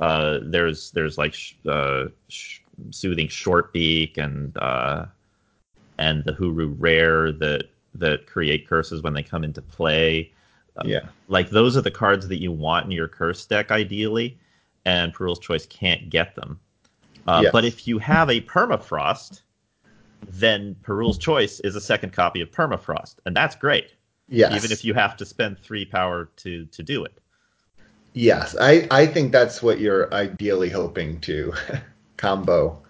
uh, 0.00 0.40
there's 0.42 0.90
there's 0.90 1.16
like 1.16 1.32
sh- 1.34 1.54
uh, 1.68 2.06
sh- 2.28 2.60
soothing 2.90 3.28
short 3.28 3.72
beak 3.72 4.18
and 4.18 4.56
uh, 4.58 5.06
and 5.98 6.24
the 6.24 6.32
Hooru 6.32 6.74
rare 6.78 7.32
that 7.32 7.64
that 7.94 8.26
create 8.26 8.68
curses 8.68 9.02
when 9.02 9.14
they 9.14 9.22
come 9.22 9.44
into 9.44 9.62
play. 9.62 10.32
Um, 10.76 10.88
Yeah. 10.88 11.06
like 11.28 11.50
those 11.50 11.76
are 11.76 11.82
the 11.82 11.90
cards 11.90 12.26
that 12.28 12.40
you 12.42 12.50
want 12.50 12.86
in 12.86 12.90
your 12.90 13.06
curse 13.06 13.46
deck 13.46 13.70
ideally, 13.70 14.36
and 14.84 15.14
Perul's 15.14 15.38
Choice 15.38 15.66
can't 15.66 16.10
get 16.10 16.34
them. 16.34 16.58
Uh, 17.26 17.40
Yes. 17.44 17.52
But 17.52 17.64
if 17.64 17.86
you 17.86 17.98
have 18.00 18.28
a 18.28 18.40
Permafrost, 18.40 19.42
then 20.28 20.76
Perul's 20.82 21.18
Choice 21.18 21.60
is 21.60 21.76
a 21.76 21.80
second 21.80 22.12
copy 22.12 22.40
of 22.40 22.50
Permafrost, 22.50 23.16
and 23.26 23.36
that's 23.36 23.56
great. 23.56 23.94
Yes. 24.28 24.50
Even 24.52 24.72
if 24.72 24.84
you 24.84 24.94
have 24.94 25.16
to 25.18 25.26
spend 25.26 25.58
three 25.58 25.84
power 25.86 26.30
to 26.36 26.66
to 26.66 26.82
do 26.82 27.04
it. 27.04 27.20
Yes, 28.14 28.56
I, 28.60 28.86
I 28.90 29.06
think 29.06 29.30
that's 29.32 29.62
what 29.62 29.78
you're 29.80 30.12
ideally 30.14 30.70
hoping 30.70 31.20
to 31.22 31.52
combo 32.16 32.80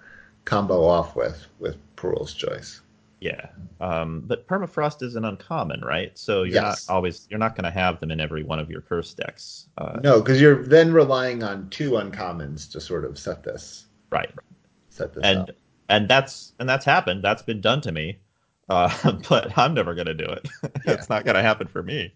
combo 0.45 0.85
off 0.85 1.17
with 1.17 1.47
with 1.59 1.77
Perul's 1.97 2.33
choice. 2.35 2.81
Yeah, 3.21 3.49
um, 3.81 4.23
but 4.27 4.47
permafrost 4.47 5.03
is 5.03 5.17
an 5.17 5.25
uncommon, 5.25 5.81
right? 5.81 6.17
So 6.19 6.43
you're 6.43 6.61
Yes. 6.61 6.87
not 6.87 6.95
always 6.95 7.27
you're 7.31 7.39
not 7.39 7.57
going 7.57 7.65
to 7.65 7.71
have 7.71 7.99
them 8.01 8.11
in 8.11 8.21
every 8.21 8.43
one 8.43 8.59
of 8.59 8.71
your 8.71 8.83
curse 8.83 9.15
decks, 9.15 9.69
uh, 9.79 10.03
No, 10.03 10.21
because 10.21 10.41
you're 10.43 10.63
then 10.63 10.93
relying 10.93 11.43
on 11.43 11.71
two 11.71 11.93
uncommons 11.93 12.71
to 12.73 12.81
sort 12.81 13.05
of 13.07 13.19
set 13.19 13.43
this 13.43 13.87
right? 14.11 14.31
set 14.91 15.13
this 15.15 15.25
And 15.25 15.33
up. 15.33 15.55
And 15.89 16.09
that's 16.09 16.53
and 16.59 16.69
that's 16.69 16.85
happened. 16.85 17.23
That's 17.23 17.43
been 17.43 17.61
done 17.61 17.81
to 17.83 17.93
me, 17.93 18.19
uh, 18.69 19.13
but 19.29 19.57
I'm 19.57 19.75
never 19.75 19.95
going 19.95 20.07
to 20.07 20.15
do 20.15 20.25
it. 20.25 20.49
it's 20.87 21.09
not 21.09 21.25
going 21.25 21.37
to 21.37 21.43
happen 21.43 21.67
for 21.67 21.83
me. 21.83 22.13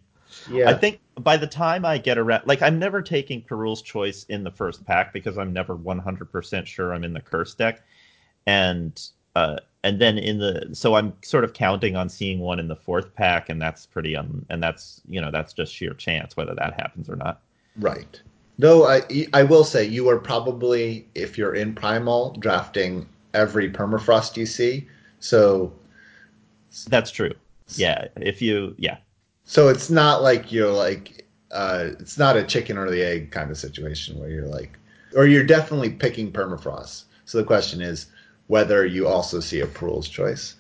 Yeah, 0.51 0.71
I 0.71 0.75
think 0.75 1.01
by 1.21 1.37
the 1.37 1.47
time 1.47 1.85
I 1.85 1.99
get 1.99 2.19
around, 2.19 2.47
like 2.47 2.63
I'm 2.63 2.79
never 2.79 3.01
taking 3.01 3.43
Perul's 3.43 3.83
Choice 3.83 4.25
in 4.25 4.45
the 4.45 4.51
first 4.51 4.85
pack 4.85 5.13
because 5.13 5.39
I'm 5.39 5.53
never 5.53 5.77
100% 5.77 6.67
sure 6.67 6.93
I'm 6.93 7.05
in 7.05 7.13
the 7.15 7.21
curse 7.21 7.55
deck, 7.55 7.83
and 8.47 9.01
uh, 9.35 9.57
and 9.85 10.01
then 10.01 10.19
in 10.19 10.39
the 10.39 10.69
so 10.73 10.97
I'm 10.97 11.15
sort 11.23 11.45
of 11.45 11.53
counting 11.55 11.97
on 11.97 12.09
seeing 12.09 12.41
one 12.41 12.59
in 12.59 12.69
the 12.69 12.77
fourth 12.77 13.15
pack, 13.15 13.49
and 13.49 13.61
that's 13.61 13.87
pretty 13.87 14.17
un, 14.17 14.45
and 14.51 14.63
that's 14.63 15.01
you 15.09 15.21
know 15.21 15.31
that's 15.31 15.53
just 15.53 15.75
sheer 15.75 15.95
chance 15.95 16.37
whether 16.37 16.55
that 16.55 16.75
happens 16.75 17.09
or 17.09 17.17
not. 17.17 17.41
right. 17.77 18.21
Though 18.61 18.89
I 18.89 19.03
I 19.33 19.45
will 19.45 19.65
say 19.65 19.85
you 19.85 20.09
are 20.09 20.19
probably 20.19 21.07
if 21.15 21.39
you're 21.39 21.55
in 21.55 21.75
primal 21.75 22.33
drafting 22.41 23.09
every 23.39 23.71
permafrost 23.71 24.37
you 24.37 24.47
see. 24.47 24.87
So 25.21 25.73
That's 26.89 27.11
true. 27.11 27.35
Yeah, 27.77 28.09
if 28.17 28.41
you 28.43 28.75
yeah 28.79 28.99
so 29.49 29.69
it's 29.69 29.89
not 29.89 30.23
like 30.23 30.53
you're 30.53 30.71
like 30.71 31.25
uh, 31.51 31.87
it's 31.99 32.19
not 32.19 32.37
a 32.37 32.45
chicken 32.45 32.77
or 32.77 32.91
the 32.91 33.03
egg 33.03 33.31
kind 33.31 33.51
of 33.51 33.57
situation 33.57 34.21
where 34.21 34.29
you're 34.29 34.47
like 34.47 34.79
or 35.17 35.27
you're 35.27 35.43
definitely 35.43 35.89
picking 35.89 36.31
permafrost. 36.31 37.05
So 37.25 37.39
the 37.39 37.45
question 37.45 37.81
is 37.81 38.09
whether 38.49 38.85
you 38.85 39.09
also 39.09 39.41
see 39.41 39.61
a 39.61 39.67
Perul's 39.67 40.07
choice. 40.07 40.57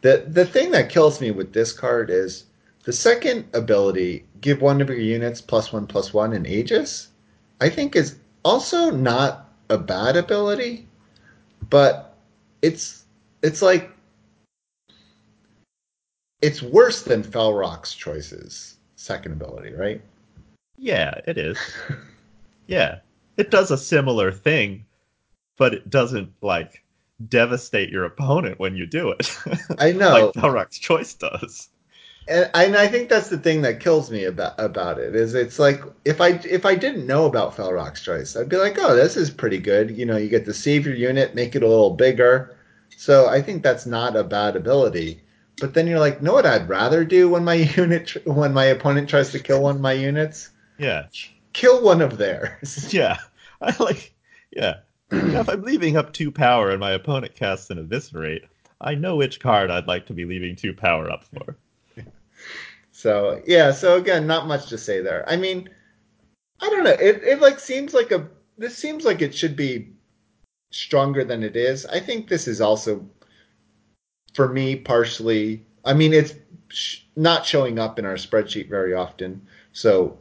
The 0.00 0.24
the 0.26 0.44
thing 0.44 0.72
that 0.72 0.90
kills 0.90 1.20
me 1.20 1.30
with 1.30 1.52
this 1.52 1.72
card 1.72 2.10
is 2.10 2.46
the 2.82 2.92
second 2.92 3.44
ability, 3.54 4.24
give 4.40 4.60
one 4.60 4.80
of 4.80 4.88
your 4.88 4.98
units 4.98 5.40
plus 5.40 5.72
one 5.72 5.86
plus 5.86 6.12
one 6.12 6.32
in 6.32 6.44
Aegis, 6.44 7.10
I 7.60 7.68
think 7.68 7.94
is 7.94 8.16
also 8.44 8.90
not 8.90 9.52
a 9.70 9.78
bad 9.78 10.16
ability, 10.16 10.88
but 11.70 12.11
it's 12.62 13.04
it's 13.42 13.60
like 13.60 13.90
it's 16.40 16.62
worse 16.62 17.02
than 17.02 17.22
Felrock's 17.22 17.94
choices 17.94 18.76
second 18.96 19.32
ability, 19.32 19.74
right? 19.74 20.00
yeah 20.78 21.14
it 21.28 21.38
is 21.38 21.58
yeah 22.66 22.98
it 23.36 23.50
does 23.50 23.70
a 23.70 23.78
similar 23.78 24.30
thing, 24.30 24.84
but 25.56 25.74
it 25.74 25.88
doesn't 25.90 26.32
like 26.42 26.82
devastate 27.28 27.90
your 27.90 28.04
opponent 28.04 28.58
when 28.58 28.76
you 28.76 28.86
do 28.86 29.10
it. 29.10 29.36
I 29.78 29.92
know. 29.92 30.26
like 30.26 30.34
Felrock's 30.34 30.78
Choice 30.78 31.14
does. 31.14 31.68
And, 32.28 32.50
and 32.54 32.76
I 32.76 32.88
think 32.88 33.08
that's 33.08 33.28
the 33.28 33.38
thing 33.38 33.62
that 33.62 33.80
kills 33.80 34.10
me 34.10 34.24
about 34.24 34.54
about 34.58 34.98
it 34.98 35.14
is 35.14 35.34
it's 35.34 35.58
like 35.58 35.82
if 36.04 36.20
I 36.20 36.40
if 36.44 36.64
I 36.64 36.74
didn't 36.74 37.06
know 37.06 37.26
about 37.26 37.56
Felrock's 37.56 38.02
choice, 38.02 38.36
I'd 38.36 38.48
be 38.48 38.56
like, 38.56 38.76
oh, 38.78 38.94
this 38.94 39.16
is 39.16 39.30
pretty 39.30 39.58
good. 39.58 39.90
You 39.96 40.06
know, 40.06 40.16
you 40.16 40.28
get 40.28 40.44
to 40.46 40.54
save 40.54 40.86
your 40.86 40.94
unit, 40.94 41.34
make 41.34 41.54
it 41.54 41.62
a 41.62 41.68
little 41.68 41.90
bigger. 41.90 42.56
So 42.96 43.28
I 43.28 43.42
think 43.42 43.62
that's 43.62 43.86
not 43.86 44.16
a 44.16 44.24
bad 44.24 44.56
ability. 44.56 45.22
But 45.60 45.74
then 45.74 45.86
you're 45.86 45.98
like, 45.98 46.22
know 46.22 46.32
what 46.32 46.46
I'd 46.46 46.68
rather 46.68 47.04
do 47.04 47.28
when 47.28 47.44
my 47.44 47.54
unit 47.76 48.06
tr- 48.08 48.18
when 48.24 48.52
my 48.52 48.64
opponent 48.64 49.08
tries 49.08 49.30
to 49.32 49.38
kill 49.38 49.62
one 49.62 49.76
of 49.76 49.82
my 49.82 49.92
units? 49.92 50.50
Yeah. 50.78 51.06
Kill 51.52 51.82
one 51.82 52.00
of 52.00 52.18
theirs. 52.18 52.88
Yeah. 52.94 53.18
I 53.60 53.74
like 53.78 54.14
yeah. 54.50 54.80
Yeah, 55.12 55.40
if 55.40 55.48
I'm 55.48 55.62
leaving 55.62 55.96
up 55.96 56.12
two 56.12 56.32
power 56.32 56.70
and 56.70 56.80
my 56.80 56.92
opponent 56.92 57.36
casts 57.36 57.68
an 57.70 57.78
eviscerate, 57.78 58.44
I 58.80 58.94
know 58.94 59.16
which 59.16 59.40
card 59.40 59.70
I'd 59.70 59.86
like 59.86 60.06
to 60.06 60.14
be 60.14 60.24
leaving 60.24 60.56
two 60.56 60.72
power 60.72 61.10
up 61.10 61.24
for. 61.24 61.56
So 63.02 63.42
yeah, 63.48 63.72
so 63.72 63.96
again, 63.96 64.28
not 64.28 64.46
much 64.46 64.68
to 64.68 64.78
say 64.78 65.00
there. 65.00 65.28
I 65.28 65.34
mean, 65.34 65.68
I 66.60 66.70
don't 66.70 66.84
know. 66.84 66.90
It 66.90 67.20
it 67.24 67.40
like 67.40 67.58
seems 67.58 67.94
like 67.94 68.12
a 68.12 68.28
this 68.56 68.78
seems 68.78 69.04
like 69.04 69.20
it 69.20 69.34
should 69.34 69.56
be 69.56 69.88
stronger 70.70 71.24
than 71.24 71.42
it 71.42 71.56
is. 71.56 71.84
I 71.86 71.98
think 71.98 72.28
this 72.28 72.46
is 72.46 72.60
also 72.60 73.04
for 74.34 74.48
me 74.48 74.76
partially. 74.76 75.66
I 75.84 75.94
mean, 75.94 76.12
it's 76.12 76.34
sh- 76.68 77.00
not 77.16 77.44
showing 77.44 77.80
up 77.80 77.98
in 77.98 78.06
our 78.06 78.14
spreadsheet 78.14 78.68
very 78.68 78.94
often, 78.94 79.48
so 79.72 80.16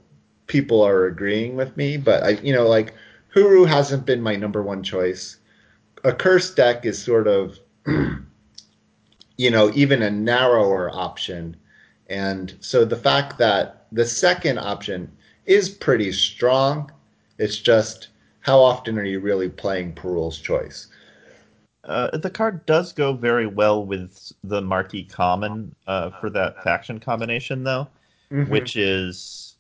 people 0.48 0.82
are 0.82 1.06
agreeing 1.06 1.56
with 1.56 1.78
me. 1.78 1.98
But 1.98 2.24
I, 2.24 2.30
you 2.42 2.52
know, 2.52 2.68
like 2.68 2.96
Hooru 3.36 3.68
hasn't 3.68 4.08
been 4.08 4.24
my 4.24 4.36
number 4.36 4.64
one 4.64 4.82
choice. 4.82 5.38
A 6.04 6.14
curse 6.14 6.52
deck 6.56 6.84
is 6.84 6.98
sort 7.00 7.28
of, 7.28 7.60
you 9.38 9.52
know, 9.52 9.72
even 9.76 10.02
a 10.02 10.10
narrower 10.10 10.90
option. 10.90 11.58
And 12.12 12.58
so 12.60 12.84
the 12.84 12.98
fact 12.98 13.38
that 13.38 13.88
the 13.94 14.06
second 14.06 14.60
option 14.60 15.10
is 15.46 15.70
pretty 15.70 16.12
strong, 16.12 16.92
it's 17.38 17.58
just 17.58 18.10
how 18.42 18.60
often 18.60 19.00
are 19.00 19.06
you 19.06 19.22
really 19.22 19.48
playing 19.48 19.94
Perul's 19.94 20.38
choice? 20.38 20.88
Uh, 21.86 22.16
the 22.18 22.30
card 22.30 22.66
does 22.66 22.92
go 22.92 23.14
very 23.14 23.48
well 23.48 23.86
with 23.86 24.34
the 24.44 24.62
marquee 24.62 25.06
common 25.06 25.74
uh, 25.88 26.10
for 26.20 26.30
that 26.30 26.62
faction 26.64 27.00
combination, 27.00 27.64
though, 27.64 27.88
which 28.48 28.76
is 28.76 29.56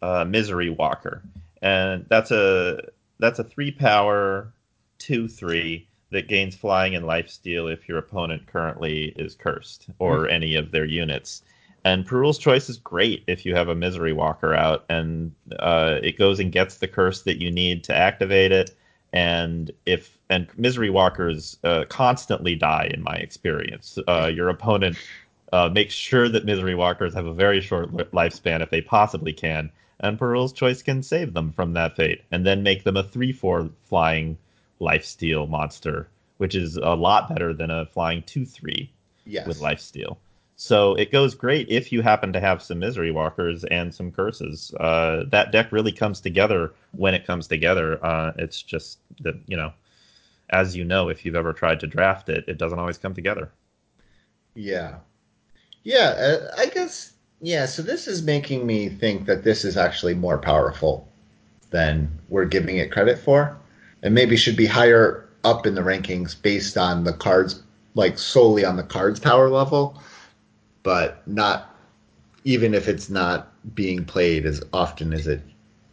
uh, 0.00 0.24
Misery 0.24 0.70
Walker, 0.70 1.22
and 1.60 2.06
that's 2.08 2.30
a 2.30 2.80
that's 3.18 3.38
a 3.38 3.44
three 3.44 3.70
power 3.70 4.52
two 4.98 5.28
three 5.28 5.86
that 6.10 6.28
gains 6.28 6.56
flying 6.56 6.96
and 6.96 7.04
lifesteal 7.04 7.72
if 7.72 7.88
your 7.88 7.98
opponent 7.98 8.46
currently 8.46 9.12
is 9.16 9.34
cursed 9.36 9.86
or 9.98 10.28
any 10.28 10.56
of 10.56 10.72
their 10.72 10.86
units. 10.86 11.42
And 11.84 12.06
Perul's 12.06 12.38
Choice 12.38 12.68
is 12.68 12.76
great 12.76 13.24
if 13.26 13.46
you 13.46 13.54
have 13.54 13.68
a 13.68 13.74
Misery 13.74 14.12
Walker 14.12 14.54
out, 14.54 14.84
and 14.88 15.32
uh, 15.58 15.98
it 16.02 16.18
goes 16.18 16.38
and 16.38 16.52
gets 16.52 16.76
the 16.76 16.88
curse 16.88 17.22
that 17.22 17.40
you 17.40 17.50
need 17.50 17.84
to 17.84 17.96
activate 17.96 18.52
it. 18.52 18.74
And 19.12 19.70
if 19.86 20.18
and 20.28 20.46
Misery 20.56 20.90
Walkers 20.90 21.58
uh, 21.64 21.84
constantly 21.88 22.54
die, 22.54 22.90
in 22.92 23.02
my 23.02 23.16
experience. 23.16 23.98
Uh, 24.06 24.30
your 24.32 24.48
opponent 24.48 24.96
uh, 25.52 25.68
makes 25.68 25.94
sure 25.94 26.28
that 26.28 26.44
Misery 26.44 26.74
Walkers 26.74 27.14
have 27.14 27.26
a 27.26 27.34
very 27.34 27.60
short 27.60 27.90
lifespan 28.12 28.60
if 28.60 28.70
they 28.70 28.80
possibly 28.80 29.32
can, 29.32 29.70
and 29.98 30.18
Perul's 30.18 30.52
Choice 30.52 30.82
can 30.82 31.02
save 31.02 31.34
them 31.34 31.50
from 31.50 31.72
that 31.72 31.96
fate, 31.96 32.22
and 32.30 32.46
then 32.46 32.62
make 32.62 32.84
them 32.84 32.96
a 32.96 33.02
three-four 33.02 33.70
flying 33.82 34.38
lifesteal 34.80 35.48
monster, 35.48 36.08
which 36.38 36.54
is 36.54 36.76
a 36.76 36.94
lot 36.94 37.28
better 37.28 37.52
than 37.52 37.70
a 37.70 37.86
flying 37.86 38.22
two-three 38.22 38.92
Yes. 39.26 39.46
with 39.46 39.60
lifesteal. 39.60 40.16
So 40.62 40.94
it 40.96 41.10
goes 41.10 41.34
great 41.34 41.70
if 41.70 41.90
you 41.90 42.02
happen 42.02 42.34
to 42.34 42.38
have 42.38 42.62
some 42.62 42.80
misery 42.80 43.10
walkers 43.10 43.64
and 43.64 43.94
some 43.94 44.12
curses. 44.12 44.74
Uh, 44.78 45.24
that 45.28 45.52
deck 45.52 45.72
really 45.72 45.90
comes 45.90 46.20
together 46.20 46.74
when 46.92 47.14
it 47.14 47.26
comes 47.26 47.46
together. 47.46 47.98
Uh, 48.04 48.32
it's 48.36 48.60
just 48.60 48.98
that 49.22 49.36
you 49.46 49.56
know, 49.56 49.72
as 50.50 50.76
you 50.76 50.84
know, 50.84 51.08
if 51.08 51.24
you've 51.24 51.34
ever 51.34 51.54
tried 51.54 51.80
to 51.80 51.86
draft 51.86 52.28
it, 52.28 52.44
it 52.46 52.58
doesn't 52.58 52.78
always 52.78 52.98
come 52.98 53.14
together. 53.14 53.50
Yeah. 54.54 54.96
Yeah, 55.82 56.08
uh, 56.18 56.54
I 56.58 56.66
guess 56.66 57.14
yeah, 57.40 57.64
so 57.64 57.80
this 57.80 58.06
is 58.06 58.22
making 58.22 58.66
me 58.66 58.90
think 58.90 59.24
that 59.24 59.42
this 59.42 59.64
is 59.64 59.78
actually 59.78 60.12
more 60.12 60.36
powerful 60.36 61.08
than 61.70 62.10
we're 62.28 62.44
giving 62.44 62.76
it 62.76 62.92
credit 62.92 63.18
for 63.18 63.56
and 64.02 64.14
maybe 64.14 64.36
should 64.36 64.56
be 64.56 64.66
higher 64.66 65.26
up 65.42 65.64
in 65.64 65.74
the 65.74 65.80
rankings 65.80 66.34
based 66.40 66.76
on 66.76 67.04
the 67.04 67.14
cards 67.14 67.62
like 67.94 68.18
solely 68.18 68.64
on 68.64 68.76
the 68.76 68.82
cards 68.82 69.18
power 69.18 69.48
level, 69.48 69.98
but 70.82 71.26
not 71.26 71.74
even 72.44 72.74
if 72.74 72.88
it's 72.88 73.10
not 73.10 73.52
being 73.74 74.04
played 74.04 74.46
as 74.46 74.62
often 74.72 75.12
as 75.12 75.26
it 75.26 75.42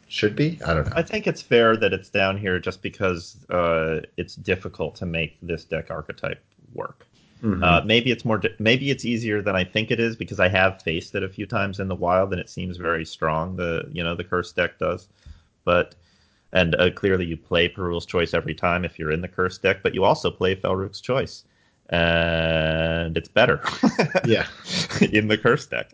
should 0.08 0.36
be. 0.36 0.60
I 0.66 0.74
don't 0.74 0.86
know. 0.86 0.94
I 0.96 1.02
think 1.02 1.28
it's 1.28 1.42
fair 1.42 1.76
that 1.78 1.94
it's 1.94 2.10
down 2.10 2.38
here 2.38 2.60
just 2.60 2.82
because 2.82 3.38
uh, 3.50 4.02
it's 4.16 4.36
difficult 4.36 4.96
to 4.96 5.06
make 5.06 5.38
this 5.42 5.66
deck 5.66 5.92
archetype 5.92 6.42
work. 6.74 7.06
Mhm. 7.44 7.64
Uh, 7.64 7.84
maybe 7.86 8.12
it's 8.12 8.26
more. 8.26 8.38
Di- 8.40 8.56
maybe 8.58 8.90
it's 8.90 9.06
easier 9.06 9.42
than 9.42 9.56
I 9.56 9.64
think 9.64 9.92
it 9.92 10.00
is 10.00 10.16
because 10.16 10.40
I 10.40 10.48
have 10.48 10.82
faced 10.82 11.14
it 11.14 11.24
a 11.24 11.30
few 11.30 11.46
times 11.46 11.80
in 11.80 11.88
the 11.88 11.96
wild 11.96 12.32
and 12.32 12.40
it 12.40 12.50
seems 12.50 12.78
very 12.78 13.06
strong. 13.06 13.58
The 13.58 13.88
you 13.92 14.04
know 14.04 14.16
the 14.16 14.24
curse 14.24 14.52
deck 14.52 14.80
does, 14.80 15.08
but 15.64 15.94
and 16.52 16.74
uh, 16.76 16.90
clearly 16.92 17.26
you 17.26 17.38
play 17.38 17.70
Perul's 17.70 18.06
Choice 18.06 18.34
every 18.34 18.56
time 18.56 18.86
if 18.86 18.98
you're 18.98 19.12
in 19.12 19.22
the 19.22 19.28
curse 19.28 19.58
deck, 19.58 19.84
but 19.84 19.94
you 19.94 20.04
also 20.04 20.32
play 20.32 20.56
Felruk's 20.56 21.02
Choice, 21.02 21.44
and 21.90 23.18
it's 23.18 23.30
better. 23.30 23.62
yeah, 24.26 24.48
in 25.12 25.28
the 25.28 25.38
curse 25.38 25.66
deck. 25.66 25.92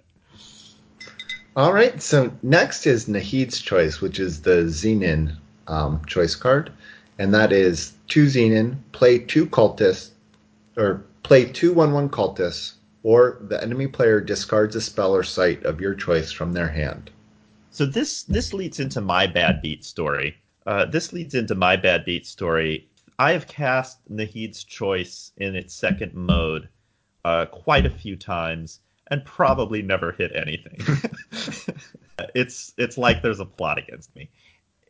All 1.55 1.71
right, 1.71 2.01
so 2.01 2.31
next 2.41 2.87
is 2.87 3.05
Nahid's 3.05 3.61
Choice, 3.61 4.01
which 4.01 4.19
is 4.19 4.41
the 4.41 4.63
Xenan 4.63 5.35
um, 5.67 6.03
choice 6.05 6.35
card, 6.35 6.71
and 7.19 7.33
that 7.33 7.51
is 7.51 7.93
two 8.07 8.25
Xenan, 8.25 8.77
play 8.91 9.19
two 9.19 9.45
cultists, 9.45 10.09
or 10.77 11.03
play 11.21 11.45
two 11.45 11.71
one-one 11.71 12.09
cultists, 12.09 12.73
or 13.03 13.37
the 13.41 13.61
enemy 13.61 13.85
player 13.87 14.19
discards 14.19 14.75
a 14.75 14.81
spell 14.81 15.15
or 15.15 15.23
sight 15.23 15.63
of 15.63 15.79
your 15.79 15.93
choice 15.93 16.31
from 16.31 16.53
their 16.53 16.69
hand. 16.69 17.11
So 17.69 17.85
this 17.85 18.23
this 18.23 18.53
leads 18.53 18.79
into 18.79 19.01
my 19.01 19.27
bad 19.27 19.61
beat 19.61 19.83
story. 19.83 20.37
Uh, 20.65 20.85
this 20.85 21.11
leads 21.13 21.35
into 21.35 21.55
my 21.55 21.75
bad 21.75 22.05
beat 22.05 22.25
story. 22.25 22.87
I 23.19 23.31
have 23.31 23.47
cast 23.47 23.99
Nahid's 24.11 24.63
Choice 24.63 25.31
in 25.37 25.55
its 25.55 25.73
second 25.73 26.13
mode 26.13 26.69
uh, 27.25 27.45
quite 27.45 27.85
a 27.85 27.89
few 27.89 28.15
times 28.15 28.79
and 29.07 29.23
probably 29.25 29.81
never 29.81 30.11
hit 30.11 30.31
anything. 30.35 30.79
it's 32.35 32.73
it's 32.77 32.97
like 32.97 33.21
there's 33.21 33.39
a 33.39 33.45
plot 33.45 33.77
against 33.77 34.15
me, 34.15 34.29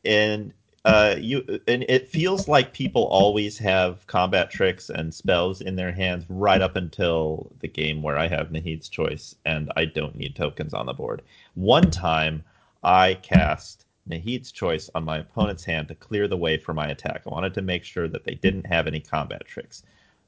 and 0.06 0.54
uh, 0.86 1.16
you 1.18 1.60
and 1.68 1.84
it 1.88 2.10
feels 2.10 2.48
like 2.48 2.74
people 2.74 3.04
always 3.06 3.58
have 3.58 4.06
combat 4.08 4.50
tricks 4.50 4.90
and 4.90 5.14
spells 5.14 5.62
in 5.62 5.76
their 5.76 5.92
hands 5.92 6.26
right 6.30 6.62
up 6.62 6.76
until 6.76 7.52
the 7.60 7.68
game 7.68 8.02
where 8.02 8.18
I 8.18 8.28
have 8.28 8.50
Nahid's 8.50 8.90
Choice 8.90 9.36
and 9.46 9.72
I 9.76 9.86
don't 9.86 10.16
need 10.16 10.36
tokens 10.36 10.74
on 10.74 10.86
the 10.86 10.94
board. 10.94 11.22
One 11.56 11.90
time 11.90 12.44
I 12.84 13.16
cast 13.16 13.83
Nahid's 14.10 14.52
Choice 14.52 14.90
on 14.96 15.06
my 15.06 15.20
opponent's 15.20 15.64
hand 15.64 15.88
to 15.88 15.96
clear 15.96 16.28
the 16.28 16.38
way 16.38 16.58
for 16.58 16.74
my 16.74 16.88
attack. 16.88 17.24
I 17.26 17.30
wanted 17.30 17.54
to 17.56 17.62
make 17.62 17.84
sure 17.84 18.08
that 18.08 18.26
they 18.26 18.36
didn't 18.36 18.66
have 18.66 18.88
any 18.88 19.00
combat 19.00 19.46
tricks. 19.46 19.84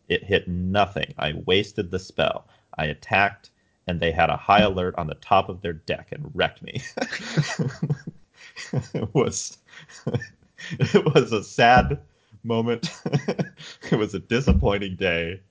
It 0.08 0.24
hit 0.24 0.48
nothing. 0.48 1.14
I 1.18 1.34
wasted 1.46 1.92
the 1.92 2.00
spell. 2.00 2.48
I 2.78 2.86
attacked, 2.86 3.50
and 3.88 4.00
they 4.00 4.12
had 4.12 4.30
a 4.30 4.38
high 4.38 4.62
alert 4.62 4.96
on 4.98 5.08
the 5.08 5.16
top 5.16 5.50
of 5.50 5.62
their 5.62 5.74
deck 5.74 6.10
and 6.12 6.32
wrecked 6.34 6.62
me. 6.62 6.82
it 8.94 9.14
was 9.14 9.58
it 10.72 11.14
was 11.14 11.32
a 11.32 11.44
sad 11.44 12.00
moment. 12.44 12.92
it 13.92 13.98
was 13.98 14.14
a 14.14 14.20
disappointing 14.20 14.96
day. 14.96 15.42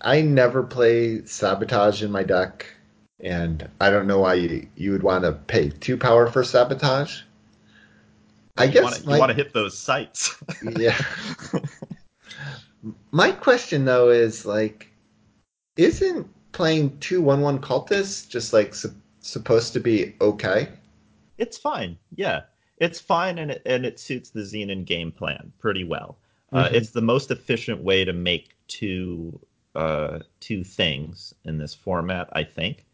I 0.00 0.22
never 0.22 0.62
play 0.62 1.24
sabotage 1.26 2.02
in 2.02 2.10
my 2.10 2.22
deck, 2.22 2.66
and 3.20 3.68
I 3.80 3.90
don't 3.90 4.06
know 4.06 4.20
why 4.20 4.34
you, 4.34 4.66
you 4.76 4.92
would 4.92 5.02
want 5.02 5.24
to 5.24 5.32
pay 5.32 5.70
two 5.70 5.96
power 5.96 6.30
for 6.30 6.44
sabotage. 6.44 7.22
I 8.58 8.64
you 8.64 8.72
guess 8.72 8.82
wanna, 8.82 9.06
my, 9.06 9.14
you 9.14 9.18
want 9.20 9.30
to 9.30 9.36
hit 9.36 9.52
those 9.52 9.76
sites. 9.78 10.36
yeah. 10.76 10.98
my 13.10 13.32
question 13.32 13.84
though 13.84 14.10
is 14.10 14.44
like, 14.44 14.88
isn't 15.76 16.28
playing 16.52 16.98
two 16.98 17.20
one 17.20 17.40
one 17.40 17.58
cultists 17.60 18.28
just 18.28 18.52
like 18.52 18.74
su- 18.74 18.94
supposed 19.20 19.72
to 19.74 19.80
be 19.80 20.14
okay? 20.20 20.68
It's 21.38 21.56
fine. 21.56 21.98
Yeah 22.14 22.42
it's 22.80 23.00
fine 23.00 23.38
and 23.38 23.50
it, 23.50 23.62
and 23.66 23.84
it 23.84 23.98
suits 23.98 24.30
the 24.30 24.40
Xenan 24.40 24.84
game 24.84 25.12
plan 25.12 25.52
pretty 25.58 25.84
well. 25.84 26.16
Uh, 26.52 26.64
mm-hmm. 26.64 26.74
Uh, 26.74 26.76
it's 26.76 26.90
the 26.90 27.02
most 27.02 27.30
efficient 27.30 27.82
way 27.82 28.04
to 28.04 28.12
make 28.12 28.54
two 28.68 29.38
uh, 29.74 30.20
two 30.40 30.64
things 30.64 31.34
in 31.44 31.58
this 31.58 31.74
format, 31.74 32.28
I 32.32 32.42
think. 32.42 32.84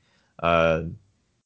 Uh, 0.42 0.82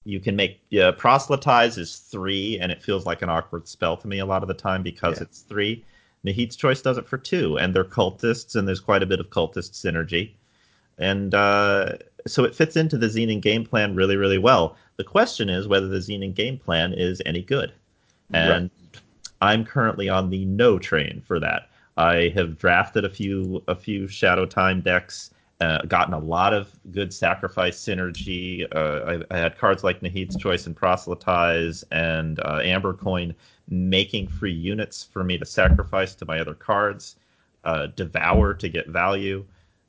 you 0.08 0.20
can 0.20 0.36
make 0.36 0.60
yeah, 0.70 0.90
proselytize 0.90 1.78
is 1.78 1.96
three, 1.96 2.58
and 2.60 2.72
it 2.72 2.82
feels 2.82 3.06
like 3.06 3.22
an 3.22 3.28
awkward 3.28 3.68
spell 3.68 3.96
to 3.96 4.08
me 4.08 4.18
a 4.18 4.26
lot 4.26 4.42
of 4.42 4.48
the 4.48 4.54
time 4.54 4.82
because 4.82 5.18
yeah. 5.18 5.24
it's 5.24 5.40
three. 5.40 5.84
Nahid's 6.24 6.56
Choice 6.56 6.82
does 6.82 6.98
it 6.98 7.06
for 7.06 7.18
two, 7.18 7.58
and 7.58 7.74
they're 7.74 7.84
cultists, 7.84 8.56
and 8.56 8.66
there's 8.66 8.80
quite 8.80 9.02
a 9.02 9.06
bit 9.06 9.20
of 9.20 9.30
cultist 9.30 9.72
synergy, 9.72 10.30
and 10.98 11.34
uh, 11.34 11.92
so 12.26 12.44
it 12.44 12.54
fits 12.54 12.76
into 12.76 12.98
the 12.98 13.06
Xenan 13.06 13.40
game 13.40 13.64
plan 13.64 13.94
really, 13.94 14.16
really 14.16 14.38
well. 14.38 14.76
The 14.96 15.04
question 15.04 15.48
is 15.48 15.68
whether 15.68 15.88
the 15.88 15.98
Xenan 15.98 16.34
game 16.34 16.58
plan 16.58 16.92
is 16.92 17.22
any 17.24 17.42
good 17.42 17.72
and 18.32 18.70
right. 18.92 19.02
I'm 19.40 19.64
currently 19.64 20.08
on 20.08 20.30
the 20.30 20.44
no 20.44 20.78
train 20.78 21.22
for 21.26 21.40
that. 21.40 21.68
I 21.96 22.32
have 22.34 22.58
drafted 22.58 23.04
a 23.04 23.10
few 23.10 23.62
a 23.68 23.74
few 23.74 24.06
Shadow 24.06 24.46
Time 24.46 24.80
decks, 24.80 25.30
uh, 25.60 25.82
gotten 25.82 26.14
a 26.14 26.18
lot 26.18 26.54
of 26.54 26.70
good 26.92 27.12
sacrifice 27.12 27.78
synergy. 27.78 28.66
Uh, 28.74 29.22
I, 29.30 29.34
I, 29.34 29.38
had 29.38 29.58
cards 29.58 29.82
like 29.82 30.00
Nahid's 30.00 30.36
Choice 30.36 30.66
and 30.66 30.76
Proselytize 30.76 31.84
and 31.90 32.38
uh, 32.40 32.60
Amber 32.62 32.94
Coin 32.94 33.34
making 33.68 34.28
free 34.28 34.52
units 34.52 35.02
for 35.02 35.24
me 35.24 35.36
to 35.36 35.44
sacrifice 35.44 36.14
to 36.16 36.24
my 36.24 36.38
other 36.38 36.54
cards. 36.54 37.16
Uh, 37.64 37.88
Devour 37.88 38.54
to 38.54 38.68
get 38.68 38.88
value 38.88 39.44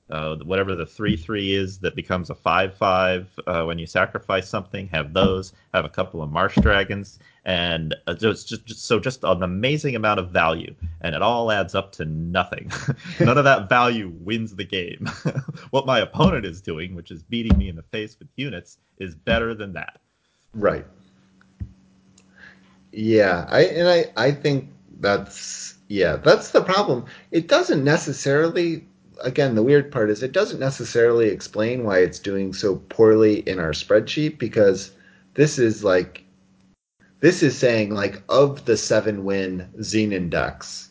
uh, 0.10 0.38
whatever 0.38 0.76
the 0.76 0.86
three 0.86 1.16
three 1.16 1.54
is 1.54 1.80
that 1.80 1.96
becomes 1.96 2.30
a 2.30 2.36
five 2.36 2.74
five 2.76 3.28
uh, 3.48 3.64
when 3.64 3.78
you 3.78 3.86
sacrifice 3.86 4.50
something. 4.50 4.88
Have 4.88 5.14
those. 5.14 5.54
Have 5.74 5.86
a 5.86 5.90
couple 5.90 6.22
of 6.22 6.32
marsh 6.32 6.56
dragons, 6.58 7.20
and 7.46 7.96
uh, 8.08 8.14
just, 8.16 8.48
just, 8.48 8.66
just 8.66 8.86
so 8.86 9.00
just 9.00 9.24
an 9.24 9.44
amazing 9.44 9.96
amount 9.96 10.20
of 10.20 10.32
value, 10.32 10.74
and 11.02 11.14
it 11.14 11.22
all 11.22 11.52
adds 11.52 11.76
up 11.76 11.92
to 11.94 12.06
nothing. 12.06 12.72
None 13.20 13.38
of 13.38 13.44
that 13.44 13.70
value 13.70 14.12
wins 14.20 14.56
the 14.56 14.64
game. 14.64 15.08
what 15.70 15.86
my 15.86 16.00
opponent 16.00 16.46
is 16.46 16.60
doing, 16.60 16.96
which 16.96 17.12
is 17.12 17.22
beating 17.22 17.58
me 17.58 17.70
in 17.70 17.76
the 17.76 17.84
face 17.84 18.18
with 18.18 18.30
units, 18.36 18.80
is 18.98 19.14
better 19.14 19.54
than 19.54 19.74
that. 19.74 20.00
Right. 20.54 20.86
Yeah, 22.92 23.46
I 23.50 23.62
and 23.62 23.88
I 23.88 24.06
I 24.18 24.32
think 24.32 24.70
that's 25.00 25.76
yeah 25.88 26.16
that's 26.18 26.50
the 26.50 26.64
problem. 26.64 27.06
It 27.32 27.48
doesn't 27.48 27.84
necessarily 27.84 28.89
again, 29.22 29.56
the 29.56 29.64
weird 29.64 29.92
part 29.92 30.10
is 30.10 30.24
it 30.24 30.32
doesn't 30.32 30.60
necessarily 30.60 31.28
explain 31.28 31.84
why 31.84 32.00
it's 32.00 32.20
doing 32.20 32.54
so 32.54 32.78
poorly 32.90 33.40
in 33.40 33.60
our 33.60 33.72
spreadsheet 33.72 34.38
because 34.38 34.92
this 35.34 35.60
is 35.60 35.84
like 35.84 36.24
this 37.20 37.44
is 37.44 37.58
saying 37.58 37.94
like 37.94 38.22
of 38.30 38.66
the 38.66 38.78
seven 38.78 39.24
win 39.24 39.68
Xenan 39.80 40.30
decks, 40.30 40.90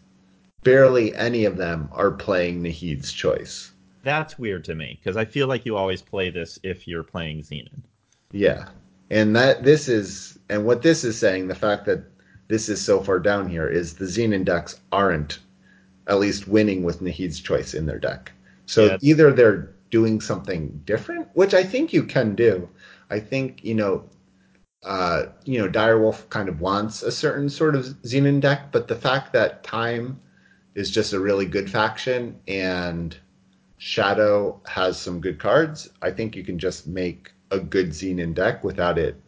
barely 0.63 1.15
any 1.17 1.45
of 1.45 1.57
them 1.57 1.89
are 1.93 2.11
playing 2.11 2.63
Nahid's 2.63 3.13
choice. 3.13 3.73
That's 4.03 4.39
weird 4.39 4.65
to 4.65 4.75
me 4.75 4.99
because 5.01 5.17
I 5.17 5.25
feel 5.25 5.49
like 5.49 5.67
you 5.67 5.77
always 5.77 6.03
play 6.03 6.31
this 6.31 6.59
if 6.63 6.87
you're 6.87 7.03
playing 7.03 7.43
Xenan. 7.43 7.83
Yeah, 8.33 8.69
and 9.11 9.35
that 9.37 9.65
this 9.65 9.89
is 9.89 10.39
and 10.49 10.65
what 10.65 10.83
this 10.83 11.05
is 11.05 11.19
saying, 11.19 11.49
the 11.49 11.55
fact 11.55 11.85
that 11.87 12.05
this 12.49 12.69
is 12.69 12.81
so 12.81 13.01
far 13.01 13.19
down 13.19 13.49
here 13.49 13.69
is 13.69 13.95
the 13.95 14.07
Xenan 14.07 14.45
decks 14.45 14.81
aren't 14.93 15.39
at 16.09 16.19
least 16.19 16.49
winning 16.49 16.83
with 16.83 17.01
Nahid's 17.01 17.41
choice 17.41 17.75
in 17.75 17.87
their 17.87 17.99
deck. 17.99 18.33
So 18.67 18.99
either 19.01 19.33
they're 19.33 19.71
doing 19.91 20.21
something 20.21 20.81
different, 20.85 21.29
which 21.35 21.55
I 21.55 21.63
think 21.63 21.93
you 21.93 22.03
can 22.03 22.35
do. 22.35 22.69
I 23.11 23.21
think 23.21 23.65
you 23.65 23.75
know, 23.75 24.05
uh, 24.85 25.27
you 25.45 25.59
know, 25.59 25.69
Direwolf 25.69 26.29
kind 26.29 26.49
of 26.49 26.61
wants 26.61 27.03
a 27.03 27.13
certain 27.13 27.49
sort 27.49 27.75
of 27.75 27.85
Xenan 28.03 28.41
deck, 28.41 28.73
but 28.73 28.89
the 28.89 28.95
fact 28.95 29.33
that 29.33 29.63
Time 29.65 30.21
is 30.75 30.91
just 30.91 31.13
a 31.13 31.21
really 31.21 31.47
good 31.47 31.71
faction 31.71 32.39
and 32.47 33.17
Shadow 33.79 34.61
has 34.67 35.01
some 35.01 35.21
good 35.21 35.39
cards, 35.39 35.89
I 36.03 36.11
think 36.11 36.37
you 36.37 36.45
can 36.45 36.59
just 36.59 36.87
make 36.87 37.33
a 37.51 37.59
good 37.59 37.91
Xenan 37.91 38.35
deck 38.35 38.63
without 38.65 38.99
it, 38.99 39.21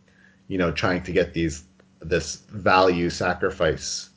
you 0.48 0.58
know, 0.58 0.70
trying 0.70 1.02
to 1.04 1.12
get 1.12 1.32
these 1.32 1.64
this 2.02 2.36
value 2.50 3.10
sacrifice 3.10 4.09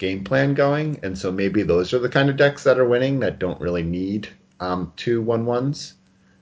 game 0.00 0.24
plan 0.24 0.54
going, 0.54 0.98
and 1.04 1.16
so 1.16 1.30
maybe 1.30 1.62
those 1.62 1.94
are 1.94 2.00
the 2.00 2.08
kind 2.08 2.28
of 2.28 2.36
decks 2.36 2.64
that 2.64 2.78
are 2.78 2.88
winning 2.88 3.20
that 3.20 3.38
don't 3.38 3.60
really 3.60 3.84
need 3.84 4.28
um, 4.58 4.92
two 4.96 5.22
one 5.22 5.46
ones, 5.46 5.94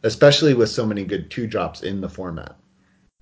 especially 0.03 0.55
with 0.55 0.71
so 0.71 0.87
many 0.87 1.05
good 1.05 1.31
two 1.31 1.47
drops 1.47 1.83
in 1.83 2.01
the 2.01 2.09
format. 2.09 2.57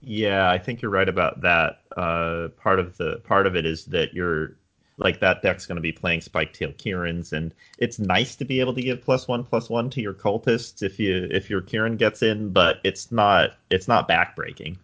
Yeah, 0.01 0.49
I 0.49 0.59
think 0.59 0.83
you're 0.83 0.91
right 0.93 1.09
about 1.09 1.41
that. 1.41 1.81
Uh, 1.97 2.49
part 2.57 2.79
of 2.79 2.97
the 2.99 3.21
part 3.25 3.49
of 3.49 3.57
it 3.57 3.67
is 3.67 3.87
that 3.87 4.15
you're 4.15 4.57
like 4.99 5.21
that 5.21 5.43
deck's 5.43 5.67
going 5.67 5.77
to 5.77 5.83
be 5.83 5.93
playing 5.93 6.21
Spike 6.21 6.53
Tail 6.53 6.73
Kirins, 6.73 7.33
and 7.33 7.53
it's 7.79 7.99
nice 7.99 8.37
to 8.37 8.45
be 8.45 8.61
able 8.61 8.75
to 8.75 8.83
give 8.83 9.03
plus 9.03 9.27
one 9.27 9.43
plus 9.43 9.69
one 9.69 9.91
to 9.91 10.01
your 10.01 10.15
cultists 10.15 10.83
if 10.83 11.01
you 11.01 11.27
if 11.31 11.51
your 11.51 11.63
Kirin 11.63 11.97
gets 11.97 12.23
in, 12.23 12.51
but 12.51 12.79
it's 12.85 13.11
not 13.11 13.51
it's 13.71 13.89
not 13.89 14.09
backbreaking. 14.09 14.77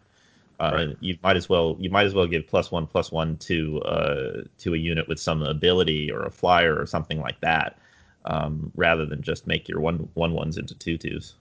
Uh, 0.62 0.70
right. 0.72 0.96
You 1.00 1.18
might 1.24 1.36
as 1.36 1.48
well 1.48 1.76
you 1.80 1.90
might 1.90 2.06
as 2.06 2.14
well 2.14 2.28
give 2.28 2.46
plus 2.46 2.70
one 2.70 2.86
plus 2.86 3.10
one 3.10 3.36
to 3.38 3.80
uh, 3.80 4.42
to 4.58 4.74
a 4.74 4.76
unit 4.76 5.08
with 5.08 5.18
some 5.18 5.42
ability 5.42 6.08
or 6.12 6.22
a 6.22 6.30
flyer 6.30 6.78
or 6.78 6.86
something 6.86 7.20
like 7.20 7.40
that, 7.40 7.78
um, 8.26 8.70
rather 8.76 9.04
than 9.04 9.22
just 9.22 9.48
make 9.48 9.68
your 9.68 9.80
one 9.80 10.08
one 10.14 10.34
ones 10.34 10.58
into 10.58 10.76
two 10.76 10.96
twos. 10.96 11.34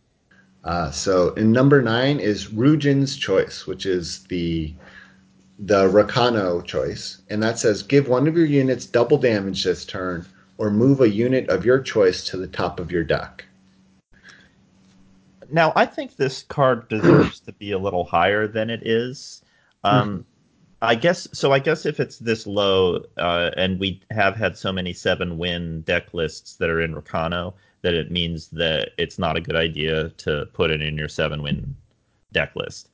Uh, 0.64 0.90
so 0.90 1.36
in 1.36 1.52
number 1.52 1.84
nine 1.84 2.20
is 2.20 2.52
Rujin's 2.52 3.16
choice, 3.16 3.68
which 3.68 3.86
is 3.86 4.24
the 4.24 4.74
the 5.60 5.88
Rakano 5.88 6.66
choice, 6.66 7.22
and 7.30 7.44
that 7.44 7.60
says 7.60 7.84
give 7.84 8.08
one 8.08 8.28
of 8.28 8.36
your 8.36 8.48
units 8.48 8.88
double 8.88 9.20
damage 9.20 9.64
this 9.64 9.86
turn, 9.86 10.26
or 10.58 10.72
move 10.72 11.00
a 11.00 11.10
unit 11.10 11.48
of 11.48 11.64
your 11.64 11.80
choice 11.80 12.24
to 12.26 12.38
the 12.38 12.48
top 12.48 12.80
of 12.80 12.92
your 12.92 13.04
deck. 13.04 13.46
Now, 15.52 15.74
I 15.76 15.86
think 15.86 16.16
this 16.16 16.44
card 16.44 16.88
deserves 16.90 17.40
to 17.42 17.54
be 17.54 17.72
a 17.72 17.80
little 17.80 18.04
higher 18.04 18.48
than 18.48 18.70
it 18.70 18.86
is. 18.88 19.44
Um, 19.84 20.26
I 20.82 20.96
guess 20.96 21.28
so. 21.32 21.52
I 21.52 21.60
guess 21.60 21.86
if 21.86 22.00
it's 22.00 22.18
this 22.18 22.48
low, 22.48 23.04
uh, 23.18 23.52
and 23.56 23.80
we 23.80 24.02
have 24.10 24.36
had 24.36 24.58
so 24.58 24.72
many 24.72 24.94
seven 24.94 25.38
win 25.38 25.82
deck 25.82 26.14
lists 26.14 26.56
that 26.56 26.70
are 26.70 26.82
in 26.82 26.96
Rakano, 26.96 27.54
that 27.84 27.94
it 27.94 28.12
means 28.12 28.48
that 28.50 28.90
it's 28.98 29.20
not 29.20 29.38
a 29.38 29.42
good 29.42 29.56
idea 29.56 30.10
to 30.10 30.48
put 30.54 30.72
it 30.72 30.82
in 30.82 30.98
your 30.98 31.08
seven 31.08 31.44
win 31.44 31.76
deck 32.32 32.56
list. 32.56 32.90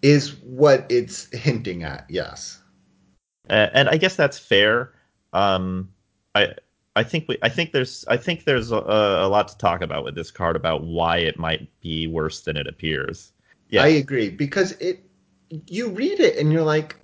Is 0.00 0.34
what 0.42 0.86
it's 0.88 1.26
hinting 1.34 1.84
at, 1.84 2.06
yes. 2.08 2.58
Uh, 3.48 3.68
and 3.72 3.88
I 3.88 3.98
guess 3.98 4.16
that's 4.16 4.38
fair. 4.38 4.92
Um, 5.32 5.90
I 6.34 6.54
I 6.94 7.02
think 7.02 7.26
we 7.28 7.38
I 7.42 7.48
think 7.48 7.72
there's 7.72 8.04
I 8.08 8.16
think 8.16 8.44
there's 8.44 8.70
a, 8.70 8.76
a, 8.76 9.28
lot 9.28 9.48
to 9.48 9.56
talk 9.56 9.80
about 9.80 10.04
with 10.04 10.14
this 10.14 10.30
card 10.30 10.56
about 10.56 10.84
why 10.84 11.18
it 11.18 11.38
might 11.38 11.68
be 11.80 12.06
worse 12.06 12.42
than 12.42 12.56
it 12.56 12.66
appears. 12.66 13.32
Yeah, 13.70 13.82
I 13.82 13.88
agree 13.88 14.28
because 14.28 14.72
it 14.72 15.02
you 15.68 15.88
read 15.88 16.20
it 16.20 16.36
and 16.38 16.52
you're 16.52 16.62
like, 16.62 16.96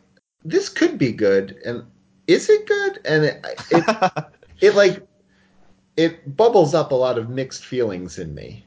this 0.44 0.68
could 0.68 0.98
be 0.98 1.12
good, 1.12 1.56
and 1.64 1.84
is 2.26 2.50
it 2.50 2.66
good? 2.66 3.00
And 3.06 3.24
it 3.24 3.44
it, 3.70 4.24
it 4.60 4.74
like 4.74 5.06
it 5.96 6.36
bubbles 6.36 6.74
up 6.74 6.92
a 6.92 6.94
lot 6.94 7.16
of 7.16 7.30
mixed 7.30 7.64
feelings 7.64 8.18
in 8.18 8.34
me. 8.34 8.64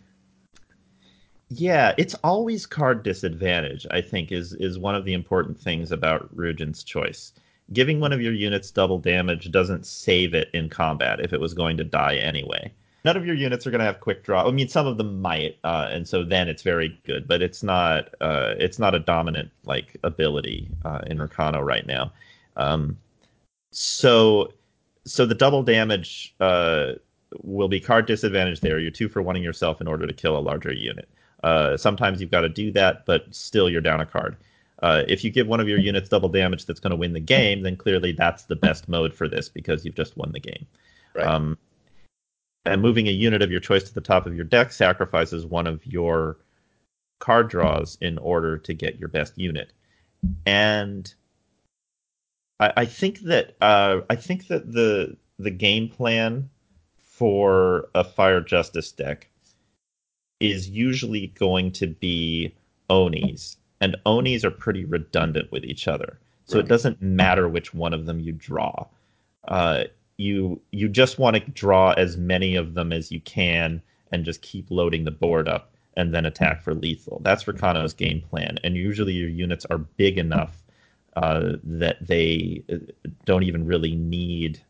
Yeah, 1.49 1.93
it's 1.97 2.15
always 2.23 2.65
card 2.65 3.03
disadvantage. 3.03 3.85
I 3.91 4.01
think 4.01 4.31
is 4.31 4.53
is 4.53 4.79
one 4.79 4.95
of 4.95 5.05
the 5.05 5.13
important 5.13 5.59
things 5.59 5.91
about 5.91 6.35
Ruijin's 6.35 6.83
choice. 6.83 7.33
Giving 7.73 7.99
one 7.99 8.13
of 8.13 8.21
your 8.21 8.33
units 8.33 8.71
double 8.71 8.99
damage 8.99 9.49
doesn't 9.51 9.85
save 9.85 10.33
it 10.33 10.49
in 10.53 10.69
combat 10.69 11.19
if 11.19 11.33
it 11.33 11.39
was 11.39 11.53
going 11.53 11.77
to 11.77 11.83
die 11.83 12.15
anyway 12.15 12.71
none 13.03 13.17
of 13.17 13.25
your 13.25 13.35
units 13.35 13.65
are 13.65 13.71
going 13.71 13.79
to 13.79 13.85
have 13.85 13.99
quick 13.99 14.23
draw. 14.23 14.47
I 14.47 14.51
mean, 14.51 14.67
some 14.67 14.87
of 14.87 14.97
them 14.97 15.21
might, 15.21 15.57
uh, 15.63 15.87
and 15.91 16.07
so 16.07 16.23
then 16.23 16.47
it's 16.47 16.61
very 16.61 16.99
good, 17.05 17.27
but 17.27 17.41
it's 17.41 17.63
not 17.63 18.09
uh, 18.21 18.53
it's 18.57 18.79
not 18.79 18.95
a 18.95 18.99
dominant 18.99 19.51
like 19.65 19.97
ability 20.03 20.69
uh, 20.85 21.01
in 21.07 21.17
Rakano 21.17 21.65
right 21.65 21.85
now. 21.85 22.11
Um, 22.57 22.97
so 23.71 24.53
so 25.05 25.25
the 25.25 25.35
double 25.35 25.63
damage 25.63 26.35
uh, 26.39 26.93
will 27.43 27.67
be 27.67 27.79
card 27.79 28.05
disadvantage 28.05 28.59
there. 28.61 28.79
You're 28.79 28.91
two 28.91 29.09
for 29.09 29.21
wanting 29.21 29.43
yourself 29.43 29.81
in 29.81 29.87
order 29.87 30.05
to 30.05 30.13
kill 30.13 30.37
a 30.37 30.39
larger 30.39 30.73
unit. 30.73 31.09
Uh, 31.43 31.75
sometimes 31.75 32.21
you've 32.21 32.29
got 32.29 32.41
to 32.41 32.49
do 32.49 32.71
that, 32.71 33.05
but 33.05 33.33
still 33.33 33.69
you're 33.69 33.81
down 33.81 33.99
a 33.99 34.05
card. 34.05 34.37
Uh, 34.81 35.03
if 35.07 35.23
you 35.23 35.29
give 35.29 35.47
one 35.47 35.59
of 35.59 35.67
your 35.67 35.77
units 35.77 36.09
double 36.09 36.29
damage 36.29 36.65
that's 36.65 36.79
going 36.79 36.91
to 36.91 36.97
win 36.97 37.13
the 37.13 37.19
game, 37.19 37.61
then 37.61 37.77
clearly 37.77 38.11
that's 38.11 38.43
the 38.43 38.55
best 38.55 38.89
mode 38.89 39.13
for 39.13 39.27
this 39.27 39.47
because 39.47 39.85
you've 39.85 39.95
just 39.95 40.17
won 40.17 40.31
the 40.31 40.39
game. 40.39 40.65
Right. 41.13 41.27
Um, 41.27 41.57
and 42.65 42.81
moving 42.81 43.07
a 43.07 43.11
unit 43.11 43.41
of 43.41 43.51
your 43.51 43.59
choice 43.59 43.83
to 43.83 43.93
the 43.93 44.01
top 44.01 44.25
of 44.25 44.35
your 44.35 44.45
deck 44.45 44.71
sacrifices 44.71 45.45
one 45.45 45.67
of 45.67 45.85
your 45.85 46.37
card 47.19 47.49
draws 47.49 47.97
in 48.01 48.17
order 48.17 48.57
to 48.57 48.73
get 48.73 48.99
your 48.99 49.09
best 49.09 49.37
unit. 49.37 49.71
And 50.45 51.11
I, 52.59 52.73
I 52.77 52.85
think 52.85 53.19
that 53.21 53.55
uh, 53.61 54.01
I 54.09 54.15
think 54.15 54.47
that 54.47 54.71
the 54.71 55.17
the 55.39 55.51
game 55.51 55.89
plan 55.89 56.49
for 56.97 57.89
a 57.95 58.03
Fire 58.03 58.41
Justice 58.41 58.91
deck 58.91 59.29
is 60.39 60.69
usually 60.69 61.27
going 61.27 61.71
to 61.73 61.87
be 61.87 62.55
Onis, 62.89 63.57
and 63.81 63.97
Onis 64.05 64.45
are 64.45 64.51
pretty 64.51 64.85
redundant 64.85 65.51
with 65.51 65.65
each 65.65 65.87
other. 65.87 66.19
So 66.45 66.57
right. 66.57 66.65
it 66.65 66.69
doesn't 66.69 67.01
matter 67.01 67.49
which 67.49 67.73
one 67.73 67.93
of 67.93 68.05
them 68.05 68.19
you 68.19 68.31
draw. 68.31 68.85
Uh, 69.47 69.85
you 70.17 70.61
you 70.71 70.87
just 70.87 71.17
want 71.17 71.35
to 71.35 71.51
draw 71.51 71.91
as 71.93 72.15
many 72.15 72.55
of 72.55 72.75
them 72.75 72.93
as 72.93 73.11
you 73.11 73.19
can 73.21 73.81
and 74.11 74.23
just 74.23 74.41
keep 74.41 74.69
loading 74.69 75.03
the 75.03 75.11
board 75.11 75.49
up 75.49 75.73
and 75.97 76.13
then 76.13 76.25
attack 76.25 76.61
for 76.61 76.73
lethal. 76.73 77.19
That's 77.23 77.43
Rakano's 77.43 77.93
game 77.93 78.21
plan, 78.21 78.59
and 78.63 78.75
usually 78.75 79.13
your 79.13 79.29
units 79.29 79.65
are 79.65 79.79
big 79.79 80.17
enough 80.17 80.61
uh, 81.15 81.53
that 81.63 81.97
they 82.05 82.63
uh, 82.71 82.77
don't 83.25 83.43
even 83.43 83.65
really 83.65 83.95
need 83.95 84.61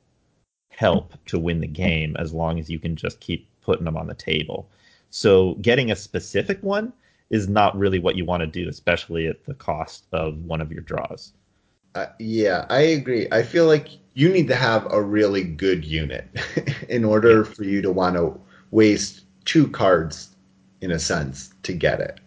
help 0.70 1.14
to 1.26 1.38
win 1.38 1.60
the 1.60 1.68
game 1.68 2.16
as 2.18 2.34
long 2.34 2.58
as 2.60 2.70
you 2.70 2.80
can 2.80 2.96
just 2.96 3.20
keep 3.20 3.48
putting 3.62 3.86
them 3.86 3.98
on 3.98 4.08
the 4.08 4.16
table. 4.16 4.70
So 5.10 5.56
getting 5.56 5.92
a 5.92 5.96
specific 5.96 6.64
one 6.64 6.94
is 7.32 7.48
not 7.48 7.76
really 7.78 7.98
what 7.98 8.16
you 8.16 8.26
want 8.26 8.41
to 8.41 8.48
do, 8.48 8.70
especially 8.70 9.26
at 9.26 9.45
the 9.45 9.53
cost 9.56 10.06
of 10.12 10.38
one 10.44 10.62
of 10.62 10.72
your 10.72 10.82
draws. 10.82 11.34
Uh, 11.95 12.06
yeah, 12.20 12.66
I 12.70 12.82
agree. 12.82 13.28
I 13.32 13.41
feel 13.41 13.66
like 13.66 13.88
you 14.14 14.30
need 14.30 14.48
to 14.49 14.56
have 14.56 14.86
a 14.91 15.02
really 15.02 15.44
good 15.44 15.84
unit 15.84 16.28
in 16.90 17.03
order 17.03 17.44
for 17.45 17.64
you 17.64 17.82
to 17.82 17.91
want 17.91 18.18
to 18.18 18.40
waste 18.72 19.22
two 19.45 19.68
cards, 19.70 20.36
in 20.82 20.91
a 20.91 20.99
sense, 20.99 21.53
to 21.64 21.74
get 21.74 22.02
it. 22.02 22.20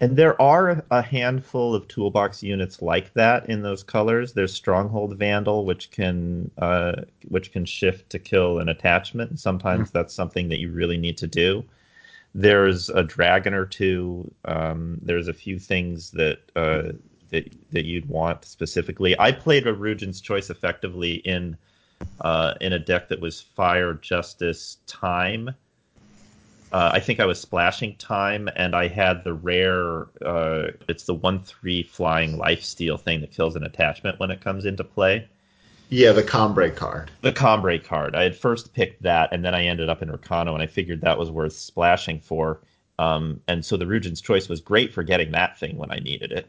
And 0.00 0.16
there 0.16 0.40
are 0.40 0.84
a 0.90 1.02
handful 1.02 1.74
of 1.74 1.88
toolbox 1.88 2.42
units 2.42 2.80
like 2.80 3.12
that 3.14 3.48
in 3.48 3.62
those 3.62 3.82
colors. 3.82 4.32
There's 4.32 4.54
Stronghold 4.54 5.16
Vandal, 5.16 5.64
which 5.64 5.90
can 5.90 6.50
uh, 6.58 7.02
which 7.28 7.52
can 7.52 7.64
shift 7.64 8.08
to 8.10 8.18
kill 8.18 8.60
an 8.60 8.68
attachment. 8.68 9.40
Sometimes 9.40 9.88
mm-hmm. 9.88 9.98
that's 9.98 10.14
something 10.14 10.48
that 10.50 10.60
you 10.60 10.70
really 10.70 10.98
need 10.98 11.16
to 11.18 11.26
do. 11.26 11.64
There's 12.34 12.88
a 12.90 13.02
dragon 13.02 13.54
or 13.54 13.64
two. 13.64 14.32
Um, 14.44 14.98
there's 15.02 15.28
a 15.28 15.32
few 15.32 15.58
things 15.58 16.10
that 16.12 16.38
uh, 16.54 16.92
that 17.30 17.52
that 17.72 17.84
you'd 17.84 18.08
want 18.08 18.44
specifically. 18.44 19.18
I 19.18 19.32
played 19.32 19.66
a 19.66 19.74
Ruijin's 19.74 20.20
Choice 20.20 20.50
effectively 20.50 21.14
in 21.14 21.56
uh, 22.20 22.54
in 22.60 22.72
a 22.72 22.78
deck 22.78 23.08
that 23.08 23.20
was 23.20 23.40
Fire 23.40 23.94
Justice 23.94 24.78
Time. 24.86 25.50
Uh, 26.70 26.90
I 26.92 27.00
think 27.00 27.18
I 27.18 27.24
was 27.24 27.40
splashing 27.40 27.96
time, 27.96 28.48
and 28.54 28.76
I 28.76 28.88
had 28.88 29.24
the 29.24 29.32
rare. 29.32 30.06
Uh, 30.24 30.72
it's 30.86 31.04
the 31.04 31.14
one 31.14 31.42
three 31.42 31.82
flying 31.82 32.36
life 32.36 32.62
steal 32.62 32.98
thing 32.98 33.22
that 33.22 33.32
kills 33.32 33.56
an 33.56 33.64
attachment 33.64 34.20
when 34.20 34.30
it 34.30 34.42
comes 34.42 34.66
into 34.66 34.84
play. 34.84 35.28
Yeah, 35.88 36.12
the 36.12 36.22
Combrei 36.22 36.74
card. 36.74 37.10
The 37.22 37.32
Combrei 37.32 37.82
card. 37.82 38.14
I 38.14 38.22
had 38.22 38.36
first 38.36 38.74
picked 38.74 39.02
that, 39.02 39.32
and 39.32 39.44
then 39.44 39.54
I 39.54 39.64
ended 39.64 39.88
up 39.88 40.02
in 40.02 40.10
Rakano, 40.10 40.52
and 40.52 40.62
I 40.62 40.66
figured 40.66 41.00
that 41.00 41.18
was 41.18 41.30
worth 41.30 41.54
splashing 41.54 42.20
for. 42.20 42.60
Um, 42.98 43.40
and 43.48 43.64
so 43.64 43.76
the 43.76 43.86
Ruijin's 43.86 44.20
Choice 44.20 44.48
was 44.48 44.60
great 44.60 44.92
for 44.92 45.02
getting 45.02 45.32
that 45.32 45.58
thing 45.58 45.76
when 45.76 45.90
I 45.90 45.98
needed 45.98 46.32
it 46.32 46.48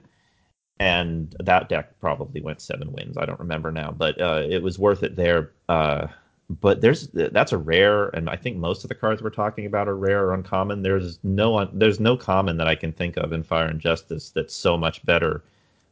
and 0.80 1.36
that 1.40 1.70
deck 1.70 2.00
probably 2.00 2.42
went 2.42 2.62
seven 2.62 2.92
wins. 2.94 3.18
I 3.18 3.26
don't 3.26 3.40
remember 3.40 3.72
now, 3.72 3.92
but 3.92 4.20
uh, 4.20 4.44
it 4.50 4.64
was 4.64 4.80
worth 4.80 5.04
it 5.04 5.16
there. 5.16 5.52
Uh, 5.68 6.08
but 6.50 6.82
there's 6.82 7.10
that's 7.10 7.52
a 7.52 7.58
rare, 7.58 8.08
and 8.10 8.30
I 8.30 8.36
think 8.36 8.58
most 8.58 8.84
of 8.84 8.88
the 8.88 8.96
cards 8.96 9.22
we're 9.22 9.30
talking 9.30 9.66
about 9.66 9.88
are 9.88 9.96
rare 9.96 10.26
or 10.26 10.34
uncommon. 10.34 10.82
There's 10.82 11.20
no 11.24 11.66
there's 11.74 12.00
no 12.00 12.18
common 12.18 12.58
that 12.58 12.68
I 12.68 12.76
can 12.76 12.92
think 12.92 13.18
of 13.18 13.34
in 13.34 13.44
Fire 13.44 13.68
and 13.68 13.80
Justice 13.80 14.32
that's 14.32 14.56
so 14.56 14.78
much 14.78 15.06
better 15.06 15.44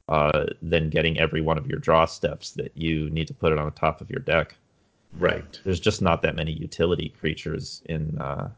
uh, 0.10 0.46
than 0.62 0.90
getting 0.90 1.20
every 1.20 1.42
one 1.42 1.58
of 1.58 1.68
your 1.68 1.80
draw 1.80 2.06
steps 2.06 2.52
that 2.52 2.72
you 2.76 3.10
need 3.10 3.28
to 3.28 3.34
put 3.34 3.52
it 3.52 3.60
on 3.60 3.66
the 3.66 3.72
top 3.72 4.02
of 4.02 4.10
your 4.10 4.22
deck. 4.22 4.56
Right. 5.18 5.60
There's 5.64 5.80
just 5.80 6.02
not 6.02 6.22
that 6.22 6.36
many 6.36 6.52
utility 6.52 7.10
creatures 7.20 7.82
in 7.86 8.18
uh, 8.20 8.50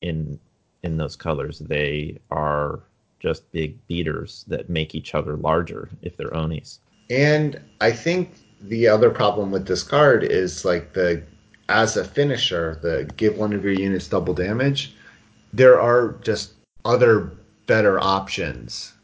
in 0.00 0.38
in 0.82 0.96
those 0.96 1.16
colors. 1.16 1.58
They 1.58 2.18
are 2.30 2.80
just 3.20 3.50
big 3.52 3.84
beaters 3.88 4.44
that 4.48 4.70
make 4.70 4.94
each 4.94 5.14
other 5.14 5.36
larger 5.36 5.88
if 6.02 6.16
they're 6.16 6.34
Onis. 6.36 6.80
And 7.10 7.60
I 7.80 7.90
think 7.90 8.34
the 8.60 8.86
other 8.88 9.10
problem 9.10 9.50
with 9.50 9.66
this 9.66 9.82
card 9.82 10.24
is 10.24 10.64
like 10.64 10.92
the 10.92 11.22
as 11.68 11.96
a 11.96 12.04
finisher, 12.04 12.78
the 12.82 13.10
give 13.16 13.36
one 13.36 13.52
of 13.52 13.64
your 13.64 13.74
units 13.74 14.08
double 14.08 14.34
damage. 14.34 14.94
There 15.52 15.80
are 15.80 16.16
just 16.22 16.52
other 16.84 17.32
better 17.66 18.00
options 18.00 18.94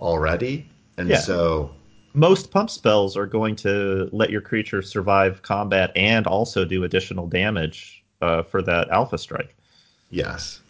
already, 0.00 0.68
and 0.96 1.08
yeah. 1.08 1.18
so 1.18 1.70
most 2.14 2.50
pump 2.50 2.70
spells 2.70 3.16
are 3.16 3.26
going 3.26 3.56
to 3.56 4.08
let 4.12 4.30
your 4.30 4.40
creature 4.40 4.82
survive 4.82 5.42
combat 5.42 5.90
and 5.96 6.26
also 6.26 6.64
do 6.64 6.84
additional 6.84 7.26
damage 7.26 8.04
uh, 8.20 8.42
for 8.42 8.62
that 8.62 8.88
alpha 8.90 9.18
strike. 9.18 9.56
Yes. 10.10 10.60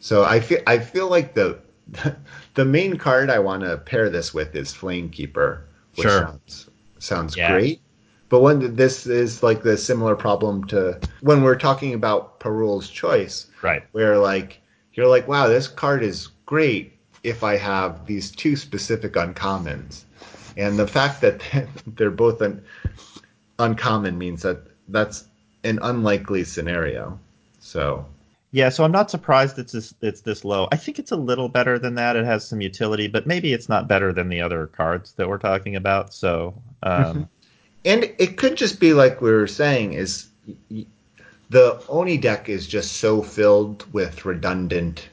So 0.00 0.24
I 0.24 0.40
feel 0.40 0.60
I 0.66 0.78
feel 0.78 1.08
like 1.08 1.34
the 1.34 1.58
the 2.54 2.64
main 2.64 2.96
card 2.96 3.30
I 3.30 3.38
want 3.38 3.62
to 3.62 3.76
pair 3.76 4.08
this 4.08 4.32
with 4.32 4.54
is 4.54 4.72
Flamekeeper, 4.72 5.62
which 5.96 6.08
sure. 6.08 6.20
sounds 6.20 6.70
sounds 6.98 7.36
yeah. 7.36 7.52
great. 7.52 7.80
But 8.28 8.40
when 8.40 8.76
this 8.76 9.06
is 9.06 9.42
like 9.42 9.62
the 9.62 9.76
similar 9.76 10.14
problem 10.14 10.64
to 10.68 11.00
when 11.22 11.42
we're 11.42 11.56
talking 11.56 11.94
about 11.94 12.38
Perul's 12.40 12.88
choice, 12.88 13.46
right? 13.62 13.82
Where 13.92 14.18
like 14.18 14.60
you're 14.92 15.08
like, 15.08 15.26
wow, 15.26 15.48
this 15.48 15.66
card 15.66 16.02
is 16.02 16.28
great 16.46 16.97
if 17.22 17.42
I 17.42 17.56
have 17.56 18.06
these 18.06 18.30
two 18.30 18.56
specific 18.56 19.14
uncommons, 19.14 20.02
and 20.56 20.78
the 20.78 20.86
fact 20.86 21.20
that 21.20 21.40
they're 21.86 22.10
both 22.10 22.42
un- 22.42 22.62
uncommon 23.58 24.18
means 24.18 24.42
that 24.42 24.58
that's 24.88 25.24
an 25.64 25.78
unlikely 25.82 26.44
scenario. 26.44 27.18
So 27.60 28.06
yeah, 28.50 28.70
so 28.70 28.82
I'm 28.82 28.92
not 28.92 29.10
surprised 29.10 29.58
it's 29.58 29.72
this, 29.72 29.94
it's 30.00 30.22
this 30.22 30.44
low. 30.44 30.68
I 30.72 30.76
think 30.76 30.98
it's 30.98 31.12
a 31.12 31.16
little 31.16 31.50
better 31.50 31.78
than 31.78 31.96
that. 31.96 32.16
It 32.16 32.24
has 32.24 32.46
some 32.46 32.62
utility, 32.62 33.06
but 33.06 33.26
maybe 33.26 33.52
it's 33.52 33.68
not 33.68 33.88
better 33.88 34.12
than 34.12 34.30
the 34.30 34.40
other 34.40 34.68
cards 34.68 35.12
that 35.12 35.28
we're 35.28 35.38
talking 35.38 35.76
about. 35.76 36.14
So, 36.14 36.54
um, 36.82 37.04
mm-hmm. 37.04 37.22
and 37.84 38.04
it 38.18 38.38
could 38.38 38.56
just 38.56 38.80
be 38.80 38.94
like 38.94 39.20
we 39.20 39.30
were 39.30 39.46
saying 39.46 39.92
is 39.92 40.28
the 41.50 41.82
Oni 41.88 42.16
deck 42.16 42.48
is 42.48 42.66
just 42.66 42.96
so 42.96 43.22
filled 43.22 43.84
with 43.92 44.24
redundant 44.24 45.08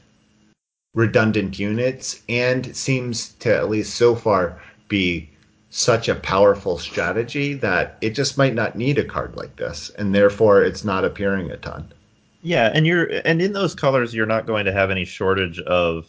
redundant 0.96 1.58
units 1.58 2.22
and 2.28 2.74
seems 2.74 3.34
to 3.34 3.54
at 3.54 3.68
least 3.68 3.94
so 3.94 4.16
far 4.16 4.58
be 4.88 5.30
such 5.68 6.08
a 6.08 6.14
powerful 6.14 6.78
strategy 6.78 7.52
that 7.52 7.98
it 8.00 8.10
just 8.10 8.38
might 8.38 8.54
not 8.54 8.76
need 8.76 8.98
a 8.98 9.04
card 9.04 9.36
like 9.36 9.54
this, 9.56 9.90
and 9.98 10.14
therefore 10.14 10.62
it's 10.62 10.84
not 10.84 11.04
appearing 11.04 11.50
a 11.50 11.56
ton. 11.58 11.92
Yeah, 12.40 12.70
and 12.72 12.86
you're 12.86 13.10
and 13.26 13.42
in 13.42 13.52
those 13.52 13.74
colors 13.74 14.14
you're 14.14 14.24
not 14.24 14.46
going 14.46 14.64
to 14.64 14.72
have 14.72 14.90
any 14.90 15.04
shortage 15.04 15.60
of 15.60 16.06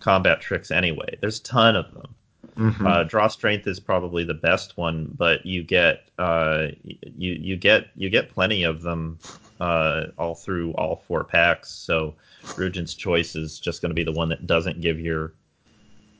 combat 0.00 0.40
tricks 0.40 0.70
anyway. 0.70 1.18
There's 1.20 1.38
a 1.40 1.42
ton 1.42 1.76
of 1.76 1.92
them. 1.92 2.14
Mm-hmm. 2.56 2.86
Uh, 2.86 3.04
draw 3.04 3.28
strength 3.28 3.66
is 3.66 3.78
probably 3.78 4.24
the 4.24 4.34
best 4.34 4.78
one, 4.78 5.12
but 5.18 5.44
you 5.44 5.62
get 5.62 6.08
uh, 6.18 6.68
you 6.82 7.32
you 7.32 7.56
get 7.56 7.88
you 7.94 8.08
get 8.08 8.32
plenty 8.32 8.62
of 8.62 8.80
them 8.80 9.18
uh, 9.60 10.04
all 10.16 10.34
through 10.34 10.72
all 10.74 10.96
four 10.96 11.24
packs. 11.24 11.70
So 11.70 12.14
Regent's 12.56 12.94
Choice 12.94 13.36
is 13.36 13.58
just 13.58 13.82
going 13.82 13.90
to 13.90 13.94
be 13.94 14.04
the 14.04 14.12
one 14.12 14.28
that 14.28 14.46
doesn't 14.46 14.80
give 14.80 15.00
your 15.00 15.32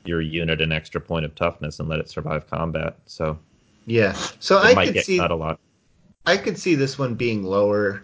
your 0.05 0.21
unit 0.21 0.61
an 0.61 0.71
extra 0.71 1.01
point 1.01 1.25
of 1.25 1.33
toughness 1.35 1.79
and 1.79 1.89
let 1.89 1.99
it 1.99 2.09
survive 2.09 2.47
combat. 2.49 2.97
So 3.05 3.39
yeah, 3.85 4.13
so 4.39 4.59
I 4.59 4.73
could 4.85 5.03
see 5.03 5.17
a 5.17 5.27
lot. 5.27 5.59
I 6.25 6.37
could 6.37 6.57
see 6.57 6.75
this 6.75 6.97
one 6.97 7.15
being 7.15 7.43
lower 7.43 8.03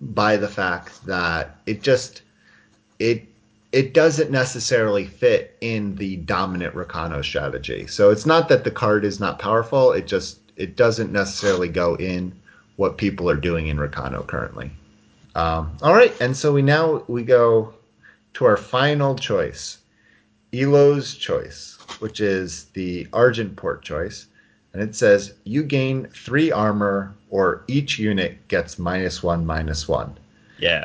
by 0.00 0.36
the 0.36 0.48
fact 0.48 1.04
that 1.06 1.58
it 1.66 1.82
just 1.82 2.22
it 2.98 3.26
it 3.72 3.92
doesn't 3.94 4.30
necessarily 4.30 5.04
fit 5.04 5.56
in 5.60 5.94
the 5.96 6.16
dominant 6.16 6.74
Rakano 6.74 7.22
strategy. 7.22 7.86
So 7.86 8.10
it's 8.10 8.24
not 8.24 8.48
that 8.48 8.64
the 8.64 8.70
card 8.70 9.04
is 9.04 9.20
not 9.20 9.38
powerful; 9.38 9.92
it 9.92 10.06
just 10.06 10.38
it 10.56 10.76
doesn't 10.76 11.12
necessarily 11.12 11.68
go 11.68 11.94
in 11.96 12.32
what 12.76 12.96
people 12.96 13.28
are 13.28 13.36
doing 13.36 13.66
in 13.66 13.76
Rakano 13.76 14.26
currently. 14.26 14.70
Um, 15.38 15.76
all 15.82 15.94
right, 15.94 16.12
and 16.20 16.36
so 16.36 16.52
we 16.52 16.62
now 16.62 17.04
we 17.06 17.22
go 17.22 17.72
to 18.34 18.44
our 18.44 18.56
final 18.56 19.14
choice, 19.14 19.78
Elo's 20.52 21.14
choice, 21.14 21.78
which 22.00 22.20
is 22.20 22.64
the 22.74 23.04
Argenport 23.12 23.82
choice, 23.82 24.26
and 24.72 24.82
it 24.82 24.96
says 24.96 25.34
you 25.44 25.62
gain 25.62 26.08
three 26.08 26.50
armor, 26.50 27.14
or 27.30 27.62
each 27.68 28.00
unit 28.00 28.48
gets 28.48 28.80
minus 28.80 29.22
one, 29.22 29.46
minus 29.46 29.86
one. 29.86 30.18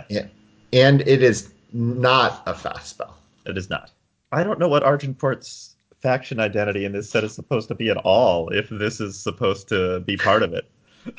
Yeah, 0.07 0.27
and 0.71 1.01
it 1.01 1.23
is 1.23 1.51
not 1.71 2.43
a 2.45 2.53
fast 2.53 2.89
spell. 2.89 3.17
It 3.47 3.57
is 3.57 3.71
not. 3.71 3.89
I 4.31 4.43
don't 4.43 4.59
know 4.59 4.67
what 4.67 4.83
Argenport's 4.83 5.77
faction 5.99 6.39
identity 6.39 6.85
in 6.85 6.91
this 6.91 7.09
set 7.09 7.23
is 7.23 7.33
supposed 7.33 7.69
to 7.69 7.75
be 7.75 7.89
at 7.89 7.97
all. 7.97 8.49
If 8.49 8.69
this 8.69 9.01
is 9.01 9.17
supposed 9.17 9.67
to 9.69 10.01
be 10.01 10.15
part 10.15 10.43
of 10.43 10.53
it. 10.53 10.69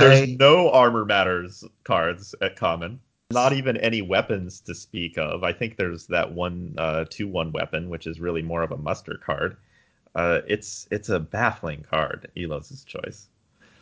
There's 0.00 0.22
I, 0.22 0.36
no 0.38 0.70
armor 0.70 1.04
matters 1.04 1.64
cards 1.84 2.34
at 2.40 2.56
common. 2.56 3.00
Not 3.30 3.52
even 3.52 3.76
any 3.78 4.02
weapons 4.02 4.60
to 4.62 4.74
speak 4.74 5.18
of. 5.18 5.42
I 5.42 5.52
think 5.52 5.76
there's 5.76 6.06
that 6.06 6.32
one 6.32 6.74
uh, 6.78 7.06
two 7.10 7.26
one 7.26 7.52
weapon, 7.52 7.88
which 7.88 8.06
is 8.06 8.20
really 8.20 8.42
more 8.42 8.62
of 8.62 8.70
a 8.70 8.76
muster 8.76 9.20
card. 9.24 9.56
Uh, 10.14 10.40
it's 10.46 10.86
it's 10.90 11.08
a 11.08 11.18
baffling 11.18 11.84
card. 11.90 12.30
Elos' 12.36 12.84
choice. 12.86 13.28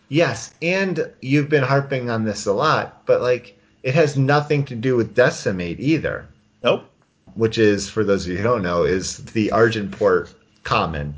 Yes, 0.09 0.55
and 0.63 1.13
you've 1.21 1.49
been 1.49 1.63
harping 1.63 2.11
on 2.11 2.25
this 2.25 2.47
a 2.47 2.53
lot, 2.53 3.05
but 3.07 3.21
like 3.21 3.59
it 3.83 3.95
has 3.95 4.17
nothing 4.17 4.65
to 4.65 4.75
do 4.75 4.97
with 4.97 5.15
decimate 5.15 5.79
either. 5.79 6.27
Nope. 6.63 6.91
Which 7.35 7.59
is, 7.59 7.91
for 7.91 8.05
those 8.05 8.25
of 8.25 8.33
you 8.33 8.39
who 8.39 8.45
don't 8.45 8.63
know, 8.63 8.85
is 8.85 9.19
the 9.19 9.49
Argenport 9.49 10.33
common 10.63 11.15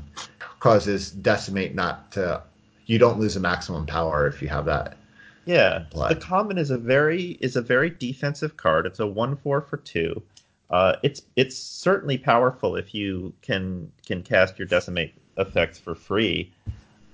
causes 0.59 1.11
decimate 1.11 1.75
not 1.75 2.11
to 2.11 2.41
you 2.87 2.97
don't 2.97 3.19
lose 3.19 3.35
a 3.35 3.39
maximum 3.39 3.85
power 3.85 4.27
if 4.27 4.41
you 4.41 4.47
have 4.47 4.65
that. 4.65 4.97
Yeah, 5.45 5.85
the 5.91 6.15
common 6.15 6.57
is 6.57 6.71
a 6.71 6.77
very 6.77 7.37
is 7.39 7.55
a 7.55 7.61
very 7.61 7.89
defensive 7.89 8.57
card. 8.57 8.85
It's 8.85 8.99
a 8.99 9.07
one 9.07 9.37
four 9.37 9.61
for 9.61 9.77
two. 9.77 10.21
Uh, 10.69 10.95
it's 11.03 11.21
it's 11.37 11.55
certainly 11.55 12.17
powerful 12.17 12.75
if 12.75 12.93
you 12.93 13.33
can 13.41 13.89
can 14.05 14.23
cast 14.23 14.59
your 14.59 14.67
decimate 14.67 15.13
effects 15.37 15.79
for 15.79 15.95
free, 15.95 16.51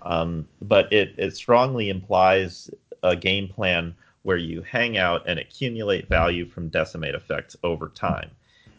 um, 0.01 0.47
but 0.61 0.91
it 0.91 1.13
it 1.17 1.35
strongly 1.35 1.89
implies 1.89 2.71
a 3.03 3.15
game 3.15 3.47
plan 3.47 3.93
where 4.23 4.37
you 4.37 4.63
hang 4.63 4.97
out 4.97 5.21
and 5.27 5.37
accumulate 5.37 6.07
value 6.07 6.45
from 6.45 6.69
decimate 6.69 7.13
effects 7.13 7.55
over 7.63 7.89
time. 7.89 8.31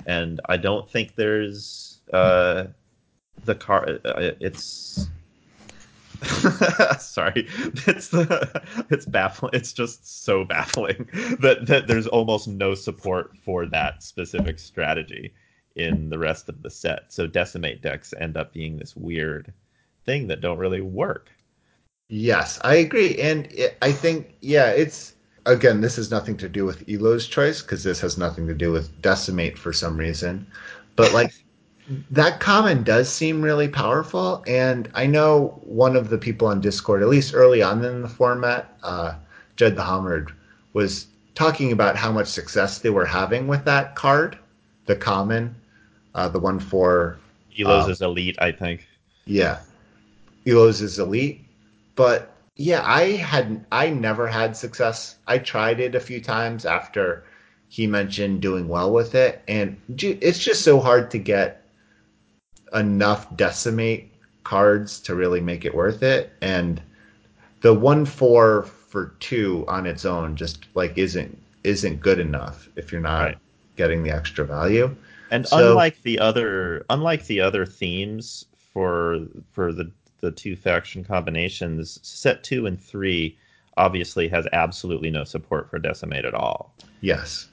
And 0.06 0.40
I 0.48 0.56
don't 0.56 0.90
think 0.90 1.14
there's 1.14 2.00
uh, 2.12 2.64
the 3.44 3.54
card. 3.54 4.00
Uh, 4.04 4.32
it's 4.40 5.08
Sorry, 6.98 7.46
it's 7.86 8.08
the 8.08 8.62
it's 8.90 9.06
baffling. 9.06 9.50
It's 9.52 9.72
just 9.72 10.24
so 10.24 10.44
baffling 10.44 11.08
that 11.40 11.66
that 11.66 11.86
there's 11.86 12.06
almost 12.06 12.48
no 12.48 12.74
support 12.74 13.36
for 13.38 13.66
that 13.66 14.02
specific 14.02 14.58
strategy 14.58 15.32
in 15.76 16.08
the 16.10 16.18
rest 16.18 16.48
of 16.48 16.62
the 16.62 16.70
set. 16.70 17.12
So 17.12 17.26
decimate 17.26 17.82
decks 17.82 18.14
end 18.18 18.36
up 18.36 18.52
being 18.52 18.76
this 18.76 18.94
weird 18.94 19.52
thing 20.04 20.28
that 20.28 20.40
don't 20.40 20.58
really 20.58 20.80
work. 20.80 21.30
Yes, 22.08 22.60
I 22.62 22.76
agree, 22.76 23.16
and 23.18 23.46
it, 23.52 23.76
I 23.82 23.90
think 23.90 24.34
yeah, 24.40 24.70
it's 24.70 25.14
again 25.46 25.80
this 25.80 25.96
has 25.96 26.10
nothing 26.10 26.36
to 26.38 26.48
do 26.48 26.64
with 26.64 26.88
Elo's 26.88 27.26
choice 27.26 27.62
because 27.62 27.82
this 27.82 28.00
has 28.00 28.18
nothing 28.18 28.46
to 28.46 28.54
do 28.54 28.70
with 28.70 29.02
decimate 29.02 29.58
for 29.58 29.72
some 29.72 29.96
reason, 29.96 30.46
but 30.96 31.12
like 31.12 31.32
that 32.10 32.40
common 32.40 32.82
does 32.82 33.08
seem 33.08 33.42
really 33.42 33.68
powerful. 33.68 34.42
And 34.46 34.88
I 34.94 35.06
know 35.06 35.60
one 35.64 35.96
of 35.96 36.08
the 36.08 36.18
people 36.18 36.48
on 36.48 36.60
Discord, 36.60 37.02
at 37.02 37.08
least 37.08 37.34
early 37.34 37.62
on 37.62 37.84
in 37.84 38.02
the 38.02 38.08
format, 38.08 38.76
uh, 38.82 39.14
Jed 39.56 39.76
the 39.76 39.82
Homard, 39.82 40.32
was 40.72 41.06
talking 41.34 41.72
about 41.72 41.96
how 41.96 42.10
much 42.10 42.28
success 42.28 42.78
they 42.78 42.90
were 42.90 43.04
having 43.04 43.46
with 43.46 43.64
that 43.64 43.94
card, 43.96 44.38
the 44.86 44.96
common, 44.96 45.54
uh, 46.14 46.28
the 46.28 46.38
one 46.38 46.58
for 46.58 47.18
Elos 47.58 47.84
um, 47.84 47.90
is 47.90 48.00
elite, 48.00 48.36
I 48.40 48.52
think. 48.52 48.86
Yeah, 49.26 49.60
Elos 50.46 50.80
is 50.80 50.98
elite, 50.98 51.44
but 51.96 52.32
yeah, 52.56 52.82
I 52.84 53.12
had 53.12 53.64
I 53.72 53.90
never 53.90 54.26
had 54.26 54.56
success. 54.56 55.16
I 55.26 55.38
tried 55.38 55.80
it 55.80 55.94
a 55.94 56.00
few 56.00 56.20
times 56.20 56.64
after 56.64 57.24
he 57.68 57.86
mentioned 57.86 58.42
doing 58.42 58.68
well 58.68 58.92
with 58.92 59.14
it, 59.14 59.42
and 59.48 59.76
it's 59.98 60.38
just 60.38 60.62
so 60.62 60.80
hard 60.80 61.10
to 61.12 61.18
get 61.18 61.63
enough 62.74 63.34
decimate 63.36 64.12
cards 64.44 65.00
to 65.00 65.14
really 65.14 65.40
make 65.40 65.64
it 65.64 65.74
worth 65.74 66.02
it. 66.02 66.32
And 66.40 66.82
the 67.62 67.74
one 67.74 68.04
four 68.04 68.64
for 68.64 69.14
two 69.20 69.64
on 69.68 69.86
its 69.86 70.04
own 70.04 70.36
just 70.36 70.66
like 70.74 70.96
isn't 70.98 71.40
isn't 71.64 72.00
good 72.00 72.20
enough 72.20 72.68
if 72.76 72.92
you're 72.92 73.00
not 73.00 73.24
right. 73.24 73.38
getting 73.76 74.02
the 74.02 74.10
extra 74.10 74.44
value. 74.44 74.94
And 75.30 75.48
so, 75.48 75.70
unlike 75.70 76.00
the 76.02 76.18
other 76.18 76.84
unlike 76.90 77.26
the 77.26 77.40
other 77.40 77.64
themes 77.66 78.44
for 78.72 79.20
for 79.52 79.72
the 79.72 79.90
the 80.20 80.30
two 80.30 80.56
faction 80.56 81.04
combinations, 81.04 81.98
set 82.02 82.44
two 82.44 82.66
and 82.66 82.80
three 82.80 83.36
obviously 83.76 84.28
has 84.28 84.46
absolutely 84.52 85.10
no 85.10 85.24
support 85.24 85.68
for 85.68 85.78
decimate 85.78 86.24
at 86.24 86.34
all. 86.34 86.74
Yes. 87.00 87.48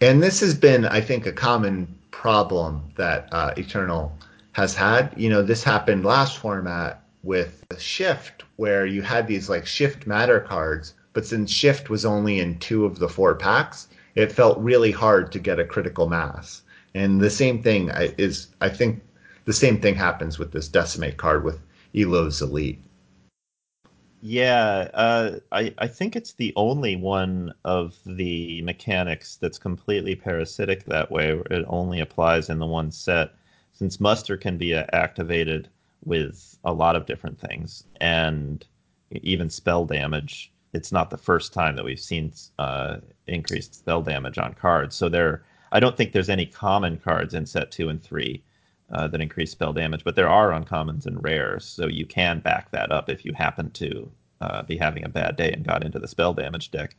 And 0.00 0.22
this 0.22 0.40
has 0.40 0.54
been, 0.54 0.84
I 0.86 1.00
think, 1.00 1.26
a 1.26 1.32
common 1.32 1.92
problem 2.12 2.82
that 2.96 3.28
uh, 3.32 3.52
Eternal 3.56 4.16
has 4.52 4.74
had. 4.74 5.12
You 5.16 5.28
know, 5.28 5.42
this 5.42 5.64
happened 5.64 6.04
last 6.04 6.38
format 6.38 7.02
with 7.24 7.64
the 7.68 7.80
Shift, 7.80 8.44
where 8.56 8.86
you 8.86 9.02
had 9.02 9.26
these 9.26 9.48
like 9.48 9.66
Shift 9.66 10.06
Matter 10.06 10.38
cards, 10.40 10.94
but 11.12 11.26
since 11.26 11.50
Shift 11.50 11.90
was 11.90 12.04
only 12.04 12.38
in 12.38 12.58
two 12.60 12.84
of 12.84 13.00
the 13.00 13.08
four 13.08 13.34
packs, 13.34 13.88
it 14.14 14.30
felt 14.30 14.58
really 14.58 14.92
hard 14.92 15.32
to 15.32 15.38
get 15.40 15.58
a 15.58 15.64
critical 15.64 16.08
mass. 16.08 16.62
And 16.94 17.20
the 17.20 17.30
same 17.30 17.62
thing 17.62 17.90
is, 18.18 18.48
I 18.60 18.68
think, 18.68 19.02
the 19.46 19.52
same 19.52 19.80
thing 19.80 19.96
happens 19.96 20.38
with 20.38 20.52
this 20.52 20.68
Decimate 20.68 21.16
card 21.16 21.42
with 21.42 21.60
Elo's 21.94 22.40
Elite. 22.40 22.80
Yeah, 24.20 24.90
uh, 24.94 25.38
I 25.52 25.74
I 25.78 25.86
think 25.86 26.16
it's 26.16 26.32
the 26.32 26.52
only 26.56 26.96
one 26.96 27.54
of 27.64 27.96
the 28.04 28.62
mechanics 28.62 29.36
that's 29.36 29.58
completely 29.58 30.16
parasitic 30.16 30.84
that 30.86 31.10
way. 31.10 31.40
It 31.50 31.64
only 31.68 32.00
applies 32.00 32.48
in 32.50 32.58
the 32.58 32.66
one 32.66 32.90
set, 32.90 33.30
since 33.72 34.00
muster 34.00 34.36
can 34.36 34.58
be 34.58 34.74
uh, 34.74 34.86
activated 34.92 35.68
with 36.04 36.58
a 36.64 36.72
lot 36.72 36.96
of 36.96 37.06
different 37.06 37.38
things, 37.38 37.84
and 38.00 38.66
even 39.10 39.50
spell 39.50 39.84
damage. 39.84 40.52
It's 40.72 40.92
not 40.92 41.10
the 41.10 41.16
first 41.18 41.52
time 41.52 41.76
that 41.76 41.84
we've 41.84 42.00
seen 42.00 42.32
uh, 42.58 42.98
increased 43.26 43.74
spell 43.76 44.02
damage 44.02 44.38
on 44.38 44.54
cards. 44.54 44.96
So 44.96 45.08
there, 45.08 45.44
I 45.72 45.80
don't 45.80 45.96
think 45.96 46.12
there's 46.12 46.28
any 46.28 46.46
common 46.46 46.98
cards 46.98 47.34
in 47.34 47.46
set 47.46 47.70
two 47.70 47.88
and 47.88 48.02
three 48.02 48.42
uh, 48.92 49.06
that 49.08 49.20
increase 49.20 49.50
spell 49.50 49.72
damage, 49.72 50.04
but 50.04 50.16
there 50.16 50.28
are 50.28 50.50
uncommons 50.50 51.06
and 51.06 51.22
rares, 51.22 51.64
so 51.64 51.86
you 51.86 52.06
can 52.06 52.40
back 52.40 52.70
that 52.70 52.90
up 52.90 53.08
if 53.08 53.24
you 53.24 53.32
happen 53.32 53.70
to 53.72 54.10
uh, 54.40 54.62
be 54.62 54.76
having 54.76 55.04
a 55.04 55.08
bad 55.08 55.36
day 55.36 55.52
and 55.52 55.66
got 55.66 55.84
into 55.84 55.98
the 55.98 56.08
spell 56.08 56.32
damage 56.32 56.70
deck. 56.70 56.96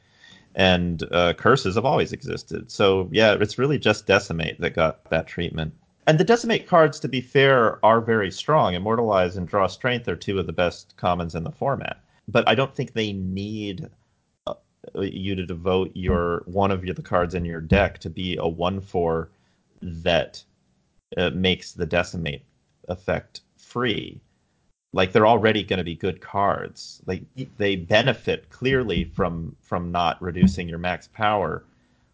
And 0.55 1.03
uh, 1.11 1.33
curses 1.33 1.75
have 1.75 1.85
always 1.85 2.13
existed, 2.13 2.71
so 2.71 3.09
yeah, 3.11 3.35
it's 3.39 3.57
really 3.57 3.79
just 3.79 4.07
decimate 4.07 4.59
that 4.61 4.75
got 4.75 5.09
that 5.09 5.27
treatment. 5.27 5.73
And 6.07 6.19
the 6.19 6.23
decimate 6.23 6.67
cards, 6.67 6.99
to 7.01 7.07
be 7.07 7.21
fair, 7.21 7.83
are 7.85 8.01
very 8.01 8.31
strong. 8.31 8.73
Immortalize 8.73 9.37
and 9.37 9.47
Draw 9.47 9.67
Strength 9.67 10.07
are 10.07 10.15
two 10.15 10.39
of 10.39 10.47
the 10.47 10.53
best 10.53 10.95
commons 10.97 11.35
in 11.35 11.43
the 11.43 11.51
format, 11.51 12.03
but 12.27 12.47
I 12.47 12.55
don't 12.55 12.75
think 12.75 12.93
they 12.93 13.13
need 13.13 13.87
uh, 14.47 14.55
you 14.95 15.35
to 15.35 15.45
devote 15.45 15.91
your 15.93 16.43
one 16.45 16.71
of 16.71 16.83
your, 16.83 16.95
the 16.95 17.03
cards 17.03 17.35
in 17.35 17.45
your 17.45 17.61
deck 17.61 17.99
to 17.99 18.09
be 18.09 18.37
a 18.37 18.47
one 18.47 18.81
four 18.81 19.29
that 19.81 20.43
uh, 21.17 21.31
makes 21.31 21.71
the 21.71 21.85
decimate 21.85 22.43
effect 22.87 23.41
free. 23.57 24.19
Like 24.93 25.11
they're 25.11 25.27
already 25.27 25.63
going 25.63 25.77
to 25.77 25.83
be 25.83 25.95
good 25.95 26.21
cards. 26.21 27.01
Like 27.05 27.23
they 27.57 27.75
benefit 27.75 28.49
clearly 28.49 29.03
from 29.05 29.55
from 29.61 29.91
not 29.91 30.21
reducing 30.21 30.67
your 30.67 30.79
max 30.79 31.07
power, 31.07 31.63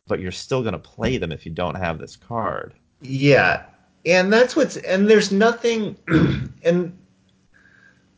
but 0.08 0.20
you're 0.20 0.32
still 0.32 0.62
going 0.62 0.74
to 0.74 0.80
play 0.80 1.18
them 1.18 1.32
if 1.32 1.46
you 1.46 1.52
don't 1.52 1.76
have 1.76 2.00
this 2.00 2.18
card. 2.18 2.74
Yeah, 3.02 3.64
and 4.06 4.32
that's 4.32 4.56
what's 4.56 4.78
and 4.78 5.10
there's 5.10 5.32
nothing 5.32 5.98
and 6.64 6.98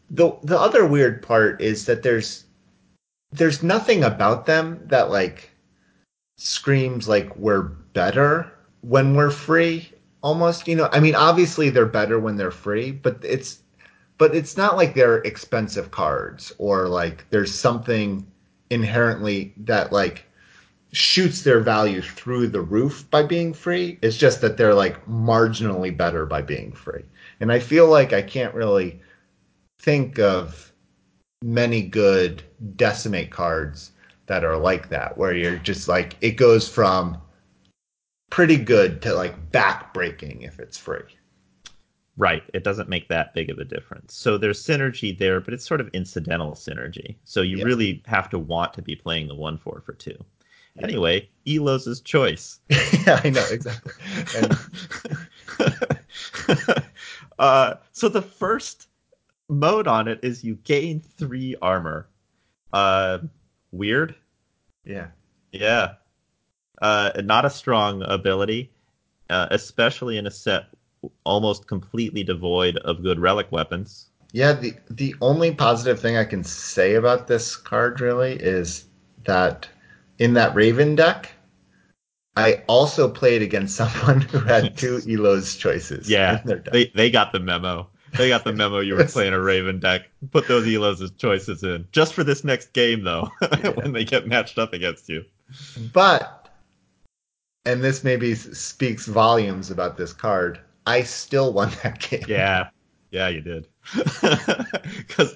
the 0.09 0.35
the 0.43 0.59
other 0.59 0.85
weird 0.87 1.21
part 1.21 1.61
is 1.61 1.85
that 1.85 2.01
there's 2.01 2.45
there's 3.31 3.61
nothing 3.61 4.03
about 4.03 4.45
them 4.45 4.79
that 4.85 5.11
like 5.11 5.51
screams 6.37 7.07
like 7.07 7.35
we're 7.35 7.63
better 7.93 8.51
when 8.81 9.15
we're 9.15 9.31
free 9.31 9.91
almost 10.27 10.67
you 10.67 10.75
know 10.75 10.89
i 10.91 10.99
mean 10.99 11.15
obviously 11.15 11.69
they're 11.69 11.85
better 11.85 12.19
when 12.19 12.35
they're 12.35 12.51
free 12.51 12.91
but 12.91 13.17
it's 13.23 13.59
but 14.17 14.35
it's 14.35 14.57
not 14.57 14.75
like 14.75 14.93
they're 14.93 15.19
expensive 15.19 15.89
cards 15.91 16.51
or 16.57 16.89
like 16.89 17.23
there's 17.29 17.53
something 17.53 18.27
inherently 18.69 19.53
that 19.55 19.93
like 19.93 20.25
shoots 20.91 21.43
their 21.43 21.61
value 21.61 22.01
through 22.01 22.47
the 22.47 22.61
roof 22.61 23.05
by 23.11 23.21
being 23.21 23.53
free. 23.53 23.99
It's 24.01 24.17
just 24.17 24.41
that 24.41 24.57
they're 24.57 24.73
like 24.73 25.05
marginally 25.05 25.95
better 25.95 26.25
by 26.25 26.41
being 26.41 26.71
free. 26.73 27.03
And 27.39 27.51
i 27.51 27.59
feel 27.59 27.87
like 27.87 28.11
i 28.11 28.21
can't 28.21 28.53
really 28.53 28.99
think 29.79 30.19
of 30.19 30.73
many 31.41 31.81
good 31.83 32.43
decimate 32.75 33.31
cards 33.31 33.91
that 34.25 34.43
are 34.43 34.57
like 34.57 34.89
that, 34.89 35.17
where 35.17 35.33
you're 35.33 35.57
just 35.57 35.87
like 35.87 36.17
it 36.19 36.31
goes 36.31 36.67
from 36.67 37.17
pretty 38.29 38.57
good 38.57 39.01
to 39.03 39.13
like 39.13 39.51
back-breaking 39.51 40.41
if 40.41 40.59
it's 40.59 40.77
free. 40.77 41.03
Right. 42.17 42.43
It 42.53 42.63
doesn't 42.63 42.89
make 42.89 43.07
that 43.09 43.33
big 43.35 43.51
of 43.51 43.59
a 43.59 43.63
difference. 43.63 44.15
So 44.15 44.37
there's 44.39 44.63
synergy 44.63 45.17
there, 45.17 45.39
but 45.39 45.53
it's 45.53 45.65
sort 45.65 45.79
of 45.79 45.87
incidental 45.89 46.53
synergy. 46.53 47.15
So 47.23 47.41
you 47.41 47.57
yeah. 47.57 47.65
really 47.65 48.03
have 48.07 48.29
to 48.31 48.39
want 48.39 48.73
to 48.73 48.81
be 48.81 48.95
playing 48.95 49.27
the 49.27 49.35
one 49.35 49.57
four 49.57 49.81
for 49.85 49.93
two. 49.93 50.17
Yeah. 50.75 50.83
Anyway, 50.83 51.29
Elos' 51.45 52.03
choice. 52.03 52.59
yeah, 52.69 53.21
I 53.23 53.29
know 53.29 53.45
exactly. 53.51 53.93
And... 54.35 54.57
uh, 57.39 57.75
so 57.91 58.09
the 58.09 58.21
first 58.21 58.87
mode 59.47 59.87
on 59.87 60.07
it 60.07 60.19
is 60.23 60.43
you 60.43 60.55
gain 60.63 60.99
three 60.99 61.55
armor. 61.61 62.07
Uh, 62.73 63.19
weird. 63.71 64.15
Yeah. 64.83 65.07
Yeah. 65.51 65.93
Uh, 66.81 67.11
not 67.23 67.45
a 67.45 67.49
strong 67.49 68.03
ability, 68.03 68.71
uh, 69.29 69.47
especially 69.51 70.17
in 70.17 70.27
a 70.27 70.31
set 70.31 70.65
almost 71.23 71.67
completely 71.67 72.23
devoid 72.23 72.77
of 72.77 73.03
good 73.03 73.19
relic 73.19 73.51
weapons. 73.51 74.07
Yeah, 74.33 74.53
the 74.53 74.73
the 74.89 75.15
only 75.21 75.53
positive 75.53 75.99
thing 75.99 76.17
I 76.17 76.25
can 76.25 76.43
say 76.43 76.95
about 76.95 77.27
this 77.27 77.55
card 77.55 78.01
really 78.01 78.33
is 78.33 78.85
that 79.25 79.67
in 80.19 80.33
that 80.33 80.53
Raven 80.53 80.95
deck, 80.95 81.31
I 82.35 82.63
also 82.67 83.09
played 83.09 83.41
against 83.41 83.75
someone 83.77 84.21
who 84.21 84.39
had 84.39 84.77
two 84.77 84.97
Elos 84.99 85.57
choices. 85.57 86.09
Yeah, 86.09 86.41
they 86.71 86.91
they 86.93 87.09
got 87.09 87.31
the 87.31 87.39
memo. 87.39 87.89
They 88.17 88.29
got 88.29 88.43
the 88.43 88.53
memo 88.61 88.79
you 88.79 88.95
were 88.95 89.05
playing 89.05 89.33
a 89.33 89.39
Raven 89.39 89.79
deck. 89.79 90.03
Put 90.31 90.47
those 90.47 90.65
Elos 90.65 91.01
as 91.01 91.11
choices 91.11 91.63
in. 91.63 91.87
Just 91.91 92.13
for 92.13 92.23
this 92.23 92.43
next 92.43 92.73
game, 92.73 93.03
though, 93.03 93.29
yeah. 93.41 93.69
when 93.75 93.93
they 93.93 94.05
get 94.05 94.27
matched 94.27 94.57
up 94.57 94.73
against 94.73 95.09
you. 95.09 95.25
But, 95.93 96.47
and 97.68 97.84
this 97.84 98.02
maybe 98.03 98.34
speaks 98.34 99.06
volumes 99.06 99.69
about 99.69 99.98
this 99.98 100.14
card, 100.14 100.60
I 100.85 101.03
still 101.03 101.52
won 101.52 101.69
that 101.84 101.99
game. 102.10 102.23
Yeah. 102.27 102.69
Yeah, 103.11 103.27
you 103.27 103.41
did. 103.41 103.68
Because 104.98 105.35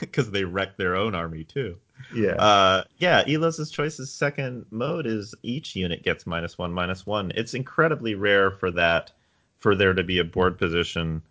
because 0.00 0.30
they 0.30 0.44
wrecked 0.44 0.78
their 0.78 0.96
own 0.96 1.14
army, 1.14 1.44
too. 1.44 1.76
Yeah. 2.14 2.32
Uh, 2.32 2.84
yeah, 2.98 3.24
Elos' 3.24 3.72
Choice's 3.72 4.12
second 4.12 4.66
mode 4.70 5.06
is 5.06 5.34
each 5.42 5.76
unit 5.76 6.02
gets 6.02 6.26
minus 6.26 6.58
one, 6.58 6.72
minus 6.72 7.06
one. 7.06 7.32
It's 7.34 7.54
incredibly 7.54 8.14
rare 8.14 8.50
for 8.50 8.70
that, 8.72 9.12
for 9.58 9.74
there 9.74 9.94
to 9.94 10.02
be 10.02 10.18
a 10.18 10.24
board 10.24 10.58
position 10.58 11.22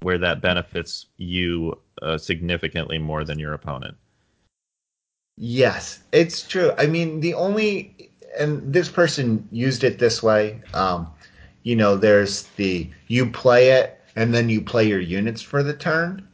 where 0.00 0.18
that 0.18 0.40
benefits 0.40 1.06
you 1.16 1.78
uh, 2.02 2.18
significantly 2.18 2.98
more 2.98 3.24
than 3.24 3.38
your 3.38 3.52
opponent. 3.52 3.96
Yes, 5.36 6.00
it's 6.12 6.46
true. 6.46 6.72
I 6.78 6.86
mean, 6.86 7.20
the 7.20 7.34
only 7.34 8.07
and 8.38 8.72
this 8.72 8.88
person 8.88 9.46
used 9.50 9.84
it 9.84 9.98
this 9.98 10.22
way. 10.22 10.60
Um, 10.74 11.08
you 11.62 11.76
know, 11.76 11.96
there's 11.96 12.44
the 12.56 12.88
you 13.08 13.26
play 13.26 13.70
it 13.70 14.00
and 14.16 14.34
then 14.34 14.48
you 14.48 14.60
play 14.60 14.86
your 14.86 15.00
units 15.00 15.42
for 15.42 15.62
the 15.62 15.74
turn, 15.74 16.26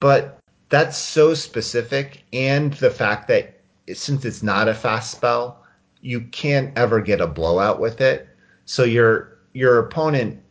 but 0.00 0.38
that's 0.68 0.96
so 0.96 1.34
specific, 1.34 2.24
and 2.32 2.72
the 2.74 2.90
fact 2.90 3.28
that 3.28 3.60
since 3.94 4.24
it's 4.24 4.42
not 4.42 4.68
a 4.68 4.74
fast 4.74 5.12
spell, 5.12 5.64
you 6.00 6.20
can't 6.20 6.76
ever 6.76 7.00
get 7.00 7.20
a 7.20 7.26
blowout 7.26 7.80
with 7.80 8.00
it. 8.00 8.28
So 8.64 8.84
your 8.84 9.38
your 9.52 9.78
opponent 9.78 10.42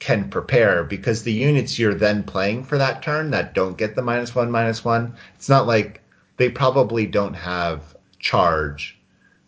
can 0.00 0.28
prepare 0.28 0.84
because 0.84 1.22
the 1.22 1.32
units 1.32 1.78
you're 1.78 1.94
then 1.94 2.22
playing 2.22 2.64
for 2.64 2.76
that 2.78 3.02
turn 3.02 3.30
that 3.30 3.54
don't 3.54 3.78
get 3.78 3.94
the 3.94 4.02
minus 4.02 4.34
one 4.34 4.50
minus 4.50 4.84
one 4.84 5.14
it's 5.34 5.48
not 5.48 5.66
like 5.66 6.02
they 6.36 6.50
probably 6.50 7.06
don't 7.06 7.34
have 7.34 7.96
charge 8.18 8.98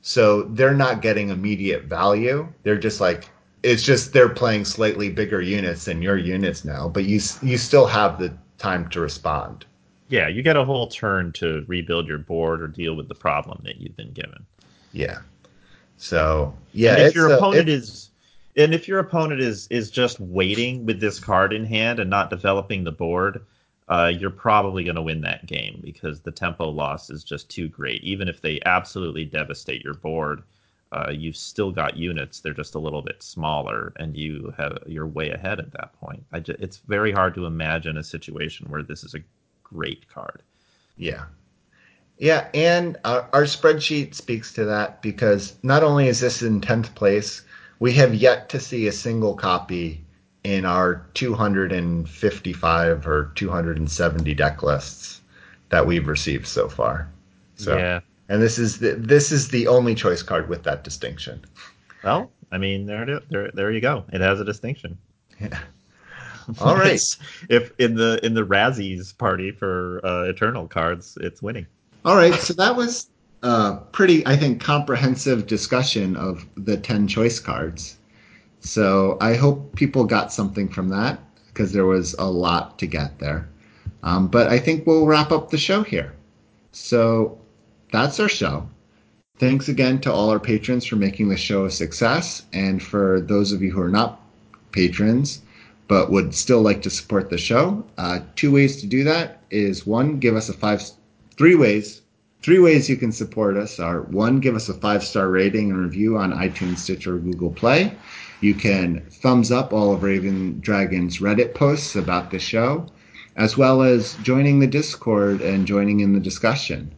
so 0.06 0.42
they're 0.42 0.72
not 0.72 1.02
getting 1.02 1.30
immediate 1.30 1.86
value. 1.86 2.46
They're 2.62 2.78
just 2.78 3.00
like 3.00 3.28
it's 3.64 3.82
just 3.82 4.12
they're 4.12 4.28
playing 4.28 4.64
slightly 4.64 5.10
bigger 5.10 5.40
units 5.40 5.86
than 5.86 6.00
your 6.00 6.16
units 6.16 6.64
now 6.64 6.88
but 6.88 7.06
you 7.06 7.20
you 7.42 7.58
still 7.58 7.86
have 7.86 8.20
the 8.20 8.32
time 8.56 8.88
to 8.90 9.00
respond. 9.00 9.66
Yeah 10.08 10.28
you 10.28 10.44
get 10.44 10.56
a 10.56 10.64
whole 10.64 10.86
turn 10.86 11.32
to 11.32 11.64
rebuild 11.66 12.06
your 12.06 12.18
board 12.18 12.62
or 12.62 12.68
deal 12.68 12.94
with 12.94 13.08
the 13.08 13.16
problem 13.16 13.60
that 13.64 13.80
you've 13.80 13.96
been 13.96 14.12
given. 14.12 14.46
Yeah. 14.92 15.18
So 15.96 16.54
yeah 16.72 16.92
and 16.92 17.02
if 17.02 17.16
your 17.16 17.32
opponent 17.32 17.68
is 17.68 18.10
and 18.56 18.72
if 18.72 18.86
your 18.86 19.00
opponent 19.00 19.40
is 19.40 19.66
is 19.70 19.90
just 19.90 20.20
waiting 20.20 20.86
with 20.86 21.00
this 21.00 21.18
card 21.18 21.52
in 21.52 21.64
hand 21.64 21.98
and 21.98 22.08
not 22.08 22.30
developing 22.30 22.84
the 22.84 22.92
board, 22.92 23.44
uh, 23.88 24.12
you're 24.16 24.30
probably 24.30 24.82
going 24.82 24.96
to 24.96 25.02
win 25.02 25.20
that 25.20 25.46
game 25.46 25.80
because 25.82 26.20
the 26.20 26.32
tempo 26.32 26.68
loss 26.68 27.08
is 27.10 27.22
just 27.22 27.48
too 27.48 27.68
great. 27.68 28.02
Even 28.02 28.28
if 28.28 28.40
they 28.40 28.60
absolutely 28.66 29.24
devastate 29.24 29.84
your 29.84 29.94
board, 29.94 30.42
uh, 30.92 31.10
you've 31.10 31.36
still 31.36 31.70
got 31.70 31.96
units. 31.96 32.40
They're 32.40 32.52
just 32.52 32.74
a 32.74 32.80
little 32.80 33.02
bit 33.02 33.22
smaller, 33.22 33.92
and 33.96 34.16
you 34.16 34.52
have 34.56 34.78
you're 34.86 35.06
way 35.06 35.30
ahead 35.30 35.60
at 35.60 35.72
that 35.72 35.92
point. 36.00 36.24
Just, 36.42 36.60
it's 36.60 36.78
very 36.78 37.12
hard 37.12 37.34
to 37.34 37.46
imagine 37.46 37.96
a 37.96 38.04
situation 38.04 38.66
where 38.68 38.82
this 38.82 39.04
is 39.04 39.14
a 39.14 39.22
great 39.62 40.08
card. 40.08 40.42
Yeah. 40.96 41.24
Yeah, 42.18 42.48
and 42.54 42.96
our, 43.04 43.28
our 43.34 43.42
spreadsheet 43.42 44.14
speaks 44.14 44.52
to 44.54 44.64
that 44.64 45.02
because 45.02 45.56
not 45.62 45.82
only 45.82 46.08
is 46.08 46.20
this 46.20 46.40
in 46.40 46.62
10th 46.62 46.94
place, 46.94 47.42
we 47.78 47.92
have 47.92 48.14
yet 48.14 48.48
to 48.48 48.60
see 48.60 48.86
a 48.86 48.92
single 48.92 49.34
copy 49.34 50.05
in 50.46 50.64
our 50.64 51.04
255 51.14 53.06
or 53.06 53.32
270 53.34 54.34
deck 54.34 54.62
lists 54.62 55.20
that 55.70 55.84
we've 55.84 56.06
received 56.06 56.46
so 56.46 56.68
far. 56.68 57.10
So, 57.56 57.76
yeah. 57.76 57.98
And 58.28 58.40
this 58.40 58.56
is 58.56 58.78
the, 58.78 58.92
this 58.92 59.32
is 59.32 59.48
the 59.48 59.66
only 59.66 59.96
choice 59.96 60.22
card 60.22 60.48
with 60.48 60.62
that 60.62 60.84
distinction. 60.84 61.44
Well, 62.04 62.30
I 62.52 62.58
mean, 62.58 62.86
there, 62.86 63.20
there, 63.28 63.50
there 63.52 63.72
you 63.72 63.80
go. 63.80 64.04
It 64.12 64.20
has 64.20 64.38
a 64.38 64.44
distinction. 64.44 64.96
Yeah. 65.40 65.58
All 66.60 66.76
right. 66.76 67.00
if 67.50 67.72
in 67.80 67.96
the 67.96 68.20
in 68.24 68.34
the 68.34 68.46
Razzies 68.46 69.18
party 69.18 69.50
for 69.50 70.00
uh, 70.06 70.28
Eternal 70.28 70.68
cards, 70.68 71.18
it's 71.20 71.42
winning. 71.42 71.66
All 72.04 72.14
right. 72.14 72.34
So 72.34 72.54
that 72.54 72.76
was 72.76 73.08
a 73.42 73.78
pretty, 73.90 74.24
I 74.28 74.36
think, 74.36 74.60
comprehensive 74.60 75.48
discussion 75.48 76.14
of 76.16 76.46
the 76.54 76.76
10 76.76 77.08
choice 77.08 77.40
cards. 77.40 77.96
So 78.60 79.16
I 79.20 79.34
hope 79.34 79.74
people 79.76 80.04
got 80.04 80.32
something 80.32 80.68
from 80.68 80.88
that 80.88 81.20
because 81.48 81.72
there 81.72 81.86
was 81.86 82.14
a 82.18 82.24
lot 82.24 82.78
to 82.78 82.86
get 82.86 83.18
there. 83.18 83.48
Um, 84.02 84.28
but 84.28 84.48
I 84.48 84.58
think 84.58 84.86
we'll 84.86 85.06
wrap 85.06 85.32
up 85.32 85.50
the 85.50 85.58
show 85.58 85.82
here. 85.82 86.14
So 86.72 87.38
that's 87.92 88.20
our 88.20 88.28
show. 88.28 88.68
Thanks 89.38 89.68
again 89.68 90.00
to 90.00 90.12
all 90.12 90.30
our 90.30 90.40
patrons 90.40 90.86
for 90.86 90.96
making 90.96 91.28
the 91.28 91.36
show 91.36 91.64
a 91.64 91.70
success. 91.70 92.44
And 92.52 92.82
for 92.82 93.20
those 93.20 93.52
of 93.52 93.62
you 93.62 93.70
who 93.70 93.80
are 93.80 93.90
not 93.90 94.20
patrons 94.72 95.42
but 95.88 96.10
would 96.10 96.34
still 96.34 96.62
like 96.62 96.82
to 96.82 96.90
support 96.90 97.30
the 97.30 97.38
show, 97.38 97.84
uh, 97.96 98.18
two 98.34 98.50
ways 98.50 98.80
to 98.80 98.86
do 98.86 99.04
that 99.04 99.42
is 99.50 99.86
one, 99.86 100.18
give 100.18 100.34
us 100.34 100.48
a 100.48 100.52
five, 100.52 100.82
three 101.36 101.54
ways 101.54 102.02
Three 102.46 102.60
ways 102.60 102.88
you 102.88 102.96
can 102.96 103.10
support 103.10 103.56
us 103.56 103.80
are 103.80 104.02
one, 104.02 104.38
give 104.38 104.54
us 104.54 104.68
a 104.68 104.74
five 104.74 105.02
star 105.02 105.30
rating 105.30 105.70
and 105.70 105.80
review 105.80 106.16
on 106.16 106.32
iTunes, 106.32 106.78
Stitcher, 106.78 107.18
Google 107.18 107.50
Play. 107.50 107.92
You 108.40 108.54
can 108.54 109.02
thumbs 109.10 109.50
up 109.50 109.72
all 109.72 109.92
of 109.92 110.02
Raven 110.02 110.60
Dragon's 110.60 111.18
Reddit 111.18 111.54
posts 111.54 111.96
about 111.96 112.30
the 112.30 112.38
show, 112.38 112.86
as 113.34 113.56
well 113.56 113.82
as 113.82 114.14
joining 114.22 114.58
the 114.58 114.66
Discord 114.66 115.40
and 115.40 115.66
joining 115.66 116.00
in 116.00 116.12
the 116.12 116.20
discussion. 116.20 116.92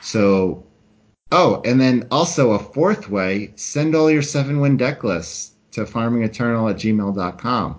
So, 0.00 0.64
oh, 1.30 1.60
and 1.64 1.80
then 1.80 2.06
also 2.10 2.52
a 2.52 2.58
fourth 2.58 3.10
way 3.10 3.52
send 3.56 3.94
all 3.94 4.10
your 4.10 4.22
seven 4.22 4.60
win 4.60 4.76
deck 4.76 5.04
lists 5.04 5.52
to 5.72 5.84
farmingeternal 5.84 6.70
at 6.70 6.76
gmail.com. 6.76 7.76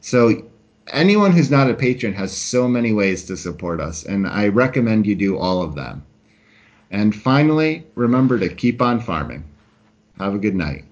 So 0.00 0.44
anyone 0.88 1.32
who's 1.32 1.50
not 1.50 1.70
a 1.70 1.74
patron 1.74 2.14
has 2.14 2.36
so 2.36 2.66
many 2.66 2.92
ways 2.92 3.24
to 3.24 3.36
support 3.36 3.80
us, 3.80 4.04
and 4.04 4.26
I 4.26 4.48
recommend 4.48 5.06
you 5.06 5.14
do 5.14 5.38
all 5.38 5.62
of 5.62 5.74
them. 5.74 6.02
And 6.90 7.14
finally, 7.14 7.86
remember 7.94 8.38
to 8.38 8.48
keep 8.48 8.82
on 8.82 9.00
farming. 9.00 9.44
Have 10.18 10.34
a 10.34 10.38
good 10.38 10.54
night. 10.54 10.84